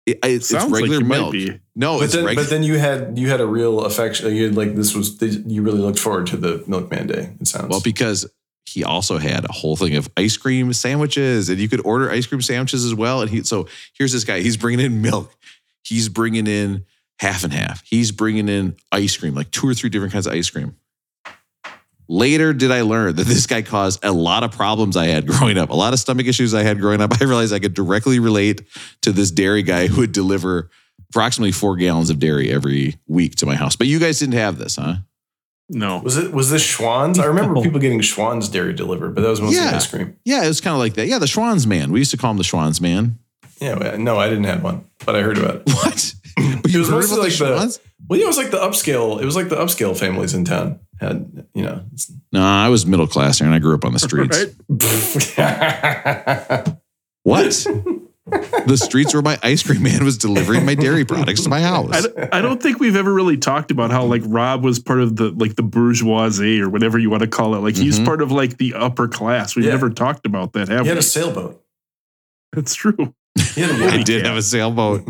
it, 0.05 0.19
I- 0.23 0.27
it's 0.30 0.49
Sounds 0.49 0.71
like 0.71 0.82
regular 0.84 1.03
milk. 1.03 1.36
No, 1.75 1.97
But 1.99 2.05
it's 2.05 2.13
then, 2.13 2.25
regular. 2.25 2.43
but 2.45 2.49
then 2.49 2.63
you 2.63 2.77
had 2.77 3.17
you 3.17 3.30
had 3.30 3.41
a 3.41 3.45
real 3.45 3.82
affection. 3.86 4.34
You 4.36 4.45
had 4.45 4.55
like 4.55 4.75
this 4.75 4.95
was 4.95 5.21
you 5.21 5.61
really 5.61 5.80
looked 5.80 5.99
forward 5.99 6.27
to 6.27 6.38
the 6.38 6.63
Milkman 6.67 7.07
Day. 7.07 7.34
It 7.39 7.47
sounds 7.47 7.69
well, 7.69 7.82
because 7.82 8.25
he 8.65 8.84
also 8.84 9.17
had 9.17 9.45
a 9.45 9.51
whole 9.51 9.75
thing 9.75 9.95
of 9.95 10.09
ice 10.17 10.38
cream 10.38 10.73
sandwiches, 10.73 11.49
and 11.49 11.57
you 11.59 11.67
could 11.69 11.84
order 11.86 12.11
ice 12.11 12.25
cream 12.27 12.41
sandwiches 12.41 12.86
as 12.86 12.93
well. 12.93 13.21
And 13.21 13.30
he 13.30 13.43
so 13.43 13.67
here's 13.93 14.11
this 14.11 14.23
guy. 14.25 14.41
He's 14.41 14.57
bringing 14.57 14.86
in 14.86 15.01
milk. 15.01 15.34
He's 15.84 16.09
bringing 16.09 16.45
in 16.47 16.86
half 17.20 17.43
and 17.43 17.53
half. 17.53 17.84
He's 17.86 18.11
bringing 18.11 18.47
in 18.49 18.76
ice 18.91 19.15
cream, 19.17 19.36
like 19.36 19.51
two 19.51 19.67
or 19.67 19.74
three 19.74 19.89
different 19.89 20.13
kinds 20.13 20.28
of 20.28 20.34
ice 20.34 20.49
cream. 20.49 20.76
Later, 22.11 22.53
did 22.53 22.72
I 22.72 22.82
learn 22.82 23.15
that 23.17 23.28
this 23.28 23.45
guy 23.45 23.61
caused 23.61 24.03
a 24.03 24.11
lot 24.11 24.43
of 24.43 24.51
problems 24.51 24.97
I 24.97 25.05
had 25.05 25.28
growing 25.28 25.59
up, 25.59 25.70
a 25.70 25.76
lot 25.76 25.93
of 25.93 25.99
stomach 25.99 26.26
issues 26.26 26.55
I 26.55 26.63
had 26.63 26.80
growing 26.80 27.01
up. 27.01 27.11
I 27.22 27.26
realized 27.26 27.53
I 27.53 27.59
could 27.59 27.76
directly 27.76 28.17
relate 28.20 28.63
to 29.01 29.11
this 29.11 29.30
dairy 29.30 29.61
guy 29.61 29.86
who 29.88 30.01
would 30.01 30.11
deliver 30.11 30.72
approximately 31.11 31.51
four 31.51 31.76
gallons 31.76 32.09
of 32.09 32.17
dairy 32.17 32.51
every 32.51 32.95
week 33.07 33.36
to 33.36 33.45
my 33.45 33.55
house. 33.55 33.76
But 33.76 33.88
you 33.88 33.99
guys 33.99 34.17
didn't 34.20 34.34
have 34.36 34.57
this, 34.57 34.78
huh? 34.78 34.95
No. 35.72 35.99
was 35.99 36.17
it 36.17 36.34
was 36.34 36.49
this 36.49 36.63
Schwan's? 36.63 37.20
I 37.20 37.26
remember 37.26 37.53
No. 37.53 37.61
people 37.61 37.80
getting 37.80 37.99
Schwan's 38.01 38.49
dairy 38.49 38.74
delivered, 38.74 39.13
but 39.13 39.22
that 39.22 39.30
was 39.30 39.39
mostly 39.39 39.57
Yeah. 39.57 39.76
ice 39.76 39.86
cream. 39.86 40.15
Yeah, 40.26 40.43
it 40.43 40.47
was 40.47 40.61
kind 40.61 40.74
of 40.74 40.80
like 40.80 40.95
that. 40.95 41.07
Yeah, 41.07 41.20
the 41.20 41.28
Schwan's 41.28 41.67
man. 41.67 41.91
We 41.91 41.99
used 41.99 42.09
to 42.09 42.17
call 42.17 42.32
him 42.32 42.38
the 42.38 42.43
Schwan's 42.43 42.82
man. 42.82 43.20
Yeah, 43.61 43.97
no, 43.99 44.17
I 44.17 44.30
didn't 44.30 44.45
have 44.45 44.63
one, 44.63 44.86
but 45.05 45.15
I 45.15 45.22
heard 45.22 45.38
about 45.38 45.57
it. 45.57 45.63
What? 45.76 46.15
But 46.62 46.74
It 46.74 46.78
was 46.78 46.90
mostly 46.90 47.18
like 47.20 47.30
the- 47.30 47.36
Schwan's? 47.36 47.80
Well, 48.08 48.18
yeah, 48.20 48.26
it 48.26 48.28
was 48.28 48.38
like 48.38 48.52
the 48.52 48.58
upscale. 48.58 49.22
It 49.22 49.26
was 49.26 49.36
like 49.36 49.50
the 49.50 49.56
upscale 49.58 49.98
families 49.98 50.34
in 50.34 50.46
town 50.46 50.80
had 51.00 51.46
you 51.54 51.64
know. 51.64 51.84
No, 52.32 52.42
I 52.44 52.70
was 52.70 52.86
middle 52.86 53.08
class 53.08 53.42
and 53.42 53.54
I 53.54 53.60
grew 53.60 53.76
up 53.76 53.86
on 53.86 53.94
the 53.94 54.00
streets. 54.00 54.46
What? 57.24 57.66
the 58.68 58.78
streets 58.78 59.14
where 59.14 59.22
my 59.24 59.38
ice 59.44 59.64
cream 59.64 59.82
man 59.84 60.04
was 60.06 60.18
delivering 60.18 60.66
my 60.66 60.76
dairy 60.76 61.04
products 61.04 61.42
to 61.44 61.50
my 61.50 61.58
I, 61.58 61.62
house. 61.62 62.04
don't- 62.08 62.34
I 62.34 62.42
don't 62.42 62.62
think 62.62 62.80
we've 62.80 62.96
ever 62.96 63.14
really 63.14 63.38
talked 63.38 63.72
about 63.72 63.92
how 63.92 64.06
like 64.06 64.22
Rob 64.26 64.64
was 64.64 64.80
part 64.80 65.02
of 65.02 65.16
the 65.16 65.32
like 65.32 65.56
the 65.56 65.64
bourgeoisie 65.64 66.62
or 66.62 66.70
whatever 66.70 66.98
you 67.00 67.10
want 67.10 67.22
to 67.24 67.28
call 67.28 67.56
it. 67.56 67.60
Like 67.60 67.76
he's 67.76 68.00
Mhm. 68.00 68.06
part 68.06 68.22
of 68.22 68.32
like 68.32 68.58
the 68.58 68.76
upper 68.76 69.08
class. 69.08 69.56
We've 69.56 69.66
Yeah. 69.66 69.72
never 69.72 69.90
talked 69.90 70.26
about 70.26 70.54
that, 70.54 70.68
have 70.70 70.82
he 70.82 70.88
had 70.88 70.96
we? 70.96 71.00
a 71.00 71.04
sailboat. 71.04 71.62
That's 72.54 72.74
true. 72.76 73.14
He 73.56 73.62
had 73.62 73.70
a 73.72 73.74
I 73.74 73.78
movie 73.78 74.04
did 74.04 74.26
have 74.26 74.38
a 74.38 74.42
sailboat. 74.42 75.04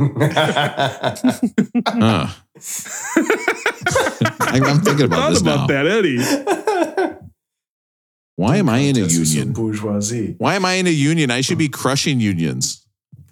Huh. 1.87 2.27
I'm, 4.41 4.63
I'm 4.63 4.79
thinking 4.81 5.05
about 5.05 5.17
Thought 5.17 5.29
this 5.31 5.41
about 5.41 5.69
now. 5.69 5.83
that, 5.83 5.87
Eddie. 5.87 6.17
Why 8.35 8.57
am 8.57 8.69
I 8.69 8.77
in 8.79 8.97
a 8.97 9.01
That's 9.01 9.15
just 9.17 9.31
some 9.31 9.37
union? 9.39 9.53
bourgeoisie. 9.53 10.35
Why 10.37 10.55
am 10.55 10.65
I 10.65 10.73
in 10.73 10.87
a 10.87 10.91
union? 10.91 11.29
I 11.31 11.41
should 11.41 11.57
be 11.57 11.67
crushing 11.69 12.19
unions. 12.19 12.85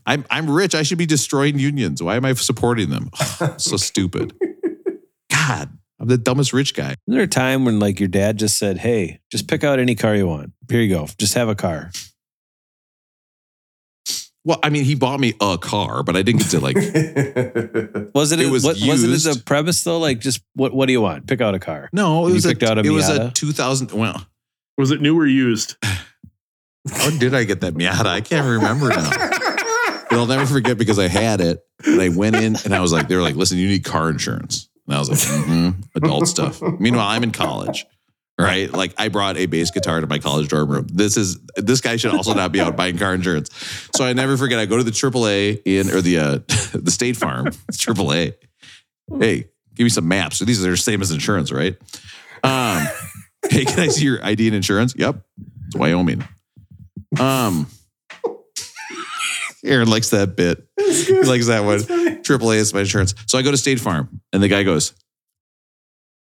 I'm 0.06 0.26
I'm 0.30 0.50
rich. 0.50 0.76
I 0.76 0.84
should 0.84 0.98
be 0.98 1.06
destroying 1.06 1.60
unions. 1.60 2.02
Why 2.04 2.16
am 2.16 2.26
I 2.26 2.34
supporting 2.34 2.90
them? 2.90 3.10
so 3.58 3.78
stupid. 3.78 4.34
God, 5.32 5.70
I'm 6.00 6.08
the 6.08 6.18
dumbest 6.18 6.54
rich 6.54 6.74
guy. 6.74 6.92
Isn't 6.92 7.00
there 7.08 7.22
a 7.24 7.28
time 7.28 7.64
when 7.66 7.80
like 7.80 8.00
your 8.00 8.10
dad 8.10 8.38
just 8.38 8.58
said, 8.58 8.78
"Hey, 8.80 9.20
just 9.32 9.48
pick 9.48 9.64
out 9.64 9.80
any 9.80 9.96
car 9.96 10.16
you 10.16 10.28
want. 10.28 10.52
Here 10.70 10.82
you 10.82 10.94
go. 10.94 11.08
Just 11.18 11.34
have 11.36 11.50
a 11.50 11.56
car." 11.56 11.92
Well, 14.48 14.60
I 14.64 14.70
mean, 14.70 14.86
he 14.86 14.96
bought 14.96 15.20
me 15.20 15.34
a 15.42 15.58
car, 15.58 16.04
but 16.04 16.16
I 16.16 16.22
didn't 16.22 16.40
get 16.40 16.52
to 16.52 16.62
like. 16.62 16.76
Was 18.16 18.32
it? 18.32 18.40
It 18.40 18.50
was 18.50 18.64
what, 18.64 18.78
wasn't 18.82 19.14
it 19.14 19.22
the 19.24 19.30
used. 19.32 19.46
premise 19.46 19.84
though? 19.84 20.00
Like, 20.00 20.22
just 20.22 20.42
what? 20.54 20.74
What 20.74 20.86
do 20.86 20.94
you 20.94 21.02
want? 21.02 21.28
Pick 21.28 21.42
out 21.42 21.54
a 21.54 21.60
car. 21.60 21.90
No, 21.92 22.26
it 22.28 22.32
was 22.32 22.46
a, 22.46 22.50
picked 22.50 22.64
out 22.64 22.78
a 22.78 22.82
it 22.82 22.90
was 22.90 23.10
a 23.10 23.30
2000. 23.32 23.92
Well, 23.92 24.26
Was 24.78 24.92
it 24.92 25.02
new 25.02 25.20
or 25.20 25.28
used? 25.28 25.76
how 25.84 27.10
did 27.20 27.36
I 27.36 27.44
get 27.44 27.60
that 27.60 27.74
Miata? 27.74 28.06
I 28.06 28.22
can't 28.22 28.48
remember 28.48 28.88
now. 28.88 29.10
But 29.10 30.14
I'll 30.14 30.26
never 30.26 30.46
forget 30.46 30.78
because 30.78 30.98
I 30.98 31.10
had 31.10 31.42
it 31.42 31.60
and 31.86 32.02
I 32.02 32.08
went 32.08 32.38
in 32.38 32.56
and 32.64 32.74
I 32.74 32.80
was 32.80 32.94
like, 32.94 33.10
they 33.10 33.18
were 33.18 33.22
like, 33.22 33.36
listen, 33.36 33.58
you 33.58 33.68
need 33.68 33.84
car 33.84 34.10
insurance. 34.10 34.70
And 34.88 34.96
I 34.96 35.00
was 35.00 35.10
like, 35.10 35.20
mm-hmm, 35.20 35.82
adult 35.96 36.30
stuff. 36.30 36.62
Meanwhile, 36.80 37.08
I'm 37.08 37.24
in 37.24 37.32
college, 37.32 37.86
right? 38.40 38.72
Like 38.78 38.94
I 38.98 39.08
brought 39.08 39.38
a 39.38 39.48
bass 39.48 39.72
guitar 39.72 40.02
to 40.02 40.08
my 40.08 40.20
college 40.20 40.50
dorm 40.50 40.70
room. 40.70 40.88
This 40.92 41.18
is 41.18 41.40
this 41.56 41.82
guy 41.82 41.96
should 41.96 42.14
also 42.14 42.34
not 42.34 42.52
be 42.52 42.62
out 42.62 42.76
buying 42.76 42.98
car 42.98 43.14
insurance. 43.14 43.50
So 43.96 44.06
I 44.06 44.14
never 44.14 44.38
forget. 44.38 44.60
I 44.60 44.66
go 44.66 44.78
to 44.78 44.84
the 44.84 44.92
AAA 44.92 45.62
in 45.66 45.90
or 45.90 46.02
the 46.02 46.18
uh, 46.20 46.40
the 46.74 46.92
State 46.92 47.18
Farm 47.18 47.48
it's 47.68 47.84
AAA. 47.84 48.36
Hey, 49.20 49.50
give 49.76 49.84
me 49.84 49.90
some 49.90 50.08
maps. 50.08 50.38
So 50.38 50.46
these 50.46 50.64
are 50.64 50.70
the 50.70 50.78
same 50.78 51.02
as 51.02 51.12
insurance, 51.12 51.52
right? 51.52 51.76
Um, 52.44 52.86
hey, 53.50 53.66
can 53.66 53.80
I 53.80 53.88
see 53.88 54.04
your 54.04 54.24
ID 54.24 54.48
and 54.48 54.56
insurance? 54.56 54.94
Yep, 54.96 55.22
it's 55.68 55.76
Wyoming. 55.76 56.24
Um. 57.20 57.68
Aaron 59.66 59.90
likes 59.90 60.12
that 60.12 60.36
bit. 60.36 60.66
He 60.78 61.22
likes 61.24 61.48
that 61.48 61.66
one. 61.66 61.80
AAA 61.80 62.58
is 62.58 62.74
my 62.74 62.82
insurance. 62.82 63.16
So 63.26 63.38
I 63.38 63.42
go 63.42 63.52
to 63.52 63.58
State 63.58 63.80
Farm, 63.80 64.22
and 64.32 64.42
the 64.42 64.48
guy 64.48 64.64
goes, 64.64 64.94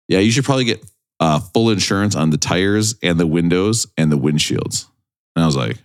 "Yeah, 0.08 0.20
you 0.20 0.32
should 0.32 0.46
probably 0.46 0.64
get 0.64 0.84
uh, 1.20 1.40
full 1.40 1.70
insurance 1.70 2.16
on 2.16 2.30
the 2.30 2.38
tires 2.38 2.96
and 3.02 3.20
the 3.20 3.28
windows 3.28 3.88
and 3.98 4.12
the 4.12 4.18
windshields." 4.18 4.88
And 5.36 5.44
I 5.44 5.46
was 5.46 5.56
like, 5.56 5.78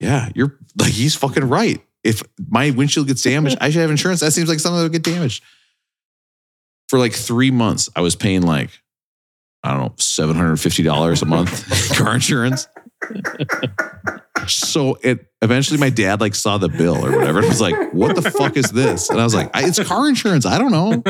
"Yeah, 0.00 0.30
you're 0.34 0.56
like 0.78 0.92
he's 0.92 1.14
fucking 1.14 1.48
right. 1.48 1.80
If 2.02 2.22
my 2.48 2.70
windshield 2.70 3.06
gets 3.06 3.22
damaged, 3.22 3.58
I 3.60 3.70
should 3.70 3.82
have 3.82 3.90
insurance. 3.90 4.20
That 4.20 4.32
seems 4.32 4.48
like 4.48 4.60
something 4.60 4.78
that 4.78 4.84
would 4.84 4.92
get 4.92 5.02
damaged." 5.02 5.42
For 6.88 6.98
like 6.98 7.12
three 7.12 7.50
months, 7.50 7.88
I 7.94 8.00
was 8.00 8.16
paying 8.16 8.42
like 8.42 8.70
I 9.62 9.72
don't 9.72 9.80
know 9.80 9.94
seven 9.98 10.36
hundred 10.36 10.56
fifty 10.56 10.82
dollars 10.82 11.22
a 11.22 11.26
month 11.26 11.66
car 11.96 12.14
insurance. 12.14 12.66
So 14.48 14.98
it 15.02 15.26
eventually 15.42 15.78
my 15.78 15.90
dad 15.90 16.20
like 16.20 16.34
saw 16.34 16.58
the 16.58 16.68
bill 16.68 17.04
or 17.04 17.16
whatever 17.16 17.40
and 17.40 17.48
was 17.48 17.60
like, 17.60 17.92
"What 17.92 18.16
the 18.16 18.30
fuck 18.30 18.56
is 18.56 18.70
this?" 18.70 19.10
And 19.10 19.20
I 19.20 19.24
was 19.24 19.34
like, 19.34 19.50
"It's 19.54 19.78
car 19.84 20.08
insurance. 20.08 20.46
I 20.46 20.58
don't 20.58 20.72
know. 20.72 21.02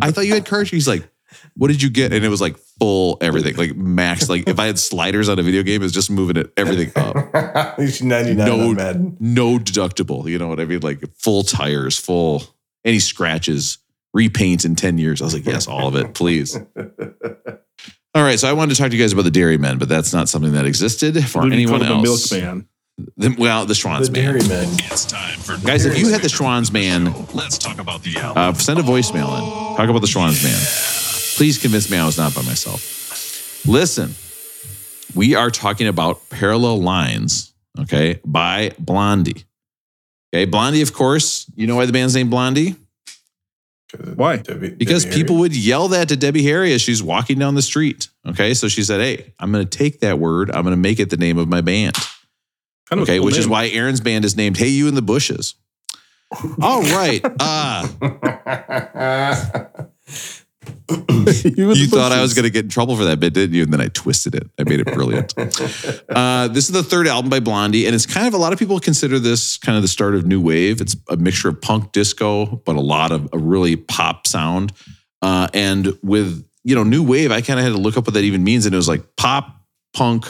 I 0.00 0.10
thought 0.10 0.26
you 0.26 0.34
had 0.34 0.46
car 0.46 0.60
insurance." 0.60 0.70
He's 0.70 0.88
like, 0.88 1.08
"What 1.56 1.68
did 1.68 1.82
you 1.82 1.90
get?" 1.90 2.12
And 2.12 2.24
it 2.24 2.28
was 2.28 2.40
like 2.40 2.56
full 2.78 3.18
everything, 3.20 3.56
like 3.56 3.76
max. 3.76 4.28
Like 4.28 4.48
if 4.48 4.58
I 4.58 4.66
had 4.66 4.78
sliders 4.78 5.28
on 5.28 5.38
a 5.38 5.42
video 5.42 5.62
game, 5.62 5.82
it's 5.82 5.92
just 5.92 6.10
moving 6.10 6.36
it 6.36 6.52
everything 6.56 6.92
up. 6.96 7.78
He's 7.78 8.02
99 8.02 8.36
No. 8.46 9.16
No 9.20 9.58
deductible. 9.58 10.28
You 10.28 10.38
know 10.38 10.48
what 10.48 10.60
I 10.60 10.64
mean? 10.64 10.80
Like 10.80 11.02
full 11.16 11.42
tires, 11.42 11.98
full 11.98 12.42
any 12.84 12.98
scratches, 12.98 13.78
repaint 14.12 14.64
in 14.64 14.74
ten 14.76 14.98
years. 14.98 15.20
I 15.22 15.24
was 15.24 15.34
like, 15.34 15.46
"Yes, 15.46 15.66
all 15.66 15.88
of 15.88 15.96
it, 15.96 16.14
please." 16.14 16.56
All 18.16 18.22
right, 18.22 18.38
so 18.38 18.48
I 18.48 18.52
wanted 18.52 18.76
to 18.76 18.80
talk 18.80 18.90
to 18.90 18.96
you 18.96 19.02
guys 19.02 19.12
about 19.12 19.24
the 19.24 19.30
Dairy 19.32 19.58
Men, 19.58 19.76
but 19.78 19.88
that's 19.88 20.12
not 20.12 20.28
something 20.28 20.52
that 20.52 20.66
existed 20.66 21.14
for 21.28 21.42
What 21.42 21.52
anyone 21.52 21.80
call 21.84 22.06
else. 22.06 22.30
The 22.30 22.36
milkman. 22.40 22.68
The- 23.16 23.34
well, 23.36 23.66
the 23.66 23.74
Schwan's 23.74 24.08
The 24.08 24.12
Man. 24.20 24.38
Dairy 24.38 24.40
It's 24.84 25.04
time 25.04 25.36
for 25.40 25.56
Guys, 25.66 25.84
if 25.84 25.98
you 25.98 26.10
had 26.10 26.20
the 26.22 26.28
Schwan's 26.28 26.70
Man, 26.70 27.12
Let's 27.34 27.58
talk 27.58 27.80
about 27.80 28.04
the 28.04 28.16
album. 28.18 28.40
uh, 28.40 28.54
send 28.54 28.78
a 28.78 28.84
voicemail 28.84 29.36
in. 29.36 29.76
Talk 29.76 29.88
about 29.88 30.00
the 30.00 30.06
Schwan's 30.06 30.44
Man. 30.44 31.03
Please 31.36 31.58
convince 31.58 31.90
me 31.90 31.96
I 31.98 32.06
was 32.06 32.16
not 32.18 32.34
by 32.34 32.42
myself. 32.42 33.66
Listen, 33.66 34.14
we 35.14 35.34
are 35.34 35.50
talking 35.50 35.86
about 35.88 36.28
Parallel 36.30 36.80
Lines, 36.80 37.52
okay, 37.80 38.20
by 38.24 38.72
Blondie. 38.78 39.44
Okay, 40.34 40.44
Blondie, 40.44 40.82
of 40.82 40.92
course, 40.92 41.50
you 41.56 41.66
know 41.66 41.76
why 41.76 41.86
the 41.86 41.92
band's 41.92 42.14
named 42.14 42.30
Blondie? 42.30 42.76
Why? 44.14 44.36
Debbie- 44.38 44.70
Because 44.70 45.04
Debbie 45.04 45.16
people 45.16 45.36
Harry. 45.36 45.40
would 45.42 45.56
yell 45.56 45.88
that 45.88 46.08
to 46.08 46.16
Debbie 46.16 46.42
Harry 46.44 46.72
as 46.72 46.82
she's 46.82 47.00
walking 47.02 47.38
down 47.38 47.54
the 47.54 47.62
street. 47.62 48.08
Okay, 48.26 48.52
so 48.54 48.66
she 48.66 48.82
said, 48.82 49.00
Hey, 49.00 49.32
I'm 49.38 49.52
going 49.52 49.64
to 49.66 49.78
take 49.78 50.00
that 50.00 50.18
word, 50.18 50.50
I'm 50.50 50.62
going 50.64 50.72
to 50.72 50.76
make 50.80 50.98
it 50.98 51.10
the 51.10 51.16
name 51.16 51.38
of 51.38 51.48
my 51.48 51.60
band. 51.60 51.94
Kind 52.88 53.00
of 53.00 53.08
Okay, 53.08 53.18
cool 53.18 53.26
which 53.26 53.38
is 53.38 53.46
why 53.48 53.68
Aaron's 53.68 54.00
band 54.00 54.24
is 54.24 54.36
named 54.36 54.56
Hey 54.56 54.68
You 54.68 54.88
in 54.88 54.94
the 54.96 55.02
Bushes. 55.02 55.54
All 56.60 56.82
right. 56.82 57.24
Uh, 57.40 57.86
you 60.88 61.86
thought 61.86 62.12
I 62.12 62.20
was 62.20 62.34
going 62.34 62.44
to 62.44 62.50
get 62.50 62.64
in 62.64 62.70
trouble 62.70 62.96
for 62.96 63.04
that 63.04 63.20
bit, 63.20 63.34
didn't 63.34 63.54
you? 63.54 63.62
And 63.62 63.72
then 63.72 63.80
I 63.80 63.88
twisted 63.88 64.34
it. 64.34 64.48
I 64.58 64.64
made 64.64 64.80
it 64.80 64.86
brilliant. 64.92 65.34
uh, 66.08 66.48
this 66.48 66.66
is 66.66 66.72
the 66.72 66.82
third 66.82 67.06
album 67.06 67.30
by 67.30 67.40
Blondie, 67.40 67.86
and 67.86 67.94
it's 67.94 68.06
kind 68.06 68.26
of 68.26 68.34
a 68.34 68.36
lot 68.36 68.52
of 68.52 68.58
people 68.58 68.78
consider 68.80 69.18
this 69.18 69.56
kind 69.56 69.76
of 69.76 69.82
the 69.82 69.88
start 69.88 70.14
of 70.14 70.26
new 70.26 70.40
wave. 70.40 70.80
It's 70.80 70.96
a 71.08 71.16
mixture 71.16 71.48
of 71.48 71.60
punk 71.60 71.92
disco, 71.92 72.46
but 72.64 72.76
a 72.76 72.80
lot 72.80 73.12
of 73.12 73.28
a 73.32 73.38
really 73.38 73.76
pop 73.76 74.26
sound. 74.26 74.72
Uh, 75.22 75.48
and 75.54 75.98
with 76.02 76.46
you 76.64 76.74
know 76.74 76.82
new 76.82 77.02
wave, 77.02 77.32
I 77.32 77.40
kind 77.40 77.58
of 77.58 77.64
had 77.64 77.72
to 77.72 77.78
look 77.78 77.96
up 77.96 78.06
what 78.06 78.14
that 78.14 78.24
even 78.24 78.44
means, 78.44 78.66
and 78.66 78.74
it 78.74 78.78
was 78.78 78.88
like 78.88 79.16
pop 79.16 79.62
punk 79.94 80.26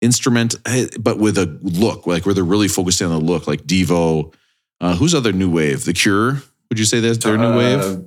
instrument, 0.00 0.56
eh, 0.66 0.88
but 0.98 1.18
with 1.18 1.38
a 1.38 1.58
look, 1.62 2.06
like 2.06 2.26
where 2.26 2.34
they're 2.34 2.44
really 2.44 2.68
focusing 2.68 3.06
on 3.06 3.18
the 3.18 3.24
look, 3.24 3.46
like 3.46 3.62
Devo. 3.62 4.34
Uh, 4.80 4.96
who's 4.96 5.14
other 5.14 5.32
new 5.32 5.48
wave? 5.48 5.84
The 5.84 5.92
Cure. 5.92 6.42
Would 6.68 6.78
you 6.78 6.84
say 6.84 6.98
that's 6.98 7.18
their 7.18 7.38
new 7.38 7.56
wave? 7.56 8.04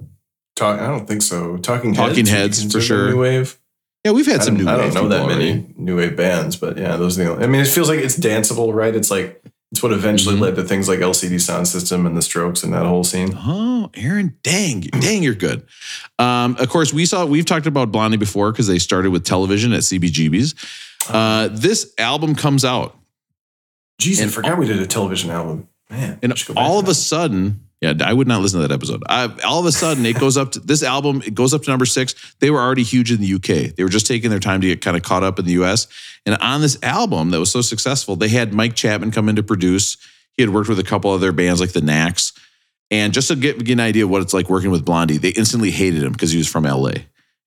Talk, 0.56 0.80
I 0.80 0.88
don't 0.88 1.06
think 1.08 1.22
so. 1.22 1.58
Talking 1.58 1.94
Heads. 1.94 2.08
Talking 2.10 2.26
you 2.26 2.32
Heads, 2.32 2.72
for 2.72 2.80
sure. 2.82 3.10
New 3.12 3.20
wave. 3.20 3.60
Yeah, 4.06 4.12
we've 4.12 4.26
had 4.26 4.42
I 4.42 4.44
some 4.46 4.56
don't, 4.56 4.66
new 4.66 4.72
I 4.72 4.78
wave. 4.78 4.94
don't 4.94 5.04
know 5.04 5.10
that 5.10 5.16
people 5.24 5.36
many 5.38 5.52
already. 5.52 5.74
new 5.78 5.98
wave 5.98 6.16
bands, 6.16 6.56
but 6.56 6.78
yeah, 6.78 6.96
those 6.96 7.20
are 7.20 7.24
the. 7.24 7.32
Only, 7.32 7.44
I 7.44 7.48
mean, 7.48 7.62
it 7.62 7.68
feels 7.68 7.90
like 7.90 8.00
it's 8.00 8.18
danceable, 8.18 8.74
right? 8.74 8.96
It's 8.96 9.12
like 9.12 9.42
it's 9.72 9.82
what 9.84 9.92
eventually 9.92 10.36
Mhm. 10.38 10.42
led 10.42 10.56
to 10.56 10.64
things 10.64 10.88
like 10.88 11.00
LCD 11.00 11.36
Soundsystem 11.36 12.06
and 12.06 12.16
the 12.16 12.22
Strokes 12.22 12.64
and 12.64 12.72
that 12.74 12.86
whole 12.86 13.04
scene. 13.04 13.34
Oh, 13.36 13.90
Aaron, 13.96 14.38
dang, 14.44 14.82
dang, 14.82 15.24
you're 15.24 15.34
good. 15.34 15.64
Um, 16.20 16.56
of 16.60 16.70
course, 16.70 16.94
we 16.94 17.06
saw 17.06 17.26
we've 17.26 17.46
talked 17.46 17.66
about 17.66 17.92
Blondie 17.92 18.18
before 18.18 18.52
because 18.52 18.68
they 18.68 18.80
started 18.80 19.10
with 19.12 19.26
television 19.26 19.74
at 19.74 19.84
CBGB's. 19.84 20.56
Uh, 21.10 21.50
this 21.52 21.92
album 21.98 22.34
comes 22.36 22.64
out, 22.64 22.96
Jeez, 24.02 24.20
I 24.20 24.24
and- 24.24 24.34
forgot 24.34 24.58
we 24.58 24.68
did 24.68 24.80
a 24.80 24.88
television 24.88 25.32
album. 25.32 25.68
Man, 25.90 26.20
and 26.24 26.32
I 26.32 26.36
should 26.36 26.48
go 26.50 26.54
back 26.56 26.64
all 26.64 26.80
of 26.80 26.88
a 26.88 26.94
sudden, 26.94 27.66
yeah, 27.82 27.94
I 28.02 28.14
would 28.14 28.28
not 28.28 28.42
listen 28.42 28.62
to 28.62 28.68
that 28.68 28.74
episode. 28.74 29.04
Uh, 29.08 29.30
all 29.46 29.60
of 29.60 29.66
a 29.66 29.72
sudden, 29.72 30.06
it 30.06 30.18
goes 30.18 30.38
up 30.38 30.54
to 30.54 30.60
this 30.60 30.82
album. 30.82 31.22
It 31.26 31.36
goes 31.36 31.54
up 31.54 31.64
to 31.64 31.70
number 31.70 31.86
six. 31.86 32.16
They 32.40 32.50
were 32.50 32.60
already 32.60 32.84
huge 32.84 33.12
in 33.12 33.20
the 33.20 33.34
UK. 33.36 33.76
They 33.76 33.84
were 33.84 33.90
just 33.90 34.08
taking 34.08 34.30
their 34.30 34.40
time 34.40 34.62
to 34.62 34.68
get 34.68 34.82
kind 34.82 34.98
of 34.98 35.04
caught 35.04 35.24
up 35.24 35.38
in 35.40 35.46
the 35.46 35.52
US. 35.64 35.88
And 36.26 36.36
on 36.38 36.62
this 36.62 36.82
album 36.82 37.32
that 37.32 37.40
was 37.40 37.52
so 37.52 37.62
successful, 37.62 38.16
they 38.16 38.30
had 38.30 38.54
Mike 38.54 38.76
Chapman 38.76 39.12
come 39.12 39.30
in 39.30 39.36
to 39.36 39.44
produce. 39.44 39.98
He 40.34 40.42
had 40.42 40.54
worked 40.54 40.70
with 40.70 40.80
a 40.80 40.84
couple 40.84 41.12
other 41.12 41.32
bands 41.32 41.60
like 41.60 41.74
the 41.74 41.82
Knacks. 41.82 42.34
And 42.92 43.14
just 43.14 43.28
to 43.28 43.36
get, 43.36 43.64
get 43.64 43.74
an 43.74 43.80
idea 43.80 44.06
of 44.06 44.10
what 44.10 44.22
it's 44.22 44.34
like 44.34 44.50
working 44.50 44.72
with 44.72 44.86
Blondie, 44.86 45.18
they 45.18 45.30
instantly 45.30 45.72
hated 45.72 46.04
him 46.04 46.12
because 46.12 46.32
he 46.32 46.38
was 46.38 46.48
from 46.48 46.64
LA. 46.64 46.92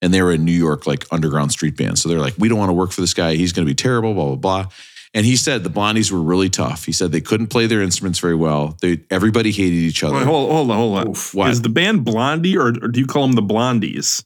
And 0.02 0.12
they 0.14 0.22
were 0.22 0.32
a 0.32 0.38
New 0.38 0.52
York 0.52 0.86
like 0.86 1.06
underground 1.10 1.52
street 1.52 1.76
band. 1.76 1.98
So 1.98 2.08
they're 2.08 2.20
like, 2.20 2.34
we 2.38 2.48
don't 2.48 2.58
want 2.58 2.68
to 2.68 2.74
work 2.74 2.92
for 2.92 3.00
this 3.00 3.14
guy. 3.14 3.34
He's 3.34 3.52
going 3.52 3.66
to 3.66 3.70
be 3.70 3.74
terrible, 3.74 4.14
blah, 4.14 4.26
blah, 4.26 4.36
blah. 4.36 4.66
And 5.14 5.24
he 5.24 5.36
said 5.36 5.64
the 5.64 5.70
Blondies 5.70 6.12
were 6.12 6.20
really 6.20 6.50
tough. 6.50 6.84
He 6.84 6.92
said 6.92 7.12
they 7.12 7.20
couldn't 7.20 7.46
play 7.48 7.66
their 7.66 7.80
instruments 7.82 8.18
very 8.18 8.34
well. 8.34 8.76
They 8.82 9.00
everybody 9.10 9.50
hated 9.52 9.72
each 9.72 10.04
other. 10.04 10.16
Wait, 10.16 10.24
hold, 10.26 10.50
hold 10.50 10.70
on, 10.70 10.76
hold 10.76 10.98
on. 10.98 11.08
Oof. 11.08 11.34
What? 11.34 11.50
Is 11.50 11.62
the 11.62 11.68
band 11.70 12.04
Blondie 12.04 12.56
or, 12.56 12.68
or 12.68 12.88
do 12.88 13.00
you 13.00 13.06
call 13.06 13.22
them 13.26 13.32
the 13.32 13.42
Blondies? 13.42 14.22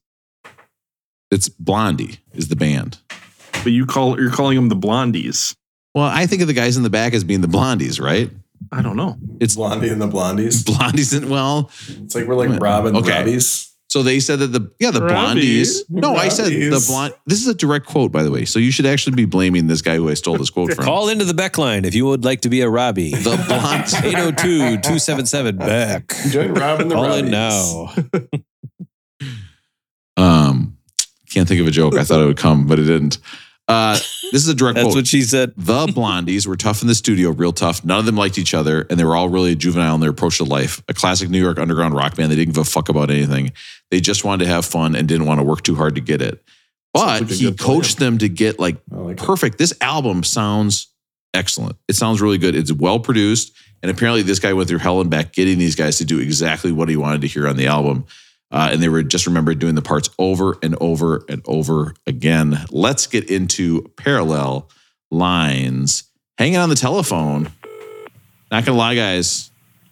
It's 1.31 1.49
Blondie 1.49 2.19
is 2.35 2.49
the 2.49 2.57
band. 2.57 2.99
But 3.63 3.73
you 3.73 3.87
call 3.87 4.21
you're 4.21 4.31
calling 4.31 4.57
them 4.57 4.69
the 4.69 4.77
Blondies. 4.77 5.55
Well, 5.95 6.05
I 6.05 6.27
think 6.27 6.43
of 6.43 6.49
the 6.49 6.55
guys 6.55 6.77
in 6.77 6.83
the 6.83 6.91
back 6.91 7.13
as 7.15 7.23
being 7.23 7.43
the 7.43 7.49
Blondies, 7.49 8.01
right? 8.01 8.31
I 8.71 8.81
don't 8.83 8.97
know. 8.97 9.17
It's 9.41 9.57
Blondie 9.57 9.89
and 9.89 10.01
the 10.01 10.09
Blondies. 10.09 10.63
Blondies 10.65 11.17
and 11.17 11.31
well, 11.31 11.71
It's 11.89 12.15
like 12.15 12.27
we're 12.27 12.35
like 12.35 12.61
Rob 12.61 12.87
and 12.87 12.97
Okay. 12.99 13.11
Robbies. 13.25 13.72
So 13.93 14.03
they 14.03 14.21
said 14.21 14.39
that 14.39 14.47
the 14.47 14.73
yeah 14.81 14.91
the 14.91 15.03
Robbie. 15.03 15.43
Blondies. 15.43 15.83
No, 15.91 16.15
I 16.17 16.29
said 16.31 16.47
the 16.47 16.71
Robbies. 16.71 16.89
blonde. 16.89 17.15
This 17.27 17.43
is 17.43 17.47
a 17.47 17.53
direct 17.55 17.85
quote, 17.85 18.11
by 18.11 18.23
the 18.23 18.31
way. 18.31 18.47
So 18.47 18.59
you 18.59 18.71
should 18.71 18.87
actually 18.87 19.17
be 19.17 19.27
blaming 19.27 19.67
this 19.67 19.83
guy 19.83 19.97
who 19.97 20.09
I 20.09 20.15
stole 20.15 20.39
this 20.39 20.49
quote 20.49 20.73
from. 20.73 20.83
Call 20.83 21.11
into 21.11 21.27
the 21.27 21.35
Beck 21.35 21.59
line 21.59 21.85
if 21.85 21.95
you 21.95 22.07
would 22.07 22.25
like 22.25 22.41
to 22.41 22.49
be 22.49 22.63
a 22.63 22.71
Robbie. 22.71 23.11
the 23.11 23.37
blonde. 23.47 23.93
802 24.03 24.79
277 24.79 25.57
Beck. 25.59 26.09
Join 26.31 26.55
Rob 26.55 26.81
and 26.81 26.91
the 26.91 26.95
Call 26.95 27.05
Robbies. 27.05 27.19
in 27.19 27.31
now. 27.31 27.95
Um, 30.17 30.77
can't 31.31 31.49
think 31.49 31.61
of 31.61 31.67
a 31.67 31.71
joke. 31.71 31.95
I 31.95 32.05
thought 32.05 32.21
it 32.21 32.27
would 32.27 32.37
come, 32.37 32.67
but 32.67 32.79
it 32.79 32.85
didn't. 32.85 33.19
Uh, 33.69 33.95
this 34.33 34.43
is 34.43 34.49
a 34.49 34.55
direct 34.55 34.75
That's 34.75 34.87
quote. 34.87 34.97
what 34.97 35.07
she 35.07 35.23
said. 35.23 35.53
the 35.57 35.87
blondies 35.87 36.47
were 36.47 36.57
tough 36.57 36.83
in 36.83 36.89
the 36.89 36.95
studio, 36.95 37.31
real 37.31 37.53
tough. 37.53 37.85
None 37.85 37.99
of 37.99 38.07
them 38.07 38.17
liked 38.17 38.37
each 38.39 38.55
other, 38.55 38.87
and 38.91 38.99
they 38.99 39.05
were 39.05 39.15
all 39.17 39.29
really 39.29 39.55
juvenile 39.55 39.95
in 39.95 40.01
their 40.01 40.11
approach 40.11 40.39
to 40.39 40.45
life. 40.45 40.83
A 40.89 40.95
classic 40.95 41.31
New 41.31 41.41
York 41.41 41.59
underground 41.59 41.95
rock 41.95 42.17
band. 42.17 42.31
They 42.31 42.37
didn't 42.37 42.55
give 42.55 42.63
a 42.67 42.69
fuck 42.69 42.89
about 42.89 43.11
anything. 43.11 43.53
They 43.91 44.01
just 44.01 44.25
wanted 44.25 44.45
to 44.45 44.51
have 44.51 44.65
fun 44.65 44.95
and 44.97 45.07
didn't 45.07 45.27
want 45.27 45.39
to 45.41 45.45
work 45.45 45.63
too 45.63 45.75
hard 45.77 45.95
to 45.95 46.01
get 46.01 46.21
it. 46.21 46.43
But 46.93 47.23
he 47.31 47.45
good 47.45 47.57
plan. 47.59 47.77
coached 47.77 47.99
them 47.99 48.19
to 48.19 48.29
get 48.29 48.59
like 48.59 48.77
like 48.91 49.19
it. 49.19 49.25
perfect. 49.25 49.59
This 49.59 49.73
album 49.81 50.25
sounds 50.25 50.89
excellent. 51.33 51.77
It 51.89 51.95
sounds 51.95 52.21
really 52.21 52.39
good. 52.39 52.55
It's 52.55 52.73
well 52.73 52.99
produced. 53.01 53.55
And 53.83 53.91
apparently, 53.91 54.23
this 54.23 54.39
guy 54.39 54.53
went 54.53 54.69
through 54.69 54.79
hell 54.79 55.01
and 55.01 55.11
back 55.11 55.33
getting 55.33 55.59
these 55.59 55.75
guys 55.75 55.99
to 55.99 56.05
do 56.05 56.19
exactly 56.21 56.71
what 56.71 56.89
he 56.89 56.97
wanted 56.97 57.23
to 57.23 57.27
hear 57.29 57.49
on 57.49 57.57
the 57.57 57.67
album. 57.67 58.05
Uh, 58.53 58.69
and 58.73 58.83
they 58.83 58.89
were 58.89 59.03
just 59.03 59.27
remembered 59.27 59.59
doing 59.59 59.75
the 59.75 59.83
parts 59.83 60.11
over 60.19 60.59
and 60.63 60.77
over 60.81 61.25
and 61.29 61.43
over 61.47 61.95
again. 62.07 62.59
Let's 62.71 63.07
get 63.07 63.31
into 63.31 63.91
parallel 63.97 64.69
lines. 65.11 66.05
Hanging 66.37 66.59
on 66.59 66.69
the 66.69 66.75
telephone. 66.75 67.51
Not 68.51 68.67
gonna 68.67 68.77
lie, 68.77 68.95
guys. 68.95 69.51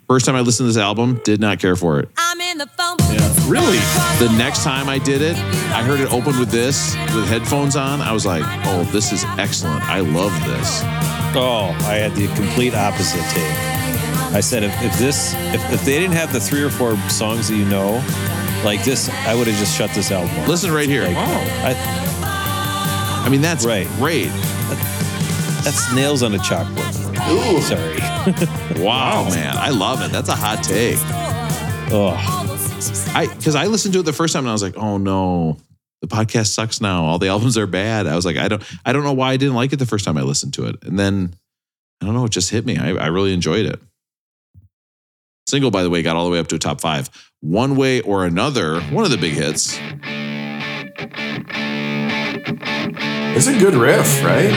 First 0.08 0.26
time 0.26 0.34
I 0.34 0.40
listened 0.40 0.66
to 0.66 0.72
this 0.72 0.82
album, 0.82 1.20
did 1.24 1.40
not 1.40 1.60
care 1.60 1.76
for 1.76 2.00
it. 2.00 2.08
I'm 2.18 2.40
in 2.40 2.58
the 2.58 2.66
phone 2.66 2.96
booth. 2.96 3.48
Really? 3.48 3.78
The 4.18 4.34
next 4.36 4.64
time 4.64 4.88
I 4.88 4.98
did 4.98 5.22
it, 5.22 5.36
I 5.72 5.82
heard 5.82 6.00
it 6.00 6.12
open 6.12 6.38
with 6.38 6.50
this, 6.50 6.96
with 7.14 7.28
headphones 7.28 7.76
on. 7.76 8.00
I 8.00 8.12
was 8.12 8.26
like, 8.26 8.42
oh, 8.66 8.82
this 8.92 9.12
is 9.12 9.24
excellent. 9.38 9.82
I 9.84 10.00
love 10.00 10.32
this. 10.44 10.80
Oh, 11.36 11.74
I 11.82 11.94
had 11.94 12.14
the 12.16 12.26
complete 12.34 12.74
opposite 12.74 13.22
take. 13.30 13.70
I 14.34 14.40
said 14.40 14.64
if, 14.64 14.72
if 14.82 14.98
this 14.98 15.32
if, 15.54 15.72
if 15.72 15.84
they 15.84 15.98
didn't 15.98 16.16
have 16.16 16.32
the 16.32 16.40
three 16.40 16.62
or 16.62 16.70
four 16.70 16.96
songs 17.08 17.48
that 17.48 17.56
you 17.56 17.64
know, 17.64 18.02
like 18.64 18.84
this, 18.84 19.08
I 19.08 19.34
would 19.34 19.46
have 19.46 19.58
just 19.58 19.76
shut 19.76 19.90
this 19.92 20.10
album 20.10 20.30
off. 20.40 20.48
Listen 20.48 20.70
right 20.72 20.88
here. 20.88 21.04
Like, 21.06 21.16
oh. 21.16 21.20
I, 21.64 23.22
I 23.26 23.28
mean, 23.28 23.40
that's 23.40 23.64
Right. 23.64 23.86
great. 23.96 24.28
that's 25.64 25.92
nails 25.94 26.22
on 26.22 26.34
a 26.34 26.38
chalkboard. 26.38 27.60
Sorry. 27.62 28.00
Wow, 28.84 29.28
man. 29.30 29.56
I 29.56 29.70
love 29.70 30.02
it. 30.02 30.10
That's 30.12 30.28
a 30.28 30.34
hot 30.34 30.62
take. 30.62 30.98
Oh, 31.92 32.14
I 33.14 33.26
because 33.34 33.54
I 33.54 33.66
listened 33.66 33.94
to 33.94 34.00
it 34.00 34.02
the 34.04 34.12
first 34.12 34.32
time 34.34 34.44
and 34.44 34.50
I 34.50 34.52
was 34.52 34.62
like, 34.62 34.76
oh 34.76 34.96
no, 34.98 35.56
the 36.02 36.06
podcast 36.06 36.48
sucks 36.48 36.80
now. 36.80 37.04
All 37.04 37.18
the 37.18 37.28
albums 37.28 37.56
are 37.58 37.66
bad. 37.66 38.06
I 38.06 38.14
was 38.14 38.24
like, 38.26 38.36
I 38.36 38.48
don't 38.48 38.62
I 38.84 38.92
don't 38.92 39.04
know 39.04 39.12
why 39.12 39.32
I 39.32 39.36
didn't 39.36 39.54
like 39.54 39.72
it 39.72 39.76
the 39.76 39.86
first 39.86 40.04
time 40.04 40.16
I 40.18 40.22
listened 40.22 40.54
to 40.54 40.66
it. 40.66 40.76
And 40.84 40.98
then 40.98 41.34
I 42.02 42.06
don't 42.06 42.14
know, 42.14 42.24
it 42.26 42.30
just 42.30 42.50
hit 42.50 42.64
me. 42.66 42.76
I, 42.78 42.90
I 42.92 43.06
really 43.06 43.32
enjoyed 43.32 43.66
it. 43.66 43.80
Single, 45.48 45.70
by 45.70 45.82
the 45.82 45.90
way, 45.90 46.02
got 46.02 46.16
all 46.16 46.24
the 46.26 46.30
way 46.30 46.38
up 46.38 46.48
to 46.48 46.56
a 46.56 46.58
top 46.58 46.80
five. 46.80 47.08
One 47.40 47.74
way 47.76 48.02
or 48.02 48.26
another, 48.26 48.80
one 48.82 49.04
of 49.04 49.10
the 49.10 49.16
big 49.16 49.32
hits. 49.32 49.78
It's 53.34 53.46
a 53.46 53.58
good 53.58 53.74
riff, 53.74 54.22
right? 54.22 54.50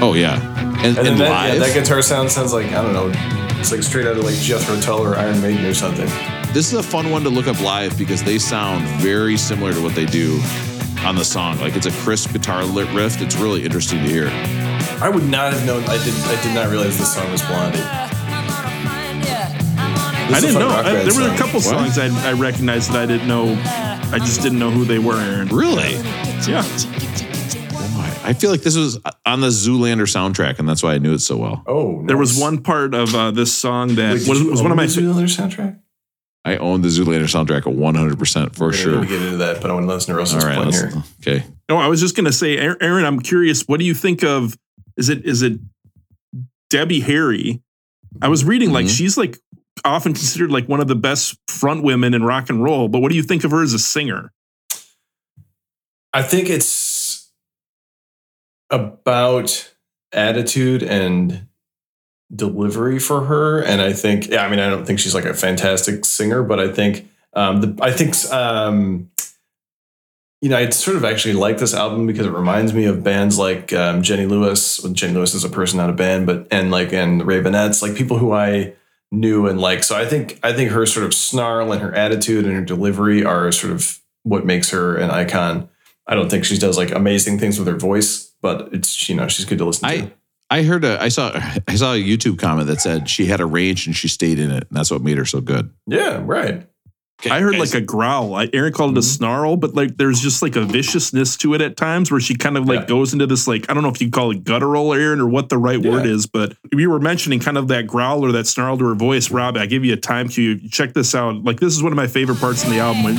Oh 0.00 0.14
yeah. 0.16 0.40
And, 0.84 0.96
And, 0.98 1.08
and, 1.08 1.20
that, 1.20 1.30
live. 1.30 1.54
yeah, 1.54 1.60
that 1.60 1.74
guitar 1.74 2.02
sound 2.02 2.30
sounds 2.30 2.52
like 2.52 2.66
I 2.66 2.82
don't 2.82 2.92
know. 2.92 3.10
It's 3.58 3.72
like 3.72 3.82
straight 3.82 4.06
out 4.06 4.16
of 4.16 4.24
like 4.24 4.36
Jethro 4.36 4.78
Tull 4.80 5.00
or 5.00 5.16
Iron 5.16 5.40
Maiden 5.42 5.64
or 5.64 5.74
something. 5.74 6.06
This 6.52 6.72
is 6.72 6.74
a 6.74 6.82
fun 6.82 7.10
one 7.10 7.22
to 7.24 7.30
look 7.30 7.46
up 7.48 7.60
live 7.60 7.96
because 7.98 8.22
they 8.22 8.38
sound 8.38 8.86
very 9.00 9.36
similar 9.36 9.72
to 9.72 9.80
what 9.82 9.94
they 9.96 10.04
do 10.06 10.40
on 11.04 11.16
the 11.16 11.24
song. 11.24 11.58
Like 11.58 11.74
it's 11.74 11.86
a 11.86 11.92
crisp 11.92 12.32
guitar 12.32 12.64
lit 12.64 12.88
riff. 12.92 13.20
It's 13.20 13.36
really 13.36 13.64
interesting 13.64 13.98
to 14.04 14.08
hear. 14.08 14.28
I 15.00 15.08
would 15.08 15.28
not 15.28 15.52
have 15.52 15.66
known. 15.66 15.82
I 15.84 16.02
did. 16.04 16.14
I 16.14 16.40
did 16.44 16.54
not 16.54 16.70
realize 16.70 16.96
this 16.96 17.12
song 17.12 17.30
was 17.32 17.42
Blondie. 17.42 17.82
I 20.24 20.28
This 20.40 20.44
is 20.44 20.54
didn't 20.54 20.60
know. 20.60 20.68
I, 20.74 20.82
there 20.82 21.04
were 21.04 21.08
a 21.08 21.12
song. 21.28 21.36
couple 21.36 21.60
songs 21.60 21.98
I, 21.98 22.28
I 22.28 22.32
recognized 22.32 22.92
that 22.92 23.02
I 23.02 23.06
didn't 23.06 23.28
know. 23.28 23.52
I 24.12 24.18
just 24.18 24.42
didn't 24.42 24.58
know 24.58 24.70
who 24.70 24.84
they 24.84 24.98
were, 24.98 25.16
Aaron. 25.16 25.48
Really? 25.48 25.94
Yeah. 26.48 26.62
I 28.24 28.34
feel 28.34 28.50
like 28.50 28.62
this 28.62 28.76
was 28.76 28.98
on 29.26 29.40
the 29.40 29.48
Zoolander 29.48 30.02
soundtrack, 30.06 30.58
and 30.60 30.68
that's 30.68 30.82
why 30.82 30.94
I 30.94 30.98
knew 30.98 31.12
it 31.14 31.18
so 31.20 31.36
well. 31.36 31.62
Oh, 31.66 32.04
There 32.06 32.16
was 32.16 32.38
one 32.38 32.62
part 32.62 32.94
of 32.94 33.14
uh, 33.14 33.32
this 33.32 33.52
song 33.52 33.96
that 33.96 34.14
Wait, 34.14 34.28
was, 34.28 34.40
you 34.40 34.50
was 34.50 34.62
one 34.62 34.70
of 34.70 34.78
own 34.78 34.84
my. 34.84 34.86
the 34.86 34.92
Zoolander 34.92 35.28
soundtrack. 35.28 35.80
I 36.44 36.56
own 36.56 36.82
the 36.82 36.88
Zoolander 36.88 37.24
soundtrack 37.24 37.58
at 37.58 37.76
100% 37.76 38.54
for 38.54 38.66
We're 38.66 38.72
sure. 38.72 38.94
gonna 38.94 39.06
get 39.06 39.22
into 39.22 39.36
that, 39.38 39.60
but 39.60 39.70
I 39.70 39.74
want 39.74 39.86
to 39.88 39.92
listen 39.92 40.08
to 40.08 40.12
All 40.14 40.18
Russell's 40.18 40.44
right, 40.44 40.56
point 40.56 40.74
here. 40.74 40.92
okay. 41.20 41.44
No, 41.68 41.78
I 41.78 41.88
was 41.88 42.00
just 42.00 42.14
gonna 42.16 42.32
say, 42.32 42.56
Aaron. 42.58 42.76
Aaron, 42.80 43.04
I'm 43.04 43.20
curious. 43.20 43.62
What 43.62 43.78
do 43.80 43.84
you 43.86 43.94
think 43.94 44.22
of? 44.24 44.56
Is 44.96 45.08
it 45.08 45.24
is 45.24 45.42
it 45.42 45.58
Debbie 46.70 47.00
Harry? 47.00 47.60
I 48.20 48.28
was 48.28 48.44
reading 48.44 48.72
like 48.72 48.86
Mhm. 48.86 48.96
she's 48.96 49.16
like 49.16 49.38
often 49.84 50.12
considered 50.12 50.50
like 50.50 50.68
one 50.68 50.80
of 50.80 50.88
the 50.88 50.94
best 50.94 51.36
front 51.48 51.82
women 51.82 52.14
in 52.14 52.24
rock 52.24 52.50
and 52.50 52.62
roll. 52.62 52.88
But 52.88 53.00
what 53.00 53.10
do 53.10 53.16
you 53.16 53.22
think 53.22 53.44
of 53.44 53.50
her 53.50 53.62
as 53.62 53.72
a 53.72 53.78
singer? 53.78 54.32
I 56.12 56.22
think 56.22 56.50
it's 56.50 57.30
about 58.70 59.74
attitude 60.12 60.82
and 60.82 61.46
delivery 62.34 62.98
for 62.98 63.24
her, 63.24 63.62
and 63.62 63.80
I 63.80 63.92
think, 63.92 64.28
yeah, 64.28 64.44
I 64.44 64.50
mean, 64.50 64.58
I 64.58 64.68
don't 64.68 64.86
think 64.86 64.98
she's 64.98 65.14
like 65.14 65.24
a 65.24 65.34
fantastic 65.34 66.04
singer, 66.04 66.42
but 66.42 66.60
I 66.60 66.68
think, 66.68 67.08
um, 67.34 67.60
the 67.60 67.78
I 67.82 67.92
think, 67.92 68.14
um, 68.32 69.10
you 70.42 70.48
know, 70.48 70.56
I 70.56 70.68
sort 70.70 70.96
of 70.96 71.04
actually 71.04 71.34
like 71.34 71.58
this 71.58 71.72
album 71.72 72.06
because 72.06 72.26
it 72.26 72.32
reminds 72.32 72.74
me 72.74 72.84
of 72.86 73.04
bands 73.04 73.38
like 73.38 73.72
um, 73.72 74.02
Jenny 74.02 74.26
Lewis. 74.26 74.82
Well, 74.82 74.92
Jenny 74.92 75.14
Lewis 75.14 75.34
is 75.34 75.44
a 75.44 75.48
person, 75.48 75.78
not 75.78 75.88
a 75.88 75.94
band, 75.94 76.26
but 76.26 76.48
and 76.50 76.70
like 76.70 76.92
and 76.92 77.22
Raveonettes, 77.22 77.80
like 77.80 77.94
people 77.94 78.18
who 78.18 78.32
I 78.32 78.74
knew 79.12 79.46
and 79.46 79.60
like. 79.60 79.84
So 79.84 79.96
I 79.96 80.06
think 80.06 80.40
I 80.42 80.52
think 80.52 80.70
her 80.70 80.86
sort 80.86 81.06
of 81.06 81.14
snarl 81.14 81.72
and 81.72 81.80
her 81.80 81.94
attitude 81.94 82.44
and 82.44 82.54
her 82.54 82.62
delivery 82.62 83.24
are 83.24 83.52
sort 83.52 83.72
of 83.72 84.00
what 84.24 84.44
makes 84.44 84.70
her 84.70 84.96
an 84.96 85.10
icon. 85.10 85.68
I 86.06 86.16
don't 86.16 86.30
think 86.30 86.44
she 86.44 86.58
does 86.58 86.76
like 86.76 86.90
amazing 86.90 87.38
things 87.38 87.58
with 87.58 87.68
her 87.68 87.76
voice, 87.76 88.32
but 88.40 88.70
it's 88.72 89.08
you 89.08 89.14
know 89.14 89.28
she's 89.28 89.44
good 89.44 89.58
to 89.58 89.64
listen 89.64 89.88
to. 89.88 89.94
I 89.94 90.12
I 90.50 90.62
heard 90.64 90.84
a 90.84 91.00
I 91.00 91.08
saw 91.08 91.30
I 91.68 91.76
saw 91.76 91.92
a 91.92 92.02
YouTube 92.02 92.38
comment 92.38 92.66
that 92.66 92.80
said 92.80 93.08
she 93.08 93.26
had 93.26 93.40
a 93.40 93.46
range 93.46 93.86
and 93.86 93.94
she 93.94 94.08
stayed 94.08 94.38
in 94.38 94.50
it, 94.50 94.66
and 94.68 94.76
that's 94.76 94.90
what 94.90 95.02
made 95.02 95.18
her 95.18 95.26
so 95.26 95.40
good. 95.40 95.70
Yeah, 95.86 96.20
right. 96.24 96.66
I 97.30 97.40
heard 97.40 97.56
like 97.56 97.74
a 97.74 97.80
growl. 97.80 98.34
I, 98.34 98.48
Aaron 98.52 98.72
called 98.72 98.92
it 98.92 98.98
a 98.98 99.00
Mhm. 99.00 99.04
snarl, 99.16 99.56
but 99.56 99.74
like 99.74 99.96
there's 99.96 100.20
just 100.20 100.42
like 100.42 100.56
a 100.56 100.62
viciousness 100.64 101.36
to 101.38 101.54
it 101.54 101.60
at 101.60 101.76
times 101.76 102.10
where 102.10 102.20
she 102.20 102.34
kind 102.34 102.56
of 102.56 102.66
like 102.66 102.80
Yeah. 102.80 102.86
goes 102.86 103.12
into 103.12 103.26
this 103.26 103.46
like 103.46 103.64
I 103.70 103.74
don't 103.74 103.82
know 103.84 103.90
if 103.90 104.00
you 104.00 104.10
call 104.10 104.30
it 104.32 104.42
guttural, 104.44 104.92
Aaron, 104.92 105.20
or 105.20 105.26
what 105.28 105.48
the 105.48 105.58
right 105.58 105.80
word 105.80 106.04
is, 106.06 106.26
but 106.26 106.54
we 106.74 106.86
were 106.86 106.98
mentioning 106.98 107.38
kind 107.38 107.56
of 107.58 107.68
that 107.68 107.86
growl 107.86 108.24
or 108.24 108.32
that 108.32 108.46
snarl 108.46 108.76
to 108.78 108.84
her 108.86 108.94
voice. 108.94 109.30
Rob, 109.30 109.56
I 109.56 109.66
give 109.66 109.84
you 109.84 109.92
a 109.92 109.96
time 109.96 110.28
cue. 110.28 110.58
Check 110.68 110.94
this 110.94 111.14
out. 111.14 111.44
Like 111.44 111.60
this 111.60 111.74
is 111.74 111.82
one 111.82 111.92
of 111.92 111.96
my 111.96 112.06
favorite 112.08 112.40
parts 112.40 112.64
in 112.64 112.70
the 112.70 112.78
album 112.80 113.04
when 113.04 113.16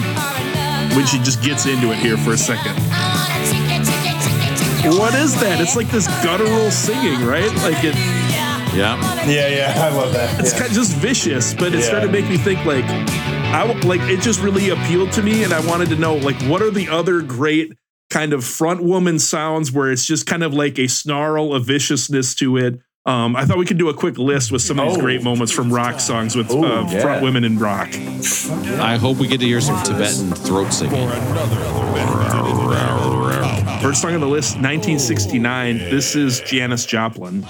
when 0.97 1.05
she 1.07 1.17
just 1.19 1.41
gets 1.41 1.65
into 1.65 1.91
it 1.91 1.97
here 1.97 2.17
for 2.17 2.33
a 2.33 2.37
second. 2.37 2.73
What 4.99 5.15
is 5.15 5.33
that? 5.39 5.59
It's 5.61 5.75
like 5.77 5.89
this 5.89 6.07
guttural 6.23 6.69
singing, 6.69 7.25
right? 7.25 7.51
Like 7.63 7.83
it. 7.83 7.95
Yeah. 8.75 8.97
Yeah, 9.27 9.47
yeah, 9.49 9.73
I 9.85 9.95
love 9.95 10.13
that. 10.13 10.39
It's 10.39 10.51
kind 10.53 10.65
of 10.65 10.71
just 10.73 10.93
vicious, 10.93 11.53
but 11.53 11.67
it 11.73 11.79
Yeah. 11.79 11.81
started 11.81 12.07
to 12.07 12.11
make 12.11 12.27
me 12.29 12.37
think 12.37 12.65
like 12.65 12.85
I 12.85 13.67
w- 13.67 13.87
like 13.87 14.01
it 14.09 14.19
just 14.21 14.41
really 14.41 14.69
appealed 14.69 15.11
to 15.13 15.21
me, 15.21 15.43
and 15.43 15.53
I 15.53 15.59
wanted 15.67 15.89
to 15.89 15.95
know 15.95 16.15
like 16.15 16.41
what 16.43 16.61
are 16.63 16.71
the 16.71 16.89
other 16.89 17.21
great 17.21 17.73
kind 18.09 18.33
of 18.33 18.43
front 18.43 18.83
woman 18.83 19.19
sounds 19.19 19.71
where 19.71 19.91
it's 19.91 20.05
just 20.05 20.25
kind 20.25 20.43
of 20.43 20.53
like 20.53 20.79
a 20.79 20.87
snarl, 20.87 21.53
a 21.53 21.59
viciousness 21.59 22.33
to 22.35 22.57
it. 22.57 22.79
Um, 23.05 23.35
I 23.35 23.45
thought 23.45 23.57
we 23.57 23.65
could 23.65 23.77
do 23.77 23.89
a 23.89 23.93
quick 23.93 24.17
list 24.17 24.51
with 24.51 24.61
some 24.61 24.79
of 24.79 24.87
these 24.87 24.97
Oh. 24.97 25.01
great 25.01 25.23
moments 25.23 25.51
from 25.51 25.71
rock 25.71 25.99
songs 25.99 26.35
with 26.35 26.49
Oh, 26.49 26.63
uh, 26.63 26.87
yeah. 26.89 27.01
front 27.01 27.21
women 27.21 27.43
in 27.43 27.59
rock. 27.59 27.89
I 28.79 28.95
hope 28.97 29.17
we 29.17 29.27
get 29.27 29.39
to 29.41 29.45
hear 29.45 29.61
some 29.61 29.81
Tibetan 29.83 30.31
throat 30.33 30.71
singing. 30.73 31.09
First 33.81 34.01
song 34.01 34.13
on 34.15 34.21
the 34.21 34.27
list, 34.27 34.55
1969. 34.61 35.77
This 35.79 36.15
is 36.15 36.39
Janis 36.41 36.85
Joplin. 36.85 37.45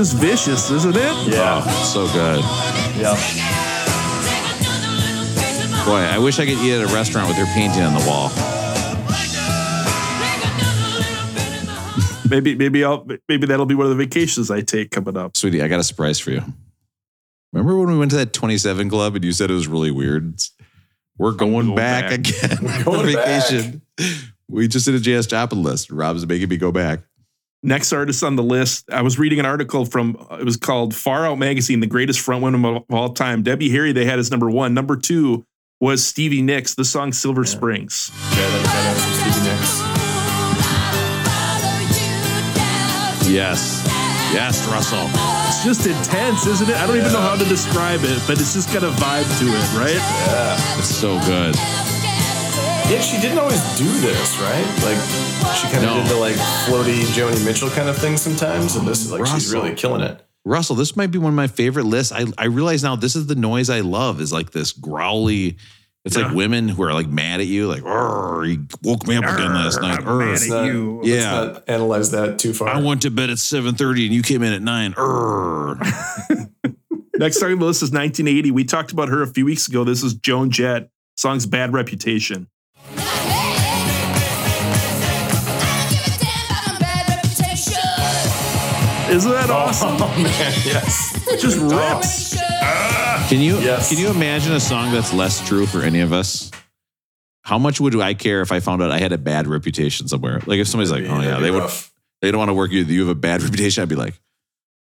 Just 0.00 0.16
vicious, 0.16 0.70
isn't 0.70 0.96
it? 0.96 1.28
Yeah, 1.28 1.60
So 1.82 2.06
good. 2.06 2.40
yeah. 2.98 3.12
Boy, 5.84 5.98
I 6.00 6.16
wish 6.18 6.38
I 6.38 6.46
could 6.46 6.56
eat 6.56 6.72
at 6.72 6.90
a 6.90 6.94
restaurant 6.94 7.28
with 7.28 7.36
her 7.36 7.44
painting 7.52 7.82
on 7.82 7.92
the 7.92 8.06
wall. 8.08 8.30
Maybe, 12.30 12.54
maybe 12.54 12.82
I'll, 12.82 13.06
maybe 13.28 13.46
that'll 13.46 13.66
be 13.66 13.74
one 13.74 13.90
of 13.90 13.90
the 13.90 14.02
vacations 14.02 14.50
I 14.50 14.62
take 14.62 14.90
coming 14.90 15.18
up. 15.18 15.36
Sweetie, 15.36 15.60
I 15.60 15.68
got 15.68 15.80
a 15.80 15.84
surprise 15.84 16.18
for 16.18 16.30
you. 16.30 16.42
Remember 17.52 17.76
when 17.76 17.88
we 17.88 17.98
went 17.98 18.12
to 18.12 18.16
that 18.18 18.32
27 18.32 18.88
club 18.88 19.16
and 19.16 19.22
you 19.24 19.32
said 19.32 19.50
it 19.50 19.54
was 19.54 19.68
really 19.68 19.90
weird? 19.90 20.34
We're 21.18 21.32
going, 21.32 21.52
going 21.66 21.74
back, 21.76 22.08
back. 22.08 22.18
again 22.20 22.58
We're 22.62 22.72
on 22.78 22.84
going 22.84 23.14
back. 23.16 23.26
vacation. 23.50 23.82
We 24.48 24.66
just 24.66 24.86
did 24.86 24.94
a 24.94 24.98
JS 25.00 25.28
Joplin 25.28 25.62
list. 25.62 25.90
Rob's 25.90 26.26
making 26.26 26.48
me 26.48 26.56
go 26.56 26.72
back. 26.72 27.00
Next 27.62 27.92
artist 27.92 28.24
on 28.24 28.36
the 28.36 28.42
list, 28.42 28.90
I 28.90 29.02
was 29.02 29.18
reading 29.18 29.38
an 29.38 29.44
article 29.44 29.84
from 29.84 30.16
it 30.30 30.44
was 30.44 30.56
called 30.56 30.94
Far 30.94 31.26
Out 31.26 31.38
Magazine, 31.38 31.80
the 31.80 31.86
greatest 31.86 32.20
front 32.20 32.40
woman 32.42 32.64
of 32.64 32.84
all 32.90 33.10
time. 33.12 33.42
Debbie 33.42 33.68
Harry, 33.68 33.92
they 33.92 34.06
had 34.06 34.18
as 34.18 34.30
number 34.30 34.50
one. 34.50 34.72
Number 34.72 34.96
two 34.96 35.44
was 35.78 36.02
Stevie 36.02 36.40
Nicks, 36.40 36.74
the 36.74 36.86
song 36.86 37.12
Silver 37.12 37.44
Springs. 37.44 38.10
Yeah, 38.30 38.48
that, 38.48 38.62
that 38.64 38.84
has 38.88 39.02
some 39.02 39.12
Stevie 39.12 39.44
Nicks. 39.50 39.80
Yes. 43.30 43.84
Yes, 44.32 44.66
Russell. 44.68 45.10
It's 45.48 45.62
just 45.62 45.86
intense, 45.86 46.46
isn't 46.46 46.70
it? 46.70 46.76
I 46.76 46.86
don't 46.86 46.96
even 46.96 47.12
know 47.12 47.20
how 47.20 47.36
to 47.36 47.44
describe 47.44 48.00
it, 48.04 48.22
but 48.26 48.40
it's 48.40 48.54
just 48.54 48.72
got 48.72 48.84
a 48.84 48.90
vibe 48.90 49.28
to 49.38 49.44
it, 49.44 49.72
right? 49.76 50.00
It's 50.78 50.88
so 50.88 51.20
good. 51.26 51.54
Yeah, 52.90 53.00
she 53.00 53.20
didn't 53.20 53.38
always 53.38 53.62
do 53.78 53.84
this, 54.00 54.36
right? 54.40 54.66
Like 54.82 55.54
she 55.56 55.68
kind 55.70 55.84
of 55.84 55.94
No. 55.96 56.02
did 56.02 56.06
the 56.10 56.16
like 56.16 56.34
floaty 56.66 57.02
Joni 57.14 57.44
Mitchell 57.44 57.70
kind 57.70 57.88
of 57.88 57.96
thing 57.96 58.16
sometimes, 58.16 58.74
and 58.74 58.86
this 58.86 59.04
is 59.04 59.12
like 59.12 59.24
she's 59.26 59.32
Russell. 59.52 59.62
really 59.62 59.74
killing 59.76 60.00
it. 60.02 60.20
Russell, 60.44 60.74
this 60.74 60.96
might 60.96 61.08
be 61.12 61.18
one 61.18 61.32
of 61.32 61.36
my 61.36 61.46
favorite 61.46 61.84
lists. 61.84 62.12
I, 62.12 62.24
I 62.36 62.46
realize 62.46 62.82
now 62.82 62.96
this 62.96 63.14
is 63.14 63.26
the 63.26 63.34
noise 63.36 63.70
I 63.70 63.80
love 63.80 64.20
is 64.20 64.32
like 64.32 64.50
this 64.50 64.72
growly. 64.72 65.56
It's 66.04 66.16
like 66.16 66.32
women 66.34 66.66
who 66.68 66.82
are 66.82 66.92
like 66.94 67.08
mad 67.08 67.40
at 67.40 67.46
you, 67.46 67.68
like, 67.68 67.84
"Arr, 67.84 68.44
you 68.46 68.66
woke 68.82 69.06
me 69.06 69.16
up 69.16 69.24
again 69.24 69.52
last 69.54 69.80
night. 69.80 70.00
Arr." 70.04 70.26
Let's 70.30 70.48
not, 70.48 70.64
you. 70.64 70.96
let's 71.02 71.08
Yeah. 71.08 71.30
not 71.30 71.68
analyze 71.68 72.10
that 72.10 72.38
too 72.40 72.52
far. 72.54 72.68
I 72.70 72.80
went 72.80 73.02
to 73.02 73.10
bed 73.10 73.30
at 73.30 73.36
7:30 73.38 74.06
and 74.06 74.14
you 74.14 74.22
came 74.22 74.42
in 74.42 74.52
at 74.52 74.62
9. 74.62 74.94
Arr. 74.96 75.76
Next 77.18 77.38
song 77.38 77.52
on 77.52 77.58
the 77.60 77.66
list 77.66 77.82
is 77.82 77.90
1980. 77.92 78.50
We 78.50 78.64
talked 78.64 78.92
about 78.92 79.10
her 79.10 79.22
a 79.22 79.26
few 79.28 79.44
weeks 79.44 79.68
ago. 79.68 79.84
This 79.84 80.02
is 80.02 80.14
Joan 80.14 80.50
Jett. 80.50 80.90
Song's 81.16 81.44
Bad 81.44 81.74
Reputation. 81.74 82.48
Isn't 89.10 89.30
that 89.32 89.50
oh, 89.50 89.54
awesome? 89.54 89.96
oh 90.00 90.08
man, 90.22 90.52
yes. 90.64 91.12
Just 91.40 91.58
rips. 91.58 92.36
Ah, 92.40 93.26
can 93.28 93.40
you 93.40 93.58
Yes. 93.58 93.88
can 93.88 93.98
you 93.98 94.08
imagine 94.10 94.52
a 94.52 94.60
song 94.60 94.92
that's 94.92 95.12
less 95.12 95.46
true 95.46 95.66
for 95.66 95.82
any 95.82 96.00
of 96.00 96.12
us? 96.12 96.50
How 97.42 97.58
much 97.58 97.80
would 97.80 97.98
I 98.00 98.14
care 98.14 98.40
if 98.40 98.52
I 98.52 98.60
found 98.60 98.82
out 98.82 98.90
I 98.92 98.98
had 98.98 99.12
a 99.12 99.18
bad 99.18 99.48
reputation 99.48 100.06
somewhere? 100.06 100.40
Like 100.46 100.60
if 100.60 100.68
somebody's 100.68 100.92
like, 100.92 101.04
"Oh 101.04 101.20
yeah, 101.20 101.40
they 101.40 101.50
be 101.50 101.56
would 101.56 101.70
they 102.22 102.30
don't 102.30 102.38
want 102.38 102.50
to 102.50 102.54
work 102.54 102.70
you. 102.70 102.84
You 102.84 103.00
have 103.00 103.08
a 103.08 103.14
bad 103.18 103.42
reputation." 103.46 103.82
I'd 103.82 103.88
be 103.88 103.96
like, 103.96 104.14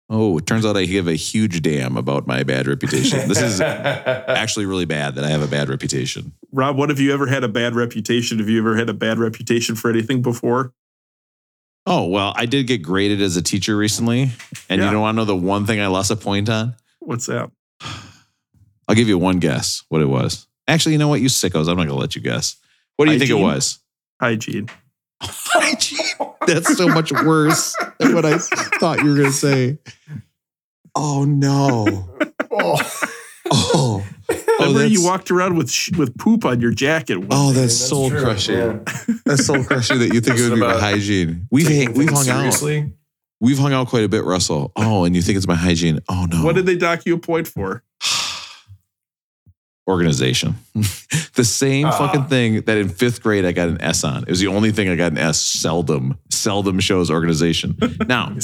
"Oh, 0.09 0.37
it 0.37 0.45
turns 0.45 0.65
out 0.67 0.77
I 0.77 0.85
give 0.85 1.07
a 1.07 1.15
huge 1.15 1.63
damn 1.63 1.97
about 1.97 2.27
my 2.27 2.43
bad 2.43 2.67
reputation. 2.67 3.27
This 3.27 3.41
is 3.41 3.59
actually 3.61 4.67
really 4.67 4.85
bad 4.85 5.15
that 5.15 5.23
I 5.23 5.29
have 5.29 5.41
a 5.41 5.47
bad 5.47 5.67
reputation." 5.69 6.33
Rob, 6.51 6.77
what 6.77 6.89
have 6.89 6.99
you 6.99 7.11
ever 7.13 7.25
had 7.25 7.43
a 7.43 7.47
bad 7.49 7.73
reputation? 7.73 8.37
Have 8.37 8.49
you 8.49 8.59
ever 8.59 8.75
had 8.75 8.89
a 8.89 8.93
bad 8.93 9.17
reputation 9.17 9.75
for 9.75 9.89
anything 9.89 10.21
before? 10.21 10.73
Oh 11.85 12.07
well, 12.07 12.33
I 12.35 12.45
did 12.45 12.67
get 12.67 12.79
graded 12.83 13.21
as 13.21 13.37
a 13.37 13.41
teacher 13.41 13.75
recently, 13.75 14.29
and 14.69 14.79
Yeah. 14.79 14.85
you 14.85 14.91
don't 14.91 15.01
want 15.01 15.15
to 15.15 15.17
know 15.21 15.25
the 15.25 15.35
one 15.35 15.65
thing 15.65 15.79
I 15.79 15.87
lost 15.87 16.11
a 16.11 16.15
point 16.15 16.47
on? 16.49 16.75
What's 16.99 17.25
that? 17.25 17.49
I'll 18.87 18.95
give 18.95 19.07
you 19.07 19.17
one 19.17 19.39
guess 19.39 19.83
what 19.89 20.01
it 20.01 20.05
was. 20.05 20.47
Actually, 20.67 20.93
you 20.93 20.97
know 20.99 21.07
what? 21.07 21.21
You 21.21 21.27
sickos, 21.27 21.67
I'm 21.69 21.77
not 21.77 21.87
gonna 21.87 21.95
let 21.95 22.15
you 22.15 22.21
guess. 22.21 22.55
What 22.97 23.05
do 23.05 23.13
you 23.13 23.19
think 23.19 23.31
it 23.31 23.35
was? 23.35 23.79
Hygiene? 24.21 24.69
Hygiene. 25.21 26.29
That's 26.45 26.77
so 26.77 26.87
much 26.87 27.11
worse 27.11 27.75
than 27.99 28.13
what 28.13 28.25
I 28.25 28.37
thought 28.37 28.99
you 29.03 29.09
were 29.11 29.17
gonna 29.17 29.31
say. 29.31 29.79
Oh 30.95 31.23
no! 31.25 32.09
Oh, 32.53 32.77
Oh, 33.49 34.05
Remember 34.67 34.85
you 34.87 35.03
walked 35.03 35.31
around 35.31 35.57
with 35.57 35.69
sh- 35.71 35.91
with 35.97 36.17
poop 36.17 36.45
on 36.45 36.59
your 36.61 36.71
jacket. 36.71 37.17
Oh, 37.29 37.47
that's, 37.53 37.57
that's 37.77 37.89
soul 37.89 38.09
true, 38.09 38.21
crushing. 38.21 38.55
yeah. 38.57 38.79
That's 39.25 39.45
soul 39.45 39.63
crushing 39.63 39.99
that 39.99 40.13
you 40.13 40.19
think 40.21 40.39
it 40.39 40.43
would 40.49 40.55
be 40.55 40.59
my 40.59 40.67
About 40.71 40.81
hygiene. 40.81 41.47
We've 41.51 41.67
Taking 41.67 41.93
we've 41.93 42.07
things 42.09 42.27
hung 42.27 42.47
out. 42.47 42.61
We've 43.39 43.57
hung 43.57 43.73
out 43.73 43.87
quite 43.87 44.03
a 44.03 44.09
bit, 44.09 44.23
Russell. 44.23 44.71
Oh, 44.75 45.03
and 45.05 45.15
you 45.15 45.21
think 45.21 45.37
it's 45.37 45.47
my 45.47 45.55
hygiene? 45.55 45.99
Oh 46.09 46.25
no! 46.29 46.43
What 46.43 46.55
did 46.55 46.65
they 46.65 46.75
dock 46.75 47.05
you 47.05 47.15
a 47.15 47.19
point 47.19 47.47
for? 47.47 47.83
organization. 49.87 50.55
the 51.35 51.43
same 51.43 51.87
Ah. 51.87 51.91
fucking 51.91 52.25
thing 52.25 52.61
that 52.61 52.77
in 52.77 52.87
fifth 52.89 53.21
grade 53.21 53.45
I 53.45 53.51
got 53.51 53.67
an 53.69 53.81
S 53.81 54.03
on. 54.03 54.23
It 54.23 54.29
was 54.29 54.39
the 54.39 54.47
only 54.47 54.71
thing 54.71 54.89
I 54.89 54.95
got 54.95 55.11
an 55.11 55.17
S. 55.17 55.39
Seldom, 55.39 56.17
seldom 56.29 56.79
shows 56.79 57.09
organization. 57.11 57.77
Now, 58.07 58.35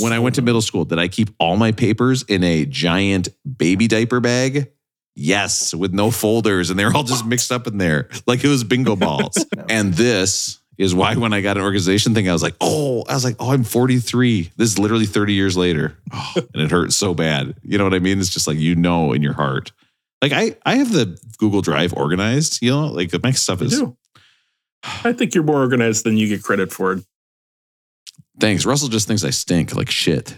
when 0.00 0.12
I 0.12 0.18
went 0.18 0.34
to 0.36 0.42
middle 0.42 0.62
school, 0.62 0.84
did 0.84 0.98
I 0.98 1.08
keep 1.08 1.30
all 1.40 1.56
my 1.56 1.72
papers 1.72 2.22
in 2.24 2.42
a 2.44 2.64
giant 2.64 3.28
baby 3.58 3.86
diaper 3.88 4.20
bag? 4.20 4.70
Yes, 5.18 5.74
with 5.74 5.92
no 5.92 6.10
folders, 6.12 6.70
and 6.70 6.78
they're 6.78 6.94
all 6.94 7.02
just 7.02 7.26
mixed 7.26 7.50
up 7.50 7.66
in 7.66 7.78
there 7.78 8.08
like 8.26 8.44
it 8.44 8.48
was 8.48 8.62
bingo 8.62 8.94
balls. 9.06 9.36
and 9.68 9.92
this 9.94 10.60
is 10.78 10.94
why 10.94 11.16
when 11.16 11.32
I 11.32 11.40
got 11.40 11.56
an 11.56 11.64
organization 11.64 12.14
thing, 12.14 12.28
I 12.28 12.32
was 12.32 12.42
like, 12.42 12.54
oh, 12.60 13.02
I 13.08 13.14
was 13.14 13.24
like, 13.24 13.34
oh, 13.40 13.50
I'm 13.50 13.64
43. 13.64 14.52
This 14.56 14.70
is 14.70 14.78
literally 14.78 15.06
30 15.06 15.32
years 15.32 15.56
later. 15.56 15.98
Oh, 16.12 16.32
and 16.54 16.62
it 16.62 16.70
hurts 16.70 16.94
so 16.94 17.14
bad. 17.14 17.54
You 17.62 17.78
know 17.78 17.84
what 17.84 17.94
I 17.94 17.98
mean? 17.98 18.20
It's 18.20 18.30
just 18.30 18.46
like 18.46 18.58
you 18.58 18.76
know 18.76 19.12
in 19.12 19.20
your 19.20 19.32
heart. 19.32 19.72
Like 20.22 20.32
I, 20.32 20.56
I 20.64 20.76
have 20.76 20.92
the 20.92 21.18
Google 21.38 21.62
Drive 21.62 21.92
organized. 21.94 22.62
You 22.62 22.70
know, 22.70 22.86
like 22.86 23.10
my 23.22 23.32
stuff 23.32 23.60
is. 23.60 23.82
I 25.04 25.12
think 25.12 25.34
you're 25.34 25.44
more 25.44 25.58
organized 25.58 26.04
than 26.04 26.16
you 26.16 26.28
get 26.28 26.44
credit 26.44 26.72
for. 26.72 26.92
it. 26.92 27.04
Thanks. 28.38 28.64
Russell 28.64 28.88
just 28.88 29.08
thinks 29.08 29.24
I 29.24 29.30
stink 29.30 29.74
like 29.74 29.90
shit. 29.90 30.36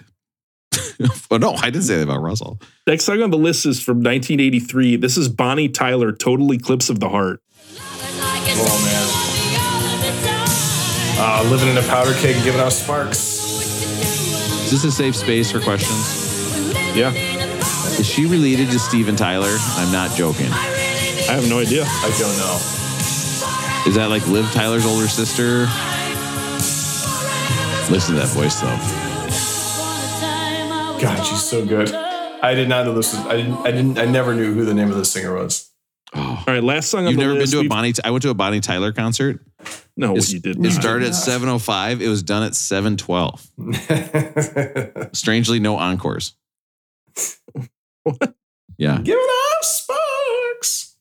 Oh 1.31 1.37
no, 1.39 1.55
I 1.55 1.70
didn't 1.70 1.83
say 1.83 1.97
that 1.97 2.05
about 2.05 2.22
Russell. 2.22 2.61
Next 2.87 3.05
song 3.05 3.22
on 3.22 3.31
the 3.31 3.39
list 3.39 3.66
is 3.66 3.83
from 3.83 3.99
1983. 3.99 4.97
This 4.97 5.16
is 5.16 5.28
Bonnie 5.28 5.68
Tyler, 5.68 6.12
Total 6.12 6.53
Eclipse 6.53 6.91
of 6.91 7.01
the 7.01 7.09
Heart. 7.09 7.43
Oh 7.78 8.83
man. 8.85 9.01
Uh, 11.22 11.51
living 11.51 11.68
in 11.68 11.76
a 11.76 11.83
powder 11.83 12.14
keg, 12.14 12.35
and 12.35 12.45
giving 12.45 12.61
out 12.61 12.72
sparks. 12.72 13.18
Is 14.64 14.70
this 14.70 14.85
a 14.85 14.91
safe 14.91 15.14
space 15.16 15.51
for 15.51 15.61
questions? 15.61 16.16
Yeah, 16.97 17.12
Is 17.99 18.07
she 18.07 18.26
related 18.26 18.70
to 18.70 18.78
Steven 18.78 19.16
Tyler? 19.16 19.55
I'm 19.76 19.93
not 19.93 20.16
joking. 20.16 20.51
I 20.51 21.35
have 21.35 21.49
no 21.49 21.59
idea. 21.61 21.85
I 21.87 22.11
don't 22.18 22.37
know. 22.39 22.57
Is 23.87 23.95
that 23.97 24.09
like 24.11 24.26
Liv 24.28 24.51
Tyler's 24.53 24.87
older 24.87 25.09
sister? 25.09 25.66
Listen 27.93 28.14
to 28.14 28.20
that 28.20 28.28
voice 28.28 28.61
though. 28.61 29.09
God, 31.01 31.24
she's 31.24 31.42
so 31.42 31.64
good. 31.64 31.92
I 31.94 32.55
did 32.55 32.68
not 32.68 32.84
know 32.86 32.94
this. 32.94 33.14
Was, 33.14 33.24
I 33.26 33.36
didn't. 33.36 33.55
I 33.66 33.70
didn't. 33.70 33.98
I 33.98 34.05
never 34.07 34.34
knew 34.34 34.53
who 34.55 34.64
the 34.64 34.74
name 34.74 34.90
of 34.90 34.96
the 34.96 35.05
singer 35.05 35.34
was. 35.34 35.70
Oh. 36.14 36.42
All 36.46 36.55
right, 36.55 36.64
last 36.64 36.90
song 36.90 37.05
on 37.07 37.12
You've 37.12 37.20
the 37.20 37.26
never 37.26 37.38
been 37.38 37.48
to 37.48 37.61
a 37.61 37.68
Bonnie? 37.68 37.92
I 38.03 38.11
went 38.11 38.22
to 38.22 38.30
a 38.30 38.34
Bonnie 38.34 38.61
Tyler 38.61 38.92
concert. 38.92 39.40
No, 39.96 40.12
It's- 40.12 40.32
you 40.32 40.40
did 40.40 40.57
It 40.57 40.62
not. 40.62 40.72
started 40.72 41.09
at 41.09 41.14
7:05. 41.14 42.01
It 42.01 42.09
was 42.09 42.22
done 42.22 42.42
at 42.42 42.53
7:12. 42.53 45.11
Strangely, 45.16 45.61
no 45.61 45.76
encores. 45.76 46.34
What? 48.03 48.34
Yeah. 48.78 48.98
giving 49.03 49.20
off 49.20 49.64
sparks. 49.64 50.96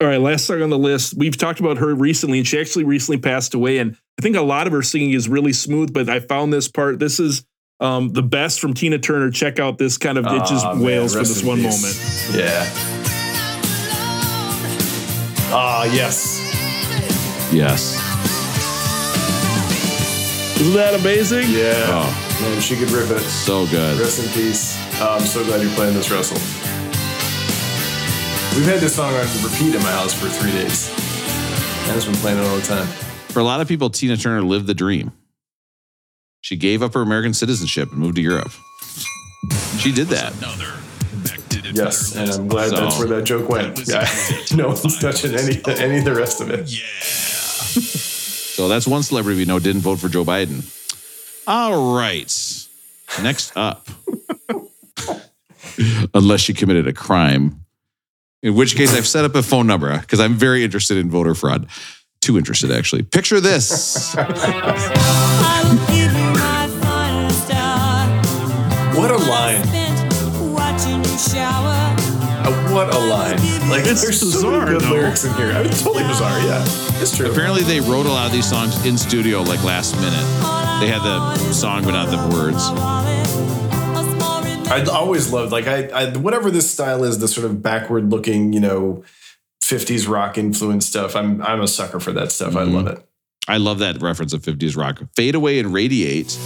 All 0.00 0.08
right, 0.08 0.18
last 0.20 0.46
song 0.46 0.62
on 0.62 0.70
the 0.70 0.78
list. 0.78 1.12
We've 1.14 1.36
talked 1.36 1.60
about 1.60 1.76
her 1.76 1.94
recently, 1.94 2.38
and 2.38 2.46
she 2.46 2.58
actually 2.58 2.84
recently 2.84 3.20
passed 3.20 3.52
away. 3.52 3.76
And 3.78 3.94
I 4.18 4.22
think 4.22 4.34
a 4.34 4.40
lot 4.40 4.66
of 4.66 4.72
her 4.72 4.80
singing 4.82 5.10
is 5.12 5.28
really 5.28 5.52
smooth, 5.52 5.92
but 5.92 6.08
I 6.08 6.20
found 6.20 6.54
this 6.54 6.66
part. 6.68 7.00
This 7.00 7.20
is 7.20 7.44
um, 7.80 8.08
the 8.10 8.22
best 8.22 8.60
from 8.60 8.74
Tina 8.74 8.98
Turner. 8.98 9.30
Check 9.30 9.58
out 9.58 9.78
this 9.78 9.96
kind 9.98 10.18
of 10.18 10.26
it 10.26 10.44
just 10.46 10.64
Aw, 10.66 10.78
wails 10.82 11.12
for 11.14 11.20
this 11.20 11.42
one 11.42 11.58
peace. 11.58 12.32
moment. 12.32 12.44
Yeah. 12.44 12.64
Ah, 15.50 15.84
yes. 15.84 16.44
Yes. 17.52 17.94
Isn't 20.60 20.74
that 20.74 20.94
amazing? 21.00 21.44
Yeah. 21.50 21.72
Oh, 21.88 22.24
Man, 22.42 22.60
she 22.60 22.76
could 22.76 22.90
rip 22.90 23.10
it. 23.10 23.20
so 23.20 23.66
good. 23.68 23.98
Rest 23.98 24.18
in 24.24 24.28
peace. 24.32 24.76
Oh, 25.00 25.16
I'm 25.18 25.20
so 25.26 25.44
glad 25.44 25.62
you're 25.62 25.70
playing 25.74 25.94
this, 25.94 26.10
Russell. 26.10 26.36
We've 28.56 28.66
had 28.66 28.80
this 28.80 28.96
song 28.96 29.14
on 29.14 29.20
repeat 29.44 29.74
in 29.74 29.82
my 29.82 29.92
house 29.92 30.12
for 30.12 30.28
three 30.28 30.50
days. 30.50 30.90
Anna's 31.88 32.06
been 32.06 32.14
playing 32.16 32.38
it 32.38 32.44
all 32.46 32.56
the 32.56 32.62
time. 32.62 32.86
For 33.28 33.38
a 33.38 33.44
lot 33.44 33.60
of 33.60 33.68
people, 33.68 33.88
Tina 33.88 34.16
Turner 34.16 34.42
lived 34.42 34.66
the 34.66 34.74
dream. 34.74 35.12
She 36.40 36.56
gave 36.56 36.82
up 36.82 36.94
her 36.94 37.02
American 37.02 37.34
citizenship 37.34 37.90
and 37.90 37.98
moved 38.00 38.16
to 38.16 38.22
Europe. 38.22 38.52
She 39.78 39.92
did 39.92 40.08
that. 40.08 40.32
Yes, 41.74 42.16
and 42.16 42.30
I'm 42.30 42.48
glad 42.48 42.70
So- 42.70 42.76
that's 42.76 42.98
where 42.98 43.08
that 43.08 43.24
joke 43.24 43.48
went. 43.48 43.86
Yeah, 43.86 44.08
no 44.56 44.68
one's 44.68 44.98
touching 44.98 45.34
any 45.34 45.60
any 45.66 45.98
of 45.98 46.04
the 46.04 46.14
rest 46.14 46.40
of 46.40 46.50
it. 46.50 46.70
Yeah. 46.70 46.78
so 47.02 48.68
that's 48.68 48.86
one 48.86 49.02
celebrity 49.02 49.38
we 49.38 49.44
know 49.44 49.58
didn't 49.58 49.82
vote 49.82 49.98
for 49.98 50.08
Joe 50.08 50.24
Biden. 50.24 50.64
All 51.46 51.94
right. 51.96 52.32
Next 53.22 53.52
up. 53.56 53.88
Unless 56.14 56.40
she 56.40 56.54
committed 56.54 56.86
a 56.86 56.92
crime. 56.92 57.64
In 58.42 58.54
which 58.54 58.76
case 58.76 58.96
I've 58.96 59.06
set 59.06 59.24
up 59.24 59.34
a 59.34 59.42
phone 59.42 59.66
number 59.66 59.98
because 59.98 60.20
I'm 60.20 60.34
very 60.34 60.64
interested 60.64 60.96
in 60.96 61.10
voter 61.10 61.34
fraud. 61.34 61.66
Too 62.20 62.38
interested, 62.38 62.70
actually. 62.70 63.02
Picture 63.02 63.40
this. 63.40 64.14
What 68.98 69.10
a 69.12 69.16
line! 69.16 69.62
Uh, 71.30 72.72
what 72.72 72.92
a 72.92 72.98
line! 72.98 73.36
Like 73.70 73.86
It's 73.86 74.02
there's 74.02 74.18
so 74.20 74.26
bizarre, 74.26 74.64
many 74.66 74.78
good 74.78 74.80
though. 74.88 74.92
lyrics 74.92 75.24
in 75.24 75.32
here. 75.34 75.50
I 75.52 75.62
mean, 75.62 75.72
totally 75.72 76.02
bizarre. 76.04 76.38
Yeah, 76.40 76.62
it's 77.00 77.16
true. 77.16 77.30
Apparently, 77.30 77.62
they 77.62 77.80
wrote 77.80 78.06
a 78.06 78.08
lot 78.08 78.26
of 78.26 78.32
these 78.32 78.48
songs 78.48 78.84
in 78.84 78.98
studio, 78.98 79.42
like 79.42 79.62
last 79.62 79.94
minute. 79.96 80.26
They 80.80 80.88
had 80.88 81.02
the 81.02 81.36
song, 81.52 81.84
but 81.84 81.92
not 81.92 82.10
the 82.10 82.18
words. 82.36 82.62
I 84.70 84.84
always 84.92 85.32
loved 85.32 85.52
like 85.52 85.66
I, 85.66 85.88
I 85.88 86.16
whatever 86.16 86.50
this 86.50 86.70
style 86.70 87.04
is, 87.04 87.18
the 87.18 87.28
sort 87.28 87.46
of 87.46 87.62
backward 87.62 88.10
looking, 88.10 88.52
you 88.52 88.60
know, 88.60 89.04
50s 89.62 90.08
rock 90.08 90.36
influence 90.38 90.86
stuff. 90.86 91.14
I'm 91.16 91.40
I'm 91.42 91.60
a 91.60 91.68
sucker 91.68 92.00
for 92.00 92.12
that 92.12 92.32
stuff. 92.32 92.56
I 92.56 92.64
Mhm. 92.64 92.74
love 92.74 92.86
it. 92.88 93.04
I 93.46 93.56
love 93.56 93.78
that 93.78 94.02
reference 94.02 94.32
of 94.34 94.42
50s 94.42 94.76
rock. 94.76 95.00
Fade 95.16 95.34
away 95.34 95.58
and 95.58 95.72
radiate. 95.72 96.36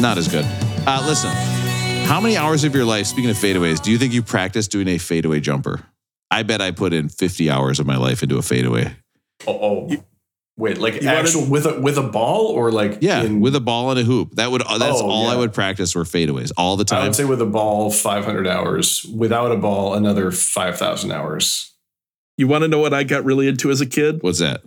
Not 0.00 0.16
as 0.16 0.28
good. 0.28 0.46
Uh, 0.86 1.04
listen, 1.06 1.30
how 2.06 2.20
many 2.20 2.36
hours 2.36 2.64
of 2.64 2.74
your 2.74 2.86
life, 2.86 3.06
speaking 3.06 3.30
of 3.30 3.36
fadeaways, 3.36 3.82
do 3.82 3.90
you 3.90 3.98
think 3.98 4.14
you 4.14 4.22
practiced 4.22 4.70
doing 4.70 4.88
a 4.88 4.96
fadeaway 4.98 5.40
jumper? 5.40 5.84
I 6.30 6.42
bet 6.42 6.62
I 6.62 6.70
put 6.70 6.92
in 6.92 7.08
50 7.10 7.50
hours 7.50 7.80
of 7.80 7.86
my 7.86 7.96
life 7.96 8.22
into 8.22 8.38
a 8.38 8.42
fadeaway. 8.42 8.96
Oh, 9.46 9.58
oh. 9.90 10.04
wait, 10.56 10.78
like 10.78 10.94
you 11.02 11.06
wanted- 11.06 11.18
actual 11.20 11.44
with 11.46 11.66
a 11.66 11.80
with 11.80 11.98
a 11.98 12.02
ball 12.02 12.46
or 12.46 12.70
like 12.72 12.98
Yeah, 13.00 13.22
in- 13.24 13.40
with 13.40 13.54
a 13.54 13.60
ball 13.60 13.90
and 13.90 13.98
a 14.00 14.02
hoop. 14.02 14.36
That 14.36 14.50
would 14.50 14.62
that's 14.62 15.00
Oh, 15.00 15.08
all 15.10 15.26
I 15.28 15.36
would 15.36 15.52
practice 15.52 15.94
were 15.94 16.04
fadeaways 16.04 16.50
all 16.56 16.76
the 16.76 16.84
time. 16.84 17.02
I 17.02 17.04
would 17.04 17.14
say 17.14 17.24
with 17.24 17.42
a 17.42 17.46
ball, 17.46 17.90
500 17.90 18.46
hours. 18.46 19.04
Without 19.04 19.52
a 19.52 19.56
ball, 19.56 19.94
another 19.94 20.30
5,000 20.30 21.10
hours. 21.12 21.74
You 22.38 22.48
want 22.48 22.62
to 22.62 22.68
know 22.68 22.78
what 22.78 22.94
I 22.94 23.02
got 23.02 23.24
really 23.24 23.48
into 23.48 23.70
as 23.70 23.80
a 23.82 23.86
kid? 23.86 24.22
What's 24.22 24.38
that? 24.38 24.62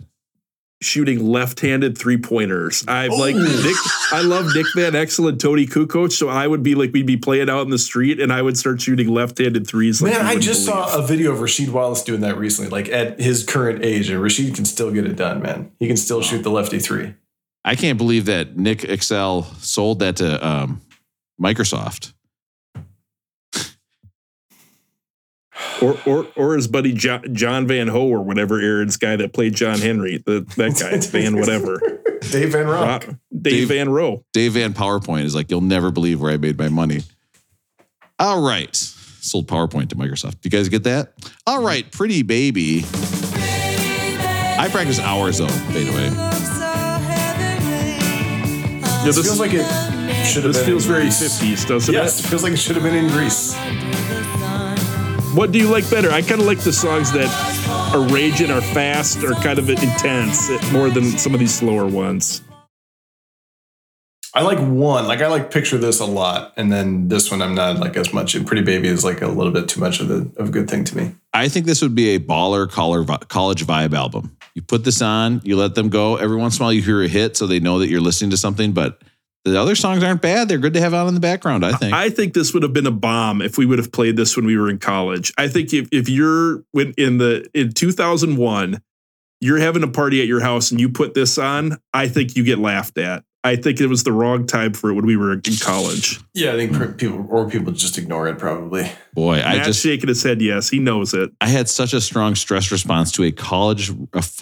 Shooting 0.84 1.24
left-handed 1.24 1.96
three-pointers. 1.96 2.84
I 2.86 3.06
like 3.06 3.34
Nick. 3.34 3.76
I 4.12 4.20
love 4.20 4.46
Nick 4.54 4.66
Van 4.76 4.92
Exel 4.92 5.28
and 5.28 5.40
Toni 5.40 5.66
Kukoc. 5.66 6.12
So 6.12 6.28
I 6.28 6.46
would 6.46 6.62
be 6.62 6.74
like, 6.74 6.92
we'd 6.92 7.06
be 7.06 7.16
playing 7.16 7.48
out 7.48 7.62
in 7.62 7.70
the 7.70 7.78
street, 7.78 8.20
and 8.20 8.32
I 8.32 8.42
would 8.42 8.56
start 8.56 8.80
shooting 8.80 9.08
left-handed 9.08 9.66
threes. 9.66 10.02
Like 10.02 10.12
Man, 10.12 10.24
you 10.24 10.30
I 10.32 10.38
just 10.38 10.66
believe. 10.66 10.88
saw 10.88 10.98
a 10.98 11.06
video 11.06 11.32
of 11.32 11.38
Rasheed 11.38 11.70
Wallace 11.70 12.02
doing 12.02 12.20
that 12.20 12.36
recently, 12.38 12.70
like 12.70 12.88
at 12.88 13.20
his 13.20 13.44
current 13.44 13.84
age, 13.84 14.10
and 14.10 14.20
Rasheed 14.20 14.54
can 14.54 14.64
still 14.64 14.92
get 14.92 15.06
it 15.06 15.16
done, 15.16 15.42
man. 15.42 15.72
He 15.78 15.86
can 15.86 15.96
still 15.96 16.22
shoot 16.22 16.42
the 16.42 16.50
lefty 16.50 16.78
three. 16.78 17.14
I 17.64 17.74
can't 17.76 17.98
believe 17.98 18.26
that 18.26 18.56
Nick 18.56 18.84
Excel 18.84 19.44
sold 19.60 19.98
that 20.00 20.16
to 20.16 20.46
um, 20.46 20.80
Microsoft. 21.40 22.13
Or 25.82 25.98
or 26.06 26.26
or 26.36 26.54
his 26.54 26.68
buddy 26.68 26.92
John, 26.92 27.34
John 27.34 27.66
Van 27.66 27.88
Ho 27.88 28.06
or 28.08 28.22
whatever 28.22 28.60
Aaron's 28.60 28.96
guy 28.96 29.16
that 29.16 29.32
played 29.32 29.54
John 29.54 29.78
Henry, 29.78 30.22
the 30.24 30.40
that 30.56 30.78
guy 30.80 30.98
Van 31.18 31.36
whatever, 31.36 31.80
Dave 32.30 32.52
Van 32.52 32.66
Rock. 32.66 33.06
Ro- 33.06 33.14
Dave, 33.32 33.42
Dave- 33.42 33.68
Van 33.68 33.88
Rowe. 33.90 34.24
Dave 34.32 34.52
Van 34.52 34.72
PowerPoint 34.72 35.24
is 35.24 35.34
like, 35.34 35.50
you'll 35.50 35.60
never 35.60 35.90
believe 35.90 36.20
where 36.20 36.32
I 36.32 36.36
made 36.36 36.56
my 36.58 36.68
money. 36.68 37.00
All 38.18 38.40
right. 38.46 38.74
Sold 38.76 39.48
PowerPoint 39.48 39.88
to 39.88 39.96
Microsoft. 39.96 40.32
Do 40.32 40.38
you 40.44 40.50
guys 40.50 40.68
get 40.68 40.84
that? 40.84 41.12
All 41.46 41.62
right. 41.62 41.90
Pretty 41.90 42.22
baby. 42.22 42.84
I 44.56 44.68
practice 44.70 45.00
hours 45.00 45.38
though, 45.38 45.46
by 45.48 45.80
the 45.82 45.90
way. 45.92 46.10
Yeah, 48.96 49.02
This 49.04 49.16
this 49.16 49.26
feels 49.26 49.40
like 49.40 49.52
it 49.52 49.66
should 50.26 50.44
have 50.44 50.54
this 50.54 50.64
feels 50.64 50.86
very 50.86 51.10
fifties, 51.10 51.64
doesn't 51.64 51.92
Yes, 51.92 52.20
it? 52.20 52.24
it 52.24 52.28
feels 52.28 52.42
like 52.42 52.52
it 52.52 52.58
should 52.58 52.76
have 52.76 52.84
been 52.84 52.94
in 52.94 53.08
Grease. 53.10 53.54
What 55.34 55.50
do 55.50 55.58
you 55.58 55.68
like 55.68 55.90
better? 55.90 56.12
I 56.12 56.22
kind 56.22 56.40
of 56.40 56.46
like 56.46 56.60
the 56.60 56.72
songs 56.72 57.10
that 57.10 57.28
are 57.92 58.06
raging, 58.14 58.52
are 58.52 58.60
fast, 58.60 59.24
are 59.24 59.34
kind 59.34 59.58
of 59.58 59.68
intense 59.68 60.48
eh, 60.48 60.60
more 60.72 60.90
than 60.90 61.02
some 61.18 61.34
of 61.34 61.40
these 61.40 61.52
slower 61.52 61.86
ones. 61.86 62.40
I 64.32 64.42
like 64.42 64.60
one. 64.60 65.08
Like 65.08 65.20
I 65.22 65.26
like 65.26 65.50
picture 65.50 65.76
this 65.76 65.98
a 65.98 66.04
lot, 66.04 66.52
and 66.56 66.70
then 66.70 67.08
this 67.08 67.32
one 67.32 67.42
I'm 67.42 67.56
not 67.56 67.80
like 67.80 67.96
as 67.96 68.12
much. 68.12 68.36
And 68.36 68.46
Pretty 68.46 68.62
Baby 68.62 68.86
is 68.86 69.04
like 69.04 69.22
a 69.22 69.26
little 69.26 69.52
bit 69.52 69.68
too 69.68 69.80
much 69.80 69.98
of 69.98 70.08
a 70.08 70.28
of 70.40 70.50
a 70.50 70.52
good 70.52 70.70
thing 70.70 70.84
to 70.84 70.96
me. 70.96 71.16
I 71.32 71.48
think 71.48 71.66
this 71.66 71.82
would 71.82 71.96
be 71.96 72.10
a 72.10 72.20
baller 72.20 72.70
collar, 72.70 73.04
college 73.04 73.66
vibe 73.66 73.92
album. 73.92 74.36
You 74.54 74.62
put 74.62 74.84
this 74.84 75.02
on, 75.02 75.40
you 75.42 75.56
let 75.56 75.74
them 75.74 75.88
go. 75.88 76.14
Every 76.14 76.36
once 76.36 76.58
in 76.58 76.62
a 76.62 76.66
while, 76.66 76.72
you 76.72 76.82
hear 76.82 77.02
a 77.02 77.08
hit, 77.08 77.36
so 77.36 77.48
they 77.48 77.58
know 77.58 77.80
that 77.80 77.88
you're 77.88 78.00
listening 78.00 78.30
to 78.30 78.36
something. 78.36 78.70
But 78.70 79.02
the 79.44 79.60
other 79.60 79.74
songs 79.74 80.02
aren't 80.02 80.22
bad; 80.22 80.48
they're 80.48 80.58
good 80.58 80.74
to 80.74 80.80
have 80.80 80.94
out 80.94 81.06
in 81.08 81.14
the 81.14 81.20
background. 81.20 81.64
I 81.64 81.72
think. 81.72 81.92
I 81.92 82.10
think 82.10 82.34
this 82.34 82.54
would 82.54 82.62
have 82.62 82.72
been 82.72 82.86
a 82.86 82.92
bomb 82.92 83.42
if 83.42 83.58
we 83.58 83.66
would 83.66 83.78
have 83.78 83.92
played 83.92 84.16
this 84.16 84.36
when 84.36 84.46
we 84.46 84.56
were 84.56 84.70
in 84.70 84.78
college. 84.78 85.32
I 85.36 85.48
think 85.48 85.72
if, 85.72 85.88
if 85.92 86.08
you're 86.08 86.64
in 86.96 87.18
the 87.18 87.48
in 87.54 87.72
2001, 87.72 88.80
you're 89.40 89.58
having 89.58 89.82
a 89.82 89.88
party 89.88 90.20
at 90.22 90.26
your 90.26 90.40
house 90.40 90.70
and 90.70 90.80
you 90.80 90.88
put 90.88 91.14
this 91.14 91.36
on, 91.36 91.78
I 91.92 92.08
think 92.08 92.36
you 92.36 92.44
get 92.44 92.58
laughed 92.58 92.96
at. 92.98 93.24
I 93.46 93.56
think 93.56 93.78
it 93.78 93.88
was 93.88 94.04
the 94.04 94.12
wrong 94.12 94.46
time 94.46 94.72
for 94.72 94.88
it 94.88 94.94
when 94.94 95.04
we 95.04 95.18
were 95.18 95.32
in 95.34 95.42
college. 95.60 96.18
Yeah, 96.32 96.54
I 96.54 96.56
think 96.66 96.96
people 96.96 97.26
or 97.28 97.48
people 97.48 97.72
just 97.74 97.98
ignore 97.98 98.26
it 98.26 98.38
probably. 98.38 98.90
Boy, 99.12 99.34
I 99.40 99.56
Matt's 99.56 99.66
just 99.66 99.82
shaking 99.82 100.08
his 100.08 100.22
head. 100.22 100.40
Yes, 100.40 100.70
he 100.70 100.78
knows 100.78 101.12
it. 101.12 101.30
I 101.42 101.48
had 101.48 101.68
such 101.68 101.92
a 101.92 102.00
strong 102.00 102.34
stress 102.36 102.72
response 102.72 103.12
to 103.12 103.22
a 103.24 103.30
college, 103.32 103.90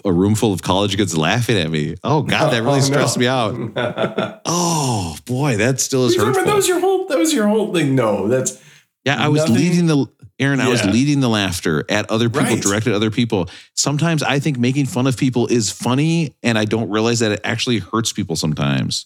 a 0.05 0.11
room 0.13 0.35
full 0.35 0.53
of 0.53 0.61
college 0.63 0.95
kids 0.95 1.17
laughing 1.17 1.57
at 1.57 1.69
me. 1.69 1.95
Oh 2.03 2.21
God, 2.21 2.51
that 2.53 2.63
really 2.63 2.75
Oh, 2.75 2.79
no. 2.79 2.85
stressed 2.85 3.17
me 3.17 3.27
out. 3.27 3.53
Oh 4.45 5.17
boy, 5.25 5.57
that 5.57 5.79
still 5.81 6.05
is 6.05 6.15
You 6.15 6.21
remember 6.21 6.39
hurtful. 6.39 6.51
that 6.51 6.55
was 6.57 6.67
your 6.69 6.79
whole 6.79 7.07
that 7.07 7.17
was 7.17 7.33
your 7.33 7.47
whole 7.47 7.73
thing. 7.73 7.95
No, 7.95 8.27
that's 8.29 8.61
yeah, 9.05 9.21
I 9.21 9.27
was 9.27 9.41
nothing- 9.41 9.55
leading 9.55 9.85
the 9.87 10.05
Aaron. 10.39 10.59
I 10.59 10.67
was 10.67 10.83
leading 10.83 11.19
the 11.19 11.29
laughter 11.29 11.85
at 11.89 12.09
other 12.09 12.29
people, 12.29 12.45
Right. 12.55 12.61
directed 12.61 12.89
at 12.91 12.95
other 12.95 13.11
people. 13.11 13.49
Sometimes 13.75 14.23
I 14.23 14.39
think 14.39 14.57
making 14.57 14.87
fun 14.87 15.07
of 15.07 15.15
people 15.17 15.47
is 15.47 15.69
funny, 15.69 16.35
and 16.43 16.57
I 16.57 16.65
don't 16.65 16.89
realize 16.89 17.19
that 17.19 17.31
it 17.31 17.41
actually 17.43 17.79
hurts 17.79 18.11
people 18.13 18.35
sometimes. 18.35 19.05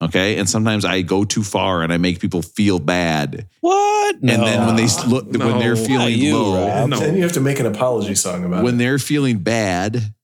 Okay, 0.00 0.38
and 0.38 0.48
sometimes 0.48 0.84
I 0.84 1.02
go 1.02 1.24
too 1.24 1.42
far 1.42 1.82
and 1.82 1.92
I 1.92 1.96
make 1.96 2.20
people 2.20 2.40
feel 2.42 2.78
bad, 2.78 3.48
What? 3.62 4.22
No. 4.22 4.32
and 4.34 4.42
then 4.44 4.66
when 4.66 4.76
they 4.76 4.84
s- 4.84 5.04
look 5.06 5.26
when 5.26 5.58
they're 5.58 5.74
feeling 5.74 5.98
Not 5.98 6.12
you, 6.12 6.38
low, 6.38 6.68
Rob. 6.68 6.90
No. 6.90 7.00
then 7.00 7.16
you 7.16 7.22
have 7.22 7.32
to 7.32 7.40
make 7.40 7.58
an 7.58 7.66
apology 7.66 8.14
song 8.14 8.44
about 8.44 8.60
it. 8.60 8.62
when 8.64 8.74
it. 8.76 8.78
they're 8.78 9.00
feeling 9.00 9.38
bad 9.38 10.14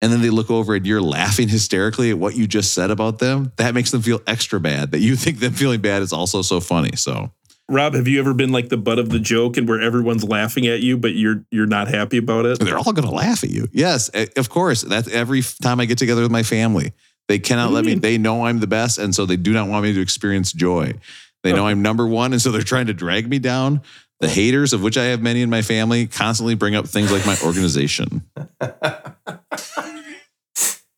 and 0.00 0.12
then 0.12 0.20
they 0.22 0.30
look 0.30 0.50
over 0.52 0.76
and 0.76 0.86
you're 0.86 1.02
laughing 1.02 1.48
hysterically 1.48 2.10
at 2.10 2.18
what 2.18 2.36
you 2.36 2.46
just 2.46 2.74
said 2.74 2.92
about 2.92 3.18
them, 3.18 3.50
that 3.56 3.74
makes 3.74 3.90
them 3.90 4.02
feel 4.02 4.20
extra 4.28 4.60
bad. 4.60 4.92
That 4.92 5.00
you 5.00 5.16
think 5.16 5.40
them 5.40 5.52
feeling 5.54 5.80
bad 5.80 6.02
is 6.02 6.12
also 6.12 6.42
so 6.42 6.60
funny. 6.60 6.94
So 6.94 7.32
Rob, 7.68 7.94
have 7.94 8.08
you 8.08 8.18
ever 8.18 8.34
been 8.34 8.50
like 8.50 8.68
the 8.68 8.76
butt 8.76 8.98
of 8.98 9.08
the 9.08 9.18
joke 9.18 9.56
and 9.56 9.68
where 9.68 9.80
everyone's 9.80 10.24
laughing 10.24 10.66
at 10.66 10.80
you, 10.80 10.98
but 10.98 11.14
you're 11.14 11.44
you're 11.50 11.66
not 11.66 11.88
happy 11.88 12.18
about 12.18 12.44
it? 12.44 12.58
they're 12.58 12.76
all 12.76 12.92
going 12.92 13.08
to 13.08 13.14
laugh 13.14 13.44
at 13.44 13.50
you. 13.50 13.68
Yes, 13.72 14.10
of 14.36 14.50
course. 14.50 14.82
That's 14.82 15.08
every 15.08 15.42
time 15.62 15.80
I 15.80 15.86
get 15.86 15.98
together 15.98 16.22
with 16.22 16.32
my 16.32 16.42
family. 16.42 16.92
They 17.28 17.38
cannot 17.38 17.70
let 17.72 17.84
you 17.84 17.92
me, 17.92 17.96
mm. 17.96 18.02
they 18.02 18.18
know 18.18 18.46
I'm 18.46 18.60
the 18.60 18.66
best. 18.66 18.98
And 18.98 19.14
so 19.14 19.26
they 19.26 19.36
do 19.36 19.52
not 19.52 19.68
want 19.68 19.84
me 19.84 19.92
to 19.94 20.00
experience 20.00 20.52
joy. 20.52 20.94
They 21.42 21.52
know 21.52 21.64
oh. 21.64 21.68
I'm 21.68 21.82
number 21.82 22.06
one. 22.06 22.32
And 22.32 22.42
so 22.42 22.50
they're 22.50 22.62
trying 22.62 22.86
to 22.86 22.94
drag 22.94 23.28
me 23.28 23.38
down. 23.38 23.82
The 24.20 24.26
oh. 24.26 24.30
haters, 24.30 24.72
of 24.72 24.82
which 24.82 24.98
I 24.98 25.04
have 25.04 25.22
many 25.22 25.42
in 25.42 25.50
my 25.50 25.62
family, 25.62 26.06
constantly 26.06 26.54
bring 26.54 26.74
up 26.74 26.86
things 26.86 27.10
like 27.10 27.24
my 27.24 27.36
organization. 27.44 28.22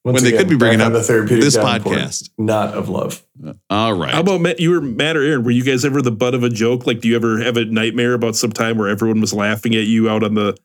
Once 0.05 0.23
when 0.23 0.31
they 0.31 0.37
could 0.37 0.49
be 0.51 0.57
bringing 0.57 0.79
back 0.81 0.87
on 0.89 0.93
up 0.93 0.99
the 1.01 1.05
therapeutic 1.07 1.45
this 1.45 1.57
podcast. 1.57 2.29
not 2.37 2.75
of 2.75 2.91
love. 2.91 3.23
All 3.71 3.95
right. 3.95 4.13
How 4.13 4.21
about 4.21 4.41
Matt? 4.43 4.61
You 4.61 4.71
were 4.73 4.81
Matt 4.83 5.17
or 5.17 5.23
Aaron? 5.23 5.45
Were 5.45 5.51
you 5.51 5.65
guys 5.65 5.83
ever 5.85 6.03
the 6.03 6.13
butt 6.13 6.35
of 6.35 6.43
a 6.43 6.51
joke? 6.51 6.87
Like, 6.87 7.01
do 7.01 7.09
you 7.09 7.17
ever 7.17 7.41
have 7.43 7.57
a 7.57 7.65
nightmare 7.65 8.13
about 8.13 8.37
some 8.37 8.53
time 8.53 8.77
where 8.77 8.89
everyone 8.89 9.21
was 9.23 9.33
laughing 9.33 9.75
at 9.75 9.85
you 9.85 10.11
out 10.11 10.23
on 10.23 10.35
the 10.35 10.57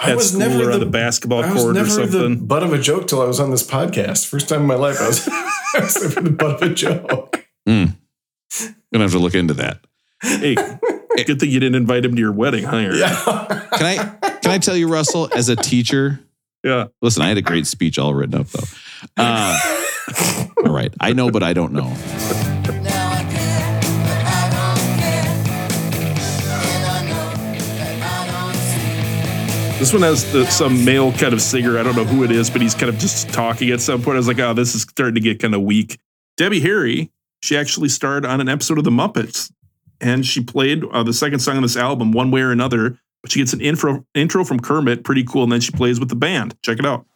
I 0.00 0.10
at 0.10 0.16
was 0.16 0.28
school 0.30 0.40
never 0.40 0.62
or 0.62 0.66
the, 0.66 0.72
on 0.74 0.80
the 0.80 0.86
basketball 0.86 1.44
I 1.44 1.52
was 1.52 1.62
court 1.62 1.76
or 1.76 1.80
never 1.80 1.88
the 2.06 2.10
something? 2.12 2.46
butt 2.46 2.62
of 2.64 2.72
a 2.72 2.78
joke 2.78 3.06
till 3.06 3.22
I 3.22 3.26
was 3.26 3.38
on 3.38 3.50
this 3.52 3.64
podcast. 3.64 4.26
First 4.26 4.48
time 4.48 4.62
in 4.62 4.66
my 4.66 4.74
life, 4.74 5.00
I 5.00 5.06
was, 5.06 5.28
I 5.28 5.80
was 5.80 6.02
never 6.02 6.20
the 6.20 6.30
butt 6.30 6.60
of 6.62 6.70
a 6.70 6.74
joke. 6.74 7.46
Hmm. 7.66 7.84
Gonna 8.92 9.04
have 9.04 9.12
to 9.12 9.18
look 9.20 9.34
into 9.34 9.54
that. 9.54 9.78
Hey, 10.22 10.56
good 11.24 11.38
thing 11.38 11.50
you 11.50 11.60
didn't 11.60 11.76
invite 11.76 12.04
him 12.04 12.14
to 12.16 12.20
your 12.20 12.32
wedding, 12.32 12.64
huh? 12.64 12.76
Aaron? 12.78 12.98
Yeah. 12.98 13.66
Can 13.76 13.86
I 13.86 14.30
can 14.40 14.50
I 14.52 14.58
tell 14.58 14.76
you, 14.76 14.88
Russell, 14.88 15.28
as 15.34 15.48
a 15.48 15.54
teacher, 15.56 16.18
Yeah. 16.64 16.86
listen, 17.02 17.22
I 17.22 17.28
had 17.28 17.38
a 17.38 17.42
great 17.42 17.66
speech 17.68 17.98
all 18.00 18.14
written 18.14 18.34
up 18.40 18.48
though. 18.48 18.66
Uh, 19.16 19.58
all 20.64 20.72
right. 20.72 20.92
I 21.00 21.12
know, 21.12 21.30
but 21.30 21.42
I 21.42 21.52
don't 21.52 21.72
know. 21.72 21.94
This 29.78 29.92
one 29.92 30.02
has 30.02 30.32
the, 30.32 30.44
some 30.46 30.84
male 30.84 31.12
kind 31.12 31.32
of 31.32 31.40
singer. 31.40 31.78
I 31.78 31.84
don't 31.84 31.94
know 31.94 32.04
who 32.04 32.24
it 32.24 32.32
is, 32.32 32.50
but 32.50 32.60
he's 32.60 32.74
kind 32.74 32.88
of 32.88 32.98
just 32.98 33.28
talking 33.28 33.70
at 33.70 33.80
some 33.80 34.02
point. 34.02 34.16
I 34.16 34.18
was 34.18 34.26
like, 34.26 34.40
oh, 34.40 34.52
this 34.52 34.74
is 34.74 34.82
starting 34.82 35.14
to 35.14 35.20
get 35.20 35.38
kind 35.38 35.54
of 35.54 35.62
weak. 35.62 36.00
Debbie 36.36 36.58
Harry, 36.60 37.12
she 37.42 37.56
actually 37.56 37.88
starred 37.88 38.26
on 38.26 38.40
an 38.40 38.48
episode 38.48 38.78
of 38.78 38.84
The 38.84 38.90
Muppets, 38.90 39.52
and 40.00 40.26
she 40.26 40.42
played 40.42 40.82
uh, 40.84 41.04
the 41.04 41.12
second 41.12 41.38
song 41.38 41.56
on 41.56 41.62
this 41.62 41.76
album, 41.76 42.10
one 42.10 42.32
way 42.32 42.40
or 42.40 42.50
another. 42.50 42.98
But 43.22 43.30
she 43.30 43.38
gets 43.38 43.52
an 43.52 43.60
intro 43.60 44.04
intro 44.14 44.44
from 44.44 44.58
Kermit, 44.58 45.04
pretty 45.04 45.22
cool, 45.22 45.44
and 45.44 45.52
then 45.52 45.60
she 45.60 45.70
plays 45.70 46.00
with 46.00 46.08
the 46.08 46.16
band. 46.16 46.56
Check 46.62 46.80
it 46.80 46.86
out. 46.86 47.06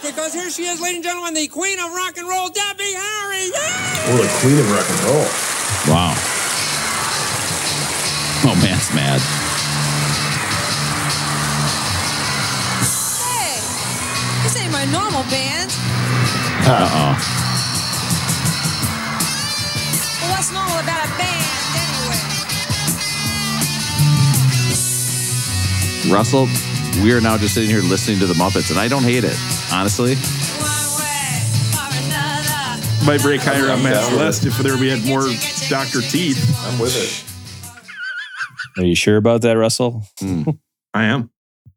Clear 0.00 0.12
the 0.12 0.20
aisles 0.20 0.32
because 0.32 0.34
here 0.34 0.50
she 0.50 0.64
is, 0.64 0.80
ladies 0.80 0.96
and 0.96 1.04
gentlemen, 1.04 1.34
the 1.34 1.48
queen 1.48 1.78
of 1.78 1.92
rock 1.92 2.16
and 2.18 2.28
roll, 2.28 2.48
Debbie 2.48 2.94
Harry. 2.94 3.50
Yeah! 3.50 4.10
Oh, 4.10 4.16
the 4.16 4.28
queen 4.40 4.58
of 4.58 4.70
rock 4.70 4.88
and 4.88 5.00
roll. 5.04 5.26
Wow. 5.88 6.14
Oh, 8.44 8.54
man, 8.62 8.70
man's 8.70 8.94
mad. 8.94 9.20
Hey, 13.18 13.60
this 14.42 14.56
ain't 14.56 14.72
my 14.72 14.84
normal 14.86 15.22
band. 15.30 15.72
Uh 16.66 16.88
oh. 16.92 17.16
Well, 20.20 20.30
what's 20.32 20.50
normal 20.52 20.78
about 20.78 21.06
a 21.06 21.10
band 21.18 21.46
anyway? 21.74 22.18
Russell, 26.12 26.48
we 27.02 27.12
are 27.12 27.20
now 27.20 27.36
just 27.38 27.54
sitting 27.54 27.70
here 27.70 27.80
listening 27.80 28.18
to 28.20 28.26
the 28.26 28.34
Muppets, 28.34 28.70
and 28.70 28.78
I 28.78 28.88
don't 28.88 29.02
hate 29.04 29.24
it, 29.24 29.36
honestly. 29.72 30.14
One 30.16 31.00
way 31.00 31.40
or 31.76 32.06
another. 32.06 33.06
Might 33.06 33.22
break 33.22 33.40
higher 33.40 33.70
on 33.70 33.82
Matt's 33.82 34.00
down 34.08 34.12
with 34.16 34.20
list 34.22 34.46
if 34.46 34.58
there 34.58 34.76
we 34.76 34.88
had 34.88 35.04
more 35.06 35.22
Dr. 35.68 36.00
Teeth. 36.02 36.38
I'm 36.66 36.78
with 36.78 36.96
it. 36.96 38.80
Are 38.82 38.86
you 38.86 38.94
sure 38.94 39.16
about 39.16 39.42
that, 39.42 39.52
Russell? 39.56 40.04
Hmm. 40.18 40.50
I 40.94 41.04
am. 41.04 41.30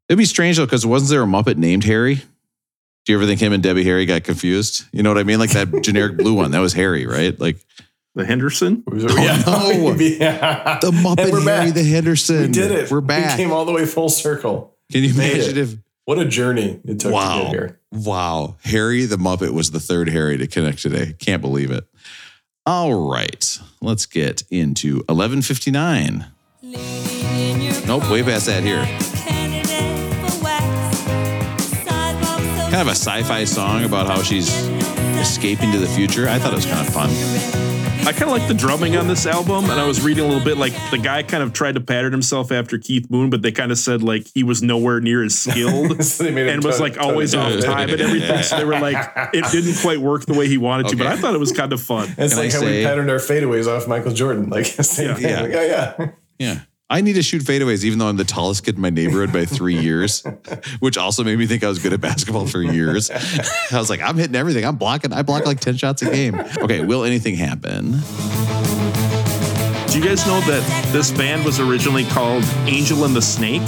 It'd 0.09 0.17
be 0.17 0.25
strange 0.25 0.57
though, 0.57 0.65
because 0.65 0.85
wasn't 0.85 1.11
there 1.11 1.23
a 1.23 1.25
Muppet 1.25 1.57
named 1.57 1.83
Harry? 1.85 2.15
Do 2.15 3.11
you 3.13 3.15
ever 3.17 3.25
think 3.25 3.39
him 3.39 3.53
and 3.53 3.63
Debbie 3.63 3.83
Harry 3.83 4.05
got 4.05 4.23
confused? 4.23 4.83
You 4.91 5.01
know 5.03 5.09
what 5.09 5.17
I 5.17 5.23
mean? 5.23 5.39
Like 5.39 5.51
that 5.51 5.67
generic 5.83 6.17
blue 6.17 6.33
one. 6.33 6.51
That 6.51 6.59
was 6.59 6.73
Harry, 6.73 7.05
right? 7.07 7.39
Like, 7.39 7.57
The 8.15 8.25
Henderson. 8.25 8.83
Oh, 8.91 8.95
yeah. 8.97 9.41
no. 9.45 9.95
Yeah. 9.99 10.79
The 10.81 10.91
Muppet 10.91 11.19
And 11.19 11.31
Harry 11.31 11.45
back. 11.45 11.73
the 11.73 11.83
Henderson. 11.83 12.41
We 12.41 12.47
did 12.49 12.71
it. 12.71 12.91
We're 12.91 13.01
back. 13.01 13.37
We 13.37 13.43
came 13.43 13.51
all 13.51 13.65
the 13.65 13.71
way 13.71 13.85
full 13.85 14.09
circle. 14.09 14.75
Can 14.91 15.03
you 15.03 15.13
made 15.13 15.33
imagine 15.33 15.57
it. 15.57 15.61
if 15.61 15.75
What 16.05 16.19
a 16.19 16.25
journey 16.25 16.79
it 16.85 16.99
took 16.99 17.13
to 17.13 17.41
get 17.43 17.49
here. 17.49 17.79
Wow. 17.91 18.57
Harry 18.63 19.05
the 19.05 19.17
Muppet 19.17 19.51
was 19.51 19.71
the 19.71 19.79
third 19.79 20.09
Harry 20.09 20.37
to 20.37 20.47
connect 20.47 20.81
today. 20.81 21.13
Can't 21.19 21.41
believe 21.41 21.71
it. 21.71 21.85
All 22.65 23.09
right. 23.09 23.59
Let's 23.81 24.05
get 24.05 24.43
into 24.51 24.97
1159. 25.07 26.25
Nope, 27.87 28.09
way 28.09 28.23
past 28.23 28.45
that 28.45 28.63
here. 28.63 28.85
Kind 32.71 32.81
of 32.81 32.87
a 32.87 32.91
sci 32.91 33.23
fi 33.23 33.43
song 33.43 33.83
about 33.83 34.07
how 34.07 34.21
she's 34.21 34.49
escaping 35.19 35.71
to 35.71 35.77
the 35.77 35.87
future. 35.87 36.29
I 36.29 36.39
thought 36.39 36.53
it 36.53 36.55
was 36.55 36.65
kind 36.65 36.87
of 36.87 36.93
fun. 36.93 37.70
I 38.03 38.13
kind 38.13 38.23
of 38.23 38.29
like 38.37 38.47
the 38.47 38.53
drumming 38.55 38.97
on 38.97 39.07
this 39.07 39.25
album, 39.25 39.65
and 39.69 39.79
I 39.79 39.85
was 39.85 40.01
reading 40.01 40.23
a 40.25 40.27
little 40.27 40.43
bit 40.43 40.57
like 40.57 40.73
the 40.89 40.97
guy 40.97 41.21
kind 41.23 41.43
of 41.43 41.53
tried 41.53 41.75
to 41.75 41.81
pattern 41.81 42.11
himself 42.11 42.51
after 42.51 42.77
Keith 42.77 43.09
Moon, 43.09 43.29
but 43.29 43.41
they 43.41 43.51
kind 43.51 43.71
of 43.71 43.77
said 43.77 44.01
like 44.03 44.25
he 44.33 44.43
was 44.43 44.61
nowhere 44.63 44.99
near 44.99 45.23
as 45.23 45.37
skilled 45.39 46.03
So 46.03 46.23
they 46.23 46.31
made 46.31 46.47
him 46.47 46.55
and 46.55 46.63
was 46.63 46.79
like 46.81 46.97
always 46.97 47.31
tone 47.33 47.57
off 47.57 47.63
time 47.63 47.89
and 47.89 48.01
everything. 48.01 48.41
So 48.43 48.57
they 48.57 48.65
were 48.65 48.79
like, 48.79 48.97
it 49.33 49.45
didn't 49.51 49.75
quite 49.81 49.99
work 49.99 50.25
the 50.25 50.33
way 50.33 50.47
he 50.47 50.57
wanted 50.57 50.87
to, 50.89 50.97
but 50.97 51.07
I 51.07 51.15
thought 51.15 51.35
it 51.35 51.39
was 51.39 51.51
kind 51.51 51.71
of 51.73 51.81
fun. 51.81 52.09
It's 52.17 52.33
Can 52.33 52.43
like 52.43 52.51
I 52.51 52.53
how 52.55 52.59
say- 52.61 52.79
we 52.79 52.85
patterned 52.85 53.09
our 53.11 53.17
fadeaways 53.17 53.67
off 53.67 53.87
Michael 53.87 54.13
Jordan. 54.13 54.49
Like 54.49 54.65
same 54.65 55.07
Yeah. 55.09 55.13
thing. 55.15 55.23
Yeah. 55.29 55.41
Like, 55.41 55.51
oh, 55.53 55.61
yeah, 55.61 55.93
yeah. 55.99 56.11
Yeah. 56.39 56.59
I 56.91 56.99
need 56.99 57.13
to 57.13 57.23
shoot 57.23 57.41
fadeaways, 57.41 57.85
even 57.85 57.99
though 57.99 58.07
I'm 58.09 58.17
the 58.17 58.25
tallest 58.25 58.65
kid 58.65 58.75
in 58.75 58.81
my 58.81 58.89
neighborhood 58.89 59.31
by 59.31 59.45
three 59.45 59.79
years, 59.79 60.23
which 60.81 60.97
also 60.97 61.23
made 61.23 61.37
me 61.39 61.45
think 61.47 61.63
I 61.63 61.69
was 61.69 61.79
good 61.79 61.93
at 61.93 62.01
basketball 62.01 62.45
for 62.47 62.61
years. 62.61 63.09
I 63.09 63.77
was 63.79 63.89
like, 63.89 64.01
I'm 64.01 64.17
hitting 64.17 64.35
everything. 64.35 64.65
I'm 64.65 64.75
blocking. 64.75 65.13
I 65.13 65.21
block 65.21 65.45
like 65.45 65.61
10 65.61 65.77
shots 65.77 66.01
a 66.01 66.11
game. 66.11 66.35
Okay. 66.59 66.83
Will 66.83 67.05
anything 67.05 67.35
happen? 67.35 67.91
Do 69.87 69.97
you 69.99 70.03
guys 70.05 70.25
know 70.27 70.39
that 70.41 70.89
this 70.91 71.11
band 71.11 71.45
was 71.45 71.59
originally 71.59 72.03
called 72.05 72.43
Angel 72.65 73.03
and 73.05 73.15
the 73.15 73.21
Snake? 73.21 73.61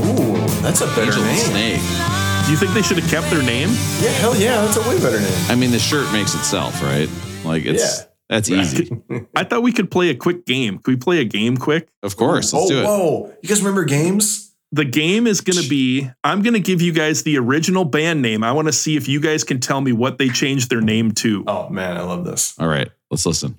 Ooh, 0.00 0.36
that's 0.62 0.80
a 0.80 0.86
better 0.88 1.02
Angel 1.12 1.22
and 1.24 1.52
name. 1.54 1.78
Snake. 1.80 2.44
Do 2.46 2.52
you 2.52 2.56
think 2.58 2.72
they 2.72 2.82
should 2.82 2.98
have 2.98 3.10
kept 3.10 3.28
their 3.30 3.42
name? 3.42 3.68
Yeah, 4.00 4.10
hell 4.20 4.34
yeah, 4.36 4.60
that's 4.62 4.78
a 4.78 4.88
way 4.88 4.98
better 5.00 5.20
name. 5.20 5.50
I 5.50 5.54
mean, 5.54 5.70
the 5.70 5.78
shirt 5.78 6.10
makes 6.12 6.34
itself, 6.34 6.82
right? 6.82 7.08
Like 7.44 7.66
it's 7.66 7.98
Yeah. 8.00 8.04
That's 8.28 8.50
easy. 8.50 8.90
I 9.34 9.44
thought 9.44 9.62
we 9.62 9.72
could 9.72 9.90
play 9.90 10.10
a 10.10 10.14
quick 10.14 10.44
game. 10.44 10.78
Can 10.78 10.94
we 10.94 10.96
play 10.96 11.20
a 11.20 11.24
game 11.24 11.56
quick? 11.56 11.88
Of 12.02 12.16
course. 12.16 12.52
Let's 12.52 12.66
oh, 12.66 12.68
do 12.68 12.80
it. 12.80 12.84
whoa. 12.84 13.34
You 13.42 13.48
guys 13.48 13.60
remember 13.60 13.84
games? 13.84 14.54
The 14.70 14.84
game 14.84 15.26
is 15.26 15.40
going 15.40 15.62
to 15.62 15.68
be 15.68 16.10
I'm 16.22 16.42
going 16.42 16.54
to 16.54 16.60
give 16.60 16.82
you 16.82 16.92
guys 16.92 17.22
the 17.22 17.38
original 17.38 17.84
band 17.86 18.20
name. 18.20 18.44
I 18.44 18.52
want 18.52 18.68
to 18.68 18.72
see 18.72 18.96
if 18.96 19.08
you 19.08 19.18
guys 19.20 19.42
can 19.42 19.60
tell 19.60 19.80
me 19.80 19.92
what 19.92 20.18
they 20.18 20.28
changed 20.28 20.68
their 20.68 20.82
name 20.82 21.12
to. 21.12 21.44
Oh 21.46 21.68
man, 21.70 21.96
I 21.96 22.02
love 22.02 22.26
this. 22.26 22.54
All 22.58 22.68
right. 22.68 22.90
Let's 23.10 23.24
listen. 23.24 23.58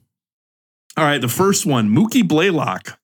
All 0.98 1.06
right, 1.06 1.22
the 1.22 1.30
first 1.30 1.66
one, 1.66 1.90
Mookie 1.90 2.28
Blaylock. 2.28 3.00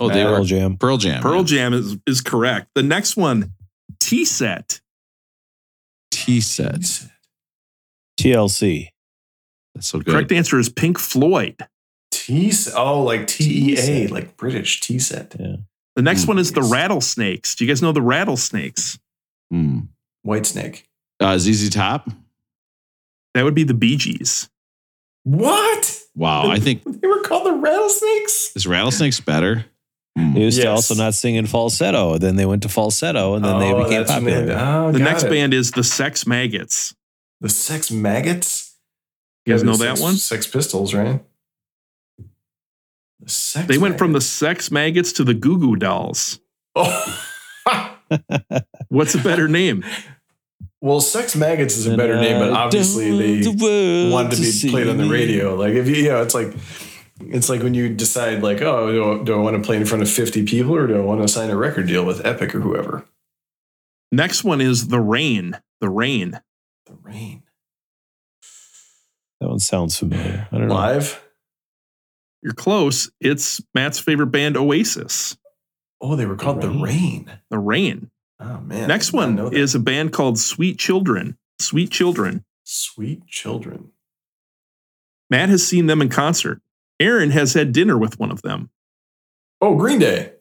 Oh, 0.00 0.08
they 0.08 0.24
Pearl 0.24 0.40
were 0.40 0.44
Jam. 0.44 0.76
Pearl 0.76 0.96
Jam. 0.96 1.22
Pearl 1.22 1.40
yeah. 1.40 1.44
Jam 1.44 1.74
is, 1.74 1.96
is 2.06 2.20
correct. 2.20 2.68
The 2.74 2.82
next 2.82 3.16
one, 3.16 3.52
T 4.00 4.24
Set. 4.24 4.80
T 6.10 6.40
set. 6.40 6.80
TLC. 8.18 8.88
That's 9.74 9.86
so 9.88 9.98
good. 9.98 10.12
Correct 10.12 10.32
answer 10.32 10.58
is 10.58 10.68
Pink 10.68 10.98
Floyd. 10.98 11.56
T 12.10 12.52
oh 12.76 13.02
like 13.02 13.26
T 13.26 13.70
E 13.70 13.72
A, 13.72 13.76
T-set. 13.76 14.10
like 14.10 14.36
British 14.36 14.80
T 14.80 14.98
set. 14.98 15.34
Yeah. 15.38 15.56
The 15.96 16.02
next 16.02 16.24
Hmm, 16.24 16.28
one 16.28 16.38
is 16.38 16.52
the. 16.52 16.62
Rattlesnakes. 16.62 17.54
Do 17.54 17.64
you 17.64 17.70
guys 17.70 17.82
know 17.82 17.92
the 17.92 18.02
Rattlesnakes? 18.02 18.98
Hmm. 19.50 19.80
Whitesnake. 20.26 20.84
Uh, 21.20 21.38
ZZ 21.38 21.70
Top. 21.70 22.08
That 23.34 23.44
would 23.44 23.54
be 23.54 23.64
the 23.64 23.74
Bee 23.74 23.96
Gees. 23.96 24.48
What? 25.24 26.00
Wow. 26.14 26.50
I 26.50 26.58
think 26.60 26.82
They 27.00 27.06
were 27.08 27.22
called 27.22 27.46
the 27.46 27.52
rattlesnakes? 27.52 28.54
is 28.56 28.66
Rattlesnakes 28.66 29.20
better? 29.20 29.64
Hmm. 30.16 30.34
They 30.34 30.40
used 30.42 30.60
to 30.60 30.68
also 30.68 30.94
not 30.94 31.14
sing 31.14 31.34
in 31.34 31.46
falsetto. 31.46 32.18
Then 32.18 32.36
they 32.36 32.46
went 32.46 32.62
to 32.62 32.68
falsetto, 32.68 33.34
and 33.34 33.44
then 33.44 33.58
they 33.58 33.72
Oh, 33.72 33.82
became 33.84 34.04
that's 34.04 34.22
when 34.22 34.46
popular. 34.46 34.58
oh, 34.60 34.92
the 34.92 34.98
next 35.00 35.24
it. 35.24 35.30
band 35.30 35.52
is 35.52 35.72
the 35.72 35.82
Sex 35.82 36.26
Maggots. 36.26 36.94
The 37.40 37.48
Sex 37.48 37.90
Maggots? 37.90 38.63
You 39.46 39.52
guys 39.52 39.62
know 39.62 39.76
the 39.76 39.84
that 39.84 39.98
one? 39.98 40.16
Sex 40.16 40.46
Pistols, 40.46 40.94
right? 40.94 41.22
The 43.20 43.30
Sex 43.30 43.66
They 43.68 43.78
went 43.78 43.98
from 43.98 44.12
the 44.12 44.20
Sex 44.20 44.70
Maggots 44.70 45.12
to 45.14 45.24
the 45.24 45.34
Goo 45.34 45.58
Goo 45.58 45.76
Dolls. 45.76 46.40
Oh. 46.74 47.20
What's 48.88 49.14
a 49.14 49.18
better 49.18 49.48
name? 49.48 49.84
well, 50.80 51.00
Sex 51.00 51.34
Maggots 51.34 51.76
is 51.76 51.86
a 51.86 51.96
better 51.96 52.20
name, 52.20 52.38
but 52.38 52.50
obviously 52.50 53.40
they 53.40 54.10
wanted 54.10 54.36
to 54.36 54.42
be 54.42 54.70
played 54.70 54.88
on 54.88 54.98
the 54.98 55.08
radio. 55.08 55.54
Like 55.54 55.74
if 55.74 55.88
you, 55.88 55.96
you 55.96 56.08
know, 56.08 56.22
it's 56.22 56.34
like 56.34 56.54
it's 57.20 57.48
like 57.48 57.62
when 57.62 57.74
you 57.74 57.88
decide, 57.88 58.42
like, 58.42 58.60
oh, 58.60 58.92
do 58.92 59.20
I, 59.20 59.24
do 59.24 59.34
I 59.34 59.38
want 59.38 59.56
to 59.56 59.62
play 59.62 59.76
in 59.76 59.86
front 59.86 60.02
of 60.02 60.10
fifty 60.10 60.44
people 60.44 60.74
or 60.74 60.86
do 60.86 60.96
I 60.96 61.00
want 61.00 61.22
to 61.22 61.28
sign 61.28 61.50
a 61.50 61.56
record 61.56 61.86
deal 61.86 62.04
with 62.04 62.24
Epic 62.26 62.54
or 62.54 62.60
whoever? 62.60 63.06
Next 64.12 64.44
one 64.44 64.60
is 64.60 64.88
The 64.88 65.00
Rain. 65.00 65.58
The 65.80 65.88
Rain. 65.88 66.40
The 66.86 66.94
Rain 67.02 67.43
That 69.44 69.50
one 69.50 69.58
sounds 69.58 69.98
familiar. 69.98 70.48
I 70.50 70.56
don't 70.56 70.68
know. 70.68 70.74
live. 70.74 71.22
You're 72.42 72.54
close. 72.54 73.10
It's 73.20 73.60
Matt's 73.74 73.98
favorite 73.98 74.28
band, 74.28 74.56
Oasis. 74.56 75.36
Oh, 76.00 76.16
they 76.16 76.24
were 76.24 76.34
called 76.34 76.62
The 76.62 76.70
Rain. 76.70 76.80
Rain. 76.80 77.30
The 77.50 77.58
Rain. 77.58 78.10
Oh 78.40 78.60
man. 78.60 78.88
Next 78.88 79.12
I 79.14 79.26
did 79.26 79.34
not 79.34 79.44
one 79.44 79.54
is 79.54 79.74
a 79.74 79.80
band 79.80 80.14
called 80.14 80.38
Sweet 80.38 80.78
Children. 80.78 81.36
Sweet 81.58 81.90
Children. 81.90 82.46
Sweet 82.62 83.26
Children. 83.26 83.90
Matt 85.28 85.50
has 85.50 85.66
seen 85.66 85.88
them 85.88 86.00
in 86.00 86.08
concert. 86.08 86.62
Aaron 86.98 87.30
has 87.30 87.52
had 87.52 87.72
dinner 87.72 87.98
with 87.98 88.18
one 88.18 88.30
of 88.30 88.40
them. 88.40 88.70
Oh, 89.60 89.74
Green 89.76 89.98
Day. 89.98 90.32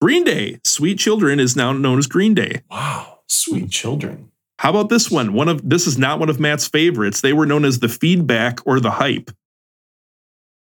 Green 0.00 0.22
Day. 0.22 0.60
Sweet 0.62 1.00
Children 1.00 1.40
is 1.40 1.56
now 1.56 1.72
known 1.72 1.98
as 1.98 2.06
Green 2.06 2.34
Day. 2.34 2.62
Wow. 2.70 3.22
Sweet 3.26 3.70
Children. 3.70 4.30
How 4.58 4.70
about 4.70 4.88
this 4.90 5.10
one? 5.10 5.32
One 5.32 5.48
of 5.48 5.68
this 5.68 5.86
is 5.86 5.98
not 5.98 6.20
one 6.20 6.28
of 6.30 6.38
Matt's 6.38 6.66
favorites. 6.68 7.20
They 7.20 7.32
were 7.32 7.46
known 7.46 7.64
as 7.64 7.80
the 7.80 7.88
Feedback 7.88 8.60
or 8.66 8.78
the 8.80 8.90
Hype. 8.92 9.30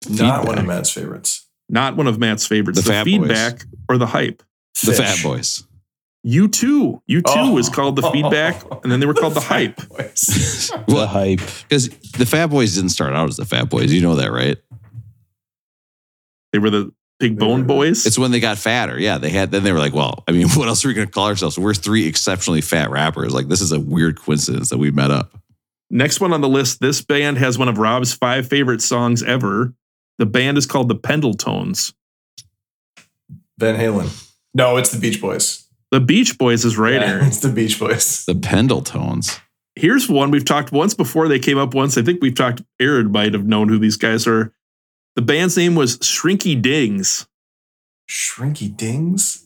Not 0.09 0.45
one 0.47 0.57
of 0.57 0.65
Matt's 0.65 0.89
favorites. 0.91 1.47
Not 1.69 1.95
one 1.95 2.07
of 2.07 2.17
Matt's 2.19 2.45
favorites. 2.47 2.79
The 2.79 2.83
The, 2.83 2.89
Fat 2.91 3.03
Boys. 3.05 3.11
Feedback 3.13 3.65
or 3.89 3.97
the 3.97 4.05
Hype. 4.07 4.43
The 4.83 4.93
Fat 4.93 5.17
Boys. 5.23 5.67
U2. 6.25 6.99
You 7.07 7.21
too 7.21 7.23
Oh. 7.27 7.53
was 7.53 7.69
called 7.69 7.95
the 7.95 8.09
Feedback, 8.11 8.63
and 8.83 8.91
then 8.91 8.99
they 8.99 9.05
were 9.05 9.13
called 9.13 9.35
the 9.35 9.39
Hype. 9.53 9.75
Boys. 9.89 10.71
The 10.87 11.05
hype. 11.07 11.39
because 11.67 11.89
the 11.89 12.25
Fat 12.25 12.47
Boys 12.47 12.75
didn't 12.75 12.89
start 12.89 13.13
out 13.13 13.29
as 13.29 13.37
the 13.37 13.45
Fat 13.45 13.69
Boys. 13.69 13.91
You 13.93 14.01
know 14.01 14.15
that, 14.15 14.31
right? 14.31 14.57
They 16.51 16.59
were 16.59 16.69
the 16.69 16.91
Big 17.19 17.39
Bone 17.39 17.65
Boys. 17.65 18.05
It's 18.05 18.17
when 18.19 18.31
they 18.31 18.39
got 18.39 18.57
fatter. 18.57 18.99
Yeah, 18.99 19.17
they 19.17 19.29
had. 19.29 19.51
Then 19.51 19.63
they 19.63 19.71
were 19.71 19.79
like, 19.79 19.93
"Well, 19.93 20.23
I 20.27 20.31
mean, 20.31 20.49
what 20.55 20.67
else 20.67 20.83
are 20.83 20.89
we 20.89 20.93
going 20.93 21.07
to 21.07 21.13
call 21.13 21.27
ourselves? 21.27 21.57
We're 21.57 21.73
three 21.73 22.07
exceptionally 22.07 22.61
fat 22.61 22.89
rappers. 22.89 23.33
Like, 23.33 23.47
this 23.47 23.61
is 23.61 23.71
a 23.71 23.79
weird 23.79 24.19
coincidence 24.19 24.69
that 24.69 24.77
we 24.77 24.91
met 24.91 25.11
up." 25.11 25.31
Next 25.89 26.19
one 26.19 26.33
on 26.33 26.41
the 26.41 26.49
list. 26.49 26.81
This 26.81 27.01
band 27.01 27.37
has 27.37 27.57
one 27.57 27.69
of 27.69 27.77
Rob's 27.77 28.13
five 28.13 28.47
favorite 28.47 28.81
songs 28.81 29.23
ever. 29.23 29.73
The 30.17 30.25
band 30.25 30.57
is 30.57 30.65
called 30.65 30.89
the 30.89 30.95
Pendletones. 30.95 31.93
Van 33.57 33.75
Halen. 33.79 34.09
No, 34.53 34.77
it's 34.77 34.91
the 34.91 34.99
Beach 34.99 35.21
Boys. 35.21 35.65
The 35.91 35.99
Beach 35.99 36.37
Boys 36.37 36.65
is 36.65 36.77
right, 36.77 36.93
Yeah, 36.95 37.03
Aaron. 37.05 37.25
it's 37.27 37.39
the 37.39 37.49
Beach 37.49 37.79
Boys. 37.79 38.25
The 38.25 38.33
Pendletones. 38.33 39.39
Here's 39.75 40.09
one 40.09 40.31
we've 40.31 40.45
talked 40.45 40.71
once 40.71 40.93
before. 40.93 41.27
They 41.27 41.39
came 41.39 41.57
up 41.57 41.73
once. 41.73 41.97
I 41.97 42.01
think 42.01 42.21
we've 42.21 42.35
talked. 42.35 42.61
Aaron 42.79 43.11
might 43.11 43.33
have 43.33 43.45
known 43.45 43.67
who 43.69 43.77
these 43.77 43.97
guys 43.97 44.25
are. 44.25 44.53
The 45.15 45.21
band's 45.21 45.55
name 45.57 45.75
was 45.75 45.97
Shrinky 45.99 46.61
Dinx, 46.61 47.25
Shrinky 48.09 48.75
Dinx. 48.75 49.45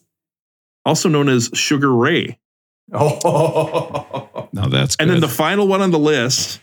also 0.85 1.09
known 1.09 1.29
as 1.29 1.49
Sugar 1.53 1.93
Ray. 1.93 2.39
Oh, 2.91 4.49
No, 4.53 4.67
that's 4.67 4.95
good. 4.95 5.03
And 5.03 5.11
then 5.11 5.19
the 5.21 5.27
final 5.27 5.67
one 5.67 5.81
on 5.81 5.91
the 5.91 5.99
list 5.99 6.59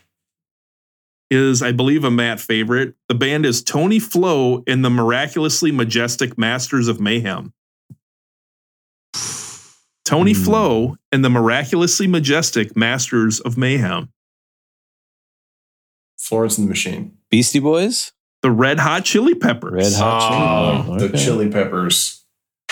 is, 1.30 1.62
I 1.62 1.70
believe, 1.72 2.02
a 2.04 2.10
Matt 2.10 2.40
favorite. 2.40 2.94
The 3.08 3.14
band 3.14 3.46
is 3.46 3.62
Tony 3.62 4.00
Flo 4.00 4.64
and 4.66 4.84
the 4.84 4.90
Miraculously 4.90 5.70
Majestic 5.70 6.36
Masters 6.36 6.88
of 6.88 7.00
Mayhem. 7.00 7.52
Tony 10.04 10.34
Hmm. 10.34 10.42
Flo 10.44 10.96
and 11.12 11.24
the 11.24 11.30
Miraculously 11.30 12.06
Majestic 12.08 12.76
Masters 12.76 13.38
of 13.40 13.56
Mayhem. 13.56 14.08
Florence 16.18 16.58
and 16.58 16.66
the 16.66 16.70
Machine. 16.70 17.16
Beastie 17.30 17.60
Boys. 17.60 18.12
The 18.46 18.52
Red 18.52 18.78
Hot 18.78 19.04
Chili 19.04 19.34
Peppers. 19.34 19.72
Red 19.72 19.92
Hot 19.94 20.30
Oh, 20.32 20.84
Chili. 20.84 20.98
the 21.00 21.04
Okay. 21.06 21.24
Chili 21.24 21.48
Peppers. 21.50 22.22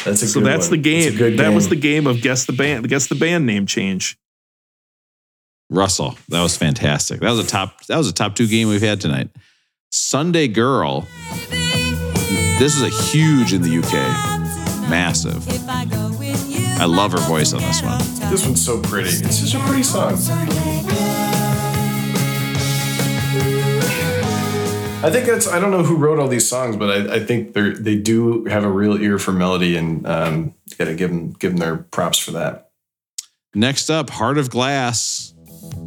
That's 0.05 0.23
a 0.23 0.29
so 0.29 0.39
good 0.39 0.47
that's 0.47 0.71
one. 0.71 0.81
the 0.81 0.93
That's 0.95 1.07
a 1.07 1.11
game. 1.11 1.19
good 1.19 1.39
That 1.41 1.53
was 1.53 1.69
the 1.69 1.75
game. 1.75 2.05
game 2.05 2.07
of 2.07 2.23
guess 2.23 2.45
the 2.45 2.53
band. 2.53 2.89
Guess 2.89 3.09
the 3.09 3.17
band 3.17 3.45
name 3.45 3.67
change. 3.67 4.17
Russell, 5.71 6.17
that 6.29 6.43
was 6.45 6.57
fantastic. 6.57 7.19
That 7.19 7.31
was 7.31 7.41
a 7.41 7.47
top. 7.49 7.85
That 7.87 7.97
was 7.99 8.09
a 8.09 8.13
top 8.13 8.37
two 8.37 8.47
game 8.47 8.69
we've 8.69 8.83
had 8.83 9.01
tonight. 9.01 9.31
Sunday 9.91 10.47
Girl. 10.47 11.09
This 11.51 12.77
is 12.77 12.83
a 12.83 12.91
huge 13.11 13.53
in 13.53 13.63
the 13.63 13.79
UK. 13.79 14.89
Massive. 14.89 15.45
I 16.79 16.85
love 16.85 17.11
her 17.11 17.19
voice 17.19 17.53
on 17.53 17.63
this 17.63 17.83
one. 17.83 17.99
This 18.31 18.45
one's 18.47 18.65
so 18.65 18.81
pretty. 18.81 19.09
It's 19.09 19.39
such 19.51 19.61
a 19.61 19.65
pretty 19.67 19.83
song. 19.83 20.15
I 25.07 25.11
think 25.11 25.27
that's 25.27 25.47
I 25.47 25.59
don't 25.61 25.71
know 25.71 25.83
who 25.83 25.97
wrote 25.97 26.19
all 26.19 26.29
these 26.29 26.49
songs, 26.49 26.77
but 26.77 26.91
I, 26.91 27.17
I 27.17 27.21
think 27.25 27.53
they 27.53 27.71
they 27.71 27.97
do 27.97 28.45
have 28.47 28.65
a 28.65 28.71
real 28.71 28.97
ear 29.01 29.19
for 29.19 29.33
melody, 29.33 29.77
and 29.77 30.07
um, 30.07 30.55
got 30.79 30.87
to 30.87 30.95
give 30.95 31.11
them 31.11 31.33
give 31.33 31.53
them 31.53 31.59
their 31.59 31.77
props 31.77 32.19
for 32.19 32.31
that. 32.33 32.71
Next 33.55 33.91
up, 33.91 34.11
Heart 34.11 34.39
of 34.39 34.51
Glass. 34.51 35.35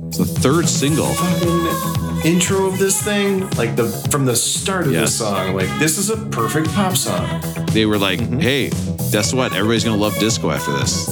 It's 0.08 0.18
the 0.18 0.26
third 0.26 0.68
single. 0.70 1.06
Fucking 1.08 2.32
intro 2.32 2.66
of 2.66 2.80
this 2.80 3.02
thing, 3.02 3.50
like 3.52 3.76
the 3.76 3.88
from 4.12 4.26
the 4.26 4.36
start 4.36 4.88
of 4.88 4.94
Yes. 4.94 5.02
this 5.10 5.18
song, 5.20 5.56
like 5.56 5.68
this 5.80 5.98
is 5.98 6.10
a 6.10 6.18
perfect 6.28 6.68
pop 6.74 6.96
song. 6.96 7.42
They 7.72 7.86
were 7.86 7.98
like, 7.98 8.20
Mm-hmm. 8.20 8.40
hey, 8.40 8.70
guess 9.12 9.34
what? 9.34 9.54
Everybody's 9.54 9.84
going 9.84 9.98
to 9.98 10.02
love 10.02 10.18
disco 10.20 10.50
after 10.52 10.72
this. 10.74 11.08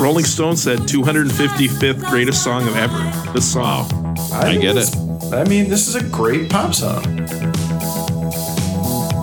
Rolling 0.00 0.24
Stone 0.24 0.56
said 0.56 0.80
255th 0.80 2.04
greatest 2.10 2.42
song 2.42 2.66
of 2.66 2.76
ever. 2.76 2.98
This 3.32 3.50
song. 3.52 3.86
I 4.32 4.44
think 4.52 4.62
get 4.62 4.76
it's- 4.76 4.96
I 5.32 5.44
mean, 5.44 5.68
this 5.70 5.88
is 5.88 5.94
a 5.94 6.04
great 6.04 6.50
pop 6.50 6.74
song. 6.74 7.02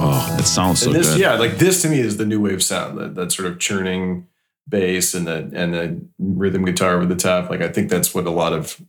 Oh, 0.01 0.37
it 0.39 0.45
sounds 0.45 0.81
so 0.81 0.87
and 0.87 0.95
this, 0.95 1.09
good. 1.09 1.19
yeah, 1.19 1.35
like 1.35 1.57
this 1.57 1.81
to 1.83 1.89
me 1.89 1.99
is 1.99 2.17
the 2.17 2.25
new 2.25 2.41
wave 2.41 2.63
sound, 2.63 2.97
that, 2.97 3.15
that 3.15 3.31
sort 3.31 3.47
of 3.47 3.59
churning 3.59 4.27
bass 4.67 5.13
and 5.13 5.27
the 5.27 5.51
and 5.53 5.73
the 5.73 6.01
rhythm 6.17 6.65
guitar 6.65 6.95
over 6.95 7.05
the 7.05 7.15
top. 7.15 7.49
Like 7.49 7.61
I 7.61 7.69
think 7.69 7.89
that's 7.89 8.13
what 8.13 8.25
a 8.25 8.31
lot 8.31 8.53
of 8.53 8.81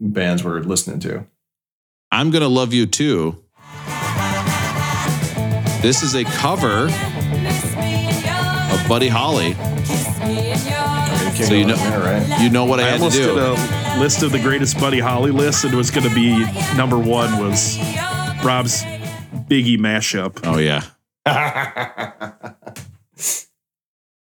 bands 0.00 0.42
were 0.42 0.62
listening 0.62 1.00
to. 1.00 1.26
I'm 2.10 2.30
going 2.30 2.42
to 2.42 2.48
love 2.48 2.74
you 2.74 2.86
too. 2.86 3.42
This 5.80 6.02
is 6.02 6.14
a 6.14 6.24
cover 6.24 6.88
of 8.72 8.88
Buddy 8.88 9.08
Holly. 9.08 9.54
So 11.34 11.54
you 11.54 11.66
know, 11.66 11.76
there, 11.76 12.00
right? 12.00 12.42
you 12.42 12.50
know 12.50 12.66
what 12.66 12.78
I, 12.78 12.84
I 12.84 12.90
had 12.90 13.10
to 13.10 13.16
do. 13.16 13.34
did 13.34 13.38
a 13.38 13.81
list 13.98 14.22
of 14.22 14.32
the 14.32 14.38
greatest 14.40 14.78
Buddy 14.80 14.98
Holly 14.98 15.30
list, 15.30 15.64
and 15.64 15.72
it 15.72 15.76
was 15.76 15.90
going 15.90 16.08
to 16.08 16.14
be 16.14 16.38
number 16.76 16.98
one 16.98 17.38
was 17.38 17.78
Rob's 18.44 18.82
Biggie 19.48 19.78
mashup. 19.78 20.40
Oh 20.44 20.58
yeah, 20.58 20.82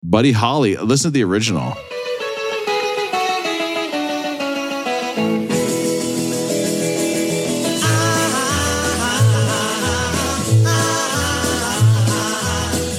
Buddy 0.02 0.32
Holly. 0.32 0.76
Listen 0.76 1.10
to 1.10 1.14
the 1.14 1.24
original. 1.24 1.74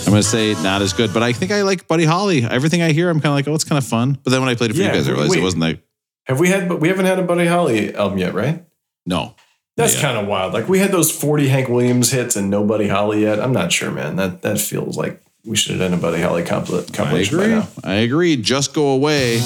I'm 0.07 0.11
gonna 0.11 0.23
say 0.23 0.53
not 0.61 0.81
as 0.81 0.93
good, 0.93 1.13
but 1.13 1.23
I 1.23 1.33
think 1.33 1.51
I 1.51 1.63
like 1.63 1.87
Buddy 1.87 2.05
Holly. 2.05 2.43
Everything 2.43 2.81
I 2.81 2.91
hear, 2.93 3.09
I'm 3.09 3.19
kind 3.19 3.27
of 3.31 3.33
like, 3.35 3.47
oh, 3.47 3.55
it's 3.55 3.63
kind 3.65 3.77
of 3.77 3.85
fun. 3.85 4.17
But 4.23 4.29
then 4.31 4.39
when 4.39 4.49
I 4.49 4.55
played 4.55 4.69
it 4.71 4.75
for 4.75 4.79
Yeah, 4.81 4.89
you 4.89 4.93
guys, 4.93 5.07
I 5.09 5.11
realized 5.11 5.31
wait. 5.31 5.39
it 5.39 5.43
wasn't 5.43 5.61
that. 5.63 5.79
Have 6.27 6.39
we 6.39 6.49
had? 6.49 6.67
But 6.67 6.79
we 6.79 6.87
haven't 6.87 7.05
had 7.05 7.19
a 7.19 7.23
Buddy 7.23 7.45
Holly 7.45 7.93
album 7.95 8.17
yet, 8.17 8.33
right? 8.33 8.63
No, 9.05 9.35
That's 9.77 9.95
Yeah. 9.95 10.01
kind 10.01 10.17
of 10.17 10.27
wild. 10.27 10.53
Like 10.53 10.67
we 10.69 10.79
had 10.79 10.91
those 10.91 11.11
forty 11.11 11.49
Hank 11.49 11.67
Williams 11.69 12.11
hits 12.11 12.35
and 12.35 12.49
no 12.49 12.63
Buddy 12.63 12.87
Holly 12.87 13.21
yet. 13.23 13.39
I'm 13.39 13.51
not 13.53 13.71
sure, 13.71 13.91
man. 13.91 14.15
That 14.15 14.41
that 14.41 14.59
feels 14.59 14.97
like 14.97 15.21
we 15.45 15.55
should 15.55 15.71
have 15.71 15.79
done 15.81 15.93
a 15.93 16.01
Buddy 16.01 16.21
Holly 16.21 16.43
compil- 16.43 16.89
I 16.89 16.95
compilation 16.95 17.37
by 17.37 17.43
agree. 17.43 17.55
now. 17.55 17.67
I 17.83 17.93
agree. 17.95 18.35
Just 18.37 18.73
go 18.73 18.87
away. 18.89 19.39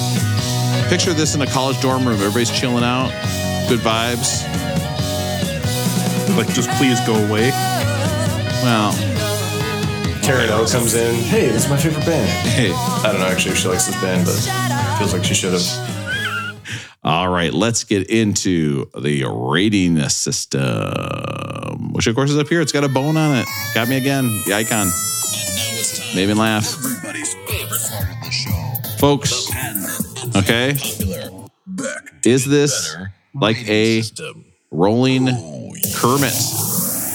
Picture 0.88 1.12
this 1.12 1.34
in 1.34 1.42
a 1.42 1.46
college 1.46 1.80
dorm 1.82 2.06
room. 2.06 2.16
Everybody's 2.16 2.50
chilling 2.50 2.84
out. 2.84 3.10
Good 3.68 3.80
vibes. 3.80 4.46
Like, 6.36 6.48
just 6.54 6.70
please 6.78 6.98
go 7.06 7.14
away. 7.14 7.50
Well, 8.62 8.92
Karen 10.22 10.48
O 10.50 10.64
comes 10.66 10.94
in. 10.94 11.14
Hey, 11.24 11.48
this 11.48 11.64
is 11.64 11.70
my 11.70 11.76
favorite 11.76 12.06
band. 12.06 12.28
hey. 12.48 12.72
I 12.72 13.10
don't 13.12 13.20
know 13.20 13.26
actually 13.26 13.52
if 13.52 13.58
she 13.58 13.68
likes 13.68 13.86
this 13.86 14.00
band, 14.00 14.24
but 14.24 14.96
feels 14.98 15.12
like 15.12 15.24
she 15.24 15.34
should 15.34 15.52
have. 15.52 15.62
All 17.02 17.30
right, 17.30 17.52
let's 17.54 17.84
get 17.84 18.10
into 18.10 18.90
the 19.00 19.24
rating 19.24 19.98
system, 20.10 21.94
which 21.94 22.06
of 22.06 22.14
course 22.14 22.30
is 22.30 22.36
up 22.36 22.46
here. 22.48 22.60
It's 22.60 22.72
got 22.72 22.84
a 22.84 22.90
bone 22.90 23.16
on 23.16 23.38
it. 23.38 23.46
Got 23.74 23.88
me 23.88 23.96
again. 23.96 24.24
The 24.46 24.52
icon. 24.52 24.86
Made 26.14 26.28
me 26.28 26.34
laugh. 26.34 26.66
Folks, 28.98 29.48
okay? 30.36 30.76
Is 32.22 32.44
this 32.44 32.94
like 33.34 33.56
a 33.66 34.02
rolling 34.70 35.28
Kermit? 35.94 36.34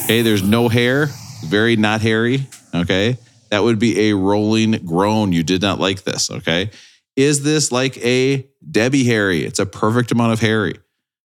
Okay, 0.05 0.23
there's 0.23 0.41
no 0.41 0.67
hair, 0.67 1.11
very 1.45 1.75
not 1.75 2.01
hairy. 2.01 2.47
Okay, 2.73 3.17
that 3.51 3.61
would 3.63 3.77
be 3.77 4.09
a 4.09 4.15
rolling 4.15 4.83
groan. 4.83 5.31
You 5.31 5.43
did 5.43 5.61
not 5.61 5.79
like 5.79 6.03
this. 6.03 6.31
Okay, 6.31 6.71
is 7.15 7.43
this 7.43 7.71
like 7.71 7.97
a 7.97 8.47
Debbie 8.69 9.03
Harry? 9.05 9.45
It's 9.45 9.59
a 9.59 9.65
perfect 9.65 10.11
amount 10.11 10.33
of 10.33 10.39
Harry. 10.39 10.75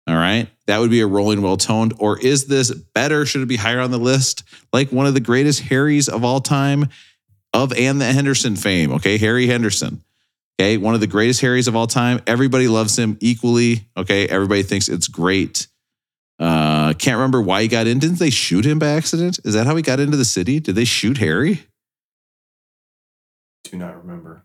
All 0.08 0.16
right, 0.16 0.48
that 0.68 0.80
would 0.80 0.92
be 0.92 1.02
a 1.02 1.08
rolling 1.08 1.42
well 1.42 1.58
toned. 1.58 1.96
Or 1.98 2.20
is 2.20 2.46
this 2.46 2.72
better? 2.72 3.26
Should 3.26 3.42
it 3.42 3.48
be 3.48 3.56
higher 3.56 3.80
on 3.80 3.90
the 3.90 3.98
list? 3.98 4.44
Like 4.72 4.92
one 4.92 5.08
of 5.08 5.16
the 5.16 5.20
greatest 5.20 5.62
Harrys 5.62 6.08
of 6.08 6.24
all 6.24 6.42
time, 6.42 6.90
of 7.54 7.74
and 7.74 8.00
the 8.00 8.06
Henderson 8.06 8.56
fame. 8.56 8.92
Okay, 8.94 9.18
Harry 9.18 9.48
Henderson. 9.48 10.04
Okay, 10.60 10.78
one 10.78 10.94
of 10.94 11.00
the 11.00 11.08
greatest 11.08 11.42
Harrys 11.42 11.68
of 11.68 11.76
all 11.76 11.88
time. 11.88 12.22
Everybody 12.28 12.68
loves 12.68 12.98
him 12.98 13.18
equally. 13.20 13.88
Okay, 13.98 14.28
everybody 14.28 14.64
thinks 14.64 14.90
it's 14.90 15.08
great. 15.08 15.68
Uh, 16.38 16.94
can't 16.94 17.18
remember 17.18 17.42
why 17.42 17.62
he 17.62 17.68
got 17.68 17.88
in. 17.88 17.98
Didn't 18.00 18.20
they 18.20 18.30
shoot 18.30 18.66
him 18.66 18.78
by 18.78 18.90
accident? 18.90 19.40
Is 19.44 19.54
that 19.54 19.66
how 19.66 19.76
he 19.76 19.82
got 19.82 20.00
into 20.00 20.18
the 20.18 20.26
city? 20.26 20.60
Did 20.60 20.76
they 20.76 20.86
shoot 20.86 21.18
Harry? 21.18 21.66
Do 23.64 23.78
not 23.78 23.98
remember. 23.98 24.45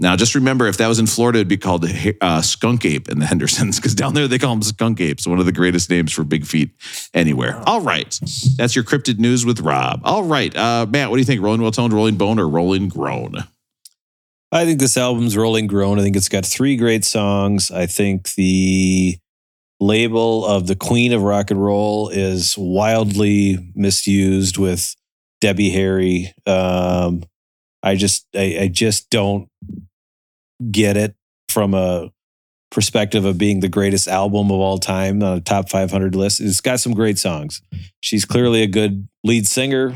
Now, 0.00 0.16
just 0.16 0.34
remember, 0.34 0.66
if 0.66 0.78
that 0.78 0.88
was 0.88 0.98
in 0.98 1.06
Florida, 1.06 1.40
it'd 1.40 1.48
be 1.48 1.58
called 1.58 1.84
uh, 2.22 2.40
Skunk 2.40 2.86
Ape 2.86 3.10
in 3.10 3.18
the 3.18 3.26
Hendersons, 3.30 3.76
because 3.76 3.94
down 3.94 4.14
there 4.14 4.26
they 4.26 4.38
call 4.38 4.54
them 4.54 4.62
Skunk 4.62 4.98
Apes, 4.98 5.26
one 5.26 5.38
of 5.38 5.44
the 5.44 5.52
greatest 5.52 5.90
names 5.90 6.10
for 6.10 6.24
big 6.24 6.46
feet 6.46 6.70
anywhere. 7.12 7.62
All 7.66 7.82
right, 7.82 8.18
that's 8.56 8.74
your 8.74 8.84
cryptid 8.84 9.18
news 9.18 9.44
with 9.44 9.60
Rob. 9.60 10.00
All 10.04 10.24
right, 10.24 10.56
uh, 10.56 10.86
Matt, 10.88 11.10
what 11.10 11.16
do 11.16 11.20
you 11.20 11.26
think? 11.26 11.42
Rolling 11.42 11.60
well 11.60 11.70
toned, 11.70 11.92
rolling 11.92 12.16
bone, 12.16 12.38
or 12.38 12.48
rolling 12.48 12.88
groan? 12.88 13.44
I 14.52 14.64
think 14.64 14.80
this 14.80 14.96
album's 14.96 15.36
Rolling 15.36 15.68
Grown. 15.68 15.98
I 15.98 16.02
think 16.02 16.16
it's 16.16 16.28
got 16.28 16.44
three 16.44 16.76
great 16.76 17.04
songs. 17.04 17.70
I 17.70 17.86
think 17.86 18.34
the 18.34 19.16
label 19.78 20.44
of 20.44 20.66
the 20.66 20.74
Queen 20.74 21.12
of 21.12 21.22
Rock 21.22 21.52
and 21.52 21.62
Roll 21.62 22.08
is 22.08 22.56
wildly 22.58 23.58
misused 23.76 24.58
with 24.58 24.96
Debbie 25.40 25.70
Harry. 25.70 26.32
Um, 26.46 27.22
I 27.82 27.94
just, 27.94 28.26
I, 28.34 28.58
I 28.62 28.68
just 28.68 29.08
don't 29.10 29.48
get 30.70 30.96
it 30.96 31.14
from 31.48 31.74
a 31.74 32.10
perspective 32.70 33.24
of 33.24 33.36
being 33.38 33.60
the 33.60 33.68
greatest 33.68 34.06
album 34.06 34.50
of 34.50 34.58
all 34.58 34.78
time 34.78 35.22
on 35.22 35.38
a 35.38 35.40
top 35.40 35.68
500 35.68 36.14
list. 36.14 36.40
It's 36.40 36.60
got 36.60 36.80
some 36.80 36.94
great 36.94 37.18
songs. 37.18 37.62
She's 38.00 38.24
clearly 38.24 38.62
a 38.62 38.66
good 38.68 39.08
lead 39.24 39.46
singer 39.46 39.94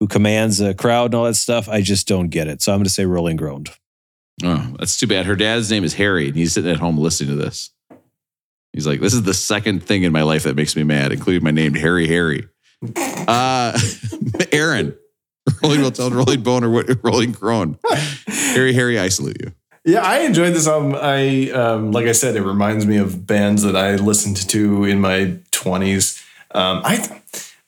who 0.00 0.08
commands 0.08 0.60
a 0.60 0.74
crowd 0.74 1.06
and 1.06 1.14
all 1.14 1.24
that 1.24 1.34
stuff. 1.34 1.68
I 1.68 1.80
just 1.80 2.08
don't 2.08 2.28
get 2.28 2.48
it. 2.48 2.60
So 2.62 2.72
I'm 2.72 2.78
going 2.78 2.84
to 2.84 2.90
say 2.90 3.04
Rolling 3.04 3.36
Groaned. 3.36 3.70
Oh, 4.42 4.74
that's 4.78 4.96
too 4.96 5.06
bad. 5.08 5.26
Her 5.26 5.34
dad's 5.36 5.70
name 5.70 5.82
is 5.84 5.94
Harry, 5.94 6.28
and 6.28 6.36
he's 6.36 6.52
sitting 6.52 6.70
at 6.70 6.76
home 6.78 6.96
listening 6.96 7.36
to 7.36 7.44
this. 7.44 7.70
He's 8.72 8.86
like, 8.86 9.00
"This 9.00 9.14
is 9.14 9.24
the 9.24 9.34
second 9.34 9.82
thing 9.82 10.04
in 10.04 10.12
my 10.12 10.22
life 10.22 10.44
that 10.44 10.54
makes 10.54 10.76
me 10.76 10.84
mad, 10.84 11.10
including 11.10 11.42
my 11.42 11.50
name, 11.50 11.74
Harry 11.74 12.06
Harry." 12.06 12.48
Uh, 13.26 13.76
Aaron, 14.52 14.96
rolling 15.62 15.80
well 15.82 15.90
toned, 15.90 16.14
rolling 16.14 16.42
bone, 16.42 16.62
or 16.64 16.70
what- 16.70 16.86
rolling 17.02 17.32
crone. 17.32 17.76
Harry 18.28 18.72
Harry, 18.72 18.98
I 18.98 19.08
salute 19.08 19.36
you. 19.44 19.52
Yeah, 19.88 20.02
I 20.02 20.18
enjoyed 20.18 20.52
this 20.52 20.68
album. 20.68 20.94
I 21.00 21.50
um, 21.52 21.92
like 21.92 22.04
I 22.06 22.12
said, 22.12 22.36
it 22.36 22.42
reminds 22.42 22.84
me 22.84 22.98
of 22.98 23.26
bands 23.26 23.62
that 23.62 23.74
I 23.74 23.94
listened 23.96 24.36
to 24.50 24.84
in 24.84 25.00
my 25.00 25.38
twenties. 25.50 26.22
Um, 26.54 26.82
I 26.84 27.22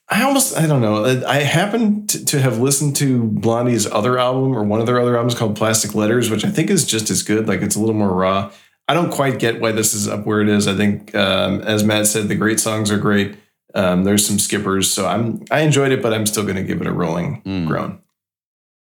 I 0.07 0.25
almost 0.25 0.55
I 0.59 0.67
don't 0.67 0.83
know. 0.83 1.23
I 1.27 1.37
happen 1.37 2.07
to, 2.09 2.23
to 2.27 2.39
have 2.39 2.59
listened 2.59 2.97
to 2.97 3.25
Blondie's 3.25 3.87
other 3.87 4.19
album 4.19 4.53
or 4.55 4.63
one 4.65 4.81
of 4.81 4.87
their 4.87 5.01
other 5.01 5.17
albums 5.17 5.35
called 5.35 5.57
Plastic 5.57 5.95
Letters, 5.95 6.29
which 6.29 6.45
I 6.45 6.51
think 6.51 6.69
is 6.69 6.85
just 6.85 7.09
as 7.09 7.23
good. 7.23 7.49
Like 7.49 7.63
it's 7.63 7.75
a 7.77 7.81
little 7.81 7.95
more 7.95 8.13
raw. 8.13 8.53
I 8.87 8.93
don't 8.93 9.11
quite 9.11 9.39
get 9.39 9.59
why 9.59 9.73
this 9.73 9.95
is 9.95 10.07
up 10.07 10.27
where 10.27 10.43
it 10.43 10.49
is. 10.51 10.69
I 10.69 10.75
think, 10.75 11.15
um, 11.15 11.63
as 11.63 11.85
Matt 11.85 12.07
said, 12.07 12.29
the 12.29 12.35
great 12.35 12.61
songs 12.61 12.91
are 12.91 12.99
great. 12.99 13.37
Um, 13.75 14.05
there's 14.05 14.27
some 14.27 14.39
skippers, 14.39 14.93
so 14.93 15.07
I'm 15.07 15.43
I 15.51 15.61
enjoyed 15.61 15.93
it, 15.93 16.03
but 16.03 16.13
I'm 16.13 16.27
still 16.27 16.43
going 16.43 16.57
to 16.57 16.65
give 16.65 16.83
it 16.83 16.87
a 16.87 16.93
rolling 16.93 17.41
Mm. 17.47 17.67
groan. 17.67 18.01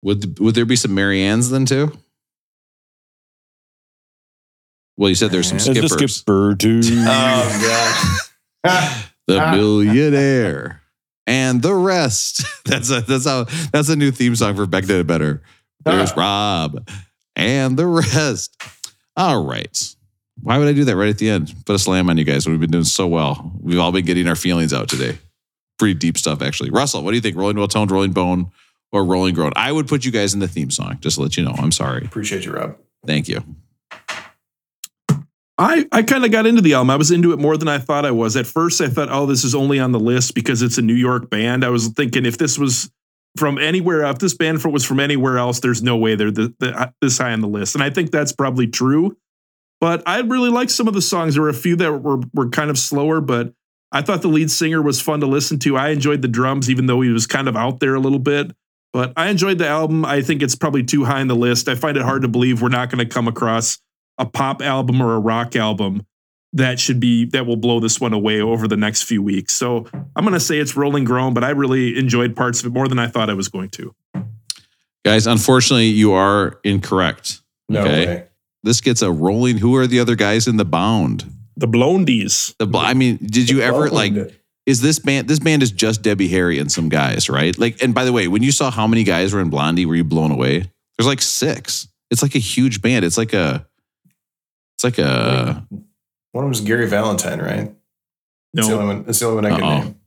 Would 0.03 0.39
would 0.39 0.55
there 0.55 0.65
be 0.65 0.77
some 0.77 0.95
Mary 0.95 1.21
Ann's 1.23 1.51
then 1.51 1.67
too? 1.67 1.93
Well, 4.97 5.09
you 5.11 5.15
said 5.15 5.31
there's 5.31 5.49
some 5.49 5.59
There's 5.59 5.79
a 5.85 5.89
skippers. 5.89 6.17
skipper 6.17 6.55
too. 6.59 6.81
Oh 6.85 8.19
god. 8.65 9.05
the 9.27 9.51
millionaire 9.57 10.83
and 11.27 11.61
the 11.63 11.75
rest. 11.75 12.45
That's 12.65 12.91
a 12.91 13.01
that's 13.01 13.27
how 13.27 13.45
that's 13.73 13.89
a 13.89 13.97
new 13.97 14.11
theme 14.11 14.35
song 14.37 14.57
for 14.57 14.67
Beck 14.67 14.85
Did 14.87 14.99
to 14.99 15.05
Better. 15.05 15.43
There's 15.85 16.13
Ah. 16.17 16.69
Rob 16.71 16.89
and 17.37 17.77
the 17.77 17.87
rest. 17.87 18.61
All 19.17 19.45
right. 19.45 19.95
Why 20.43 20.59
would 20.59 20.67
I 20.69 20.73
do 20.73 20.85
that 20.85 20.97
right 20.97 21.09
at 21.09 21.19
the 21.19 21.31
end? 21.31 21.55
Put 21.65 21.77
a 21.77 21.79
slam 21.79 22.11
on 22.11 22.19
you 22.19 22.25
guys 22.25 22.47
we've 22.49 22.59
been 22.61 22.71
doing 22.71 22.85
so 22.85 23.07
well. 23.07 23.53
We've 23.61 23.79
all 23.79 23.93
been 23.93 24.05
getting 24.05 24.27
our 24.29 24.35
feelings 24.37 24.75
out 24.75 24.89
today. 24.89 25.19
Pretty 25.79 25.95
deep 25.95 26.19
stuff, 26.19 26.43
actually. 26.43 26.71
Russell, 26.71 27.03
what 27.03 27.13
do 27.13 27.15
you 27.17 27.21
think? 27.21 27.37
Rolling 27.37 27.57
well 27.57 27.69
toned, 27.69 27.91
rolling 27.91 28.13
bone, 28.13 28.51
or 28.93 29.05
rolling 29.05 29.35
groan? 29.35 29.53
I 29.57 29.71
would 29.73 29.87
put 29.89 30.05
you 30.05 30.11
guys 30.11 30.35
in 30.35 30.41
the 30.41 30.49
theme 30.49 30.71
song, 30.71 30.99
just 31.01 31.17
to 31.17 31.23
let 31.23 31.37
you 31.37 31.45
know. 31.45 31.55
I'm 31.57 31.73
sorry. 31.73 32.05
Appreciate 32.05 32.45
you, 32.45 32.53
Rob. 32.53 32.77
Thank 33.07 33.29
you. 33.29 33.43
I, 35.59 35.87
I 35.91 36.03
kind 36.03 36.25
of 36.25 36.31
got 36.31 36.47
into 36.47 36.61
the 36.61 36.75
album. 36.75 36.91
I 36.91 36.97
was 36.97 37.11
into 37.11 37.33
it 37.33 37.39
more 37.39 37.57
than 37.57 37.69
I 37.69 37.79
thought 37.79 38.05
I 38.05 38.11
was. 38.11 38.37
At 38.37 38.47
first, 38.47 38.81
I 38.81 38.89
thought, 38.89 39.09
oh, 39.11 39.25
this 39.25 39.43
is 39.43 39.55
only 39.55 39.79
on 39.79 39.93
the 39.93 40.01
list 40.01 40.35
because 40.35 40.61
it's 40.61 40.77
a 40.77 40.83
New 40.83 40.95
York 40.95 41.31
band. 41.31 41.65
I 41.65 41.71
was 41.71 41.89
thinking 41.89 42.27
if 42.27 42.37
this 42.37 42.59
was 42.59 42.91
from 43.39 43.59
anywhere, 43.59 44.05
if 44.05 44.19
this 44.19 44.35
band 44.35 44.63
was 44.65 44.85
from 44.85 45.01
anywhere 45.01 45.39
else, 45.39 45.61
there's 45.61 45.83
no 45.83 45.97
way 45.97 46.15
they're 46.15 46.31
the, 46.31 46.55
the, 46.59 46.79
uh, 46.79 46.91
this 47.01 47.19
high 47.19 47.33
on 47.33 47.41
the 47.41 47.49
list. 47.49 47.75
And 47.75 47.83
I 47.83 47.91
think 47.91 48.11
that's 48.11 48.33
probably 48.33 48.67
true. 48.67 49.17
But 49.81 50.03
I 50.07 50.21
really 50.21 50.51
liked 50.51 50.71
some 50.71 50.89
of 50.89 50.95
the 50.95 51.03
songs. 51.03 51.35
There 51.35 51.43
were 51.43 51.49
a 51.49 51.55
few 51.55 51.77
that 51.77 51.93
were, 51.93 52.21
were 52.35 52.49
kind 52.49 52.71
of 52.71 52.79
slower, 52.79 53.21
but 53.21 53.53
I 53.93 54.03
thought 54.03 54.23
the 54.23 54.29
lead 54.29 54.51
singer 54.51 54.83
was 54.83 55.01
fun 55.01 55.21
to 55.21 55.27
listen 55.27 55.59
to. 55.61 55.77
I 55.77 55.91
enjoyed 55.91 56.23
the 56.23 56.29
drums, 56.29 56.69
even 56.69 56.87
though 56.87 57.01
he 57.01 57.11
was 57.11 57.27
kind 57.27 57.49
of 57.49 57.57
out 57.57 57.81
there 57.81 57.95
a 57.95 58.01
little 58.01 58.19
bit. 58.19 58.53
But 58.93 59.13
I 59.17 59.29
enjoyed 59.29 59.59
the 59.59 59.69
album. 59.69 60.05
I 60.05 60.23
think 60.23 60.43
it's 60.43 60.55
probably 60.55 60.83
too 60.83 61.05
high 61.05 61.21
on 61.21 61.29
the 61.29 61.37
list. 61.37 61.69
I 61.69 61.75
find 61.75 61.97
it 61.97 62.03
hard 62.03 62.23
to 62.23 62.29
believe 62.29 62.63
we're 62.63 62.69
not 62.69 62.91
going 62.91 63.07
to 63.07 63.15
come 63.15 63.29
across 63.29 63.79
a 64.19 64.27
pop 64.27 64.63
album 64.63 65.01
or 65.01 65.15
a 65.15 65.19
rock 65.19 65.57
album 65.57 66.07
that 66.53 66.81
should 66.81 66.99
be 67.01 67.27
that 67.27 67.47
will 67.47 67.57
blow 67.57 67.81
this 67.81 68.01
one 68.01 68.13
away 68.13 68.41
over 68.41 68.67
the 68.67 68.77
next 68.77 69.03
few 69.03 69.23
weeks. 69.23 69.53
So 69.53 69.87
I'm 70.15 70.25
going 70.25 70.33
to 70.33 70.41
say 70.41 70.59
it's 70.59 70.77
Rolling 70.77 71.05
Grown, 71.05 71.35
but 71.35 71.45
I 71.45 71.51
really 71.51 71.99
enjoyed 71.99 72.35
parts 72.35 72.61
of 72.61 72.67
it 72.67 72.73
more 72.73 72.89
than 72.89 72.99
I 72.99 73.09
thought 73.09 73.29
I 73.29 73.35
was 73.35 73.49
going 73.49 73.71
to. 73.71 73.95
Guys, 75.05 75.27
unfortunately, 75.27 75.87
you 75.87 76.13
are 76.13 76.59
incorrect. 76.65 77.43
No 77.69 77.83
okay. 77.83 78.07
way. 78.07 78.27
This 78.63 78.81
gets 78.81 79.03
a 79.03 79.13
rolling. 79.13 79.59
Who 79.59 79.77
are 79.77 79.87
the 79.87 80.01
other 80.01 80.17
guys 80.17 80.49
in 80.49 80.57
the 80.57 80.65
bound? 80.65 81.31
The 81.57 81.69
Blondies. 81.69 82.57
The 82.59 82.67
bl- 82.67 82.79
I 82.79 82.95
mean, 82.95 83.19
did 83.19 83.49
you 83.49 83.61
ever 83.61 83.89
like? 83.89 84.13
Is 84.67 84.81
this 84.81 84.99
band? 84.99 85.29
This 85.29 85.39
band 85.39 85.63
is 85.63 85.71
just 85.71 86.03
Debbie 86.03 86.27
Harry 86.29 86.59
and 86.59 86.73
some 86.73 86.89
guys, 86.89 87.31
right? 87.31 87.57
Like, 87.57 87.81
and 87.83 87.95
by 87.95 88.05
the 88.05 88.13
way, 88.13 88.27
when 88.27 88.43
you 88.43 88.51
saw 88.51 88.71
how 88.71 88.89
many 88.89 89.05
guys 89.05 89.33
were 89.33 89.41
in 89.41 89.49
Blondie, 89.49 89.87
were 89.87 89.95
you 89.95 90.03
blown 90.03 90.33
away? 90.33 90.71
There's 90.99 91.07
like 91.07 91.23
six. 91.23 91.87
It's 92.11 92.23
like 92.23 92.35
a 92.35 92.41
huge 92.41 92.83
band. 92.83 93.05
It's 93.05 93.17
like 93.17 93.33
a. 93.33 93.67
It's 94.77 94.85
like 94.85 94.99
a. 94.99 95.67
One 96.33 96.45
of 96.45 96.47
them 96.47 96.49
was 96.51 96.61
Gary 96.61 96.87
Valentine, 96.87 97.39
right? 97.41 97.75
That's 98.53 98.69
the 98.69 98.75
only 98.75 98.85
No, 98.87 98.95
one. 98.95 99.05
That's 99.05 99.19
the 99.21 99.27
only 99.27 99.37
one 99.43 99.47
I 99.53 99.59
can 99.59 99.85
name. 99.85 100.01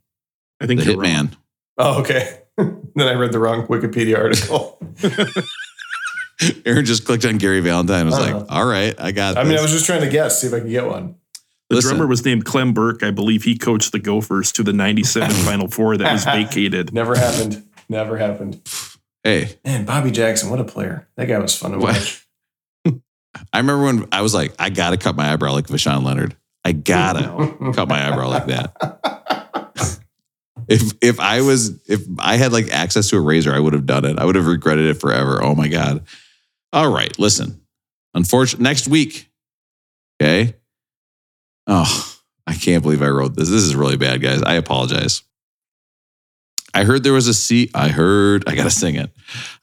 I 0.62 0.68
think 0.68 0.82
The 0.82 0.86
you're 0.92 1.02
wrong. 1.02 1.06
Hitman. 1.30 1.38
Oh, 1.78 2.00
okay. 2.02 2.42
then 2.58 3.08
I 3.08 3.14
read 3.14 3.32
the 3.32 3.40
wrong 3.40 3.66
Wikipedia 3.68 4.18
article. 4.18 4.80
Aaron 6.66 6.86
just 6.86 7.06
clicked 7.06 7.26
on 7.26 7.38
Gary 7.38 7.60
Valentine. 7.60 8.02
and 8.02 8.10
was 8.12 8.20
Uh-huh. 8.20 8.38
like, 8.40 8.46
"All 8.52 8.66
right, 8.66 8.96
I 9.00 9.12
got." 9.12 9.38
I 9.38 9.44
mean, 9.44 9.58
I 9.58 9.62
was 9.62 9.72
just 9.72 9.86
trying 9.86 10.02
to 10.02 10.10
guess, 10.10 10.40
see 10.42 10.48
if 10.48 10.54
I 10.54 10.60
could 10.62 10.70
get 10.70 10.86
one. 10.86 11.16
The 11.70 11.76
Listen. 11.76 11.92
drummer 11.92 12.08
was 12.08 12.24
named 12.26 12.46
Clem 12.46 12.74
Burke. 12.74 13.04
I 13.04 13.12
believe 13.12 13.44
he 13.44 13.58
coached 13.58 13.92
the 13.92 14.00
Gophers 14.00 14.52
to 14.54 14.64
the 14.64 14.74
97 14.74 15.30
Final 15.46 15.68
Four 15.68 15.98
that 15.98 16.12
was 16.12 16.24
vacated. 16.26 16.94
Never 16.94 17.16
happened. 17.16 17.64
Never 17.90 18.18
happened. 18.18 18.62
hey, 19.24 19.58
Man, 19.66 19.86
Bobby 19.86 20.12
Jackson, 20.12 20.50
what 20.50 20.60
a 20.60 20.64
player. 20.64 21.08
That 21.16 21.28
guy 21.28 21.38
was 21.40 21.56
fun 21.56 21.72
to 21.72 21.78
What? 21.78 21.94
watch. 21.96 22.26
I 23.54 23.58
remember 23.58 23.86
when 23.86 24.08
I 24.12 24.22
was 24.22 24.34
like, 24.34 24.54
I 24.60 24.70
gotta 24.70 24.98
cut 24.98 25.16
my 25.16 25.32
eyebrow 25.32 25.54
like 25.54 25.68
Voshon 25.68 26.04
Lenard. 26.04 26.36
I 26.66 26.72
gotta 26.72 27.72
cut 27.74 27.88
my 27.88 28.08
eyebrow 28.08 28.30
like 28.30 28.48
that. 28.48 29.80
If 30.68 30.94
if 31.02 31.20
I 31.20 31.42
was 31.42 31.82
if 31.90 32.02
I 32.20 32.38
had 32.38 32.54
like 32.54 32.70
access 32.70 33.10
to 33.10 33.18
a 33.18 33.22
razor, 33.22 33.54
I 33.54 33.60
would 33.60 33.74
have 33.74 33.86
done 33.88 34.06
it. 34.06 34.20
I 34.20 34.26
would 34.26 34.36
have 34.36 34.46
regretted 34.46 34.86
it 34.86 35.02
forever. 35.02 35.44
Oh 35.44 35.56
my 35.56 35.68
god. 35.68 36.06
All 36.72 36.92
right, 36.92 37.18
listen. 37.18 37.62
Unfortunately, 38.14 38.64
next 38.64 38.88
week. 38.88 39.30
Okay. 40.22 40.56
Oh, 41.66 42.16
I 42.46 42.54
can't 42.54 42.84
believe 42.84 43.02
I 43.02 43.08
wrote 43.10 43.36
this. 43.36 43.50
This 43.50 43.64
is 43.64 43.76
really 43.76 43.98
bad, 43.98 44.22
guys. 44.22 44.44
I 44.44 44.56
apologize. 44.56 45.24
I 46.74 46.84
heard 46.84 47.04
there 47.04 47.14
was 47.14 47.28
a 47.28 47.34
se- 47.34 47.70
I 47.74 47.90
heard 47.90 48.44
I 48.48 48.56
gotta 48.56 48.70
sing 48.70 48.96
it. 48.96 49.12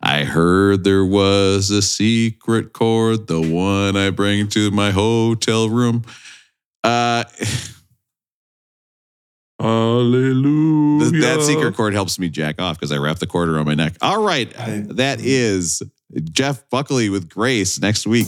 I 0.00 0.24
heard 0.24 0.84
there 0.84 1.04
was 1.04 1.70
a 1.70 1.80
secret 1.82 2.72
chord, 2.72 3.26
the 3.28 3.40
one 3.40 3.96
I 3.96 4.10
bring 4.10 4.48
to 4.48 4.70
my 4.70 4.90
hotel 4.90 5.68
room. 5.68 6.04
Uh 6.84 7.24
Hallelujah. 9.58 11.10
th- 11.10 11.22
that 11.22 11.42
secret 11.42 11.74
chord 11.76 11.94
helps 11.94 12.18
me 12.18 12.28
jack 12.28 12.60
off 12.60 12.76
because 12.78 12.92
I 12.92 12.98
wrap 12.98 13.18
the 13.18 13.26
cord 13.26 13.48
around 13.48 13.64
my 13.66 13.74
neck. 13.74 13.94
All 14.02 14.22
right. 14.22 14.52
I- 14.58 14.84
that 14.90 15.20
is 15.20 15.82
Jeff 16.30 16.68
Buckley 16.70 17.08
with 17.08 17.28
Grace 17.28 17.80
next 17.80 18.06
week. 18.06 18.26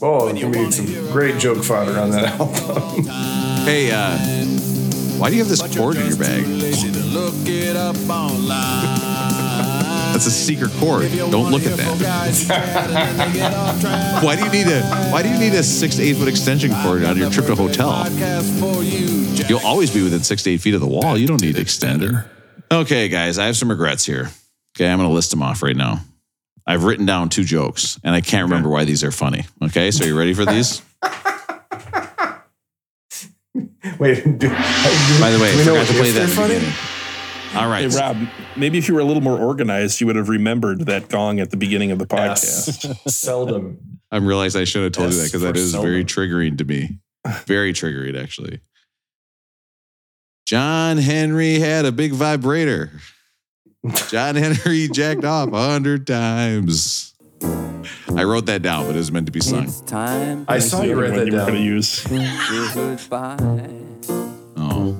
Oh, 0.00 0.32
you 0.32 0.48
made 0.48 0.72
some 0.72 0.86
great 1.12 1.38
joke 1.40 1.62
fodder 1.64 1.98
on 1.98 2.10
that 2.10 2.38
album. 2.38 3.04
Hey, 3.64 3.90
uh, 3.90 4.16
why 5.18 5.30
do 5.30 5.36
you 5.36 5.42
have 5.42 5.48
this 5.48 5.62
cord 5.76 5.96
in 5.96 6.06
your 6.06 6.16
bag? 6.16 6.46
Look 6.46 7.34
it 7.46 7.76
up 7.76 7.96
online. 8.08 9.14
That's 10.12 10.26
a 10.26 10.30
secret 10.30 10.70
cord. 10.78 11.10
Don't 11.12 11.50
look 11.50 11.64
at 11.66 11.76
that. 11.76 11.98
that. 13.34 14.22
Why 14.22 14.36
do 14.36 14.44
you 14.44 14.50
need 14.50 14.68
a 14.68 14.82
why 15.10 15.22
do 15.24 15.28
you 15.28 15.38
need 15.38 15.54
a 15.54 15.62
six 15.64 15.96
to 15.96 16.02
eight 16.02 16.16
foot 16.16 16.28
extension 16.28 16.70
cord 16.82 17.04
on 17.04 17.16
your 17.16 17.30
trip 17.30 17.46
to 17.46 17.56
hotel? 17.56 18.08
You'll 19.48 19.66
always 19.66 19.92
be 19.92 20.02
within 20.04 20.22
six 20.22 20.44
to 20.44 20.50
eight 20.50 20.60
feet 20.60 20.74
of 20.74 20.80
the 20.80 20.86
wall. 20.86 21.18
You 21.18 21.26
don't 21.26 21.42
need 21.42 21.56
an 21.56 21.64
extender. 21.64 22.26
Okay, 22.70 23.08
guys, 23.08 23.38
I 23.38 23.46
have 23.46 23.56
some 23.56 23.70
regrets 23.70 24.06
here. 24.06 24.30
Okay, 24.76 24.88
I'm 24.88 24.98
gonna 24.98 25.10
list 25.10 25.30
them 25.32 25.42
off 25.42 25.62
right 25.64 25.76
now. 25.76 26.00
I've 26.64 26.84
written 26.84 27.06
down 27.06 27.28
two 27.28 27.42
jokes 27.44 27.98
and 28.04 28.14
I 28.14 28.20
can't 28.20 28.44
remember 28.44 28.68
why 28.68 28.84
these 28.84 29.02
are 29.02 29.10
funny. 29.10 29.44
Okay, 29.64 29.90
so 29.90 30.04
you 30.04 30.16
ready 30.16 30.32
for 30.32 30.46
these? 30.46 30.80
Wait, 33.98 34.24
do, 34.38 34.48
By 34.48 35.30
the 35.30 35.38
way, 35.40 35.52
do 35.52 35.54
I 35.54 35.56
we 35.58 35.64
know 35.64 35.84
forgot 35.84 35.86
to 35.86 35.92
play 35.92 36.10
they're 36.10 36.26
that 36.26 36.34
funny? 36.34 37.60
All 37.60 37.68
right. 37.68 37.90
Hey, 37.90 37.96
Rob, 37.96 38.16
maybe 38.56 38.78
if 38.78 38.88
you 38.88 38.94
were 38.94 39.00
a 39.00 39.04
little 39.04 39.22
more 39.22 39.38
organized, 39.38 40.00
you 40.00 40.06
would 40.06 40.16
have 40.16 40.28
remembered 40.28 40.86
that 40.86 41.08
gong 41.08 41.38
at 41.38 41.50
the 41.50 41.56
beginning 41.56 41.90
of 41.90 41.98
the 41.98 42.06
podcast. 42.06 42.84
Yes. 42.84 43.02
Seldom. 43.14 43.78
I 44.10 44.16
realized 44.16 44.56
I 44.56 44.64
should 44.64 44.84
have 44.84 44.92
told 44.92 45.12
you 45.12 45.18
that 45.18 45.26
because 45.26 45.42
that 45.42 45.56
is 45.56 45.72
for 45.72 45.78
is 45.78 45.84
very 45.84 46.04
triggering 46.04 46.58
to 46.58 46.64
me. 46.64 46.98
Very 47.46 47.72
triggering, 47.72 48.22
actually. 48.22 48.60
John 50.46 50.98
Henry 50.98 51.58
had 51.58 51.86
a 51.86 51.92
big 51.92 52.12
vibrator. 52.12 52.90
John 54.08 54.34
Henry 54.34 54.88
jacked 54.88 55.24
off 55.24 55.50
a 55.50 55.68
hundred 55.68 56.06
times. 56.06 57.03
I 58.16 58.22
wrote 58.24 58.46
that 58.46 58.62
down, 58.62 58.86
but 58.86 58.94
it 58.94 58.98
was 58.98 59.10
meant 59.10 59.26
to 59.26 59.32
be 59.32 59.40
sung. 59.40 59.70
time 59.86 60.44
I 60.48 60.58
saw 60.60 60.82
you 60.82 61.00
write 61.00 61.14
that 61.14 61.26
you 61.26 61.32
going 61.32 61.46
to 61.46 61.52
down. 61.52 61.62
use. 61.62 62.06
Oh. 64.56 64.96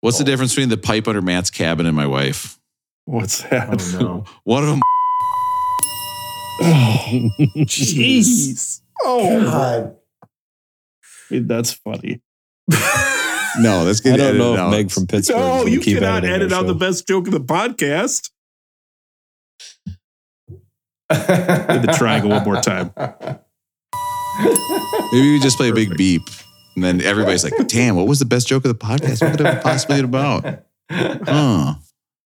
What's 0.00 0.18
the 0.18 0.24
difference 0.24 0.52
between 0.52 0.68
the 0.68 0.76
pipe 0.76 1.08
under 1.08 1.22
Matt's 1.22 1.50
cabin 1.50 1.86
and 1.86 1.96
my 1.96 2.06
wife? 2.06 2.58
What's 3.06 3.42
that? 3.44 3.94
Oh, 3.94 3.98
no. 4.00 4.24
One 4.44 4.62
of 4.62 4.68
them. 4.70 4.80
Oh, 6.60 7.30
Jeez. 7.64 8.80
Oh, 9.02 9.40
God. 9.44 9.96
that's 11.30 11.72
funny. 11.72 12.20
No, 13.58 13.84
that's 13.84 14.00
I 14.00 14.02
getting 14.16 14.18
don't 14.18 14.38
know 14.38 14.54
if 14.54 14.60
out. 14.60 14.70
Meg 14.70 14.90
from 14.90 15.06
Pittsburgh. 15.06 15.36
No, 15.36 15.66
you 15.66 15.80
keep 15.80 15.98
cannot 15.98 16.24
edit 16.24 16.52
our 16.52 16.60
out 16.60 16.66
the 16.66 16.74
best 16.74 17.06
joke 17.06 17.26
of 17.26 17.32
the 17.32 17.40
podcast. 17.40 18.30
Hit 21.10 21.82
the 21.82 21.94
triangle 21.96 22.30
one 22.30 22.44
more 22.44 22.56
time. 22.56 22.92
Maybe 25.12 25.32
we 25.32 25.40
just 25.40 25.56
play 25.56 25.70
a 25.70 25.74
big 25.74 25.96
beep. 25.96 26.22
And 26.74 26.82
then 26.82 27.00
everybody's 27.02 27.44
like, 27.44 27.54
damn, 27.68 27.94
what 27.94 28.06
was 28.08 28.18
the 28.18 28.24
best 28.24 28.48
joke 28.48 28.64
of 28.64 28.68
the 28.68 28.86
podcast? 28.86 29.22
What 29.22 29.30
could 29.32 29.40
it 29.40 29.46
have 29.46 29.62
possibly 29.62 29.96
been 29.96 30.04
about? 30.06 30.60
Huh. 30.90 31.76